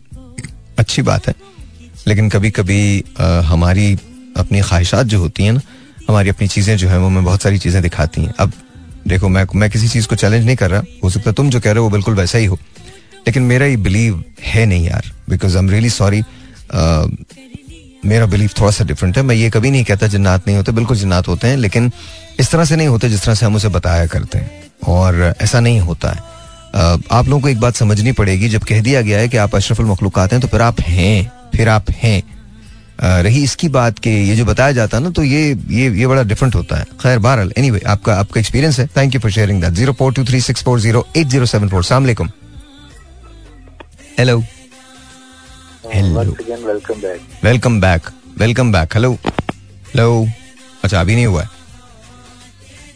अच्छी 0.80 1.02
बात 1.04 1.28
है। 1.28 1.34
लेकिन 2.08 2.30
कभी 2.30 2.50
कभी 2.52 2.82
हमारी 3.46 3.94
अपनी 4.38 4.62
ख्वाहिशात 4.62 5.06
जो 5.06 5.20
होती 5.20 5.44
हैं 5.44 5.54
ना, 5.54 5.62
हमारी 6.08 6.30
अपनी 6.30 6.48
चीज़ें 6.48 6.76
जो 6.78 6.88
है, 6.90 6.98
वो 7.00 7.08
हमें 7.08 7.24
बहुत 7.24 7.42
सारी 7.42 7.58
चीज़ें 7.60 7.82
दिखाती 7.82 8.22
हैं। 8.22 8.34
अब 8.40 8.52
देखो, 9.08 9.30
मैं 9.30 9.46
मैं 9.56 9.70
किसी 9.70 9.88
चीज़ 9.90 10.08
को 10.08 10.16
चैलेंज 10.16 10.46
नहीं 10.46 10.56
कर 10.56 10.70
रहा। 10.70 10.84
हो 11.04 11.10
सकता 11.10 11.32
तुम 11.32 11.50
जो 11.50 11.60
कह 11.60 11.72
रहे 11.72 11.80
हो 11.80 11.84
वो 11.84 11.92
बिल्कुल 11.92 12.16
वैसा 12.16 12.38
ही 12.38 12.46
हो। 12.46 12.58
लेकिन 13.28 13.44
मेरा 13.44 13.66
ये 13.66 13.78
बिलीव 13.80 14.24
है 14.44 14.66
नहीं 14.66 14.86
यार 14.86 15.12
because 15.30 15.58
I 15.58 15.64
am 15.64 15.70
really 15.70 15.90
sorry 15.92 16.24
मेरा 18.06 18.26
बिलीव 18.26 18.50
थोड़ा 18.60 18.72
सा 18.72 18.84
डिफरेंट 18.86 19.18
है। 19.18 19.24
मैं 19.24 19.36
ये 19.36 19.50
कभी 19.50 19.72
नहीं 19.72 19.84
कहता 19.84 20.08
जन्नात 20.08 20.48
नहीं 20.48 20.58
होते, 20.58 20.72
बिल्कुल 20.72 20.98
जन्नात 20.98 21.28
होते 21.28 21.48
हैं, 21.48 21.58
लेकिन 21.58 21.92
इस 22.40 22.52
तरह 22.52 22.66
से 22.66 22.76
नहीं 22.76 22.88
होते 22.88 23.10
जिस 23.10 23.24
तरह 23.24 23.36
से 23.36 23.46
हम 23.46 23.56
उसे 23.56 23.70
बताया 23.72 24.06
करते 24.08 24.38
हैं। 24.38 24.64
और 24.88 25.34
ऐसा 25.42 25.60
नहीं 25.60 25.80
होता 25.80 26.10
है। 26.10 26.34
आप 26.76 27.28
लोगों 27.28 27.42
को 27.42 27.50
एक 27.50 27.60
बात 27.60 27.76
समझनी 27.76 28.12
पड़ेगी 28.14 28.50
जब 28.50 28.64
कह 28.64 28.82
दिया 28.82 29.02
गया 29.02 29.20
है 29.20 29.28
कि 29.30 29.38
आप 29.38 29.56
अशरफुल 29.56 29.86
मखलूक़ात 29.86 30.34
हैं 30.34 30.42
तो 30.42 30.48
फिर 30.48 30.62
आप 30.62 30.80
हैं 30.82 31.32
फिर 31.52 31.70
आप 31.70 31.90
हैं। 32.04 32.22
रही 33.24 33.44
इसकी 33.44 33.68
बात 33.70 34.00
के 34.00 34.10
ये 34.24 34.36
जो 34.36 34.46
बताया 34.46 34.72
जाता 34.72 34.98
है 34.98 35.04
ना 35.04 35.10
तो 35.10 35.24
ये 35.24 35.42
ये 35.70 35.90
ये 36.00 36.08
बड़ा 36.08 36.24
डिफरेंट 36.24 36.56
होता 36.56 36.78
है। 36.78 36.86
खैर 37.02 37.20
बहरहाल 37.20 37.52
एनीवे 37.58 37.80
आपका 37.88 38.14
आपका 38.16 38.40
एक्सपीरियंस 38.40 38.80
है। 38.80 38.88
Thank 38.98 39.16
you 39.16 39.22
for 39.22 39.32
sharing 39.32 39.62
that 39.62 39.74
zero 39.74 39.94
four 39.94 40.14
two 40.14 40.24
three 40.26 40.42
six 40.42 40.64
four 40.64 40.80
zero 40.80 41.06
eight 41.18 41.28
zero 41.28 41.46
seven 41.46 41.70
four 41.70 41.84
सलामकुम 41.84 42.30
hello 44.20 44.40
hello. 45.94 46.22
Welcome 47.44 47.80
back 47.82 48.10
welcome 48.40 48.72
back 48.72 48.96
hello 48.96 49.12
hello 49.14 50.26
अच्छा 50.84 51.00
अभी 51.02 51.16
नहीं 51.16 51.26
हुआ 51.26 51.42
है। 51.42 51.50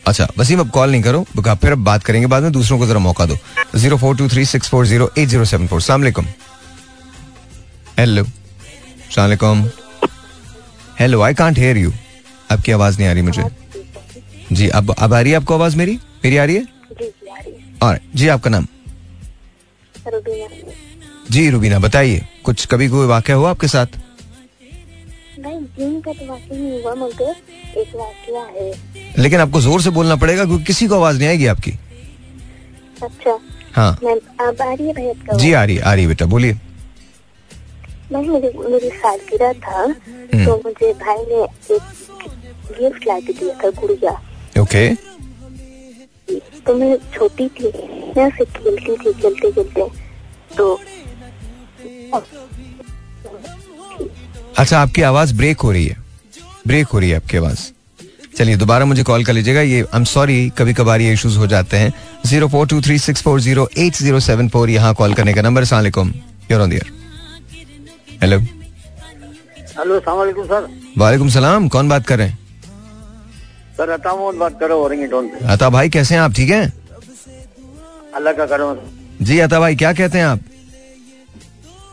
अच्छा 0.09 0.27
वसीम 0.37 0.59
अब 0.59 0.69
कॉल 0.71 0.91
नहीं 0.91 1.01
करो 1.01 1.23
फिर 1.37 1.71
अब 1.71 1.83
बात 1.83 2.03
करेंगे 2.03 2.27
बाद 2.27 2.43
में 2.43 2.51
दूसरों 2.51 2.77
को 2.79 2.87
जरा 2.87 2.99
मौका 2.99 3.25
दो। 3.25 3.37
Zero 3.75 3.97
four 3.97 4.15
two 4.17 4.27
three 4.29 4.45
six 4.45 4.69
four 4.69 4.85
zero 4.87 5.09
eight 5.17 5.27
zero 5.29 5.45
seven 5.45 5.67
four 5.67 5.81
सलामकुम 5.81 6.25
हेलो 7.99 8.23
सलामकुम 9.15 9.69
hello 10.99 11.21
I 11.21 11.33
can't 11.33 11.57
hear 11.59 11.77
you 11.77 11.91
आपकी 12.51 12.71
आवाज़ 12.71 12.97
नहीं 12.99 13.07
आ 13.07 13.11
रही 13.13 13.21
मुझे। 13.21 13.43
जी 14.51 14.67
अब 14.69 14.93
अब 14.97 15.13
आ 15.13 15.19
रही 15.21 15.31
है 15.31 15.37
आपको 15.37 15.53
आवाज़ 15.53 15.75
मेरी? 15.77 15.99
मेरी 16.23 16.37
आ 16.37 16.43
रही 16.43 16.55
है? 16.55 16.63
जी 16.63 17.05
जी 17.05 17.29
आ 17.29 17.35
रही 17.35 17.51
है। 17.51 17.77
और 17.83 17.99
जी 18.15 18.27
आपका 18.27 18.49
नाम? 18.49 18.67
रुबीना। 20.07 20.73
जी 21.31 21.49
रुबीना 21.49 21.79
बताइए 21.79 22.25
कुछ 22.45 22.65
कभी 22.65 22.87
कोई 22.89 23.07
वाक्य 23.07 23.33
हुआ 23.33 23.49
आपके 23.49 23.67
साथ? 23.67 23.87
नहीं 25.39 25.59
जिम 25.77 25.99
का 26.01 26.13
तो 26.13 26.25
वाकई 26.27 26.57
नहीं 26.57 26.81
हुआ 26.81 26.93
मगर 26.95 27.35
एक 27.79 27.95
वाकया 27.95 28.41
है। 28.55 28.71
लेकिन 29.19 29.39
आपको 29.39 29.61
ज़ोर 29.61 29.81
से 29.81 29.89
बोलना 29.89 30.15
पड़ेगा 30.15 30.45
क्योंकि 30.45 30.63
किसी 30.65 30.87
को 30.87 30.95
आवाज़ 30.95 31.17
नहीं 31.19 31.27
आएगी 31.27 31.45
आपकी। 31.47 31.71
अच्छा। 33.03 33.39
हाँ। 33.73 33.97
मैं 34.03 34.15
अब 34.15 34.61
आ 34.61 34.73
रही 34.73 34.87
है 34.87 34.93
भैया? 34.93 35.37
जी 35.37 35.51
आ 35.53 35.63
रही 35.63 35.77
आ 35.79 35.93
रही 35.93 36.07
बेटा 36.07 36.25
बोलिए। 36.33 36.53
नहीं 38.11 38.29
मेरी 38.29 38.49
मेरी 38.59 38.89
सालगिरह 38.91 39.53
था 39.65 39.87
तो 39.87 40.55
मुझे 40.65 40.93
भाई 41.01 41.25
ने 41.25 41.43
एक 41.75 41.81
गिफ्ट 42.79 43.07
ला 43.07 43.19
के 43.19 43.33
दिया 43.33 43.53
था 43.63 43.69
गुड़िया। 43.79 44.11
ओके। 44.61 44.87
तो 46.65 46.75
मैं 46.75 46.95
छोटी 47.13 47.47
थी 47.49 47.71
मैं 48.17 48.25
उससे 48.27 48.45
खेलती 48.45 48.95
थी 48.95 49.13
खेलते 49.21 49.51
खेलते 49.51 49.87
तो 50.57 50.73
अच्छा 54.59 54.79
आपकी 54.79 55.01
आवाज़ 55.01 55.33
ब्रेक 55.37 55.59
हो 55.61 55.71
रही 55.71 55.85
है। 55.85 55.97
ब्रेक 56.67 56.87
हो 56.87 56.99
रही 56.99 57.09
है 57.09 57.15
आपकी 57.17 57.37
आवाज़। 57.37 57.59
चलिए 58.37 58.55
दोबारा 58.57 58.85
मुझे 58.85 59.03
कॉल 59.03 59.23
कर 59.25 59.33
लीजिएगा। 59.33 59.61
ये 59.61 59.79
आई 59.81 59.97
एम 59.99 60.03
सॉरी 60.05 60.49
कभी 60.57 60.73
कभार 60.73 61.01
ये 61.01 61.13
इश्यूज़ 61.13 61.37
हो 61.37 61.47
जाते 61.47 61.77
हैं। 61.77 61.93
Zero 62.25 62.47
four 62.47 62.67
two 62.67 62.81
three 62.81 62.97
six 62.99 63.21
four 63.23 63.39
zero 63.41 63.67
eight 63.77 63.95
zero 63.95 64.19
seven 64.19 64.49
four 64.49 64.69
यहाँ 64.69 64.93
कॉल 64.95 65.13
करने 65.13 65.33
का 65.33 65.41
नंबर 65.41 65.65
सलामकुम 65.65 66.13
you're 66.51 66.61
on 66.61 66.69
there 66.69 66.91
hello 68.21 68.39
hello 68.39 69.99
सलामकुम 69.99 70.45
सर 70.45 70.67
वालेकुम 70.97 71.29
सलाम 71.29 71.67
कौन 71.69 71.89
बात 71.89 72.07
कर 72.07 72.17
रहे 72.17 72.27
हैं? 72.27 72.37
सर 73.77 73.89
अता 73.89 74.13
बात 74.39 74.59
करो 74.59 74.83
अता 75.47 75.69
भाई 75.69 75.89
कैसे 75.89 76.15
हैं 76.15 76.21
आप? 76.21 76.33
ठीक 76.33 76.49
हैं? 76.49 76.73
अल्लाह 78.15 78.33
का 78.33 78.45
करो 78.45 78.77
जी 79.21 79.39
अता 79.39 79.59
भाई 79.59 79.75
क्या 79.75 79.93
कहते 79.93 80.17
हैं 80.17 80.25
आप? 80.25 80.39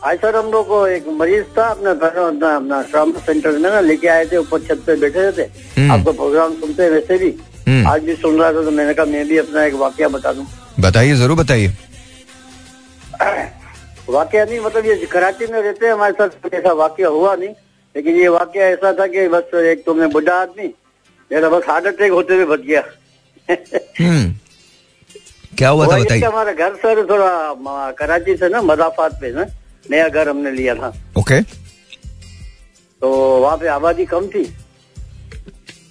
आज 0.07 0.17
सर 0.19 0.35
हम 0.35 0.51
लोग 0.51 0.67
को 0.67 0.85
एक 0.87 1.07
मरीज़ 1.19 1.45
था 1.57 1.63
अपने 1.67 1.89
अपना 1.89 2.55
अपना 2.55 2.81
ट्रामा 2.91 3.19
सेंटर 3.21 3.51
में 3.51 3.69
ना 3.71 3.79
लेके 3.81 4.07
आए 4.07 4.25
थे 4.25 4.37
ऊपर 4.37 4.59
छत 4.67 4.83
पे 4.85 4.95
बैठे 4.99 5.19
रहते 5.19 5.41
हम्म। 5.77 5.91
आपका 5.91 6.11
प्रोग्राम 6.11 6.53
सुनते 6.59 6.83
हैं 6.83 6.89
वैसे 6.91 7.17
भी। 7.17 7.31
हम्म। 7.67 7.87
आज 7.91 8.03
भी 8.03 8.15
सुन 8.15 8.39
रहा 8.39 8.51
था 8.53 8.63
तो 8.65 8.71
मैंने 8.71 8.93
कहा 8.93 9.05
मैं 9.05 9.25
भी 9.27 9.37
अपना 9.37 9.63
एक 9.63 9.73
वाक्य 9.81 10.07
बता 10.15 10.33
दूँ। 10.33 10.45
बताइए 10.79 11.15
ज़रूर 11.15 11.37
बताइए। 11.37 11.67
वाक्य 14.09 14.45
नहीं 14.45 14.59
मतलब 14.59 14.85
ये 14.85 14.95
कराची 15.11 15.51
में 15.51 15.61
रहते 15.61 15.85
हैं 15.85 15.93
हमारे 15.93 16.13
साथ 16.21 16.53
ऐसा 16.53 16.73
वाक्य 16.83 17.03
हुआ 17.17 17.35
नहीं। 17.35 17.49
लेकिन 17.95 18.15
ये 18.15 18.27
वाक्य 18.29 18.59
ऐसा 18.71 18.93
था 18.99 19.07
कि 19.07 19.27
बस 19.27 19.53
एक 19.65 19.85
तो 19.85 19.93
मैं 19.93 20.09
बुढ़ा 20.11 20.39
आदमी 20.41 20.73
मेरा 21.31 21.49
बस 21.49 21.69
हार्ट 21.69 21.85
अटैक 21.87 22.11
होते 22.11 22.35
हुए 22.35 22.45
बच 22.55 22.65
गया। 22.65 22.83
हम्म। 23.99 24.33
क्या 25.57 25.69
हुआ 25.69 25.85
था 25.87 25.97
बताइए। 25.99 26.21
हमारा 26.23 26.51
घर 26.53 26.75
सर 26.81 27.05
थोड़ा 27.09 27.91
कराची 27.99 28.35
से 28.37 28.49
ना 28.49 28.61
मदाफात 28.63 29.21
पे 29.21 29.31
ना। 29.35 29.45
नया 29.91 30.07
घर 30.09 30.29
हमने 30.29 30.51
लिया 30.51 30.75
था। 30.75 30.93
ओके 31.17 31.41
तो 33.01 33.09
वहाँ 33.39 33.57
पे 33.57 33.67
आबादी 33.69 34.05
कम 34.07 34.27
थी। 34.27 34.43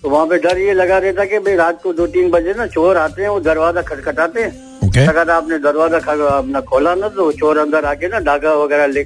तो 0.03 0.11
वहाँ 0.11 0.26
पे 0.26 0.36
डर 0.38 0.59
ये 0.59 0.72
लगा 0.74 0.99
रहता 0.99 1.24
कि 1.24 1.38
भाई 1.40 1.55
रात 1.57 1.82
को 1.82 1.92
दो 1.92 2.07
तीन 2.09 2.30
बजे 2.30 2.55
ना 2.55 2.66
चोर 2.68 2.97
आते 2.99 3.22
हैं 3.22 3.28
वो 3.28 3.40
दरवाज़ा 3.42 3.82
खटखटाते 3.82 4.42
हैं। 4.42 4.53
ओके 4.86 5.07
अगर 5.07 5.30
आपने 5.32 5.59
दरवाज़ा 5.61 5.99
अपना 6.28 6.61
खोला 6.62 6.94
ना 6.94 7.09
तो 7.11 7.30
चोर 7.34 7.59
अंदर 7.59 7.84
आके 7.86 8.09
ना 8.09 8.18
डाका 8.20 8.55
वगैरह 8.55 8.86
ले 8.86 9.05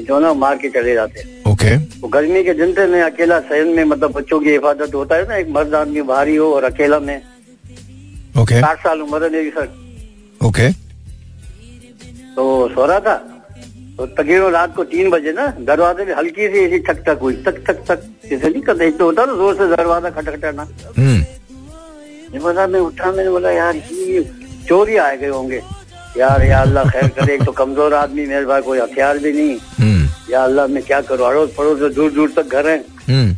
जो 0.00 0.18
ना 0.20 0.32
मार 0.34 0.56
के 0.58 0.68
चले 0.70 0.94
जाते 0.94 1.20
हैं। 1.20 1.52
ओके 1.52 1.76
तो 2.00 2.08
गर्मी 2.08 2.42
के 2.44 2.54
दिन 2.54 2.72
थे 2.74 2.86
मैं 2.86 3.02
अकेला 3.02 3.38
सहन 3.40 3.68
में 3.68 3.84
मतलब 3.84 4.12
बच्चों 4.12 4.40
की 4.40 4.50
हिफाजत 4.50 4.94
होता 4.94 5.16
है 5.16 5.28
ना 5.28 5.36
एक 5.36 5.48
मर्द 5.50 5.74
आदमी 5.74 6.02
भारी 6.04 6.36
हो 6.36 6.52
और 6.54 6.64
अकेला 6.64 6.98
में। 7.00 7.16
ओके 8.38 8.60
साठ 8.60 8.82
साल 8.82 9.02
उम्र 9.02 9.24
है 9.24 9.30
मेरी 9.30 9.50
सर। 9.50 9.68
ओके 10.40 10.70
तो 12.34 12.68
सो 12.68 12.86
रहा 12.86 13.00
था। 13.00 13.31
तो 13.98 14.06
तकरीबन 14.08 14.50
रात 14.52 14.74
को 14.76 14.84
तीन 14.84 15.10
बजे 15.10 15.32
ना 15.32 15.46
दरवाजे 15.60 16.04
में 16.04 16.14
हल्की 16.14 16.48
सी 16.48 16.58
ऐसी 16.58 16.78
ठक 16.86 17.02
ठक 17.06 17.18
हुई 17.22 17.34
तक 17.44 17.56
तक 17.66 17.84
तक 17.88 18.02
जैसे 18.28 18.48
नहीं 18.48 18.62
करते 18.62 18.90
तो 18.90 19.04
होता 19.04 19.24
ना 19.24 19.32
ज़ोर 19.34 19.54
से 19.56 19.66
दरवाज़ा 19.68 20.10
खटखटाना 20.10 20.62
हम्म। 20.96 21.18
ये 22.34 22.38
बोला 22.40 22.66
मैं 22.66 22.80
उठा 22.80 23.10
मैंने 23.12 23.30
बोला 23.30 23.50
यार 23.50 23.76
ये 23.76 24.22
चोर 24.68 24.90
आए 24.98 25.16
गए 25.16 25.28
होंगे। 25.28 25.60
यार 26.16 26.42
या 26.44 26.60
अल्लाह 26.60 26.90
खैर 26.90 27.08
करे 27.16 27.34
एक 27.34 27.42
तो 27.44 27.52
कमज़ोर 27.52 27.94
आदमी 27.94 28.26
मेरे 28.26 28.46
पास 28.46 28.62
कोई 28.64 28.78
हथियार 28.78 29.18
भी 29.18 29.32
नहीं। 29.32 29.56
हम्म। 29.78 30.32
या 30.32 30.44
अल्लाह 30.44 30.66
मैं 30.66 30.82
क्या 30.82 31.00
करूँ? 31.02 31.26
अड़ोस 31.26 31.54
पड़ोस 31.56 31.78
से 31.78 31.88
दूर 31.94 32.10
दूर 32.12 32.32
तक 32.36 32.46
घर 32.48 32.68
है। 32.68 32.76
हम्म। 33.08 33.34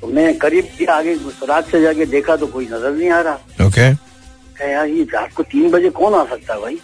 तो 0.00 0.06
मैं 0.08 0.36
करीब 0.38 0.68
के 0.78 0.84
आगे 0.92 1.14
रात 1.48 1.70
से 1.70 1.80
जाके 1.82 2.06
देखा 2.06 2.36
तो 2.36 2.46
कोई 2.46 2.66
नज़र 2.66 2.92
नहीं 2.92 3.10
आ 3.10 3.20
रहा। 3.20 3.66
ओके 3.66 3.92
कहा, 3.92 4.68
यार 4.68 4.86
ये 4.88 5.02
रात 5.14 5.32
को 5.32 5.42
तीन 5.44 5.70
बजे 5.70 5.90
कौन 5.92 6.14
आ 6.14 6.24
सकता 6.26 6.54
है 6.54 6.60
भाई? 6.60 6.78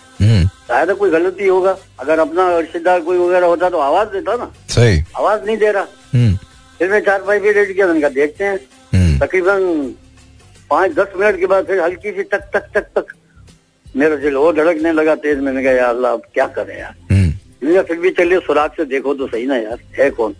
शायद 0.70 0.90
कोई 0.96 1.10
गलती 1.10 1.46
होगा। 1.46 1.76
अगर 2.00 2.18
अपना 2.18 2.58
रिश्तेदार 2.58 3.00
कोई 3.00 3.18
वगैरह 3.18 3.46
होता 3.46 3.70
तो 3.70 3.78
आवाज़ 3.80 4.08
देता 4.08 4.36
ना। 4.36 4.50
सही। 4.70 5.02
आवाज़ 5.18 5.44
नहीं 5.46 5.56
दे 5.56 5.70
रहा। 5.72 5.86
हम्म। 6.14 6.36
फिर 6.78 6.90
मैं 6.90 7.00
चार 7.00 7.22
पाई 7.22 7.38
पे 7.38 7.52
लेट 7.52 7.76
गया 7.76 7.86
मैंने 7.86 8.10
देखते 8.10 8.44
हैं। 8.44 8.58
हम्म। 8.92 9.18
तकरीबन 9.18 9.94
पाँच 10.70 10.92
दस 10.92 11.12
मिनट 11.16 11.38
के 11.40 11.46
बाद 11.46 11.66
फिर 11.66 11.80
हल्की 11.80 12.12
सी 12.12 12.22
टक 12.22 12.50
टक 12.54 12.70
टक 12.74 12.86
टक। 12.96 13.12
मेरा 13.96 14.16
दिल 14.16 14.36
और 14.36 14.54
धड़कने 14.56 14.92
लगा 14.92 15.14
तेज। 15.14 15.38
मैंने 15.38 15.62
कहा 15.62 15.72
यार 15.72 15.94
अल्लाह 15.94 16.12
अब 16.12 16.22
क्या 16.34 16.46
करें 16.46 16.78
यार? 16.78 16.94
हम्म, 17.10 17.32
मैंने 17.62 17.82
फिर 17.82 17.98
भी 17.98 18.10
चलिए 18.10 18.38
सुराग 18.40 18.70
से 18.70 18.84
देखो 18.84 19.14
तो 19.14 19.26
सही 19.26 19.46
ना 19.46 19.56
यार। 19.56 19.78
है 19.98 20.10
कौन? 20.10 20.34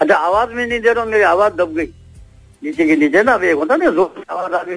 अच्छा 0.00 0.14
आवाज़ 0.14 0.50
में 0.50 0.66
नहीं 0.66 0.80
दे 0.80 0.92
रहा 0.92 1.04
मेरी 1.04 1.22
आवाज़ 1.24 1.52
दब 1.52 1.74
गई। 1.74 1.86
नीचे 2.62 2.86
के 2.86 2.96
नीचे 2.96 3.22
ना 3.22 3.32
अब 3.32 3.44
एक 3.44 3.56
होता 3.56 3.76
ना 3.76 3.90
ज़ोर 3.90 4.24
आवाज़ 4.30 4.52
आ 4.52 4.62
गई 4.62 4.76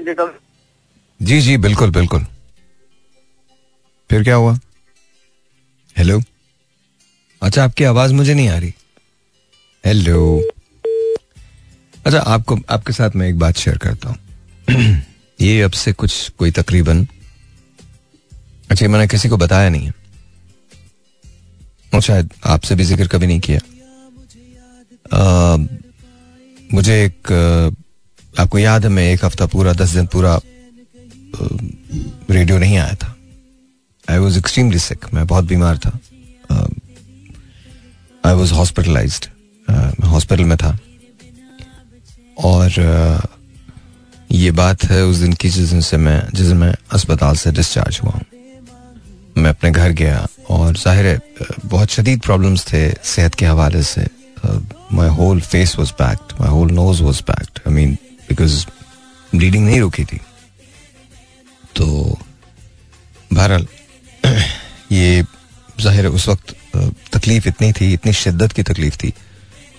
जी 1.20 1.40
जी 1.42 1.58
बिल्कुल 1.58 1.92
बिल्कुल। 1.92 2.26
फिर 4.10 4.24
क्या 4.24 4.36
हुआ? 4.36 4.58
हेलो 5.96 6.20
अच्छा 7.42 7.64
आपकी 7.64 7.84
आवाज़ 7.84 8.14
मुझे 8.14 8.34
नहीं 8.34 8.48
आ 8.50 8.58
रही। 8.58 8.74
हेलो 9.84 10.42
अच्छा 12.06 12.20
आपको 12.20 12.58
आपके 12.70 12.94
साथ 12.94 13.16
मैं 13.16 13.28
एक 13.30 13.40
बात 13.40 13.58
शेयर 13.58 13.78
करता 13.78 14.10
हूँ। 14.10 14.18
ये 15.42 15.62
अब 15.62 15.72
से 15.72 15.94
कुछ 15.94 16.30
कोई 16.40 16.52
तकरीबन 16.52 17.06
अच्छा 18.72 18.88
मैंने 18.88 19.08
किसी 19.08 19.30
को 19.30 19.38
बताया 19.38 19.70
नहीं 19.70 19.86
है। 19.86 19.94
और 21.94 22.02
शायद 22.02 22.34
आपसे 22.46 22.76
भी 22.76 22.84
ज़िक्र 22.84 23.08
कभी 23.08 23.28
नहीं 23.28 23.40
किया। 23.40 23.60
आ, 25.14 25.56
मुझे 26.74 27.04
एक 27.04 27.32
आपको 28.40 28.60
याद 28.60 28.84
है 28.84 28.90
मैं 28.90 29.12
एक 29.12 29.26
हफ़्ता 29.26 29.46
पूरा 29.54 29.74
दस 29.74 29.90
दिन 29.92 30.06
पूरा 30.16 30.40
रेडियो 32.30 32.58
नहीं 32.58 32.78
आया 32.78 32.94
था। 32.96 33.16
आई 34.10 34.18
वॉज़ 34.18 34.38
एक्सट्रीमली 34.38 34.80
सिक 34.80 35.06
मैं 35.14 35.26
बहुत 35.28 35.46
बीमार 35.46 35.78
था। 35.78 36.00
आई 38.24 38.34
वॉज़ 38.36 38.54
हॉस्पिटलाइज 38.54 39.28
हॉस्पिटल 40.06 40.44
में 40.44 40.58
था। 40.58 40.78
और 42.46 42.70
uh, 42.72 43.28
ये 44.32 44.52
बात 44.52 44.84
है 44.92 45.04
उस 45.06 45.18
दिन 45.18 45.34
की 45.34 45.50
जिस 45.50 45.70
दिन 45.70 45.82
से 45.82 45.98
मैं 45.98 46.22
जिस 46.34 46.52
मैं 46.54 46.74
अस्पताल 46.94 47.36
से 47.36 47.52
डिस्चार्ज 47.52 48.00
हुआ 48.04 48.12
हूँ। 48.12 48.22
मैं 49.38 49.50
अपने 49.50 49.72
घर 49.72 49.92
गया 49.92 50.28
और 50.50 50.76
ज़ाहिर 50.78 51.06
है 51.06 51.18
uh, 51.18 51.66
बहुत 51.66 51.90
शदीद 51.92 52.22
प्रॉब्लम्स 52.22 52.66
थे 52.74 52.82
सेहत 53.06 53.36
के 53.36 53.46
हवाले 53.46 53.84
से। 53.84 54.08
My 54.94 55.10
whole 55.18 55.42
face 55.44 55.76
was 55.80 55.92
packed 55.94 56.40
my 56.40 56.50
whole 56.50 56.72
nose 56.72 57.02
was 57.04 57.22
packed 57.24 57.60
I 57.68 57.74
mean 57.74 57.94
because 58.30 58.66
bleeding 59.34 59.66
नहीं 59.66 59.80
रुकी 59.80 60.06
थी। 60.06 60.20
तो 61.76 62.18
बहरहाल 63.34 63.68
ये 64.92 65.24
ज़ाहिर 65.80 66.06
उस 66.08 66.28
वक्त 66.30 66.56
तकलीफ़ 67.14 67.48
इतनी 67.48 67.72
थी, 67.72 67.94
इतनी 67.94 68.14
शिद्दत 68.16 68.52
की 68.52 68.64
तकलीफ़ 68.64 68.98
थी 68.98 69.10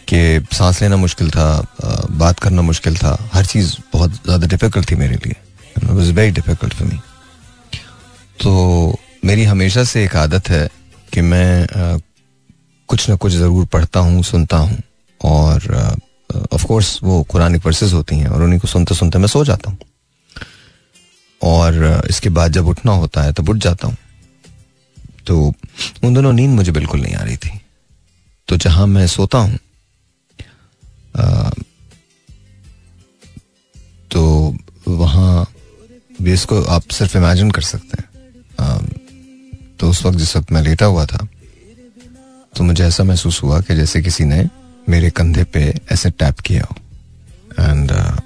कि 0.08 0.46
सांस 0.52 0.80
लेना 0.82 0.96
मुश्किल 0.96 1.30
था 1.30 1.46
बात 2.12 2.40
करना 2.40 2.62
मुश्किल 2.62 2.96
था। 2.96 3.16
हर 3.32 3.44
चीज़ 3.46 3.74
बहुत 3.92 4.12
ज़्यादा 4.24 4.46
डिफ़िकल्ट 4.46 4.90
थी 4.90 4.96
मेरे 4.96 5.16
लिए। 5.16 6.12
वेरी 6.12 6.30
डिफ़िकल्ट 6.32 6.74
फॉर 6.74 6.88
मी 6.88 6.98
तो 8.40 8.98
मेरी 9.24 9.44
हमेशा 9.44 9.84
से 9.84 10.04
एक 10.04 10.16
आदत 10.16 10.48
है 10.50 10.68
कि 11.12 11.20
मैं 11.22 11.66
कुछ 12.88 13.08
ना 13.08 13.16
कुछ 13.16 13.32
ज़रूर 13.32 13.64
पढ़ता 13.66 14.00
हूँ, 14.00 14.22
सुनता 14.22 14.56
हूँ 14.56 14.78
और 15.20 15.96
ऑफ़ 16.52 16.64
कोर्स 16.66 16.98
वो 17.02 17.22
कुरानी 17.30 17.58
वर्सेस 17.64 17.92
होती 17.92 18.18
हैं 18.18 18.28
और 18.28 18.42
उन्हीं 18.42 18.58
को 18.60 18.68
सुनते 18.68 18.94
सुनते 18.94 19.18
मैं 19.18 19.28
सो 19.28 19.44
जाता 19.44 19.70
हूँ। 19.70 19.78
और 21.40 22.04
इसके 22.10 22.28
बाद 22.30 22.52
जब 22.52 22.66
उठना 22.68 22.92
होता 22.94 23.22
है 23.22 23.32
तब 23.32 23.48
उठ 23.48 23.56
जाता 23.58 23.86
हूँ। 23.86 23.96
तो 25.26 25.52
उन 26.04 26.14
दोनों 26.14 26.32
नींद 26.32 26.50
मुझे 26.50 26.72
बिल्कुल 26.72 27.00
नहीं 27.00 27.14
आ 27.14 27.22
रही 27.22 27.36
थी। 27.36 27.60
तो 28.48 28.56
जहाँ 28.56 28.86
मैं 28.86 29.06
सोता 29.06 29.38
हूँ 29.38 29.58
अ, 31.14 31.50
तो 34.10 34.56
वहाँ 34.88 35.46
भी 36.22 36.32
इसको 36.32 36.62
आप 36.64 36.88
सिर्फ़ 36.90 37.16
इमेजिन 37.18 37.50
कर 37.50 37.62
सकते 37.62 38.02
हैं। 38.02 38.08
अ, 38.58 38.82
तो 39.80 39.90
उस 39.90 40.04
वक्त 40.06 40.18
जिस 40.18 40.36
वक्त 40.36 40.52
मैं 40.52 40.62
लेटा 40.62 40.86
हुआ 40.86 41.06
था 41.06 41.28
तो 42.56 42.64
मुझे 42.64 42.84
ऐसा 42.84 43.04
महसूस 43.04 43.42
हुआ 43.42 43.60
कि 43.60 43.74
जैसे 43.74 44.02
किसी 44.02 44.24
ने 44.24 44.44
मेरे 44.88 45.10
कंधे 45.10 45.44
पे 45.44 45.62
ऐसे 45.92 46.10
टैप 46.10 46.40
किया 46.40 46.64
हो। 46.64 46.76
एंड 47.60 47.90
uh, 47.90 48.20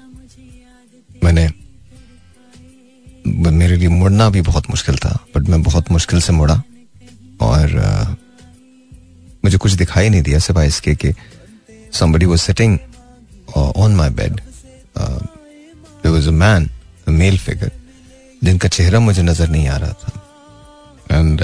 मैंने 1.23 1.49
मेरे 3.51 3.75
लिए 3.77 3.87
मुड़ना 3.87 4.29
भी 4.29 4.41
बहुत 4.41 4.69
मुश्किल 4.69 4.97
था 4.97 5.25
बट 5.35 5.49
मैं 5.49 5.61
बहुत 5.63 5.91
मुश्किल 5.91 6.21
से 6.21 6.33
मुड़ा। 6.33 6.61
और 7.41 7.71
uh, 7.85 8.07
मुझे 9.43 9.57
कुछ 9.57 9.71
दिखाई 9.71 10.09
नहीं 10.09 10.21
दिया 10.21 10.39
सिवाय 10.39 10.67
इसके 10.67 10.95
कि 10.95 11.13
somebody 11.91 12.25
was 12.25 12.41
sitting 12.41 12.79
uh, 13.55 13.71
on 13.75 13.95
my 13.95 14.09
bed. 14.09 14.41
Uh, 14.95 15.19
there 16.01 16.11
was 16.11 16.27
a 16.27 16.31
man 16.31 16.69
a 17.07 17.11
male 17.11 17.37
figure 17.37 17.71
जिनका 18.43 18.67
चेहरा 18.67 18.99
मुझे 18.99 19.21
नज़र 19.23 19.49
नहीं 19.49 19.67
आ 19.67 19.77
रहा 19.77 19.93
था। 19.93 20.11
एंड 21.11 21.41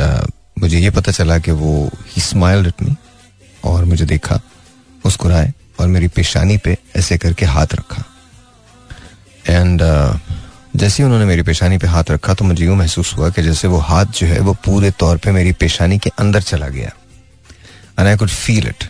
मुझे 0.60 0.80
ये 0.80 0.90
पता 0.90 1.12
चला 1.12 1.38
कि 1.40 1.52
वो 1.52 1.90
ही 2.08 2.22
स्माइल्ड 2.22 2.68
एट 2.68 2.82
मी 2.82 2.96
और 3.64 3.86
मुझे 3.86 4.06
देखा 4.06 4.36
मुस्कुराए 5.06 5.54
और 5.80 5.88
मेरी 5.88 6.08
पेशानी 6.08 6.58
पे 6.58 6.78
ऐसे 6.96 7.18
करके 7.18 7.46
हाथ 7.46 7.74
रखा। 7.74 8.04
एंड 9.50 9.82
जैसे 10.76 11.02
ही 11.04 11.06
उन्होंने 11.06 11.26
मेरी 11.26 11.42
पेशानी 11.44 11.78
पे 11.78 11.88
हाथ 11.88 12.12
रखा 12.12 12.34
तो 12.34 12.46
मुझे 12.46 12.66
यूँ 12.66 12.76
महसूस 12.78 13.14
हुआ 13.18 13.30
कि 13.30 13.42
जैसे 13.44 13.68
वो 13.68 13.78
हाथ 13.80 14.06
जो 14.20 14.28
है 14.28 14.40
वो 14.42 14.54
पूरे 14.66 14.92
तौर 15.00 15.18
पे 15.18 15.32
मेरी 15.32 15.52
पेशानी 15.54 15.98
के 16.00 16.10
अंदर 16.20 16.42
चला 16.44 16.68
गया। 16.70 16.92
And 18.00 18.08
I 18.08 18.16
could 18.18 18.30
feel 18.30 18.68
it 18.68 18.84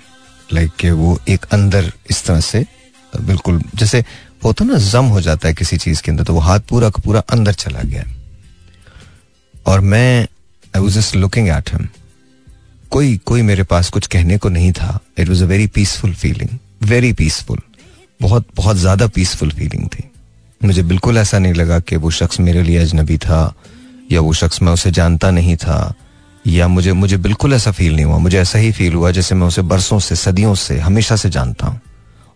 like 0.49 0.71
कि 0.79 0.89
वो 0.91 1.19
एक 1.29 1.45
अंदर 1.53 1.91
इस 2.09 2.23
तरह 2.25 2.39
से, 2.41 2.65
बिल्कुल 3.13 3.61
जैसे 3.75 4.03
होता 4.43 4.65
ना 4.65 4.77
जम 4.84 5.05
हो 5.05 5.21
जाता 5.21 5.47
है 5.47 5.53
किसी 5.53 5.77
चीज़ 5.77 6.01
के 6.01 6.11
अंदर 6.11 6.23
तो 6.23 6.34
वो 6.34 6.39
हाथ 6.39 6.59
पूरा 6.69 6.89
का 6.89 7.01
पूरा 7.05 7.19
अंदर 7.29 7.53
चला 7.55 7.82
गया। 7.82 8.03
और 9.65 9.82
मैं 9.82 10.21
I 10.75 10.82
was 10.82 10.99
just 10.99 11.15
looking 11.15 11.49
at 11.49 11.73
him 11.73 11.88
कोई 12.91 13.17
कोई 13.25 13.41
मेरे 13.41 13.63
पास 13.63 13.89
कुछ 13.89 14.07
कहने 14.07 14.38
को 14.38 14.49
नहीं 14.49 14.71
था। 14.73 14.99
It 15.17 15.29
was 15.29 15.43
a 15.43 15.47
very 15.47 15.67
peaceful 15.75 16.13
feeling 16.13 16.57
very 16.89 17.13
peaceful 17.13 17.61
बहुत 18.19 18.47
बहुत 18.55 18.77
ज़्यादा 18.77 19.07
पीसफुल 19.09 19.51
फीलिंग 19.51 19.88
थी। 19.88 20.09
मुझे 20.64 20.84
बिल्कुल 20.84 21.18
ऐसा 21.18 21.39
नहीं 21.39 21.53
लगा 21.53 21.80
कि 21.80 21.95
वो 21.95 22.09
शख्स 22.12 22.39
मेरे 22.39 22.62
लिए 22.64 22.78
अजनबी 22.78 23.18
था, 23.18 23.53
या 24.12 24.22
वो 24.22 24.34
शख्स 24.34 24.62
मैं 24.62 24.72
उसे 24.74 24.91
जानता 24.91 25.32
नहीं 25.32 25.55
था, 25.57 25.93
या 26.45 26.68
मुझे 26.68 26.93
मुझे 26.93 27.18
बिल्कुल 27.18 27.53
ऐसा 27.53 27.72
फील 27.72 27.95
नहीं 27.95 28.05
हुआ। 28.05 28.18
मुझे 28.18 28.38
ऐसा 28.39 28.59
ही 28.59 28.72
फील 28.72 28.93
हुआ 28.93 29.12
जैसे 29.12 29.36
मैं 29.36 29.47
उसे 29.47 29.62
बरसों 29.62 29.99
से, 29.99 30.16
सदियों 30.16 30.53
से 30.55 30.80
हमेशा 30.80 31.16
से 31.16 31.30
जानता 31.30 31.68
हूँ। 31.68 31.80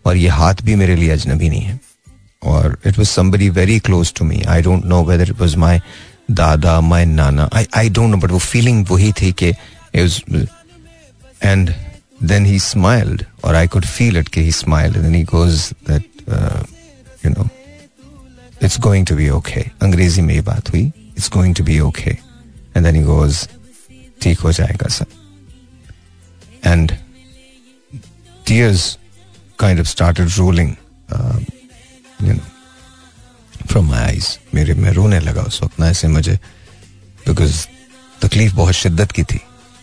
और 0.04 0.16
ये 0.16 0.28
हाथ 0.28 0.62
भी 0.64 0.74
मेरे 0.74 0.96
लिए 0.96 1.10
अजनबी 1.10 1.48
नहीं 1.48 1.62
है। 1.62 1.78
और 2.42 2.76
it 2.86 2.98
was 2.98 3.08
somebody 3.08 3.48
very 3.50 3.78
close 3.80 4.12
to 4.16 4.24
me 4.24 4.42
I 4.48 4.62
don't 4.62 4.84
know 4.84 5.02
whether 5.04 5.30
it 5.30 5.40
was 5.40 5.56
my 5.56 5.80
दादा 6.30 6.80
my 6.80 7.04
Nana 7.04 7.48
I 7.54 7.66
I 7.76 7.88
don't 7.90 8.10
know 8.10 8.16
but 8.16 8.30
वो 8.30 8.38
फीलिंग 8.38 8.86
वही 8.90 9.12
थी 9.20 9.32
कि 9.42 9.52
एंड 11.42 11.72
देन 12.22 12.46
ही 12.46 12.58
स्माइल्ड 12.60 13.24
और 13.44 13.54
आई 13.54 13.66
कुड 13.68 13.84
फील 13.86 14.16
इट 14.16 14.28
कि 14.28 14.40
he 14.40 14.52
smiled 14.52 14.96
then 14.98 15.14
he 15.14 15.22
goes 15.24 15.70
that 15.88 16.04
you 17.24 17.30
know 17.30 17.48
it's 18.62 18.78
going 18.80 19.06
to 19.06 19.16
be 19.16 19.28
okay 19.30 19.60
अंग्रेज़ी 19.82 20.22
में 20.22 20.34
ये 20.34 20.40
बात 20.40 20.68
हुई 20.70 20.82
it's 20.82 21.30
going 21.30 21.54
to 21.54 21.64
be 21.64 21.78
okay 21.80 22.10
and 22.10 22.84
then 22.84 22.94
he 22.96 23.02
goes 23.02 23.48
ठीक 24.22 24.40
हो 24.40 24.52
जाएगा 24.52 24.88
सब 24.88 25.06
and 26.66 26.92
tears 28.46 28.98
kind 29.58 29.80
of 29.80 29.86
started 29.86 30.28
rolling 30.36 30.74
you 32.22 32.32
know 32.32 33.66
from 33.66 33.88
my 33.90 34.00
eyes 34.00 34.38
मेरे, 34.54 34.74
मैं 34.74 34.92
रोने 34.92 35.20
लगा 35.20 35.42
उस 35.42 35.62
वक्त, 35.62 35.80
ना 35.80 35.88
ऐसे 35.90 36.08
मुझे 36.08 36.34
बिकॉज़ 37.26 37.66
तकलीफ़ 38.22 38.54
बहुत 38.54 38.74
शिद्दत 38.74 39.12
की 39.12 39.22
थी। 39.22 39.40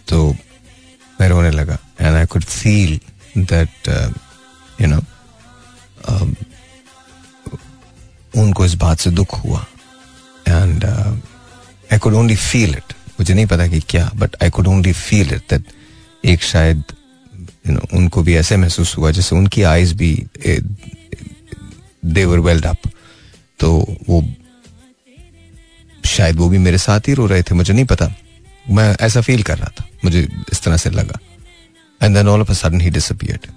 तो 0.07 0.35
मैं 1.21 1.27
रोने 1.29 1.51
लगा 1.51 1.77
and 2.01 2.15
I 2.15 2.25
could 2.25 2.43
feel 2.43 2.99
that 3.37 3.89
you 4.81 4.87
know 4.87 5.01
उनको 8.35 8.65
इस 8.65 8.73
बात 8.75 8.99
से 8.99 9.09
दुख 9.11 9.33
हुआ। 9.43 9.65
And 10.47 10.85
I 10.85 11.97
could 11.97 12.13
only 12.13 12.35
feel 12.37 12.69
it 12.69 12.93
मुझे 13.19 13.33
नहीं 13.33 13.45
पता 13.45 13.67
कि 13.67 13.79
क्या 13.89 14.09
but 14.15 14.35
I 14.43 14.49
could 14.49 14.67
only 14.67 14.93
feel 14.93 15.33
it 15.33 15.41
that 15.49 15.63
एक 16.23 16.43
शायद 16.43 16.83
यू 17.67 17.73
नो 17.73 17.81
उनको 17.97 18.23
भी 18.23 18.35
ऐसे 18.35 18.57
महसूस 18.57 18.97
हुआ 18.97 19.11
जैसे 19.11 19.35
उनकी 19.35 19.63
आईज 19.63 19.93
भी 19.93 20.13
देवर 22.05 22.39
वेल्ड 22.39 22.65
अप 22.65 22.89
तो 23.59 23.73
वो 24.09 24.23
शायद 26.03 26.35
वो 26.35 26.47
भी 26.49 26.57
मेरे 26.57 26.77
साथ 26.77 27.07
ही 27.07 27.13
रो 27.13 27.25
रहे 27.25 27.43
थे, 27.43 27.55
मुझे 27.55 27.73
नहीं 27.73 27.85
पता। 27.85 28.07
मैं 28.65 28.95
ऐसा 29.01 29.21
फील 29.21 29.43
कर 29.43 29.57
रहा 29.57 29.69
था, 29.69 29.85
मुझे 30.05 30.27
इस 30.51 30.61
तरह 30.63 30.77
से 30.77 30.89
लगा। 30.89 31.19
And 32.01 32.15
then 32.15 32.27
all 32.27 32.41
of 32.41 32.51
a 32.51 32.53
sudden 32.53 32.81
he 32.81 32.89
disappeared 32.89 33.47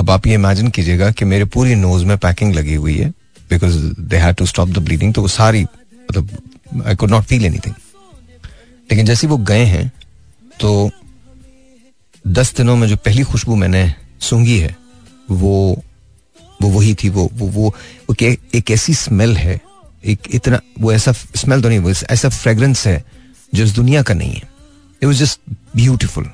अब 0.00 0.10
आप 0.10 0.26
ये 0.26 0.34
इमेजिन 0.34 0.68
कीजिएगा 0.68 1.10
कि 1.10 1.24
मेरे 1.24 1.44
पूरी 1.46 1.74
नोज़ 1.74 2.04
में 2.06 2.16
पैकिंग 2.18 2.54
लगी 2.54 2.74
हुई 2.74 2.96
है। 2.98 3.12
Because 3.52 3.78
they 4.00 4.16
had 4.16 4.36
to 4.36 4.46
stop 4.46 4.68
the 4.68 4.78
bleeding 4.78 5.14
तो 5.14 5.22
वो 5.22 5.28
सारी 5.28 5.62
मतलब 5.62 6.84
I 6.86 6.94
could 6.94 7.10
not 7.10 7.24
feel 7.24 7.44
anything 7.46 7.74
लेकिन 8.90 9.06
जैसे 9.06 9.26
वो 9.26 9.36
गए 9.50 9.64
हैं 9.64 9.90
तो 10.60 10.90
दस 12.24 12.54
दिनों 12.56 12.76
में 12.76 12.88
जो 12.88 12.96
पहली 12.96 13.22
खुशबू 13.22 13.54
मैंने 13.56 13.82
सूंघी 14.20 14.58
है 14.58 14.76
वो 15.30 15.82
वो 16.62 16.68
वही 16.68 16.94
थी 16.94 17.08
वो 17.08 17.28
वो 17.32 17.46
वो, 17.46 17.68
वो 18.08 18.14
के, 18.14 18.38
एक 18.54 18.70
ऐसी 18.70 18.94
स्मेल 18.94 19.36
है 19.36 19.60
एक 20.04 20.28
इतना 20.30 20.60
वो 20.80 20.92
ऐसा 20.92 21.12
स्मेल 21.12 21.62
तो 21.62 21.68
नहीं 21.68 21.78
वो 21.78 21.90
ऐसा 21.90 22.28
फ्रेग्रेंस 22.28 22.86
है 22.86 23.04
जो 23.54 23.64
इस 23.64 23.70
दुनिया 23.70 24.02
का 24.02 24.14
नहीं 24.14 24.32
है। 24.32 24.42
It 25.02 25.04
was 25.04 25.18
just 25.18 25.40
beautiful 25.76 26.30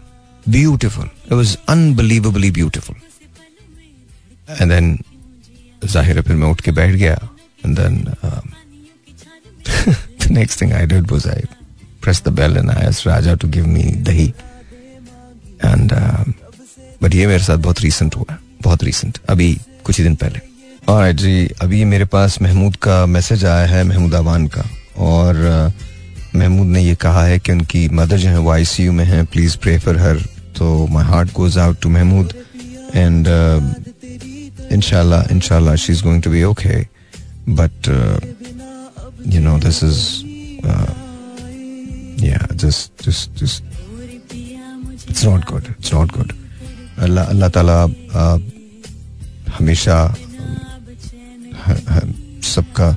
beautiful 0.49 1.11
it 1.27 1.33
was 1.33 1.57
unbelievably 1.69 2.51
beautiful 2.51 2.97
and 4.51 4.71
then 4.73 4.99
ज़ाहिर 5.83 6.16
है 6.16 6.22
फिर 6.22 6.37
मैं 6.37 6.49
उठ 6.49 6.61
के 6.61 6.70
बैठ 6.72 6.95
गया 6.95 7.18
and 7.64 7.79
then 7.79 8.05
next 10.31 10.57
thing 10.57 10.72
I 10.72 10.85
did 10.85 11.11
was 11.11 11.26
I 11.26 11.45
pressed 12.01 12.24
the 12.24 12.31
bell 12.31 12.57
and 12.57 12.70
I 12.70 12.81
asked 12.83 13.07
Raja 13.07 13.37
to 13.37 13.47
give 13.47 13.66
me 13.66 13.85
dahi. 14.09 14.33
And 15.61 15.93
um, 15.93 16.35
but 17.03 17.14
ये 17.14 17.26
मेरे 17.26 17.43
साथ 17.45 17.59
बहुत 17.59 17.81
रीसेंट 17.83 18.16
हुआ 18.16 18.39
बहुत 18.62 18.85
रीसेंट 18.85 19.18
अभी 19.29 19.53
कुछ 19.85 19.99
ही 19.99 20.05
दिन 20.05 20.14
पहले 20.14 20.41
और 20.93 21.12
जी 21.12 21.49
अभी 21.62 21.85
मेरे 21.85 22.05
पास 22.12 22.41
महमूद 22.43 22.76
का 22.83 23.05
मैसेज 23.07 23.45
आया 23.45 23.66
है 23.66 23.83
महमूद 23.85 24.14
आवान 24.14 24.47
का 24.47 24.64
और 25.05 25.37
महमूद 26.37 26.66
ने 26.66 26.83
ये 26.83 26.95
कहा 26.95 27.24
है 27.24 27.39
कि 27.39 27.53
उनकी 27.53 27.89
मदर 27.93 28.16
जो 28.18 28.29
है 28.29 28.39
वो 28.39 28.51
आईसीयू 28.51 28.93
में 28.93 29.05
है 29.05 29.24
प्लीज़ 29.33 29.57
प्रे 29.62 29.79
फॉर 29.79 29.99
हर 29.99 30.22
तो 30.59 30.87
my 30.93 31.05
heart 31.05 31.33
goes 31.33 31.59
out 31.59 31.81
to 31.83 31.89
Mahmood 31.89 32.33
and 32.95 33.29
इनशाला 34.72 35.24
इनशाला 35.32 35.76
she 35.84 35.94
is 35.94 36.02
going 36.04 36.22
to 36.24 36.30
be 36.32 36.44
okay 36.44 36.76
but 37.60 37.89
you 39.34 39.39
know 39.39 39.58
this 39.58 39.78
is 39.84 40.24
uh, 40.70 40.94
yeah 42.18 42.46
just 42.64 42.91
just 43.06 43.34
just 43.41 43.64
it's 45.08 45.24
not 45.24 45.46
good 45.52 45.66
it's 45.80 45.91
not 45.98 46.12
good 46.18 46.34
Allah 47.06 47.24
Allah 47.34 47.50
ताला 47.56 47.78
uh, 48.22 48.38
हमेशा 49.58 49.96
सबका 52.54 52.89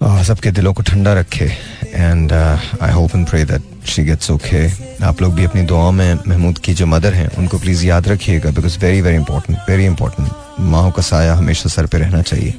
uh, 0.00 0.22
सबके 0.28 0.50
दिलों 0.56 0.72
को 0.74 0.82
ठंडा 0.90 1.12
रखे 1.20 1.48
and 1.95 2.31
I 2.33 2.91
hope 2.91 3.15
and 3.15 3.27
pray 3.27 3.43
that 3.45 3.87
she 3.87 4.03
gets 4.03 4.31
okay 4.31 4.65
आप 5.05 5.21
लोग 5.21 5.33
भी 5.35 5.45
अपनी 5.45 5.61
दुआओं 5.65 5.91
में 5.91 6.19
महमूद 6.27 6.57
की 6.65 6.73
जो 6.73 6.85
मदर 6.85 7.13
हैं 7.13 7.27
उनको 7.37 7.57
प्लीज़ 7.59 7.85
याद 7.85 8.07
रखिएगा 8.07 8.51
because 8.51 8.77
very 8.79 9.01
very 9.01 9.15
important 9.15 9.59
very 9.69 9.85
important 9.85 10.59
माओ 10.73 10.91
का 10.91 11.01
साया 11.03 11.33
हमेशा 11.35 11.69
सर 11.69 11.85
पे 11.85 11.97
रहना 11.97 12.21
चाहिए। 12.21 12.53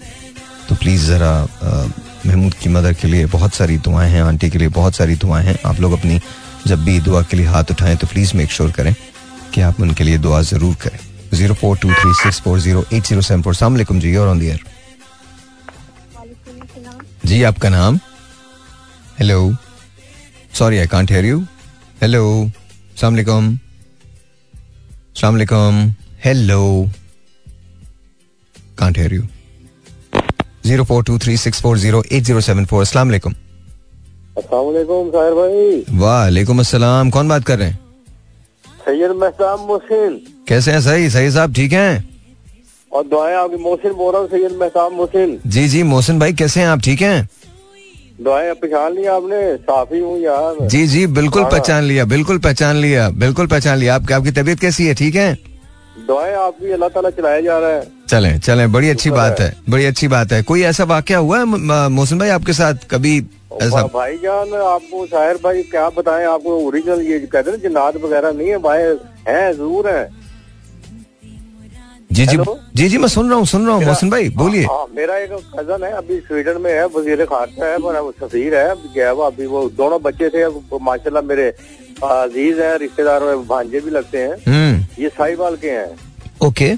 तो 0.68 0.74
प्लीज़ 0.74 1.04
ज़रा 1.06 1.32
महमूद 2.26 2.54
की 2.54 2.68
मदर 2.68 2.92
के 2.92 3.08
लिए 3.08 3.26
बहुत 3.32 3.54
सारी 3.54 3.76
दुआएँ 3.78 4.10
हैं 4.10 4.22
आंटी 4.22 4.50
के 4.50 4.58
लिए 4.58 4.68
बहुत 4.78 4.94
सारी 4.96 5.14
दुआएँ 5.16 5.44
हैं। 5.46 5.58
आप 5.66 5.80
लोग 5.80 5.92
अपनी 5.92 6.20
जब 6.66 6.84
भी 6.84 6.98
दुआ 7.00 7.22
के 7.22 7.36
लिए 7.36 7.46
हाथ 7.46 7.70
उठाएँ 7.70 7.96
तो 7.96 8.06
प्लीज़ 8.06 8.36
मेक 8.36 8.50
श्योर 8.52 8.70
करें 8.78 8.94
कि 9.54 9.60
आप 9.60 9.80
उनके 9.80 10.04
लिए 10.04 10.18
दुआ 10.18 10.40
ज़रूर 10.42 10.74
करें। 10.82 10.98
Zero 11.34 11.54
four 11.54 11.76
two 11.78 11.88
three 11.90 12.12
six 12.14 12.40
four 12.40 12.58
zero 12.60 12.84
eight 12.92 13.06
zero 13.06 13.20
seven 13.22 13.42
four. 13.42 13.54
सलामकुम 13.54 14.00
जी 14.00 14.16
और 14.16 14.28
ऑन 14.28 14.38
दी 14.38 14.52
जी 17.26 17.42
आपका 17.42 17.68
नाम? 17.68 17.98
Hello 19.18 19.38
sorry 20.58 20.78
I 20.78 20.86
can't 20.86 21.10
hear 21.10 21.24
you 21.24 21.38
hello 22.02 22.22
सलामकुम 23.00 23.56
सलामकुम 25.20 25.78
hello 26.24 26.60
can't 28.78 28.98
hear 28.98 29.14
you 29.14 29.22
zero 30.66 30.84
four 30.84 31.04
two 31.04 31.18
three 31.24 31.36
six 31.36 31.60
four 31.62 31.78
zero 31.78 32.02
eight 32.12 32.22
zero 32.24 32.40
seven 32.48 32.64
four 32.72 32.84
Sahir 32.84 33.20
भाई 35.34 35.84
वालेकुम 36.00 36.58
अस्सलाम 36.60 37.10
कौन 37.10 37.28
बात 37.28 37.44
कर 37.46 37.58
रहे 37.58 37.68
हैं? 37.68 37.78
सैयद 38.84 39.10
महताब 39.22 39.60
मोहसिन 39.68 40.20
कैसे 40.48 40.72
हैं 40.72 40.80
सही? 40.80 41.10
सही 41.10 41.30
साहब 41.30 41.54
ठीक 41.54 41.72
हैं? 41.72 42.04
और 42.92 43.06
दुआएँ 43.08 43.34
आपकी 43.36 43.56
मोहसिन 43.62 43.92
बोल 43.92 44.12
रहा 44.12 44.20
हूँ 44.22 44.28
सैयद 44.30 44.52
महताब 44.60 44.92
मोहसिन 44.92 45.38
जी 45.46 45.68
जी 45.68 45.82
मोहसिन 45.94 46.18
भाई 46.18 46.32
कैसे 46.42 46.60
हैं 46.60 46.68
आप? 46.68 46.80
ठीक 46.80 47.00
हैं? 47.02 47.28
दुआएँ 48.18 48.52
पहचान 48.54 48.92
लिया 48.94 49.14
आपने? 49.14 49.56
साफी 49.58 49.98
हूँ 50.00 50.18
यार 50.20 50.66
जी 50.66 50.86
जी 50.86 51.06
बिल्कुल 51.08 51.44
पहचान 51.44 51.82
लिया 51.84 52.04
बिल्कुल 52.06 52.38
पहचान 52.38 52.76
लिया 52.76 53.08
बिल्कुल 53.22 53.46
पहचान 53.46 53.78
लिया। 53.78 53.94
आपकी 53.94 54.14
आपकी 54.14 54.30
तबीयत 54.32 54.60
कैसी 54.60 54.86
है? 54.86 54.94
ठीक 54.94 55.14
है? 55.14 55.34
दुआएँ 56.06 56.34
आपकी 56.36 56.70
अल्लाह 56.72 56.88
ताला 56.88 57.10
चलाया 57.10 57.40
जा 57.40 57.58
रहा 57.58 57.70
है। 57.70 57.82
चले 58.08 58.38
चले 58.38 58.66
बड़ी 58.68 58.88
अच्छी 58.90 59.10
बात 59.10 59.40
है 59.40 59.52
बड़ी 59.70 59.84
अच्छी 59.84 60.08
बात 60.08 60.32
है। 60.32 60.42
कोई 60.42 60.62
ऐसा 60.64 60.84
वाक्य 60.86 61.14
हुआ 61.16 61.38
है 61.38 61.44
मोहसिन 61.44 62.18
भाई 62.18 62.28
आपके 62.30 62.52
साथ 62.52 62.88
कभी 62.90 63.16
ऐसा? 63.62 63.82
भाई 63.94 64.16
जान 64.18 64.52
आपको 64.64 65.06
शायर 65.06 65.36
भाई 65.44 65.62
क्या 65.70 65.88
बताएँ 65.96 66.24
आपको 66.26 66.58
ओरिजिनल 66.66 67.00
ये 67.02 67.18
कहते 67.20 67.50
हैं 67.50 67.60
जिन्नात 67.60 67.96
वगैरह 68.04 68.32
नहीं 68.32 68.48
है 68.48 68.58
भाई 68.60 68.82
है 69.28 69.52
ज़रूर 69.52 69.88
है। 69.88 70.04
जी 72.16 72.24
जी 72.26 72.36
जी 72.76 72.88
जी 72.88 72.98
मैं 72.98 73.08
सुन 73.08 73.28
रहा 73.28 73.38
हूँ 73.38 73.46
सुन 73.46 73.66
रहा 73.66 73.74
हूँ 73.74 73.84
मोहसिन 73.84 74.10
भाई 74.10 74.28
बोलिए। 74.32 74.64
हाँ, 74.64 74.86
मेरा 74.96 75.16
एक 75.18 75.32
कज़न 75.54 75.82
है 75.84 75.90
अभी 75.92 76.18
स्वीडन 76.18 76.60
में 76.62 76.70
है 76.72 76.84
वज़ीर 76.88 77.24
खारसा 77.24 77.66
है 77.66 77.78
पर 77.78 78.10
सफीर 78.20 78.54
है 78.54 78.74
गया 78.94 79.12
वो 79.12 79.22
अभी 79.22 79.46
वो 79.46 79.68
दोनों 79.76 80.00
बच्चे 80.02 80.28
थे 80.30 80.46
माशाल्लाह 80.80 81.22
मेरे 81.24 81.48
अज़ीज़ 82.04 82.60
हैं 82.60 82.76
रिश्तेदार 82.78 83.24
भांजे 83.48 83.80
भी 83.80 83.90
लगते 83.90 84.18
हैं। 84.18 84.36
ये 84.98 85.08
साहिवाल 85.08 85.56
के 85.56 85.70
हैं। 85.70 85.88
ओके। 86.46 86.70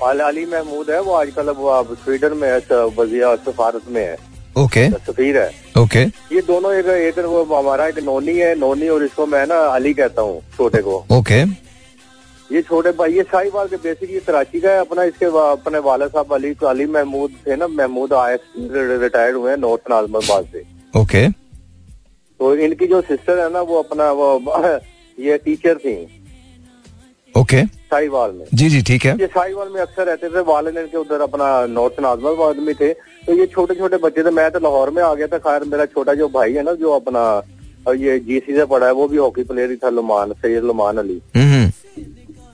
अली 0.00 0.44
महमूद 0.46 0.90
है 0.90 1.00
वो 1.02 1.12
आजकल 1.14 1.50
वो 1.52 1.82
स्वीडन 1.94 2.36
में 2.36 2.48
है 2.48 2.84
वजिया 2.98 3.34
सफारत 3.46 3.88
में 3.88 4.02
है। 4.02 4.16
ओके। 4.56 4.88
सफीर 4.90 5.38
है। 5.38 5.50
ओके। 5.78 6.02
ये 6.34 6.40
दोनों 6.42 6.74
एक 6.74 6.86
एक 6.88 7.18
वो 7.20 7.44
हमारा 7.54 7.86
एक 7.86 7.98
नोनी 8.04 8.36
है 8.36 8.54
नोनी 8.58 8.88
और 8.88 9.04
इसको 9.04 9.26
मैं 9.26 9.46
ना 9.46 9.58
अली 9.70 9.94
कहता 9.94 10.22
हूँ 10.22 10.40
छोटे 10.56 10.82
को। 10.82 11.04
ओके। 11.18 11.42
ये 12.50 12.60
छोटे 12.62 12.90
भाई 12.98 13.12
ये 13.12 13.22
साहिवाल 13.22 13.66
के 13.68 13.76
बेसिक 13.76 14.10
ये 14.10 14.20
कराची 14.26 14.60
का 14.60 14.70
है 14.70 14.80
अपना 14.80 15.02
इसके 15.04 15.26
वा, 15.26 15.50
अपने 15.52 15.78
वाला 15.78 16.06
साहब 16.08 16.32
अली 16.34 16.54
अली 16.66 16.86
महमूद 16.86 17.30
थे 17.46 17.56
ना 17.56 17.66
महमूद 17.68 18.12
आए 18.12 18.38
रिटायर्ड 18.56 19.36
हुए 19.36 19.50
हैं 19.50 19.58
नॉर्थ 19.58 19.90
नाजमाबाद 19.90 20.46
से। 20.52 20.62
ओके 20.94 21.28
तो 21.28 22.54
इनकी 22.56 22.86
जो 22.86 23.00
सिस्टर 23.02 23.38
है 23.38 23.52
ना 23.52 23.60
वो 23.62 23.82
अपना 23.82 24.10
वो 24.12 24.28
ये 25.18 25.36
टीचर 25.44 25.78
थी। 25.78 25.94
ओके 27.34 27.64
साहिवाल 27.66 28.32
में। 28.32 28.44
जी 28.54 28.68
जी 28.70 28.82
ठीक 28.82 29.04
है। 29.04 29.16
ये 29.20 29.26
साहिवाल 29.26 29.68
में 29.74 29.80
अक्सर 29.80 30.06
रहते 30.06 30.28
थे 30.28 30.40
वाले 30.48 30.70
इनके 30.70 30.96
उधर 30.98 31.20
अपना 31.20 31.50
नॉर्थ 31.66 32.00
नाजमाबाद 32.00 32.56
में 32.66 32.74
थे। 32.74 32.92
तो 33.26 33.38
ये 33.38 33.46
छोटे 33.46 33.74
छोटे 33.74 33.96
बच्चे 33.98 34.24
थे 34.24 34.30
मैं 34.30 34.50
तो 34.50 34.58
लाहौर 34.60 34.90
में 34.90 35.02
आ 35.02 35.14
गया 35.14 35.26
था 35.26 35.38
खैर 35.40 35.64
मेरा 35.68 35.86
छोटा 35.86 36.14
जो 36.14 36.28
भाई 36.30 36.52
है 36.54 36.62
ना 36.62 36.72
जो 36.80 36.96
अपना 36.96 37.24
ये 37.96 38.18
जीसी 38.20 38.54
से 38.54 38.64
पढ़ा 38.66 38.86
है 38.86 38.92
वो 38.92 39.06
भी 39.08 39.16
हॉकी 39.16 39.42
प्लेयर 39.44 39.70
ही 39.70 39.76
था 39.76 39.88
लुमान 39.90 40.32
सैयद 40.34 40.64
लुमान 40.64 40.96
अली 40.98 41.20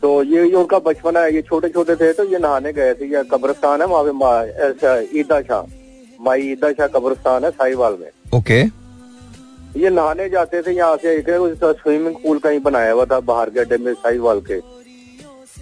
तो 0.05 0.23
ये, 0.23 0.43
उनका 0.55 0.79
बचपन 0.81 1.17
है 1.17 1.35
ये 1.35 1.43
छोटे 1.43 1.69
छोटे 1.75 1.95
थे 1.97 2.13
तो 2.13 2.25
ये 2.29 2.39
नहाने 2.39 2.73
गए 2.73 2.95
थे 2.95 3.07
ये 3.09 3.23
कब्रस्तान 3.31 3.81
है 3.81 3.87
वहाँ 3.89 4.05
पे 4.05 5.19
ईदा 5.19 5.41
शाह 5.43 5.63
माई 6.21 6.43
ईदा 6.53 6.73
शाह 6.73 6.87
कब्रस्तान 6.89 7.45
है 7.45 7.51
साहिवाल 7.53 7.97
में। 8.01 8.11
ओके। 8.39 8.59
ये 9.81 9.91
नहाने 9.91 10.29
जाते 10.29 10.61
थे 10.63 10.73
यहाँ 10.73 10.97
से 10.97 11.15
एक 11.15 11.31
स्विमिंग 11.81 12.17
पूल 12.17 12.39
कहीं 12.39 12.61
बनाया 12.61 12.93
हुआ 12.93 13.05
था 13.07 13.21
बाहर 13.23 13.51
के 13.51 13.61
अड्डे 13.61 13.77
में 13.79 13.93
साहिवाल 13.95 14.41
के 14.51 14.61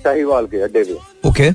साहिवाल 0.02 0.46
के 0.46 0.60
अड्डे 0.62 0.84
पे। 0.84 1.28
ओके। 1.28 1.48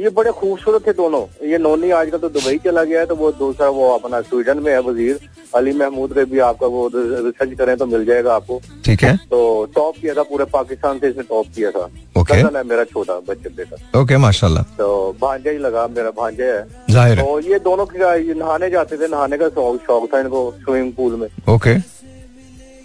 ये 0.00 0.10
बड़े 0.10 0.30
खूबसूरत 0.32 0.86
थे 0.86 0.92
दोनों। 0.94 1.24
ये 1.48 1.58
नोनी 1.58 1.90
आजकल 1.92 2.18
तो 2.18 2.28
दुबई 2.30 2.58
चला 2.64 2.84
गया 2.84 3.00
है 3.00 3.06
तो 3.06 3.16
वो 3.16 3.32
दूसरा 3.38 3.68
वो 3.70 3.88
अपना 3.90 4.20
स्वीडन 4.22 4.58
में 4.58 4.72
है 4.72 4.80
वज़ीर। 4.82 5.28
अली 5.54 5.72
महमूद 5.74 6.12
के 6.14 6.24
भी 6.24 6.38
आपका 6.44 6.66
वो 6.66 6.86
रिसर्च 6.94 7.56
करें 7.58 7.76
तो 7.76 7.86
मिल 7.86 8.04
जाएगा 8.04 8.34
आपको। 8.34 8.60
ठीक 8.84 9.02
है। 9.02 9.16
तो 9.30 9.38
टॉप 9.74 9.94
किया 9.96 10.14
था 10.14 10.22
पूरे 10.24 10.44
पाकिस्तान 10.52 10.98
से 10.98 11.08
इसने 11.08 11.22
टॉप 11.24 11.46
किया 11.54 11.70
था। 11.70 11.88
ओके 12.20 12.34
है 12.34 12.62
मेरा 12.64 12.84
छोटा 12.86 13.18
बच्चे 13.28 13.48
बेटा। 13.56 14.00
ओके 14.00 14.16
माशाल्लाह। 14.18 14.62
तो 14.78 14.88
भांजा 15.20 15.50
ही 15.50 15.58
लगा 15.58 15.86
मेरा 15.88 16.10
भांजा 16.12 16.44
है। 16.46 16.66
ज़ाहिर 16.90 17.20
तो 17.20 17.38
ये 17.40 17.58
दोनों 17.60 17.86
नहाने 17.94 18.70
जाते 18.70 18.96
थे 18.96 19.08
नहाने 19.08 19.38
का 19.38 19.48
शौक 19.50 19.80
शौक 19.86 20.12
था 20.14 20.20
इनको 20.20 20.50
स्विमिंग 20.58 20.92
पूल 20.94 21.14
में। 21.16 21.28
ओके 21.54 21.74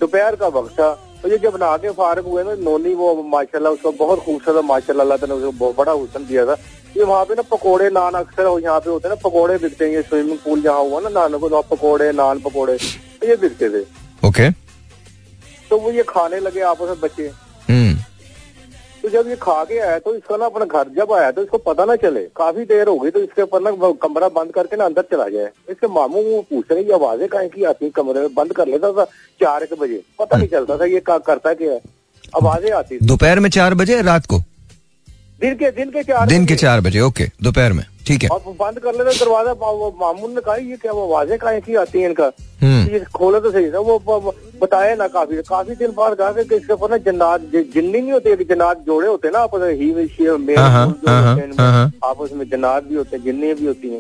दोपहर 0.02 0.36
का 0.36 0.48
वक्त 0.50 0.72
था 0.80 0.92
तो 1.22 1.30
ये 1.30 1.38
जब 1.40 1.56
नहा 1.58 1.76
के 1.78 1.90
फारग 1.98 2.26
हुए 2.28 2.44
ना 2.44 2.54
नोनी 2.62 2.94
वो 2.94 3.12
माशाल्लाह 3.26 3.74
उसको 3.74 3.92
बहुत 4.00 4.20
खूबसूरत 4.20 4.66
माशाल्लाह 4.66 5.06
अल्लाह 5.06 5.28
ने 5.28 5.36
उसको 5.36 5.74
बड़ा 5.74 5.92
हुसन 5.94 6.26
दिया 6.26 6.46
था। 6.46 6.56
ये 6.98 7.04
वहाँ 7.04 7.26
पे 7.26 7.36
ना 7.36 7.42
पकोड़े 7.52 7.90
नान 7.90 8.14
अक्सर 8.16 8.60
यहाँ 8.64 8.80
पे 8.80 8.90
होते 8.90 9.08
हैं 9.08 9.16
ना 9.16 9.22
पकोड़े 9.24 9.58
बिकते 9.58 9.86
हैं 9.86 9.92
ये 9.94 10.02
स्विमिंग 10.02 10.38
पूल 10.40 10.62
जहाँ 10.62 10.82
हुआ 10.82 11.00
ना 11.00 11.10
नानों 11.12 11.40
को 11.40 11.50
तो 11.50 11.62
पकोड़े 11.72 12.12
नान 12.14 12.40
पकोड़े 12.40 12.78
तो 13.22 13.28
ये 13.28 13.36
बिकते 13.38 13.70
थे। 13.70 13.82
ओके 14.28 14.50
तो 15.70 15.78
वो 15.78 15.92
ये 15.92 16.04
खाने 16.10 16.40
लगे 16.40 16.62
आपस 16.64 16.90
में 16.90 17.00
बच्चे 17.02 17.32
तो 19.04 19.10
जब 19.10 19.28
ये 19.30 19.36
खा 19.36 19.64
के 19.64 19.78
आया 19.80 19.98
तो 20.00 20.14
इसका 20.16 20.38
ना 20.38 20.46
अपना 20.46 20.66
घर 20.66 20.90
जब 20.98 21.12
आया 21.14 21.32
तो 21.32 21.44
इसको 21.44 21.58
पता 21.60 21.86
ना 21.86 21.96
चले। 21.96 22.22
काफ़ी 22.36 22.64
देर 22.66 22.88
हो 22.88 22.98
गई 23.00 23.10
तो 23.12 23.20
इसके 23.20 23.42
ऊपर 23.42 23.62
ना 23.62 23.72
कमरा 24.04 24.30
बंद 24.32 24.52
करके 24.54 24.78
ना 24.78 24.86
अंदर 24.86 25.02
चला 25.12 25.28
जाए 25.30 25.50
इसके 25.70 25.88
मामू 25.90 26.22
वो 26.24 26.42
पूछ 26.50 26.72
रहे 26.72 26.84
ये 26.84 26.94
आवाज़ें 26.94 27.28
कहीं 27.30 27.50
की 27.50 27.64
आती 27.66 27.90
कमरे 27.98 28.20
में 28.20 28.34
बंद 28.36 28.54
कर 28.56 28.68
लेता 28.68 28.92
था 28.92 29.06
चार 29.40 29.64
एक 29.64 29.74
बजे। 29.80 30.02
पता 30.20 30.38
नहीं 30.38 30.48
चलता 30.50 30.78
था 30.78 30.86
ये 30.86 31.00
करता 31.10 31.54
क्या 31.54 31.72
है। 31.72 31.82
आवाज़ें 32.34 32.72
आती 32.74 33.00
दोपहर 33.04 33.40
में 33.40 33.50
चार 33.52 33.74
बजे 33.76 34.02
रात 34.04 34.26
को? 34.26 34.40
दिन 35.44 35.56
के 35.56 35.72
दिन 35.72 35.90
के 35.92 36.04
चार 36.04 36.28
दिन 36.28 36.46
के 36.46 36.56
चार 36.56 36.82
बजे 36.82 37.00
ओके 37.02 37.26
दोपहर 37.44 37.74
में 37.74 37.84
ठीक 38.08 38.24
है। 38.24 38.30
और 38.30 38.40
बंद 38.60 38.80
कर 38.80 38.96
लेते 38.96 39.18
दरवाज़ा 39.20 39.54
मामून 40.00 40.34
ने 40.36 40.42
कहा 40.42 40.56
ये 40.56 40.76
क्या 40.78 40.92
वो 40.92 41.04
आवाज़ें 41.06 41.38
कहा 41.38 41.60
की 41.60 41.76
आती 41.76 42.00
है 42.00 42.10
इनका? 42.10 42.32
ये 42.64 43.00
खोले 43.16 43.40
तो 43.40 43.52
सही 43.52 43.72
था 43.72 43.80
वो 43.80 44.34
बताया 44.62 44.96
ना 44.96 45.08
काफ़ी 45.10 45.42
काफ़ी 45.50 45.76
दिन 45.76 45.92
बाद 45.98 46.16
कहा 46.18 46.44
कि 46.44 46.56
इसके 46.56 46.74
ऊपर 46.74 46.90
ना 46.90 46.98
जन्नात 47.06 47.42
जिन्नी 47.74 48.02
नहीं 48.02 48.12
होते 48.12 48.36
जन्नात 48.46 48.84
जोड़े 48.86 49.08
होते 49.08 49.28
हैं 49.28 49.34
ना 49.34 49.40
आपस 49.42 49.60
में 49.60 49.74
ही 49.74 49.90
आपस 52.04 52.30
में 52.34 52.48
जन्नात 52.50 52.84
भी 52.84 52.96
होते 52.96 53.18
हैं 53.18 53.24
जिन्नी 53.24 53.54
भी 53.54 53.66
होती 53.66 53.90
है। 53.90 54.00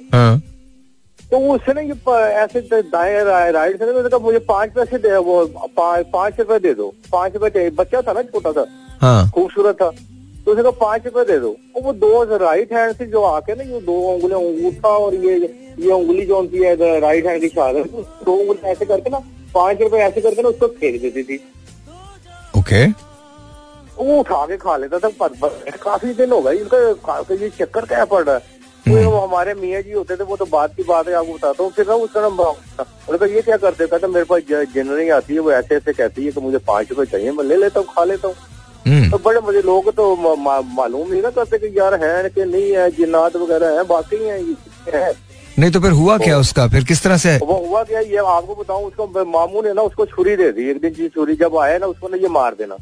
तो 1.31 1.39
उससे 1.53 1.73
ना 1.73 1.81
ये 1.81 1.95
ऐसे 2.35 2.81
दाएँ 2.83 3.23
राइट 3.51 3.77
से 3.79 3.85
ना 3.85 3.91
मैंने 3.91 4.09
कहा 4.09 4.19
मुझे 4.19 4.39
पाँच 4.47 4.73
पैसे 4.73 4.97
दे 4.99 5.17
वो 5.19 5.45
पाँच 5.77 6.39
रुपए 6.39 6.59
दे 6.59 6.73
दो। 6.73 6.93
पाँच 7.11 7.35
रुपए 7.35 7.69
बच्चा 7.77 8.01
था 8.01 8.13
ना 8.13 8.21
छोटा 8.23 8.51
सा 8.51 8.65
हाँ। 9.01 9.29
खूबसूरत 9.31 9.75
था। 9.75 9.91
तो 10.45 10.55
कहा 10.55 10.71
पाँच 10.79 11.05
रुपए 11.05 11.23
दे 11.25 11.37
दो। 11.39 11.49
और 11.75 11.81
वो 11.83 11.91
दो 11.93 12.23
राइट 12.37 12.73
हैंड 12.73 12.95
से 12.95 13.05
जो 13.11 13.21
आके 13.23 13.55
ना 13.55 13.63
ये 13.63 13.79
दो 13.81 13.93
उंगलियाँ 14.13 14.39
अंगूठा 14.41 14.89
और 14.89 15.15
ये 15.25 15.35
ये 15.79 15.91
उंगली 15.91 16.25
जो 16.25 16.35
होती 16.35 16.63
है 16.63 16.99
राइट 16.99 17.25
हैंड 17.27 17.41
की 17.41 17.47
शाद 17.49 17.75
दो 18.25 18.33
उंगली 18.33 18.67
ऐसे 18.71 18.85
करके 18.85 19.09
ना 19.09 19.19
पाँच 19.53 19.81
रुपए 19.81 19.97
ऐसे 19.97 20.21
करके 20.21 20.41
ना 20.41 20.49
उसको 20.49 20.67
फेंक 20.79 21.01
देती 21.01 21.23
थी। 21.23 21.39
ओके 22.59 22.85
वो 23.97 24.19
उठा 24.19 24.45
के 24.47 24.57
खा 24.57 24.75
लेता 24.77 24.99
था 24.99 25.09
पर, 25.19 25.29
पर, 25.41 25.77
काफ़ी 25.83 26.13
दिन 26.13 26.31
हो 26.31 26.41
गए 26.41 26.55
इनका 26.57 26.77
का- 27.07 27.41
ये 27.41 27.49
चक्कर 27.59 27.85
क्या 27.85 28.05
पड़ 28.05 28.23
रहा 28.23 28.35
है? 28.35 28.51
तो 28.85 29.09
वो 29.09 29.17
हमारे 29.17 29.53
मियाँ 29.53 29.81
जी 29.81 29.91
होते 29.91 30.15
थे 30.15 30.23
वो 30.23 30.35
तो 30.37 30.45
बात 30.45 30.75
की 30.77 30.83
बात 30.83 31.07
है 31.07 31.13
आपको 31.15 31.33
बताता 31.33 31.63
हूँ 31.63 31.71
फिर 31.71 31.87
ना 31.87 31.95
उसका 32.05 32.21
नाम 32.21 32.39
उन्होंने 32.39 33.17
कहा 33.17 33.35
ये 33.35 33.41
क्या 33.41 33.57
करते 33.57 33.87
कहता 33.87 34.07
मेरे 34.07 34.25
पास 34.31 34.41
जनरली 34.75 35.09
आती 35.17 35.33
है 35.33 35.39
वो 35.39 35.51
ऐसे 35.51 35.75
ऐसे 35.75 35.93
कहती 35.93 36.25
है 36.25 36.31
कि 36.31 36.41
मुझे 36.41 36.57
पाँच 36.67 36.89
रुपए 36.91 37.05
चाहिए 37.11 37.31
मैं 37.31 37.43
ले 37.45 37.57
लेता 37.57 37.79
हूँ 37.79 37.87
खा 37.95 38.03
लेता 38.03 38.27
हूँ। 38.27 38.35
हम्म 38.35 38.52
तो 38.85 39.17
बड़े 39.19 39.39
मुझे 39.41 39.61
लोग 39.61 39.91
तो 39.95 40.15
मालूम 40.15 41.07
नहीं 41.07 41.21
ना 41.21 41.29
करते 41.31 41.57
कि 41.59 41.67
यार 41.77 41.93
है 41.95 42.29
कि 42.29 42.45
नहीं 42.45 42.71
है 42.71 42.89
जिन्नात 42.91 43.35
वगैरह 43.35 43.77
है 43.77 43.83
बाकी 43.87 44.23
है 44.23 44.39
ये 44.41 45.13
नहीं 45.59 45.71
तो 45.71 45.79
फिर 45.79 45.91
हुआ 45.93 46.17
क्या 46.17 46.37
उसका 46.39 46.67
फिर 46.67 46.83
किस 46.83 47.03
तरह 47.03 47.17
से 47.17 47.37
वो 47.39 47.57
हुआ 47.67 47.83
क्या 47.83 47.99
ये 48.01 48.17
आपको 48.17 48.55
बताऊँ 48.55 48.85
उसको 48.85 49.25
मामू 49.27 49.61
ने 49.61 49.73
ना 49.73 49.81
उसको 49.83 50.05
छुरी 50.07 50.35
दे 50.35 50.51
दी 50.51 50.69
एक 50.69 50.81
दिन 50.81 50.93
जी 50.93 51.09
छुरी 51.09 51.35
जब 51.37 51.57
आया 51.57 51.77
ना 51.77 51.87
उसको 51.87 52.07
ना 52.07 52.17
ये 52.17 52.27
मार 52.31 52.55
देना 52.55 52.77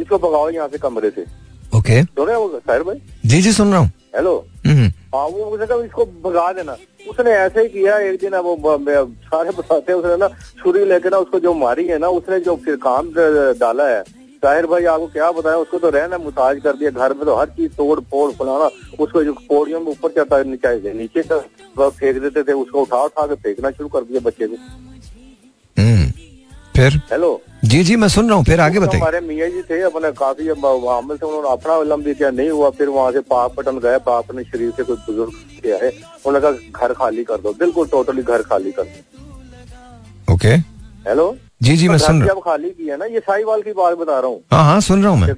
इसको 0.00 0.18
भगाओ 0.18 0.50
यहाँ 0.50 0.68
से 0.68 0.78
कमरे 0.78 1.10
से 1.10 1.24
ओके 1.72 2.02
सुने 2.04 2.34
वो 2.34 2.60
सर 2.60 2.82
भाई 2.82 3.00
जी 3.26 3.40
जी 3.42 3.52
सुन 3.52 3.70
रहा 3.70 3.80
हूँ 3.80 3.90
हेलो 4.16 4.36
हाँ 5.14 5.26
वो 5.26 5.44
उसने 5.46 5.84
इसको 5.84 6.04
भगा 6.24 6.52
देना 6.52 6.76
उसने 7.10 7.30
ऐसे 7.32 7.62
ही 7.62 7.68
किया 7.70 7.98
एक 8.00 8.20
दिन 8.20 8.34
वो 8.36 8.56
सारे 9.24 9.50
बताते 9.52 9.92
हैं 9.92 9.98
उसने 9.98 10.16
ना 10.16 10.28
छुरी 10.58 10.84
लेके 10.84 11.08
ना 11.08 11.18
उसको 11.18 11.40
जो 11.40 11.54
मारी 11.56 11.86
है 11.86 11.98
ना 11.98 12.08
उसने 12.14 12.40
जो 12.40 12.56
फिर 12.64 12.76
काम 12.82 13.10
डाला 13.60 13.88
है 13.88 14.02
ताहिर 14.42 14.66
भाई 14.66 14.84
आपको 14.86 15.06
क्या 15.08 15.30
बताया 15.32 15.56
उसको 15.58 15.78
तो 15.78 15.88
रहना 15.90 16.18
मुताज 16.18 16.60
कर 16.64 16.76
दिया। 16.76 16.90
घर 16.90 17.14
में 17.14 17.24
तो 17.24 17.34
हर 17.36 17.46
चीज़ 17.56 17.72
तोड़ 17.76 18.00
फोड़ 18.00 18.30
फलाना 18.32 18.68
उसको 19.00 19.22
जो 19.24 19.32
पौड़ियों 19.48 19.80
में 19.80 19.86
ऊपर 19.88 20.08
चढ़ता 20.10 20.36
है 20.36 20.44
नीचे 20.50 20.92
नीचे 20.94 21.22
से 21.22 21.40
फेंक 21.78 22.18
देते 22.18 22.42
थे 22.42 22.52
उसको 22.54 22.82
उठा 22.82 23.02
उठा 23.04 23.26
के 23.26 23.34
फेंकना 23.36 23.70
शुरू 23.70 23.88
कर 23.88 24.02
दिया 24.04 24.20
बच्चे 24.20 24.46
को। 24.46 24.56
हम्म 25.76 26.10
फिर? 26.76 27.00
हेलो? 27.10 27.40
जी 27.64 27.82
जी 27.84 27.96
मैं 27.96 28.08
सुन 28.08 28.28
रहा 28.28 28.36
हूँ 28.36 28.44
फिर 28.44 28.60
आगे 28.60 28.78
तो 28.78 28.86
बताइए। 28.86 29.00
हमारे 29.00 29.20
मियाँ 29.20 29.48
जी 29.50 29.62
थे 29.70 29.80
अपने 29.82 30.10
काफ़ी 30.18 30.48
अमल 30.48 31.16
से 31.16 31.26
उन्होंने 31.26 31.50
अपना 31.50 31.76
इलम 31.82 32.02
भी 32.02 32.14
किया 32.14 32.30
नहीं 32.30 32.50
हुआ 32.50 32.70
फिर 32.78 32.88
वहाँ 32.88 33.12
से 33.12 33.20
पाक 33.30 33.54
पटन 33.56 33.78
गए 33.78 33.98
पाक 34.06 34.24
पटन 34.26 34.42
शरीफ 34.44 34.76
से 34.76 34.82
कोई 34.84 34.96
बुज़ुर्ग 35.06 35.32
के 35.62 35.72
आए 35.72 35.90
उन्होंने 36.26 36.40
कहा 36.40 36.86
घर 36.86 36.94
खाली 36.94 37.24
कर 37.24 37.40
दो। 37.40 37.52
बिल्कुल 37.58 37.86
टोटली 37.88 38.22
घर 38.22 38.42
खाली 38.44 38.72
कर 38.72 38.84
दो। 38.84 40.34
Okay 40.34 40.54
hello? 41.08 41.26
जी 41.60 41.76
जी 41.76 41.88
मैं 41.88 41.98
सुन 41.98 42.22
रहा 42.22 42.34
जब 42.34 42.40
खाली 42.40 42.68
किया 42.70 42.96
ना 42.96 43.04
ये 43.04 43.20
साहिवाल 43.20 43.62
की 43.62 43.72
बात 43.72 43.96
बता 43.98 44.18
रहा 44.18 44.28
हूँ। 44.28 44.36
हूँ 44.36 44.44
हाँ 44.52 44.64
हाँ 44.64 44.80
सुन 44.80 45.02
रहा 45.02 45.12
हूँ 45.12 45.20
मैं। 45.20 45.34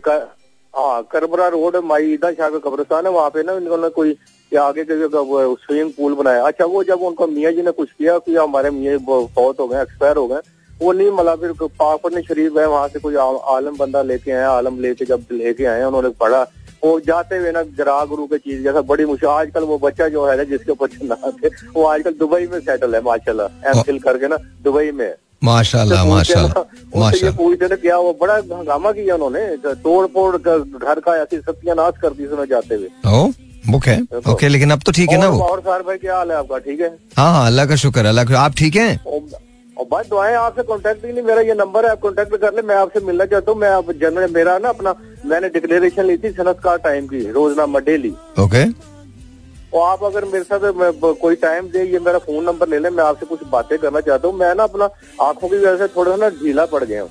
हाँ 0.74 1.02
करबरा 1.12 1.46
रोड 1.48 1.76
माई 1.84 2.12
ईदा 2.12 2.30
शाह 2.32 2.48
का 2.48 2.58
कब्रिस्तान 2.68 3.06
है 3.06 3.12
वहाँ 3.12 3.30
पे 3.30 3.42
ना 3.42 3.52
इन्होंने 3.52 3.88
कोई 3.88 4.10
आगे 4.52 4.84
के 4.84 4.94
स्विमिंग 4.96 5.90
पूल 5.96 6.14
बनाया। 6.14 6.42
अच्छा 6.46 6.64
वो 6.64 6.82
जब 6.84 7.02
उनको 7.08 7.26
मियाँ 7.26 7.52
जी 7.52 7.62
ने 7.62 7.70
कुछ 7.70 7.88
किया 7.90 8.18
कि 8.18 8.34
हमारे 8.36 8.70
मियाँ 8.70 8.98
फौत 9.34 9.60
हो 9.60 9.66
गए 9.68 9.82
एक्सपायर 9.82 10.16
हो 10.16 10.26
गए 10.28 10.40
वो 10.82 10.92
नहीं 10.92 11.10
मला 11.10 11.34
फिर 11.36 11.52
पाकपटन 11.62 12.22
शरीफ 12.28 12.56
है 12.58 12.66
वहाँ 12.68 12.88
से 12.88 12.98
कोई 12.98 13.16
आ- 13.16 13.56
आलम 13.56 13.76
बंदा 13.76 14.02
लेके 14.02 14.30
आया 14.32 14.50
आलम 14.50 14.78
लेके 14.80 15.04
जब 15.04 15.24
लेके 15.32 15.64
आए 15.64 15.82
उन्होंने 15.84 16.08
पढ़ा। 16.20 16.42
वो 16.84 16.98
जाते 17.06 17.36
हुए 17.36 17.50
ना 17.52 17.62
जरा 17.78 18.04
गुरु 18.04 18.26
के 18.26 18.38
चीज़ 18.38 18.62
जैसा 18.64 18.80
बड़ी 18.92 19.04
मुश्किल 19.04 19.28
आजकल 19.28 19.64
वो 19.64 19.78
बच्चा 19.78 20.08
जो 20.08 20.24
है 20.26 20.36
ना 20.36 20.44
जिसके 20.52 20.72
ऊपर 20.72 20.88
ना 21.02 21.30
थे 21.42 21.48
वो 21.74 21.84
आजकल 21.86 22.12
दुबई 22.20 22.46
में 22.52 22.58
सेटल 22.60 22.94
है 22.94 23.00
माशाल्लाह 23.04 23.68
एम 23.70 23.82
फिल 23.82 23.98
करके 23.98 24.28
ना 24.28 24.36
दुबई 24.62 24.90
में। 24.90 25.04
है। 25.06 25.16
माशाल्लाह 25.42 26.04
माशाल्लाह 26.06 27.30
पूछते 27.36 27.68
थे 27.68 27.76
क्या 27.76 27.96
वो 27.98 28.12
बड़ा 28.20 28.34
हंगामा 28.34 28.92
किया 28.92 29.14
उन्होंने। 29.14 29.74
तोड़ 29.84 30.06
फोड़ 30.14 30.36
कर 30.38 30.58
घर 30.78 31.00
का 31.00 31.16
ऐसी 31.22 31.36
सत्यानाश 31.38 31.94
कर 32.02 32.10
दी 32.14 32.26
सुना 32.26 32.44
जाते 32.50 32.74
हुए। 32.74 32.88
ओ 33.06 33.30
बुक 33.66 33.86
है? 33.86 34.00
ओके 34.30 34.48
लेकिन 34.48 34.70
अब 34.70 34.82
तो 34.86 34.92
ठीक 34.92 35.10
है 35.10 35.20
ना 35.20 35.28
वो? 35.28 35.40
और 35.42 35.60
सर 35.60 35.82
भाई 35.86 35.96
क्या 35.98 36.16
हाल 36.16 36.30
है 36.30 36.36
आपका? 36.36 36.58
ठीक 36.58 36.80
है? 36.80 36.88
हाँ 37.16 37.32
हाँ 37.32 37.46
अल्लाह 37.46 37.66
का 37.66 37.76
शुक्र 37.84 38.04
अल्लाह 38.06 38.24
का 38.24 38.40
आप 38.40 38.54
ठीक 38.58 38.76
हैं? 38.76 38.92
और 39.76 39.86
बस 39.92 40.08
दुआएँ 40.10 40.34
आपसे 40.36 40.62
कांटेक्ट 40.68 41.04
ही 41.04 41.12
नहीं 41.12 41.22
मेरा 41.24 41.40
ये 41.42 41.54
नंबर 41.54 41.84
है 41.84 41.90
आप 41.90 42.00
कांटेक्ट 42.02 42.36
कर 42.40 42.54
ले 42.54 42.62
मैं 42.68 42.76
आपसे 42.76 43.00
मिलना 43.06 43.24
चाहता 43.26 43.52
हूँ 43.52 43.60
मैं 43.60 43.70
आप 43.70 43.90
जनरल 44.00 44.30
मेरा 44.32 44.56
ना 44.58 44.68
अपना 44.68 44.94
मैंने 45.26 45.48
डिक्लेरेशन 45.50 46.04
ली 46.06 46.16
थी 46.16 46.30
सनतकार 46.32 46.76
टाइम 46.84 47.06
की 47.06 47.20
रोजनामा 47.32 47.78
डेली 47.88 48.12
ओके। 48.44 48.64
और 49.72 49.88
आप 49.88 50.02
अगर 50.04 50.24
मेरे 50.24 50.44
साथ 50.44 50.60
कोई 51.20 51.34
टाइम 51.36 51.68
दे, 51.70 51.84
ये 51.84 51.98
मेरा 51.98 52.18
फ़ोन 52.18 52.44
नंबर 52.44 52.68
ले 52.68 52.78
ले, 52.78 52.90
मैं 52.90 53.04
आपसे 53.04 53.26
कुछ 53.26 53.44
बातें 53.48 53.78
करना 53.78 54.00
चाहता 54.00 54.28
हूँ। 54.28 54.36
मैं 54.36 54.54
ना 54.54 54.62
अपना 54.64 54.88
आँखों 55.22 55.48
की 55.48 55.56
वजह 55.56 55.76
से 55.76 55.88
थोड़ा 55.88 56.10
सा 56.10 56.16
ना 56.18 56.28
ढीला 56.36 56.66
पड़ 56.66 56.84
गया 56.84 57.02
हूँ। 57.02 57.10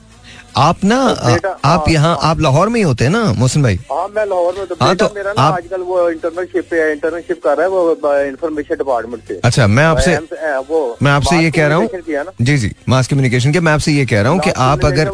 आप 0.57 0.83
ना 0.83 0.97
बेटा, 1.25 1.49
आप 1.49 1.79
हाँ, 1.79 1.93
यहाँ 1.93 2.17
आप 2.29 2.39
लाहौर 2.41 2.69
में 2.69 2.75
ही 2.79 2.81
होते 2.85 3.03
हैं 3.03 3.11
ना 3.11 3.21
मोहसिन 3.33 3.63
भाई? 3.63 3.75
हाँ 3.91 4.07
मैं 4.15 4.25
लाहौर 4.25 4.53
में 4.57 4.65
तो 4.67 4.75
हाँ, 4.81 4.89
बेटा 4.89 5.07
तो 5.07 5.15
मेरा 5.15 5.33
ना 5.37 5.41
आजकल 5.43 5.81
वो 5.89 6.09
इंटर्नशिप 6.09 6.65
पे 6.71 6.91
इंटर्नशिप 6.91 7.41
कर 7.43 7.57
रहा 7.57 7.65
है 7.65 7.69
वो 7.71 8.13
इंफॉर्मेशन 8.25 8.75
डिपार्टमेंट 8.75 9.23
से 9.27 9.39
अच्छा 9.43 9.67
मैं 9.67 9.83
आपसे 9.83 10.13
एम 10.15 10.25
से- 10.25 10.39
ए, 10.39 10.57
वो 10.69 10.97
मैं 11.01 11.11
आपसे 11.11 11.37
ये 11.43 11.51
कह 11.51 11.67
रहा 11.67 11.77
हूँ 11.77 12.33
जी 12.41 12.57
जी 12.57 12.71
मास 12.89 13.07
कम्युनिकेशन 13.07 13.53
के 13.53 13.59
मैं 13.59 13.71
आपसे 13.73 13.91
ये 13.91 14.05
कह 14.05 14.21
रहा 14.21 14.31
हूँ 14.31 14.39
कि 14.39 14.51
आप 14.57 14.85
अगर 14.85 15.11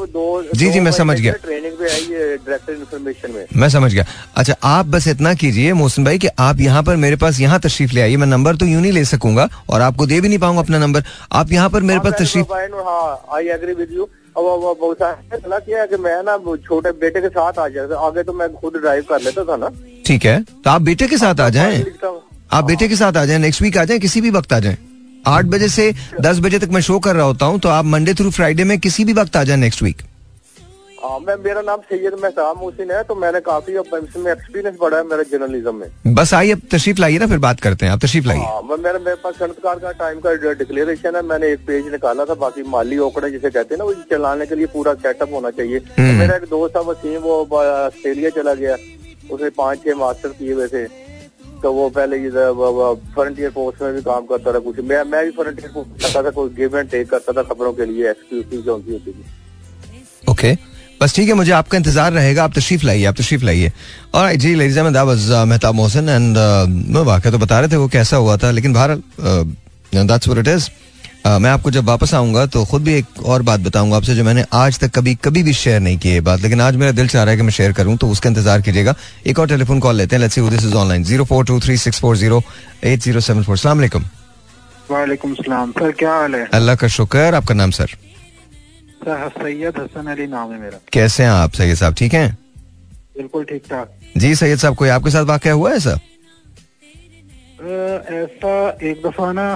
जी 0.56 0.70
जी 0.72 0.80
मैं 0.80 0.92
समझ 0.92 1.20
गया। 1.20 1.34
ट्रेनिंग 1.44 1.74
में 1.82 1.90
आई 1.90 2.02
है 2.12 2.36
डायरेक्टर 2.38 2.74
इन्फॉर्मेशन 2.74 3.32
में। 3.32 3.46
मैं 3.56 3.70
समझ 3.70 3.94
गया। 3.94 4.06
अच्छा 4.38 4.56
आप 4.64 4.86
बस 4.86 5.08
इतना 5.08 5.34
कीजिए 5.34 5.74
मोहसिन 5.74 6.06
भाई 6.06 6.18
की 6.20 6.28
आप 6.40 6.60
यहाँ 6.62 6.84
पर 6.84 6.96
मेरे 7.06 7.16
पास 7.24 7.40
यहाँ 7.40 7.60
तशरीफ़ 7.60 7.94
ले 7.94 8.02
आइए। 8.02 8.18
मैं 8.18 8.28
नंबर 8.28 8.56
तो 8.56 8.66
यूँ 8.66 8.82
नहीं 8.82 8.92
ले 8.92 9.04
सकूँगा 9.06 9.48
और 9.70 9.82
आपको 9.82 10.06
दे 10.06 10.20
भी 10.22 10.28
नहीं 10.28 10.40
पाऊँगा 10.40 10.62
अपना 10.62 10.78
नंबर। 10.80 11.04
आप 11.32 11.52
यहाँ 11.52 11.70
पर 11.70 11.82
मेरे 11.82 12.00
हाँ, 12.00 12.04
पास 12.04 12.22
तशरीफ़ 12.22 12.46
तो 12.48 12.78
हूँ, 12.78 12.86
हाँ 12.86 13.38
आई 13.38 13.48
एग्री 13.56 13.74
विद 13.74 13.92
यू 13.94 14.10
अब 14.38 14.46
अब- 14.46 14.64
अब 14.70 14.78
बहुत 14.82 14.98
सारा 15.00 15.38
सलाह 15.38 15.60
किया 15.66 15.86
कि 15.92 15.98
मैं 16.06 16.16
ना 16.30 16.38
छोटे 16.66 16.92
बेटे 17.04 17.22
के 17.22 17.30
साथ 17.36 17.60
आ 17.60 17.68
जाता 17.76 18.00
आगे 18.08 18.24
तो 18.24 18.34
मैं 18.40 18.52
खुद 18.54 18.74
ड्राइव 18.82 19.04
कर 19.10 19.22
लेता 19.22 19.44
था 19.52 19.56
ना। 19.58 19.70
ठीक 20.06 20.26
है 20.26 20.40
तो 20.44 20.70
आप 20.70 20.82
बेटे 20.82 21.08
के 21.08 21.18
साथ 21.18 21.40
आ 21.40 21.50
जाए? 21.58 21.84
आप 22.54 22.64
बेटे 22.66 22.88
के 22.88 22.96
साथ 22.96 23.18
आ 23.18 23.26
जाए 23.26 23.38
नेक्स्ट 23.38 23.62
वीक 23.62 23.78
आ 23.78 23.84
जाए 23.86 24.00
किसी 24.00 24.22
भी 24.22 24.30
वक्त 24.40 24.54
आ 24.54 24.60
जाए। 24.66 24.78
आठ 25.28 25.46
बजे 25.54 25.68
से 25.70 25.92
दस 26.22 26.40
बजे 26.40 26.60
तक 26.60 26.70
मैं 26.72 26.82
शो 26.88 27.00
कर 27.06 27.16
रहा 27.16 27.26
होता 27.26 27.46
हूँ 27.46 27.60
तो 27.60 27.70
आप 27.70 27.86
मंडे 27.86 28.14
थ्रू 28.14 28.32
फ्राइडे 28.32 28.64
में 28.72 28.78
किसी 28.80 29.06
भी 29.06 29.14
वक्त 29.14 29.36
आ 29.38 29.44
जाए 29.44 29.58
नेक्स्ट 29.58 29.82
वीक 29.84 30.02
हाँ 31.06 31.18
मैं 31.20 31.36
मेरा 31.38 31.62
नाम 31.62 31.80
सैयद 31.90 32.14
महताब 32.22 32.58
मोहसिन 32.58 32.92
है 32.92 33.02
तो 33.04 33.16
मैंने 33.16 33.40
काफ़ी 33.40 33.76
अब 33.78 33.86
इसमें 33.98 34.32
एक्सपीरियंस 34.32 34.78
बढ़ा 34.82 34.98
है 34.98 35.04
मेरा 35.08 35.24
जर्नलिज्म 35.32 35.74
में। 35.76 36.16
बस 36.16 36.34
आइए 36.34 36.52
अब 36.52 36.62
तशरीफ़ 36.72 37.00
लाइए 37.00 37.18
ना 37.20 37.28
फिर 37.28 37.38
बात 37.40 37.60
करते 37.62 37.86
हैं। 37.86 37.94
आप 37.94 38.00
तशरीफ़ 38.06 38.28
लाइए। 38.28 38.42
हाँ 38.42 38.62
मैं 38.70 38.78
मेरे 38.84 39.00
मेरे 39.00 39.16
पास 39.24 39.36
संतकार 39.40 39.80
का 39.80 39.92
टाइम 40.00 40.20
का 40.20 40.34
डिक्लेरेशन 40.54 41.16
है 41.16 41.22
मैंने 41.28 41.52
एक 41.54 41.66
पेज 41.68 41.92
निकाला 41.92 42.26
था 42.26 42.34
बाकी 42.42 42.64
माली 42.70 42.98
ओकड़े 43.08 43.32
जिसे 43.32 43.50
कहते 43.50 43.76
हैं 43.76 43.80
ना 43.80 43.86
वो 43.86 43.94
चलाने 44.12 44.46
के 44.46 44.56
लिए 44.56 44.66
पूरा 44.74 44.94
सेटअप 45.06 45.34
होना 45.34 45.52
चाहिए। 45.52 45.80
तो 45.80 46.02
हम्म। 46.02 46.18
मेरा 46.20 46.36
एक 46.36 46.50
दोस्त 46.50 46.76
था 46.76 46.82
वसीम 46.90 47.22
वो 47.22 47.40
ऑस्ट्रेलिया 47.54 48.30
चला 48.42 48.54
गया। 48.56 48.76
उसने 49.32 49.50
पाँच 49.62 49.86
छह 49.86 49.96
मास्टर 49.98 50.30
किए 50.40 50.54
हुए 50.54 50.68
थे। 50.68 50.86
तो 51.62 51.74
वो 51.74 51.90
पहले 51.92 52.30
फ्रंटियर 52.30 53.50
पोस्ट 53.52 53.82
में 53.82 53.94
भी 53.94 54.02
काम 54.04 54.26
करता 54.26 54.54
था 54.54 54.60
कुछ 54.66 54.80
मैं 54.84 55.04
मैं 55.06 55.26
भी 55.26 55.32
फ्रंटियर 55.34 55.72
पोस्ट 55.74 56.04
करता 56.04 56.24
था 56.24 56.30
कोई 56.32 56.50
गिव 56.58 56.78
एंड 56.78 56.90
टेक 56.90 57.10
करता 57.10 57.34
था 57.34 57.44
खबरों 57.54 57.74
के 57.74 57.86
लिए 57.86 58.10
एक्सक्लूसिव 58.10 58.62
जो 58.62 58.74
होती 58.74 59.00
थी। 59.08 59.26
ओके 60.28 60.54
बस 61.02 61.16
ठीक 61.16 61.28
है 61.28 61.34
मुझे 61.36 61.52
आपका 61.52 61.78
इंतज़ार 61.78 62.12
रहेगा। 62.14 62.44
आप 62.44 62.54
तशरीफ़ 62.54 62.86
लाइए 62.86 63.06
आप 63.06 63.16
तशरीफ़ 63.16 63.44
लाइए। 63.46 63.72
और 64.14 64.36
जी 64.36 64.54
ladies 64.56 64.80
and 64.80 64.88
that 64.88 65.06
was 65.06 65.32
Mehtab 65.48 65.76
Mohsin 65.76 66.10
and 66.10 66.38
मैं 66.96 67.02
वाकई 67.04 67.32
तो 67.32 67.38
बता 67.38 67.60
रहे 67.60 67.70
थे 67.70 67.76
वो 67.76 67.88
कैसा 67.90 68.18
हुआ 68.18 68.38
था 68.38 68.52
लेकिन 68.52 68.74
बहरहाल 68.74 69.02
दैट्स 69.94 70.28
व्हाट 70.28 70.40
इट 70.40 70.48
इज़ 70.48 70.70
मैं 71.28 71.50
आपको 71.50 71.72
जब 71.72 71.86
वापस 71.86 72.14
आऊँगा 72.14 72.46
तो 72.46 72.66
खुद 72.66 72.82
भी 72.84 72.94
एक 72.94 73.06
और 73.26 73.42
बात 73.42 73.60
बताऊँगा 73.60 73.98
आपसे 73.98 74.16
जो 74.16 74.24
मैंने 74.24 74.44
आज 74.54 74.80
तक 74.80 74.92
कभी 74.96 75.16
कभी 75.24 75.44
भी 75.44 75.54
शेयर 75.54 75.80
नहीं 75.82 75.98
की 75.98 76.10
है 76.10 76.22
बात 76.22 76.42
लेकिन 76.42 76.62
आज 76.62 76.76
मेरा 76.76 76.92
दिल 76.92 77.08
चाह 77.08 77.24
रहा 77.24 77.32
है 77.32 77.38
कि 77.38 77.44
मैं 77.44 77.52
शेयर 77.52 77.72
करूँ 77.74 77.96
तो 77.98 78.08
उसका 78.10 78.30
इंतज़ार 78.30 78.62
कीजिएगा। 78.62 78.96
एक 79.28 79.40
और 79.40 79.48
टेलीफोन 79.48 79.80
कॉल 79.80 79.96
लेते 79.96 80.16
हैं 80.16 80.22
let's 80.22 80.36
see 80.36 80.42
this 80.50 80.66
is 80.66 80.76
online 80.76 81.04
04236408074 81.06 83.50
अस्सलाम 83.50 83.78
वालेकुम 83.78 84.04
वालेकुम 84.92 85.34
सलाम। 85.34 85.72
सर 85.72 85.92
क्या 86.00 86.14
हाल 86.14 86.36
है? 86.36 86.48
अल्लाह 86.54 86.76
का 86.76 86.88
शुक्र 86.96 87.36
आपका 87.36 87.54
नाम 87.56 87.72
सर 87.72 87.86
सर 87.86 87.98
सैयद 89.04 89.78
हसन 89.80 90.08
अली 90.12 90.28
नाम 90.28 90.52
है 90.52 90.60
मेरा। 90.60 90.80
कैसे 90.94 91.24
हैं 91.24 91.30
आप 91.32 91.52
सैयद 91.54 91.78
साहब? 91.78 91.94
ठीक 91.98 92.14
हैं? 92.14 92.38
बिल्कुल 93.18 93.44
ठीक 93.46 93.64
ठाक। 93.70 93.92
जी 94.18 94.34
सैयद 94.36 94.60
साहब 94.60 94.76
कोई 94.76 94.90
आपके 94.90 95.10
साथ 95.12 95.26
वाकया 95.26 95.54
हुआ 95.54 95.72
है 95.72 95.80
सर? 95.80 96.00
ऐसा 98.16 98.56
एक 98.84 99.02
दफ़ा 99.06 99.32
ना 99.34 99.54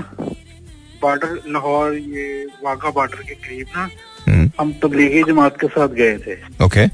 बॉर्डर 1.01 1.39
लाहौर 1.47 1.93
ये 1.93 2.45
वाघा 2.63 2.89
बॉर्डर 2.91 3.21
के 3.23 3.35
करीब 3.35 3.67
ना 3.75 3.89
हम्म। 4.27 4.49
हम 4.59 4.73
तबलीगी 4.83 5.23
जमात 5.23 5.59
के 5.59 5.67
साथ 5.67 5.89
गए 5.99 6.17
थे। 6.17 6.35
ओके। 6.65 6.85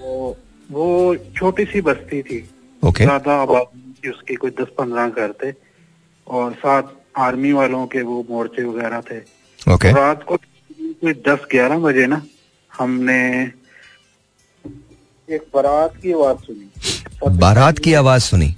वो 0.00 0.36
वो 0.70 1.16
छोटी 1.36 1.64
सी 1.64 1.80
बस्ती 1.80 2.22
थी। 2.22 2.38
ओके। 2.82 3.04
ज़्यादा 3.04 3.34
आबादी 3.42 4.10
उसके 4.10 4.34
कोई 4.34 4.50
दस 4.60 4.68
पंद्रह 4.78 5.08
घर 5.08 5.32
थे। 5.42 5.52
और 6.26 6.52
साथ 6.54 6.82
आर्मी 7.18 7.52
वालों 7.52 7.86
के 7.86 8.02
वो 8.02 8.24
मोर्चे 8.30 8.64
वगैरह 8.64 9.00
थे। 9.10 9.18
ओके। 9.72 9.92
रात 9.92 10.22
को 10.22 10.36
कोई 10.92 11.12
दस 11.28 11.46
ग्यारह 11.50 11.78
बजे 11.78 12.06
ना 12.06 12.22
हमने 12.72 13.18
एक 15.28 15.42
बारात 15.54 15.96
की 16.02 16.12
आवाज़ 16.12 16.38
सुनी। 16.46 17.38
बारात 17.38 17.78
की 17.78 17.92
आवाज़ 17.94 18.22
सुनी। 18.22 18.48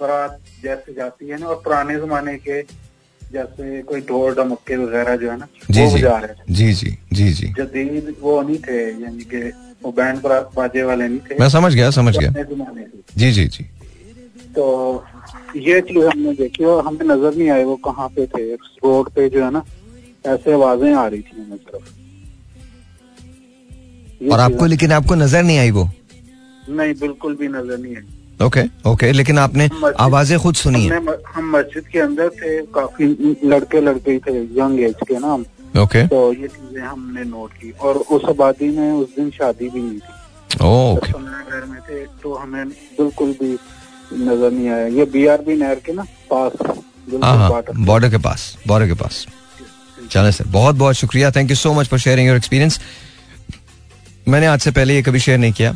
बारात 0.00 0.38
जैसे 0.62 0.94
जाती 0.94 1.28
है 1.28 1.38
ना 1.40 1.46
और 1.46 1.60
पुराने 1.64 1.96
जमाने 2.00 2.36
के 2.38 2.62
जैसे 3.32 3.82
कोई 3.82 4.00
ढोल 4.08 4.34
ढमक्के 4.34 4.76
वगैरह 4.76 5.16
जो 5.16 5.30
है 5.30 5.36
ना 5.38 5.46
जी 5.70 5.82
वो 5.82 5.90
जी 5.90 5.96
बजा 5.96 6.16
रहे 6.18 6.34
थे। 6.34 6.54
जी 6.54 6.72
जी 6.72 6.96
जी 7.12 7.28
जी। 7.32 7.46
जदीद 7.58 8.14
वो 8.20 8.40
नहीं 8.42 8.58
थे 8.58 8.80
यानी 9.02 9.24
कि 9.24 9.40
वो 9.84 9.92
बैंड 9.92 10.20
बाजे 10.56 10.82
वाले 10.82 11.08
नहीं 11.08 11.18
थे। 11.30 11.36
मैं 11.40 11.48
समझ 11.48 11.74
गया 11.74 11.90
समझ 11.90 12.16
गया। 12.18 12.30
जी 13.16 13.32
जी 13.32 13.46
जी। 13.46 13.64
तो 14.56 14.64
ये 15.56 15.80
चीज़ 15.80 16.04
हमने 16.06 16.32
देखी 16.34 16.64
और 16.64 16.84
हमें 16.86 17.06
नज़र 17.06 17.34
नहीं 17.36 17.48
आए 17.50 17.64
वो 17.64 17.76
कहाँ 17.86 18.08
पे 18.08 18.26
थे 18.26 18.54
रोड 18.54 19.10
पे 19.10 19.28
जो 19.28 19.44
है 19.44 19.50
ना 19.50 19.64
ऐसे 20.26 20.52
आवाज़ें 20.52 20.94
आ 20.94 21.06
रही 21.06 21.20
थी 21.20 21.42
हमें 21.42 21.58
तरफ़। 21.58 21.86
और 24.22 24.40
आपको 24.40 24.66
लेकिन 24.66 24.92
आपको 24.92 25.14
नज़र 25.14 25.42
नहीं 25.42 25.58
आई 25.58 25.70
वो? 25.70 25.88
नहीं 26.70 26.94
बिल्कुल 27.00 27.34
भी 27.36 27.48
नज़र 27.48 27.78
नहीं 27.78 27.96
आई। 27.96 28.02
ओके 28.40 28.62
ओके 28.90 29.10
लेकिन 29.12 29.38
आपने 29.38 29.68
आवाज़ें 30.00 30.38
खुद 30.40 30.54
सुनी 30.56 30.84
है। 30.84 30.96
हमने 30.96 31.12
हम 31.34 31.50
मस्जिद 31.50 31.84
के 31.92 31.98
अंदर 31.98 32.28
थे 32.32 32.50
काफ़ी 32.74 33.06
लड़के 33.44 33.80
लड़के 33.80 34.10
ही 34.10 34.18
थे 34.18 34.32
यंग 34.58 34.80
एज 34.80 34.94
के 35.08 35.18
ना 35.18 35.34
ओके। 35.82 36.06
तो 36.08 36.32
ये 36.32 36.48
चीज़ें 36.48 36.82
हमने 36.82 37.24
नोट 37.24 37.52
की 37.52 37.70
और 37.80 37.96
उस 37.96 38.24
आबादी 38.28 38.68
में 38.76 38.92
उस 38.92 39.08
दिन 39.16 39.30
शादी 39.30 39.68
भी 39.68 39.80
नहीं 39.80 39.98
थी। 39.98 40.12
ओके। 40.56 41.06
दस 41.06 41.12
पंद्रह 41.12 41.40
घर 41.50 41.64
में 41.66 41.80
थे 41.80 42.04
तो 42.22 42.34
हमें 42.34 42.68
बिल्कुल 42.68 43.30
भी 43.40 43.52
नज़र 44.14 44.50
नहीं 44.50 44.68
आया। 44.68 44.86
ये 44.88 45.04
बी 45.06 45.26
आर 45.26 45.40
बी 45.42 45.54
नहर 45.56 45.78
के 45.86 45.92
ना 45.92 46.04
पास 46.30 46.52
हाँ 47.22 47.36
हाँ। 47.38 47.62
बॉर्डर 47.78 48.10
के 48.10 48.18
पास 48.18 48.56
बॉर्डर 48.66 48.86
के 48.86 48.94
पास। 48.94 49.26
चले 50.10 50.32
सर 50.32 50.44
बहुत 50.50 50.74
बहुत 50.76 50.94
शुक्रिया। 50.94 51.30
Thank 51.30 51.50
you 51.50 51.56
so 51.56 51.72
much 51.74 51.88
for 51.88 51.98
sharing 51.98 52.28
your 52.28 52.36
experience 52.36 52.80
मैंने 54.28 54.46
आज 54.46 54.60
से 54.60 54.70
पहले 54.70 54.94
ये 54.94 55.02
कभी 55.02 55.20
शेयर 55.20 55.38
नहीं 55.38 55.52
किया। 55.52 55.70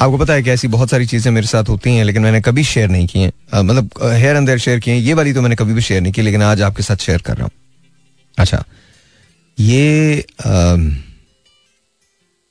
आपको 0.00 0.18
पता 0.18 0.32
है 0.32 0.42
कि 0.42 0.50
ऐसी 0.50 0.68
बहुत 0.68 0.90
सारी 0.90 1.06
चीज़ें 1.06 1.30
मेरे 1.32 1.46
साथ 1.46 1.68
होती 1.68 1.94
हैं 1.96 2.04
लेकिन 2.04 2.22
मैंने 2.22 2.40
कभी 2.40 2.64
शेयर 2.64 2.88
नहीं 2.88 3.06
की 3.06 3.24
अ, 3.24 3.62
मतलब 3.62 3.90
हेयर 4.02 4.40
देयर 4.40 4.58
शेयर 4.58 4.78
किए 4.80 4.94
ये 4.94 5.14
वाली 5.14 5.32
तो 5.32 5.42
मैंने 5.42 5.56
कभी 5.56 5.74
भी 5.74 5.82
शेयर 5.82 6.00
नहीं 6.02 6.12
की 6.12 6.22
लेकिन 6.22 6.42
आज 6.42 6.62
आपके 6.62 6.82
साथ 6.82 6.96
शेयर 6.96 7.22
कर 7.22 7.36
रहा 7.36 7.44
हूँ। 7.44 7.50
अच्छा 8.38 8.64
ये 9.58 10.24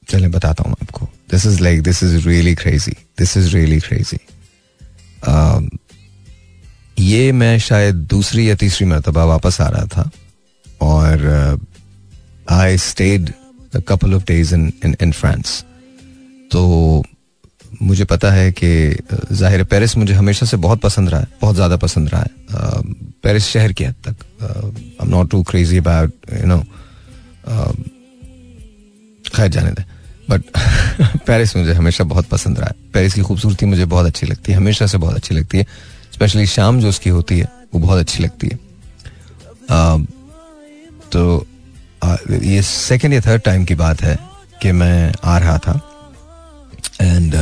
चले 0.08 0.28
बताता 0.28 0.64
हूँ 0.64 0.76
आपको। 0.82 1.06
This 1.32 1.46
is 1.46 1.62
like 1.64 1.82
this 1.84 2.04
is 2.04 2.28
really 2.28 2.54
crazy 2.56 2.92
this 3.20 3.36
is 3.38 3.56
really 3.56 3.80
crazy 3.80 4.18
ये 7.02 7.32
मैं 7.32 7.58
शायद 7.60 7.96
दूसरी 7.96 8.50
या 8.50 8.56
तीसरी 8.56 8.88
मरतबा 8.88 9.26
वापस 9.26 9.62
आ 9.62 9.68
रहा 9.68 9.86
था 9.86 10.12
और 10.82 11.60
I 12.50 12.78
stayed 12.78 13.30
couple 13.88 14.14
of 14.14 14.24
days 14.24 14.54
in 14.56 14.72
in 14.86 14.96
in 15.02 15.12
France 15.12 15.64
तो 16.52 17.04
मुझे 17.82 18.06
पता 18.06 18.32
है 18.32 18.52
कि 18.52 18.68
ज़ाहिर 19.32 19.60
है 19.60 19.66
पेरिस 19.66 19.98
मुझे 19.98 20.14
हमेशा 20.14 20.46
से 20.46 20.58
बहुत 20.58 20.82
पसंद 20.82 21.10
रहा 21.10 21.20
है, 21.20 21.28
बहुत 21.42 21.56
ज़्यादा 21.56 21.78
पसंद 21.78 22.10
रहा 22.10 22.22
है। 22.22 22.30
पेरिस 23.24 23.46
शहर 23.46 23.74
की 23.74 23.84
हद 23.84 23.96
तक। 24.08 24.16
I 24.44 25.06
am 25.06 25.10
not 25.10 25.30
too 25.30 25.42
crazy 25.44 25.78
about 25.78 26.12
you 26.34 26.46
know 26.46 26.60
खैर 29.36 29.48
जाने 29.48 29.72
दें। 29.72 29.84
बट 30.30 30.44
पेरिस 31.28 31.56
मुझे 31.58 31.74
हमेशा 31.74 32.04
बहुत 32.04 32.26
पसंद 32.26 32.60
रहा 32.60 32.68
है। 32.68 32.92
पेरिस 32.94 33.14
की 33.14 33.22
खूबसूरती 33.22 33.66
मुझे 33.66 33.86
बहुत 33.86 34.06
अच्छी 34.06 34.28
लगती 34.28 34.52
है, 34.52 34.58
हमेशा 34.58 34.88
से 34.88 34.98
बहुत 34.98 35.16
अच्छी 35.16 35.36
लगती 35.36 35.58
है। 35.58 35.66
स्पेशली 36.22 36.46
शाम 36.46 36.80
जो 36.80 36.90
उसकी 36.90 37.10
होती 37.10 37.38
है 37.40 37.46
वो 37.74 37.80
बहुत 37.80 38.00
अच्छी 38.00 38.24
लगती 38.24 38.48
है। 38.48 38.58
अम, 39.70 40.06
तो 41.12 41.48
आ, 42.04 42.16
ये 42.44 42.62
सेकेंड 42.64 43.14
या 43.14 43.22
थर्ड 43.22 43.42
टाइम 43.42 43.64
की 43.66 43.76
बात 43.76 44.02
है 44.02 44.18
कि 44.62 44.72
मैं 44.72 45.14
आ 45.24 45.38
रहा 45.38 45.58
था। 45.58 45.74
एंड 47.02 47.36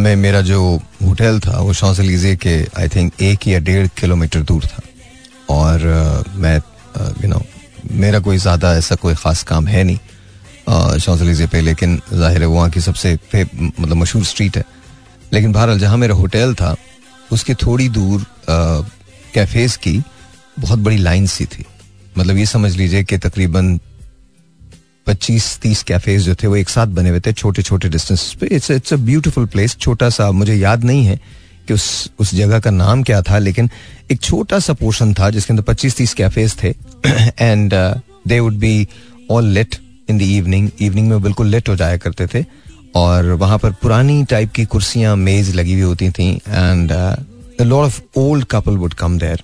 मैं 0.00 0.14
मेरा 0.16 0.40
जो 0.42 0.60
होटल 1.02 1.40
था 1.40 1.58
वो 1.60 1.72
शौसलीजे 1.72 2.34
के 2.36 2.54
आई 2.78 2.88
थिंक 2.88 3.22
एक 3.22 3.48
या 3.48 3.58
डेढ़ 3.60 3.88
किलोमीटर 4.00 4.42
दूर 4.42 4.66
था। 4.66 4.82
और 5.50 5.86
अ, 5.86 6.36
मैं 6.36 6.56
यू 7.22 7.28
नो 7.28 7.42
मेरा 7.96 8.18
कोई 8.20 8.36
ज़्यादा 8.38 8.76
ऐसा 8.76 8.94
कोई 9.00 9.14
ख़ास 9.14 9.42
काम 9.44 9.66
है 9.66 9.84
नहीं 9.84 10.98
शौसलीजे 11.00 11.46
पे 11.46 11.60
लेकिन 11.60 12.00
ज़ाहिर 12.12 12.40
है 12.40 12.46
वहाँ 12.48 12.70
की 12.70 12.80
सबसे 12.82 13.18
मतलब 13.54 13.96
मशहूर 13.96 14.24
स्ट्रीट 14.26 14.56
है। 14.56 14.64
लेकिन 15.32 15.52
बहरहाल 15.52 15.78
जहाँ 15.78 15.96
मेरा 15.98 16.14
होटल 16.14 16.54
था 16.54 16.76
उसके 17.32 17.54
थोड़ी 17.56 17.88
दूर 17.88 18.24
कैफेज 18.48 19.76
की 19.76 20.02
बहुत 20.58 20.78
बड़ी 20.78 20.96
लाइन 20.98 21.26
सी 21.26 21.44
थी। 21.46 21.64
मतलब 22.18 22.36
ये 22.36 22.46
समझ 22.46 22.74
लीजिए 22.76 23.04
कि 23.04 23.18
तकरीबन 23.18 23.78
25-30 25.06 25.82
कैफेज 25.82 26.22
जो 26.22 26.34
थे 26.34 26.46
वो 26.46 26.56
एक 26.56 26.68
साथ 26.68 26.86
बने 26.88 27.10
हुए 27.10 27.20
थे 27.20 27.32
छोटे 27.32 27.62
छोटे 27.62 27.88
डिस्टेंस 27.88 28.32
पे 28.40 28.46
it's 28.46 28.70
it's 28.70 28.92
a 28.92 28.96
beautiful 28.98 29.46
place 29.46 29.76
छोटा 29.76 30.08
सा, 30.10 30.30
मुझे 30.32 30.54
याद 30.54 30.84
नहीं 30.84 31.04
है 31.06 31.16
कि 31.68 31.74
उस 31.74 32.10
उस 32.18 32.34
जगह 32.34 32.58
का 32.60 32.70
नाम 32.70 33.02
क्या 33.02 33.20
था, 33.22 33.38
लेकिन 33.38 33.70
एक 34.10 34.20
छोटा 34.20 34.58
सा 34.58 34.72
पोर्शन 34.74 35.14
था 35.14 35.30
जिसके 35.30 35.52
अंदर 35.52 35.62
25-30 35.64 36.14
कैफेज 36.14 36.56
थे। 36.62 36.74
And 37.40 37.74
they 38.28 38.38
would 38.40 38.58
be 38.58 38.88
all 39.30 39.46
late 39.48 39.76
in 40.10 40.18
the 40.18 40.22
evening 40.22 40.70
evening 40.80 41.08
में 41.08 41.22
बिल्कुल 41.22 41.46
लेट 41.46 41.68
हो 41.68 41.76
जाया 41.76 41.96
करते 41.96 42.26
थे। 42.26 42.44
और 42.94 43.30
वहाँ 43.40 43.58
पर 43.58 43.70
पुरानी 43.82 44.22
टाइप 44.24 44.52
की 44.52 44.64
कुर्सियाँ, 44.64 45.16
मेज 45.16 45.54
लगी 45.56 45.72
हुई 45.72 45.82
होती 45.82 46.10
थी 46.10 46.30
and 46.48 46.92
lot 47.62 47.84
of 47.84 48.00
old 48.18 48.44
couple 48.44 48.76
would 48.76 48.94
come 48.94 49.18
there 49.18 49.42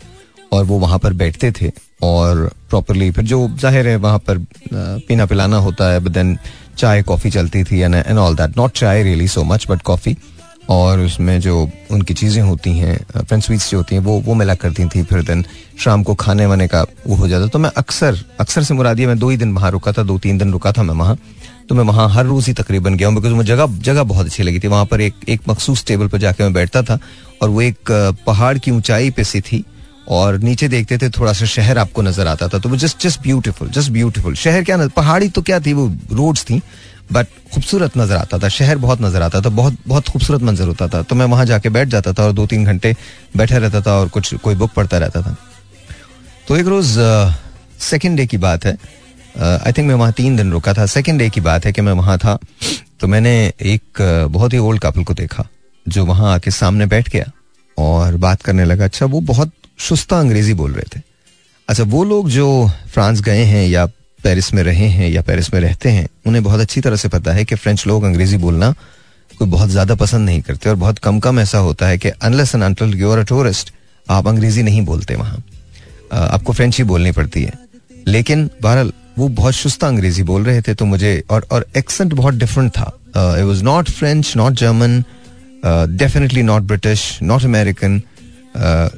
और 0.52 0.64
वो 0.64 0.78
वहाँ 0.78 0.98
पर 0.98 1.12
बैठते 1.12 1.50
थे 1.52 1.70
और 2.02 2.50
प्रॉपरली 2.70 3.10
फिर 3.10 3.24
जो 3.24 3.48
ज़ाहिर 3.60 3.88
है 3.88 3.96
वहाँ 3.96 4.18
पर 4.28 4.38
पीना 5.08 5.26
पिलाना 5.26 5.56
होता 5.66 5.90
है 5.92 6.00
बट 6.00 6.12
देन 6.12 6.36
चाय 6.78 7.02
कॉफ़ी 7.02 7.30
चलती 7.30 7.62
थी 7.64 7.80
and 7.80 7.94
and 7.94 8.18
all 8.18 8.36
that 8.36 8.56
not 8.56 8.72
chai 8.72 9.02
really 9.02 9.28
so 9.28 9.44
much 9.44 9.66
but 9.70 9.82
coffee 9.82 10.16
और 10.70 11.00
उसमें 11.00 11.38
जो 11.40 11.68
उनकी 11.90 12.14
चीज़ें 12.14 12.42
होती 12.42 12.70
हैं 12.78 12.96
फ्रेंड 13.12 13.42
स्वीट्स 13.42 13.70
जो 13.70 13.76
होती 13.78 13.94
हैं, 13.94 14.02
वो 14.02 14.18
वो 14.20 14.34
मिला 14.34 14.54
करती 14.54 14.84
थी 14.84 15.02
फिर 15.02 15.22
दिन 15.22 15.44
शाम 15.84 16.02
को 16.02 16.14
खाने 16.14 16.46
वाने 16.46 16.66
का 16.68 16.84
वो 17.06 17.16
हो 17.16 17.28
जाता 17.28 17.46
तो 17.46 17.58
मैं 17.58 17.70
अक्सर 17.76 18.18
अक्सर 18.40 18.62
से 18.62 18.74
मुरादिया 18.74 19.08
मैं 19.08 19.18
दो 19.18 19.28
ही 19.28 19.36
दिन 19.36 19.54
वहाँ 19.54 19.70
रुका 19.70 19.92
था 19.92 20.02
दो 20.02 20.18
तीन 20.18 20.38
दिन 20.38 20.52
रुका 20.52 20.72
था 20.72 20.82
मैं 20.82 20.94
वहाँ। 20.94 21.16
तो 21.69 21.74
मैं 21.74 21.85
वहाँ 21.85 22.09
हर 22.11 22.27
रोज़ 22.27 22.47
ही 22.47 22.53
तकरीबन 22.55 22.95
गया 22.95 23.09
हूँ 23.09 23.16
बिकॉज़ 23.16 23.32
मुझे 23.35 23.49
जगह 23.49 23.78
जगह 23.82 24.03
बहुत 24.05 24.27
अच्छी 24.27 24.43
लगी 24.43 24.59
थी। 24.59 24.69
वहाँ 24.69 24.85
पर 24.86 25.01
एक 25.01 25.15
एक 25.28 25.40
मखसूस 25.49 25.85
टेबल 25.86 26.09
पर 26.09 26.19
जाके 26.19 26.43
मैं 26.45 26.53
बैठता 26.53 26.82
था, 26.82 26.99
और 27.43 27.49
वो 27.49 27.62
एक 27.62 27.90
पहाड़ 28.27 28.57
की 28.59 28.70
ऊंचाई 28.70 29.11
पे 29.11 29.24
सी 29.24 29.40
थी, 29.43 29.65
और 30.09 30.39
नीचे 30.40 30.69
देखते 30.69 30.99
थे 30.99 31.09
थोड़ा 31.11 31.32
सा 31.32 31.47
शहर 31.47 31.78
आपको 31.78 32.03
नज़र 32.03 32.27
आता 32.27 32.49
था 32.49 32.59
तो 32.59 32.69
वो 32.69 32.77
just 32.77 33.03
just 33.03 33.20
beautiful 33.23 33.69
just 33.70 33.90
beautiful 33.93 34.35
शहर 34.36 34.62
क्या 34.65 34.86
पहाड़ी 34.89 35.28
तो 35.28 35.43
क्या 35.43 35.61
थी, 35.61 35.73
वो 35.73 35.86
रोड्स 36.12 36.45
थी 36.45 36.61
बट 37.12 37.27
खूबसूरत 37.55 37.97
नज़र 37.97 38.16
आता 38.16 38.39
था, 38.39 38.49
शहर 38.51 38.78
बहुत 38.78 39.03
नज़र 39.03 39.23
आता 39.23 39.40
था, 39.40 39.49
बहुत 39.51 39.77
बहुत 39.86 40.09
खूबसूरत 40.09 40.43
मंजर 40.43 40.66
होता 40.66 40.89
था। 40.89 41.03
तो 41.03 41.15
मैं 41.15 41.27
वहाँ 41.27 41.45
जाके 41.47 41.69
बैठ 41.69 41.89
जाता 41.89 42.12
था, 42.12 42.24
और 42.24 42.32
दो 42.32 42.47
तीन 42.47 42.65
घंटे 42.65 42.95
बैठा 43.36 43.57
रहता 43.59 43.81
था, 43.81 43.93
और 43.93 44.09
कुछ, 44.09 44.35
कोई 44.35 44.55
बुक 44.55 44.73
पढ़ता 44.73 44.99
रहता 44.99 45.23
था। 45.23 45.36
तो 46.49 46.57
एक 46.57 46.66
रोज 46.66 46.95
सेकेंड 47.81 48.16
डे 48.16 48.27
की 48.27 48.36
बात 48.39 48.65
है 48.66 48.77
आई 49.36 49.72
थिंक 49.72 49.88
मैं 49.88 49.94
वहाँ 49.94 50.12
तीन 50.12 50.36
दिन 50.36 50.52
रुका 50.52 50.72
था। 50.74 50.86
सेकेंड 50.88 51.18
डे 51.18 51.28
की 51.30 51.40
बात 51.42 51.64
है 51.66 51.72
कि 51.72 51.82
मैं 51.82 51.92
वहाँ 51.94 52.18
था 52.18 52.38
तो 53.00 53.06
मैंने 53.06 53.34
एक 53.64 54.02
बहुत 54.30 54.52
ही 54.52 54.59
ओल्ड 54.60 54.80
कपल 54.82 55.05
को 55.05 55.14
देखा, 55.14 55.48
जो 55.86 56.05
वहाँ 56.06 56.32
आके 56.34 56.50
सामने 56.52 56.86
बैठ 56.86 57.09
गया 57.09 57.30
और 57.78 58.16
बात 58.18 58.42
करने 58.42 58.64
लगा 58.64 58.84
अच्छा 58.84 59.06
वो 59.06 59.20
बहुत 59.22 59.52
सुस्ता 59.80 60.18
अंग्रेज़ी 60.20 60.55
बोल 60.55 60.72
रहे 60.72 60.96
थे। 60.96 61.00
अच्छा 61.68 61.84
वो 61.84 62.05
लोग 62.05 62.30
जो 62.30 62.70
फ्रांस 62.92 63.20
गए 63.20 63.42
हैं 63.44 63.66
या 63.66 63.86
पेरिस 64.20 64.52
में 64.55 64.62
रहे 64.62 64.86
हैं 64.88 65.09
या 65.10 65.22
पेरिस 65.22 65.52
में 65.55 65.60
रहते 65.60 65.88
हैं, 65.88 66.09
उन्हें 66.26 66.42
बहुत 66.44 66.60
अच्छी 66.60 66.80
तरह 66.80 66.96
से 66.96 67.09
पता 67.09 67.32
है 67.32 67.44
कि 67.44 67.55
फ्रेंच 67.55 67.86
लोग 67.86 68.05
अंग्रेज़ी 68.05 68.36
बोलना 68.36 68.74
कोई 69.30 69.48
बहुत 69.48 69.68
ज़्यादा 69.68 69.94
पसंद 69.94 70.26
नहीं 70.26 70.40
करते 70.42 70.70
और 70.70 70.76
बहुत 70.76 70.98
कम 70.98 71.18
कम 71.20 71.38
ऐसा 71.40 71.59
होता 71.60 71.86
है 71.86 71.98
कि 71.98 72.09
unless 72.10 72.55
until 72.56 72.94
you 72.94 73.10
are 73.12 73.18
a 73.18 73.22
tourist 73.24 73.72
आप 74.06 74.28
अंग्रेज़ी 74.28 74.62
नहीं 74.62 74.84
बोलते 74.84 75.14
वहाँ। 75.14 75.42
आपको 76.12 76.52
फ्रेंच 76.52 76.78
ही 76.78 76.84
बोलनी 76.84 77.12
पड़ती 77.12 77.42
है। 77.42 77.52
लेकिन 78.06 78.48
बहरहाल 78.62 78.92
वो 79.19 79.28
बहुत 79.28 79.55
शुस्ता 79.55 79.86
अंग्रेज़ी 79.89 80.23
बोल 80.23 80.45
रहे 80.45 80.61
थे 80.62 80.74
तो 80.74 80.85
मुझे, 80.86 81.23
और 81.31 81.47
और 81.53 81.66
एक्सेंट 81.77 82.12
बहुत 82.15 82.35
डिफरेंट 82.35 82.70
था। 82.73 82.93
It 83.11 83.45
was 83.45 83.62
not 83.62 83.90
French 83.90 84.32
not 84.36 84.53
German 84.57 85.03
definitely 85.97 86.43
not 86.43 86.62
British 86.65 87.19
not 87.23 87.45
American 87.45 88.01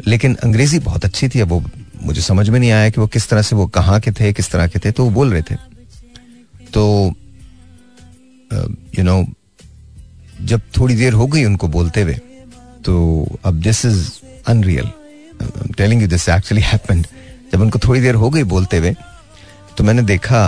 लेकिन 0.06 0.34
अंग्रेज़ी 0.44 0.78
बहुत 0.80 1.04
अच्छी 1.04 1.28
थी। 1.28 1.40
अब 1.40 1.48
वो, 1.48 1.62
मुझे 2.02 2.20
समझ 2.22 2.48
में 2.48 2.58
नहीं 2.60 2.70
आया 2.70 2.90
कि 2.90 3.00
वो 3.00 3.06
किस 3.06 3.28
तरह 3.28 3.42
से 3.42 3.56
वो 3.56 3.66
कहाँ 3.68 4.00
के 4.00 4.12
थे, 4.12 4.32
किस 4.32 4.50
तरह 4.50 4.66
के 4.66 4.78
थे 4.78 4.90
तो 4.90 5.04
वो 5.04 5.10
बोल 5.10 5.32
रहे 5.32 5.42
थे। 5.42 5.54
तो 6.72 7.14
यू 8.98 9.04
नो 9.04 9.24
जब 10.42 10.60
थोड़ी 10.76 10.94
देर 10.96 11.12
हो 11.12 11.26
गई 11.26 11.44
उनको 11.44 11.68
बोलते 11.68 12.02
हुए 12.02 12.14
तो 12.84 13.38
अब 13.44 13.60
this 13.62 13.84
is 13.86 14.08
unreal 14.48 14.90
telling 15.78 16.02
you 16.02 16.08
this 16.08 16.28
actually 16.28 16.62
happened 16.64 17.06
जब 17.52 17.60
उनको 17.60 17.78
थोड़ी 17.78 18.00
देर 18.00 18.14
हो 18.14 18.30
गई 18.30 18.42
बोलते 18.52 18.78
हुए 18.78 18.94
तो 19.80 19.84
मैंने 19.84 20.02
देखा 20.02 20.40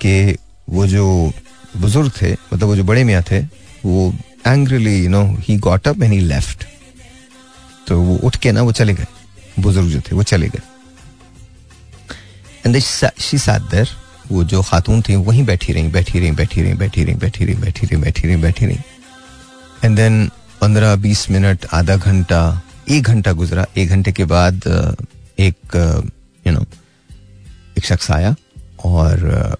कि 0.00 0.36
वो 0.70 0.86
जो 0.86 1.32
बुज़ुर्ग 1.76 2.12
थे 2.22 2.32
मतलब 2.32 2.68
वो 2.68 2.76
जो 2.76 2.84
बड़े 2.84 3.02
मियाँ 3.04 3.22
थे, 3.22 3.40
वो 3.84 4.14
angrily 4.46 5.04
you 5.04 5.10
know 5.10 5.36
he 5.40 5.56
got 5.56 5.88
up 5.88 6.02
and 6.02 6.12
he 6.12 6.20
left 6.20 6.64
तो 7.88 8.00
वो 8.00 8.16
उठ 8.16 8.36
के 8.36 8.52
ना 8.52 8.62
वो 8.62 8.72
चले 8.72 8.94
गए। 8.94 9.06
बुज़ुर्ग 9.60 9.88
जो 9.88 10.00
थे, 10.00 10.14
वो 10.16 10.22
चले 10.22 10.48
गए। 10.48 10.62
सैट 12.80 13.88
वो 14.32 14.44
जो 14.44 14.62
खातून 14.62 15.02
थी, 15.02 15.16
वहीं 15.16 15.44
बैठी 15.44 15.72
रही 15.72 15.88
बैठी 15.88 16.20
रही 16.20 16.30
बैठी 16.30 16.62
रही 16.62 16.72
बैठी 16.72 17.04
रही 17.04 17.14
बैठी 17.14 17.44
रही 17.44 17.54
बैठी 17.54 17.86
रही 17.86 17.96
बैठी 17.96 18.26
रही 18.26 18.36
बैठी 18.36 18.66
रही। 18.66 18.78
एंड 19.84 19.96
देन 19.96 20.30
पंद्रह 20.60 20.96
बीस 20.96 21.30
मिनट, 21.30 21.66
आधा 21.72 21.96
घंटा, 21.96 22.62
एक 22.88 23.02
घंटा 23.02 23.32
गुजरा। 23.32 23.66
एक 23.76 23.88
घंटे 23.88 24.12
के 24.12 24.24
बाद, 24.24 24.54
एक 25.38 25.56
यू 26.46 26.52
नो 26.52 26.66
एक 27.78 27.84
शख्स 27.84 28.10
आया। 28.10 28.36
और 28.84 29.56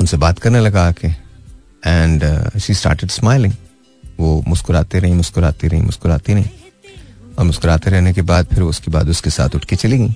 उनसे 0.00 0.16
बात 0.16 0.38
करने 0.38 0.60
लगा 0.60 0.86
आके। 0.88 1.08
एंड 1.86 2.24
शी 2.58 2.74
स्टार्टेड 2.74 3.10
स्माइलिंग 3.10 3.52
वो 4.20 4.44
मुस्कुराते 4.48 4.98
रही, 4.98 5.12
मुस्कुराती 5.12 5.68
रही 5.68 5.80
मुस्कुराती 5.80 6.34
रही। 6.34 6.44
और 7.38 7.44
मुस्कुराते 7.44 7.90
रहने 7.90 8.12
के 8.12 8.22
बाद 8.22 8.46
फिर 8.46 8.62
उसके 8.62 8.90
बाद 8.90 9.08
उसके 9.08 9.30
साथ 9.30 9.54
उठ 9.54 9.64
के 9.64 9.76
चली 9.76 9.98
गई। 9.98 10.12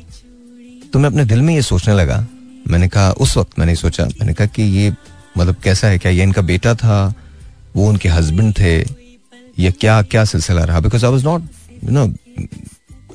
तो 0.92 0.98
मैं 0.98 1.10
अपने 1.10 1.24
दिल 1.24 1.40
में 1.42 1.54
ये 1.54 1.62
सोचने 1.62 1.94
लगा। 1.94 2.26
मैंने 2.68 2.88
कहा, 2.88 3.10
उस 3.10 3.36
वक्त 3.36 3.58
मैंने 3.58 3.74
सोचा, 3.76 4.04
मैंने 4.04 4.34
कहा 4.34 4.46
कि 4.46 4.62
ये 4.62 4.92
मतलब 5.38 5.56
कैसा 5.56 5.88
है? 5.88 5.98
क्या 5.98 6.12
ये 6.12 6.22
इनका 6.22 6.42
बेटा 6.42 6.74
था? 6.74 7.14
वो 7.76 7.88
उनके 7.88 8.08
हस्बैंड 8.08 8.54
थे? 8.58 8.80
या 9.58 9.70
क्या 9.70 10.02
क्या 10.02 10.24
सिलसिला 10.24 10.64
रहा? 10.64 10.80
Because 10.80 11.04
I 11.06 11.12
was 11.12 11.24
not 11.24 11.42
you 11.84 11.90
know 11.90 12.06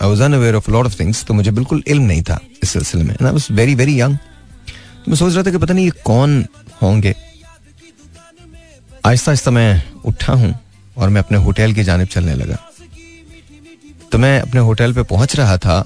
I 0.01 0.09
was 0.09 0.23
unaware 0.23 0.55
of 0.55 0.71
lot 0.71 0.85
of 0.85 0.99
things 0.99 1.23
तो 1.23 1.33
मुझे 1.33 1.51
बिल्कुल 1.51 1.83
इल्म 1.87 2.03
नहीं 2.03 2.21
था 2.21 2.39
इस 2.63 2.69
सिलसिले 2.69 3.03
में। 3.03 3.15
I 3.23 3.31
was 3.31 3.53
very 3.53 3.75
very 3.75 4.01
young 4.01 4.17
मैं 5.07 5.15
सोच 5.15 5.33
रहा 5.33 5.43
था 5.43 5.51
कि 5.51 5.57
पता 5.57 5.73
नहीं 5.73 5.85
ये 5.85 5.91
कौन 6.05 6.45
होंगे। 6.81 7.13
आहिस्ता 9.05 9.31
आहिस्ता 9.31 9.51
मैं 9.51 9.83
उठा 10.05 10.33
हूँ 10.33 10.53
और 10.97 11.09
मैं 11.09 11.21
अपने 11.21 11.37
होटल 11.37 11.73
की 11.73 11.83
जानब 11.83 12.07
चलने 12.07 12.33
लगा। 12.33 12.57
तो 14.11 14.17
मैं 14.17 14.39
अपने 14.41 14.61
होटल 14.61 14.93
पे 14.93 15.03
पहुँच 15.03 15.35
रहा 15.35 15.57
था 15.57 15.81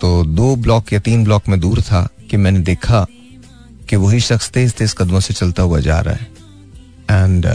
तो 0.00 0.24
दो 0.24 0.54
ब्लॉक 0.56 0.92
या 0.92 0.98
तीन 1.00 1.24
ब्लॉक 1.24 1.48
में 1.48 1.58
दूर 1.60 1.80
था 1.82 2.06
कि 2.30 2.36
मैंने 2.36 2.60
देखा 2.60 3.04
कि 3.88 3.96
वही 3.96 4.20
शख्स 4.20 4.50
तेज 4.50 4.72
तेज 4.74 4.94
कदमों 4.98 5.20
से 5.20 5.34
चलता 5.34 5.62
हुआ 5.62 5.80
जा 5.80 6.00
रहा 6.00 6.14
है। 6.14 7.22
And 7.22 7.46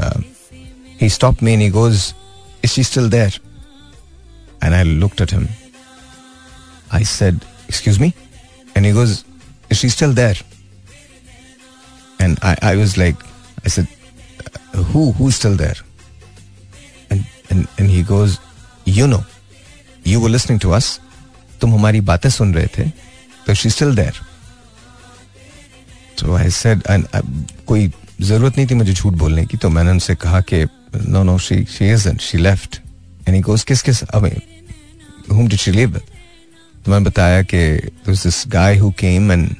he 1.01 1.09
stop 1.09 1.43
me 1.43 1.55
he 1.55 1.69
goes 1.69 2.13
is 2.63 2.71
she 2.71 2.83
still 2.83 3.09
there 3.09 3.39
and 4.63 4.73
I 4.73 4.83
looked 4.83 5.21
at 5.21 5.33
him 5.33 5.47
I 6.93 7.05
said 7.05 7.35
excuse 7.35 7.99
me 7.99 8.13
and 8.77 8.85
he 8.85 8.91
goes 8.91 9.17
is 9.71 9.85
still 9.87 10.15
there 10.15 10.43
and 12.21 12.37
I 12.43 12.55
I 12.63 12.75
was 12.75 12.97
like 12.97 13.15
I 13.59 13.69
said 13.69 13.87
who, 14.91 15.01
who's 15.15 15.35
still 15.37 15.55
there? 15.59 15.79
And 17.13 17.23
and 17.53 17.67
and 17.79 17.89
he 17.93 18.01
goes, 18.11 18.35
you 18.97 19.07
know, 19.13 19.19
you 20.11 20.21
were 20.23 20.29
listening 20.35 20.61
to 20.65 20.71
us. 20.77 20.87
तुम 21.61 21.73
हमारी 21.73 22.01
बातें 22.09 22.29
सुन 22.29 22.53
रहे 22.53 22.67
थे 22.77 22.85
तो 23.47 23.53
she 23.53 23.69
still 23.69 23.95
there 23.95 24.19
तो 26.19 26.35
I 26.35 26.49
said 26.49 26.83
कोई 27.67 27.91
ज़रूरत 28.21 28.57
नहीं 28.57 28.67
थी 28.67 28.75
मुझे 28.75 28.93
झूठ 28.93 29.13
बोलने 29.23 29.45
की. 29.45 29.57
तो 29.57 29.69
मैंने 29.69 29.91
उनसे 29.91 30.15
कहा 30.23 30.41
कि 30.53 30.63
no 30.95 31.23
no 31.23 31.37
she 31.47 31.63
she 31.77 31.91
isn't 31.93 32.21
she 32.21 32.37
left 32.37 32.79
and 33.27 33.35
he 33.35 33.41
goes 33.41 33.63
किस 33.63 33.81
किस 33.89 34.03
I 34.03 34.21
mean 34.21 34.41
whom 35.29 35.47
did 35.51 35.61
she 35.65 35.71
live 35.71 35.93
with? 35.97 36.10
तो 36.85 36.91
मैंने 36.91 37.05
बताया 37.09 37.41
कि 37.53 37.61
there 38.03 38.13
was 38.13 38.23
this 38.23 38.45
guy 38.45 38.75
who 38.75 38.91
came 38.91 39.29
and 39.31 39.55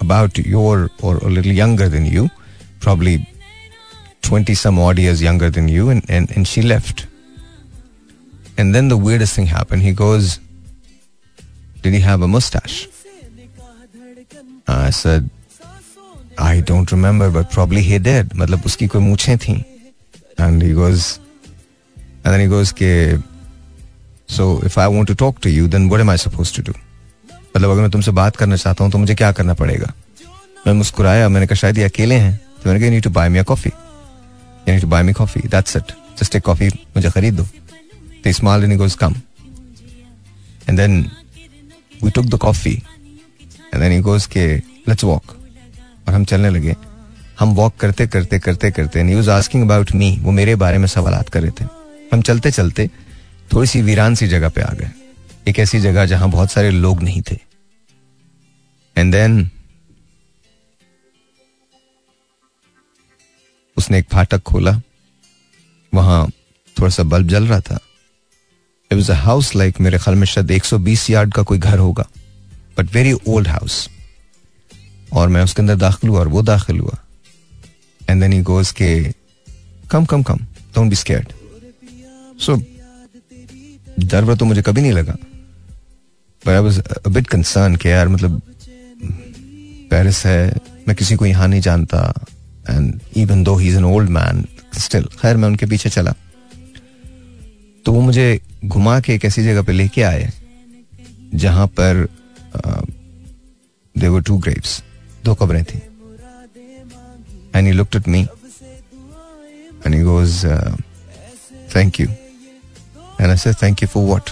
about 0.00 0.38
your 0.38 0.90
or 1.02 1.16
a 1.18 1.30
little 1.30 1.52
younger 1.52 1.88
than 1.88 2.04
you 2.04 2.28
probably 2.80 3.14
20 4.22 4.54
some 4.54 4.78
odd 4.78 4.98
years 4.98 5.22
younger 5.22 5.50
than 5.50 5.68
you 5.68 5.88
and, 5.90 6.04
and, 6.08 6.30
and 6.36 6.46
she 6.46 6.62
left 6.62 7.06
and 8.58 8.74
then 8.74 8.88
the 8.88 8.96
weirdest 8.96 9.34
thing 9.34 9.46
happened 9.46 9.82
he 9.82 9.92
goes 9.92 10.38
did 11.82 11.92
he 11.94 12.00
have 12.00 12.22
a 12.22 12.28
mustache 12.28 12.88
I 14.68 14.90
said 14.90 15.28
I 16.38 16.60
don't 16.60 16.90
remember 16.92 17.30
but 17.30 17.50
probably 17.50 17.82
he 17.82 17.98
did 17.98 18.30
मतलब 18.42 18.64
उसकी 18.66 18.86
कोई 18.94 19.02
मूछें 19.02 19.36
थी 19.38 19.64
and 20.38 20.62
he 20.62 20.72
goes 20.74 21.18
and 22.24 22.32
then 22.32 22.40
he 22.40 22.46
goes 22.46 22.72
के 22.72 22.92
so 24.30 24.60
if 24.64 24.78
I 24.80 24.86
want 24.86 25.08
to 25.08 25.14
talk 25.14 25.38
to 25.42 25.50
you 25.50 25.68
then 25.68 25.88
what 25.90 26.00
am 26.00 26.10
I 26.10 26.16
suppose 26.16 26.54
to 26.56 26.62
do 26.62 26.72
मतलब 27.56 27.70
अगर 27.70 27.80
मैं 27.80 27.90
तुमसे 27.90 28.10
बात 28.10 28.36
करना 28.36 28.56
चाहता 28.56 28.84
हूँ 28.84 28.92
तो 28.92 28.98
मुझे 28.98 29.14
क्या 29.14 29.30
करना 29.32 29.54
पड़ेगा? 29.54 29.92
मैं 30.66 30.72
मुस्कुराया, 30.74 31.28
मैंने 31.28 31.46
कहा, 31.46 31.56
शायद 31.56 31.78
ये 31.78 31.84
अकेले 31.84 32.14
हैं। 32.14 32.34
तो 32.36 32.68
मैंने 32.68 32.80
कहा 32.80 32.90
need 32.90 33.02
to 33.02 33.10
buy 33.10 33.28
me 33.28 33.42
coffee 33.44 33.70
you 33.70 34.72
need 34.72 34.80
to 34.80 34.88
buy 34.88 35.02
me 35.02 35.12
coffee 35.12 35.40
that's 35.48 35.76
it 35.76 35.92
just 36.20 36.36
एक 36.36 36.42
कॉफ़ी 36.42 36.68
मुझे 36.68 37.10
खरीद 37.10 37.34
दो. 37.34 37.44
तो 38.24 38.32
स्मॉल 38.32 38.64
इन 38.64 38.76
goes 38.76 38.94
come. 38.94 39.14
And 40.68 40.78
then 40.78 41.00
we 42.02 42.10
took 42.10 42.26
the 42.26 42.38
coffee 42.38 42.72
and 42.72 43.82
then 43.82 43.92
he 43.92 44.00
goes 44.00 44.26
के 44.26 44.46
लेट्स 44.56 45.04
वॉक 45.04 45.36
और 46.08 46.14
हम 46.14 46.24
चलने 46.24 46.50
लगे। 46.50 46.76
हम 47.40 47.54
वॉक 47.54 47.76
करते 47.80 48.06
करते 48.06 48.38
करते 48.38 48.70
करते 48.70 49.02
नहीं 49.02 49.28
आस्किंग 49.30 49.64
अबाउट 49.64 49.92
मी 49.94 50.16
वो 50.22 50.30
मेरे 50.32 50.54
बारे 50.56 50.78
में 50.78 50.86
सवाल 50.88 51.22
कर 51.32 51.42
रहे 51.42 51.50
थे। 51.60 51.64
हम 52.12 52.22
चलते 52.22 52.50
चलते 52.50 52.90
थोड़ी 53.52 53.66
सी 53.66 53.82
वीरान 53.82 54.14
सी 54.14 54.26
जगह 54.26 54.48
पे 54.48 54.60
आ 54.60 54.72
गए. 54.72 54.90
एक 55.48 55.58
ऐसी 55.58 55.80
जगह 55.80 56.06
जहाँ 56.06 56.30
बहुत 56.30 56.50
सारे 56.50 56.70
लोग 56.70 57.02
नहीं 57.02 57.22
थे. 57.22 57.50
And 58.98 59.14
then, 59.14 59.46
उसने 63.76 63.98
एक 63.98 64.06
फाटक 64.12 64.42
खोला। 64.42 64.82
वहाँ 65.94 66.28
थोड़ा 66.78 66.90
सा 66.90 67.02
बल्ब 67.02 67.28
जल 67.28 67.46
रहा 67.46 67.60
था। 67.60 67.80
It 68.90 68.94
was 68.94 69.12
a 69.12 69.14
house 69.14 69.56
like 69.56 69.80
मेरे 69.80 69.98
ख्याल 69.98 70.14
में 70.16 70.26
शायद 70.26 70.50
120 70.50 71.10
यार्ड 71.10 71.34
का 71.34 71.42
कोई 71.42 71.58
घर 71.58 71.78
होगा। 71.78 72.08
बट 72.78 72.94
वेरी 72.94 73.12
ओल्ड 73.12 73.48
हाउस 73.48 73.88
और 75.12 75.28
मैं 75.28 75.42
उसके 75.42 75.62
अंदर 75.62 75.76
दाखिल 75.76 76.10
हुआ 76.10 76.20
और 76.20 76.28
वो 76.28 76.42
दाखिल 76.42 76.78
हुआ। 76.78 76.98
एंड 78.10 78.20
देन 78.20 78.32
ही 78.32 78.42
गोज 78.42 78.70
के 78.70 79.12
come 79.90 80.04
come 80.04 80.22
come 80.22 80.36
don't 80.74 80.90
be 80.90 80.96
scared 80.96 81.32
so 82.40 82.79
डर 84.02 84.34
तो 84.34 84.44
मुझे 84.44 84.62
कभी 84.62 84.80
नहीं 84.80 84.92
लगा। 84.92 85.16
पर 86.42 86.52
आई 86.52 86.60
वाज 86.62 86.82
बिट 87.08 87.26
कंसर्न 87.26 87.76
कि 87.76 87.88
यार 87.88 88.08
मतलब 88.08 88.40
पेरिस 89.90 90.24
है, 90.26 90.52
मैं 90.88 90.96
किसी 90.96 91.16
को 91.16 91.26
यहाँ 91.26 91.48
नहीं 91.48 91.60
जानता 91.60 92.12
and 92.70 93.00
even 93.16 93.42
though 93.44 93.56
he 93.56 93.68
is 93.68 93.76
an 93.76 93.84
old 93.84 94.10
man 94.10 94.44
still 94.78 95.04
खैर, 95.20 95.36
मैं 95.36 95.48
उनके 95.48 95.66
पीछे 95.66 95.90
चला। 95.90 96.14
तो 97.84 97.92
वो 97.92 98.00
मुझे 98.00 98.40
घुमा 98.64 98.98
के 99.00 99.14
एक 99.14 99.24
ऐसी 99.24 99.42
जगह 99.44 99.62
पे 99.62 99.72
लेके 99.72 100.02
आए, 100.02 100.30
जहाँ 101.34 101.66
पर 101.70 102.06
देवर 103.96 104.22
टू 104.22 104.38
ग्रेव्स 104.38 104.82
दो 105.24 105.34
कब्रें 105.34 105.64
थी। 105.64 105.80
And 107.54 107.66
he 107.66 107.72
looked 107.72 107.96
at 107.96 108.08
me 108.08 108.20
and 109.82 109.94
he 109.94 110.02
goes 110.02 110.44
thank 111.76 112.00
you 112.00 112.06
and 113.20 113.30
I 113.30 113.36
said 113.36 113.54
thank 113.62 113.82
you 113.82 113.88
for 113.88 114.04
what 114.04 114.30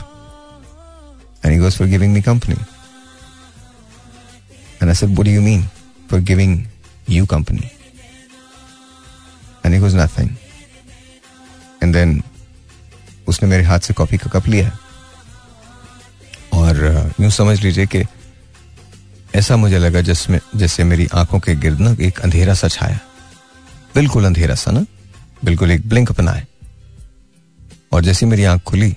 and 1.44 1.52
he 1.52 1.59
goes 1.59 1.78
for 1.78 1.86
giving 1.86 2.12
me 2.12 2.23
company 2.23 2.56
and 4.82 4.89
I 4.89 4.94
said 4.94 5.09
what 5.09 5.27
do 5.27 5.32
you 5.32 5.40
mean 5.40 5.69
for 6.10 6.20
giving 6.20 6.66
you 7.10 7.27
company 7.27 7.70
and 9.65 9.77
he 9.77 9.82
goes, 9.82 9.94
nothing. 9.94 10.28
And 11.82 11.94
then 11.94 12.23
उसने 13.28 13.48
मेरे 13.48 13.65
हाथ 13.65 13.78
से 13.78 13.94
coffee 13.94 14.19
का 14.19 14.31
cup 14.31 14.47
लिया। 14.48 14.70
और 16.52 16.77
यूँ 17.20 17.31
समझ 17.31 17.60
लीजिए 17.62 17.86
कि 17.86 18.05
ऐसा 19.35 19.56
मुझे 19.56 19.78
लगा 19.78 20.01
जिसमें, 20.01 20.40
जैसे 20.56 20.85
मेरी 20.85 21.09
आँखों 21.15 21.40
के 21.40 21.55
गिर्द 21.55 21.81
ना 21.81 21.97
एक 22.01 22.20
अंधेरा 22.20 22.55
सा 22.55 22.69
छाया। 22.69 22.98
बिल्कुल 23.94 24.24
अंधेरा 24.24 24.55
सा 24.55 24.70
ना? 24.70 24.85
बिल्कुल 25.44 25.70
एक 25.70 25.89
ब्लिंक 25.89 26.10
अपनाए 26.10 26.47
और 27.93 28.05
जैसे 28.05 28.27
मेरी 28.27 28.44
आँख 28.44 28.62
खुली, 28.62 28.97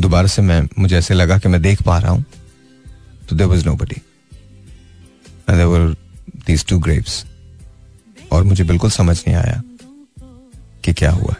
दोबारा 0.00 0.26
से 0.26 0.42
मैं, 0.42 0.68
मुझे 0.78 0.98
ऐसे 0.98 1.14
लगा 1.14 1.38
कि 1.38 1.48
मैं 1.48 1.62
देख 1.62 1.82
पा 1.82 1.98
रहा 1.98 2.12
हूँ 2.12 2.24
तो 3.28 3.36
there 3.36 3.46
was 3.46 3.66
nobody 3.74 4.00
there 5.50 5.96
these 6.46 6.66
two 6.66 6.78
graves 6.78 7.26
और 8.32 8.44
मुझे 8.44 8.64
बिल्कुल 8.64 8.90
समझ 8.90 9.24
नहीं 9.26 9.36
आया 9.36 9.62
कि 10.84 10.92
क्या 10.92 11.10
हुआ 11.10 11.34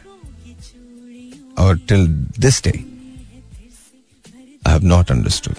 और 1.58 1.78
till 1.78 2.06
this 2.38 2.64
day 2.64 2.84
I 4.66 4.72
have 4.72 4.82
not 4.82 5.10
understood 5.10 5.54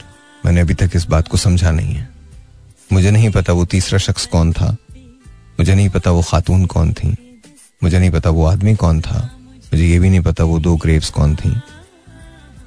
मैंने 0.45 0.61
अभी 0.61 0.73
तक 0.73 0.91
इस 0.95 1.05
बात 1.05 1.27
को 1.27 1.37
समझा 1.37 1.71
नहीं 1.71 1.93
है। 1.93 2.09
मुझे 2.93 3.11
नहीं 3.11 3.31
पता 3.31 3.53
वो 3.53 3.65
तीसरा 3.65 3.99
शख्स 3.99 4.25
कौन 4.25 4.53
था। 4.53 4.77
मुझे 5.59 5.75
नहीं 5.75 5.89
पता 5.89 6.11
वो 6.11 6.21
खातून 6.21 6.65
कौन 6.65 6.93
थी। 6.93 7.41
मुझे 7.83 7.99
नहीं 7.99 8.11
पता 8.11 8.29
वो 8.29 8.45
आदमी 8.45 8.75
कौन 8.75 9.01
था। 9.01 9.36
मुझे 9.73 9.85
ये 9.85 9.99
भी 9.99 10.09
नहीं 10.09 10.21
पता 10.21 10.43
वो 10.43 10.59
दो 10.59 10.75
ग्रेव्स 10.77 11.09
कौन 11.09 11.35
थी। 11.35 11.49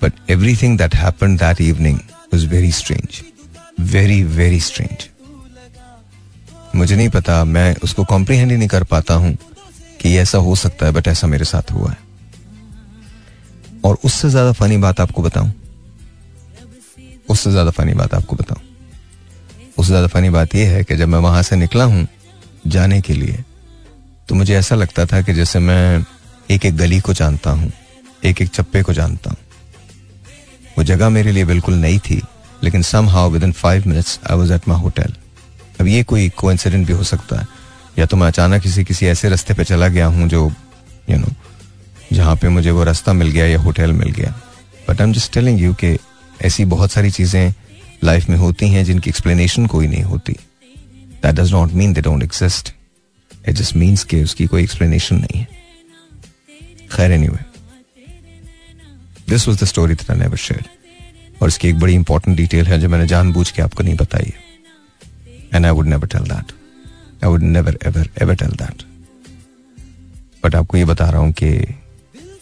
But 0.03 0.31
everything 0.57 0.79
that 0.79 0.95
happen 0.95 1.37
that 1.37 1.61
evening 1.61 1.99
was 2.35 2.47
very 2.49 2.73
strange 2.73 3.21
very 3.93 4.23
very 4.25 4.61
strange 4.61 5.09
मुझे 6.77 6.97
नहीं 6.97 7.09
पता, 7.09 7.45
मैं 7.45 7.75
उसको 7.83 8.05
कॉम्प्रीहेंड 8.05 8.51
ही 8.51 8.57
नहीं 8.57 8.69
कर 8.69 8.85
पाता 8.85 9.15
हूँ 9.15 9.37
कि 10.01 10.17
ऐसा 10.19 10.39
हो 10.39 10.55
सकता 10.57 10.87
है 10.87 10.93
बट 10.93 11.09
ऐसा 11.09 11.27
मेरे 11.27 11.45
साथ 11.45 11.71
हुआ 11.73 11.91
है। 11.91 11.99
और 13.85 13.99
उससे 14.05 14.29
ज़्यादा 14.31 14.53
फनी 14.53 14.77
बात 14.77 15.01
आपको 15.01 15.23
बताऊँ? 15.23 15.53
उससे 17.29 17.51
ज़्यादा 17.51 17.71
फनी 17.71 17.95
बात 17.95 18.15
आपको 18.15 18.37
बताऊँ? 18.37 18.61
उससे 19.79 19.89
ज़्यादा 19.89 20.07
फनी 20.07 20.31
बात 20.31 20.55
यह 20.55 20.71
है 20.71 20.85
कि 20.85 20.97
जब 20.97 21.09
मैं 21.09 21.19
वहाँ 21.19 21.43
से 21.43 21.57
निकला 21.57 21.85
हूँ 21.85 22.07
जाने 22.67 23.01
के 23.01 23.15
लिए 23.15 23.45
तो 24.29 24.35
मुझे 24.35 24.55
ऐसा 24.57 24.75
लगता 24.77 25.07
था 25.07 25.21
कि 25.23 25.35
जैसे 25.35 25.59
मैं 25.59 26.05
एक 26.51 26.65
एक 26.67 26.77
गली 26.77 26.99
को 27.01 27.13
जानता 27.13 27.51
हूँ 27.51 27.71
एक 28.25 28.41
एक 28.43 28.49
चप्पे 28.49 28.83
को 28.83 28.93
जानता 28.93 29.31
हूँ। 29.31 29.39
वो 30.79 30.85
जगह 30.85 31.09
मेरे 31.09 31.33
लिए 31.33 31.45
बिल्कुल 31.45 31.75
नई 31.75 31.99
थी, 32.01 32.21
लेकिन 32.65 32.83
somehow 33.09 33.31
within 33.43 33.53
five 33.53 33.85
minutes 33.87 34.19
I 34.31 34.37
was 34.37 34.53
at 34.53 34.69
my 34.69 34.81
hotel 34.81 35.15
अब 35.81 35.87
ये 35.87 36.03
कोई 36.03 36.29
को 36.37 36.49
भी 36.49 36.93
हो 36.93 37.05
सकता 37.05 37.41
है। 37.41 37.47
या 37.99 38.07
तो 38.07 38.17
मैं 38.17 38.27
अचानक 38.27 38.63
किसी 38.63 38.85
किसी 38.85 39.07
ऐसे 39.07 39.29
रास्ते 39.29 39.55
पे 39.55 39.65
चला 39.65 39.89
गया 39.89 40.07
हूँ 40.07 40.29
जो 40.29 40.51
यू 41.11 41.19
नो 41.19 41.29
जहाँ 42.13 42.37
पे 42.37 42.49
मुझे 42.49 42.71
वो 42.71 42.85
रास्ता 42.85 43.13
मिल 43.13 43.29
गया 43.29 43.47
या 43.47 43.59
होटल 43.61 43.93
मिल 43.93 44.11
गया। 44.11 44.35
But 44.89 45.01
I 45.01 45.07
am 45.07 45.13
just 45.13 45.33
telling 45.35 45.61
you 45.61 45.73
कि 45.75 45.97
ऐसी 46.41 46.65
बहुत 46.65 46.93
सारी 46.93 47.11
चीज़ें 47.11 47.53
लाइफ 48.05 48.29
में 48.29 48.37
होती 48.37 48.69
हैं 48.69 48.85
जिनकी 48.85 49.11
एक्सप्लेनेशन 49.11 49.67
कोई 49.67 49.87
नहीं 49.87 50.03
होती। 50.03 50.33
That 51.23 51.35
does 51.35 51.53
not 51.53 51.73
mean 51.73 51.93
they 51.93 52.01
don't 52.01 52.23
exist 52.23 52.73
it 53.49 53.55
just 53.55 53.77
means 53.77 54.05
के 54.05 54.23
उसकी 54.25 54.47
कोई 54.47 54.63
एक्सप्लेनेशन 54.63 55.17
नहीं 55.17 55.41
है। 55.41 55.60
खैर 56.93 57.13
any 57.13 57.29
this 59.29 59.47
was 59.49 59.59
the 59.61 59.65
story 59.65 59.95
that 59.95 60.11
I 60.11 60.19
never 60.19 60.37
share 60.37 60.65
और 61.43 61.49
इसकी 61.49 61.69
एक 61.69 61.79
बड़ी 61.79 61.95
इंपॉर्टेंट 61.95 62.37
डिटेल 62.37 62.67
है 62.67 62.79
जो 62.81 62.89
मैंने 62.89 63.07
जानबूझ 63.07 63.51
के 63.51 63.63
आपको 63.63 63.83
नहीं 63.83 63.95
बताई 63.95 64.27
है। 64.27 64.49
And 65.55 65.67
I 65.67 65.73
would 65.73 65.87
never 65.87 66.07
tell 66.07 66.23
that 66.23 66.53
I 67.25 67.31
would 67.31 67.43
never 67.43 67.79
ever 67.87 68.09
ever 68.23 68.35
tell 68.35 68.51
that 68.55 68.83
but 70.45 70.55
आपको 70.55 70.77
ये 70.77 70.85
बता 70.85 71.09
रहा 71.11 71.21
हूँ 71.21 71.33
कि 71.33 71.51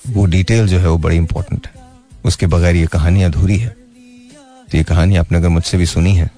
वो 0.08 0.24
डिटेल 0.26 0.68
जो 0.68 0.78
है 0.78 0.88
वो 0.88 0.98
बड़ी 0.98 1.16
इंपॉर्टेंट 1.16 1.66
है। 1.66 1.82
उसके 2.24 2.46
बगैर 2.46 2.76
ये 2.76 2.86
कहानी 2.86 3.22
अधूरी 3.22 3.58
है। 3.58 3.68
तो 3.68 4.78
ये 4.78 4.84
कहानी 4.84 5.16
आपने 5.16 5.38
अगर 5.38 5.48
मुझसे 5.48 5.78
भी 5.78 5.86
सुनी 5.86 6.14
है 6.16 6.30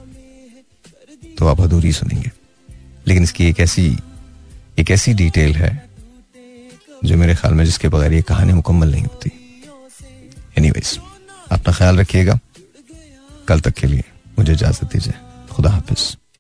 तो 1.39 1.47
आप 1.47 1.61
अधूरी 1.61 1.93
सुनेंगे। 1.93 2.31
लेकिन 3.07 3.23
इसकी 3.23 3.49
एक 3.49 3.61
ऐसी 3.61 3.97
एक 4.78 4.91
ऐसी 4.91 5.15
डिटेल 5.15 5.55
है 5.57 5.89
जो 7.05 7.16
मेरे 7.16 7.35
ख्याल 7.35 7.55
में 7.55 7.64
जिसके 7.64 7.89
बगैर 7.89 8.12
ये 8.12 8.22
कहानी 8.22 8.52
मुकम्मल 8.52 8.90
नहीं 8.90 9.02
होती। 9.02 9.31
एनीवेज 10.59 10.98
अपना 11.52 11.72
ख्याल 11.72 11.98
रखिएगा। 11.98 12.39
कल 13.48 13.60
तक 13.60 13.70
के 13.70 13.86
लिए 13.86 14.05
मुझे 14.39 14.52
इजाज़त 14.52 14.85
दीजिए। 14.85 15.14
खुदा 15.51 15.70
हाफिज़। 15.70 16.20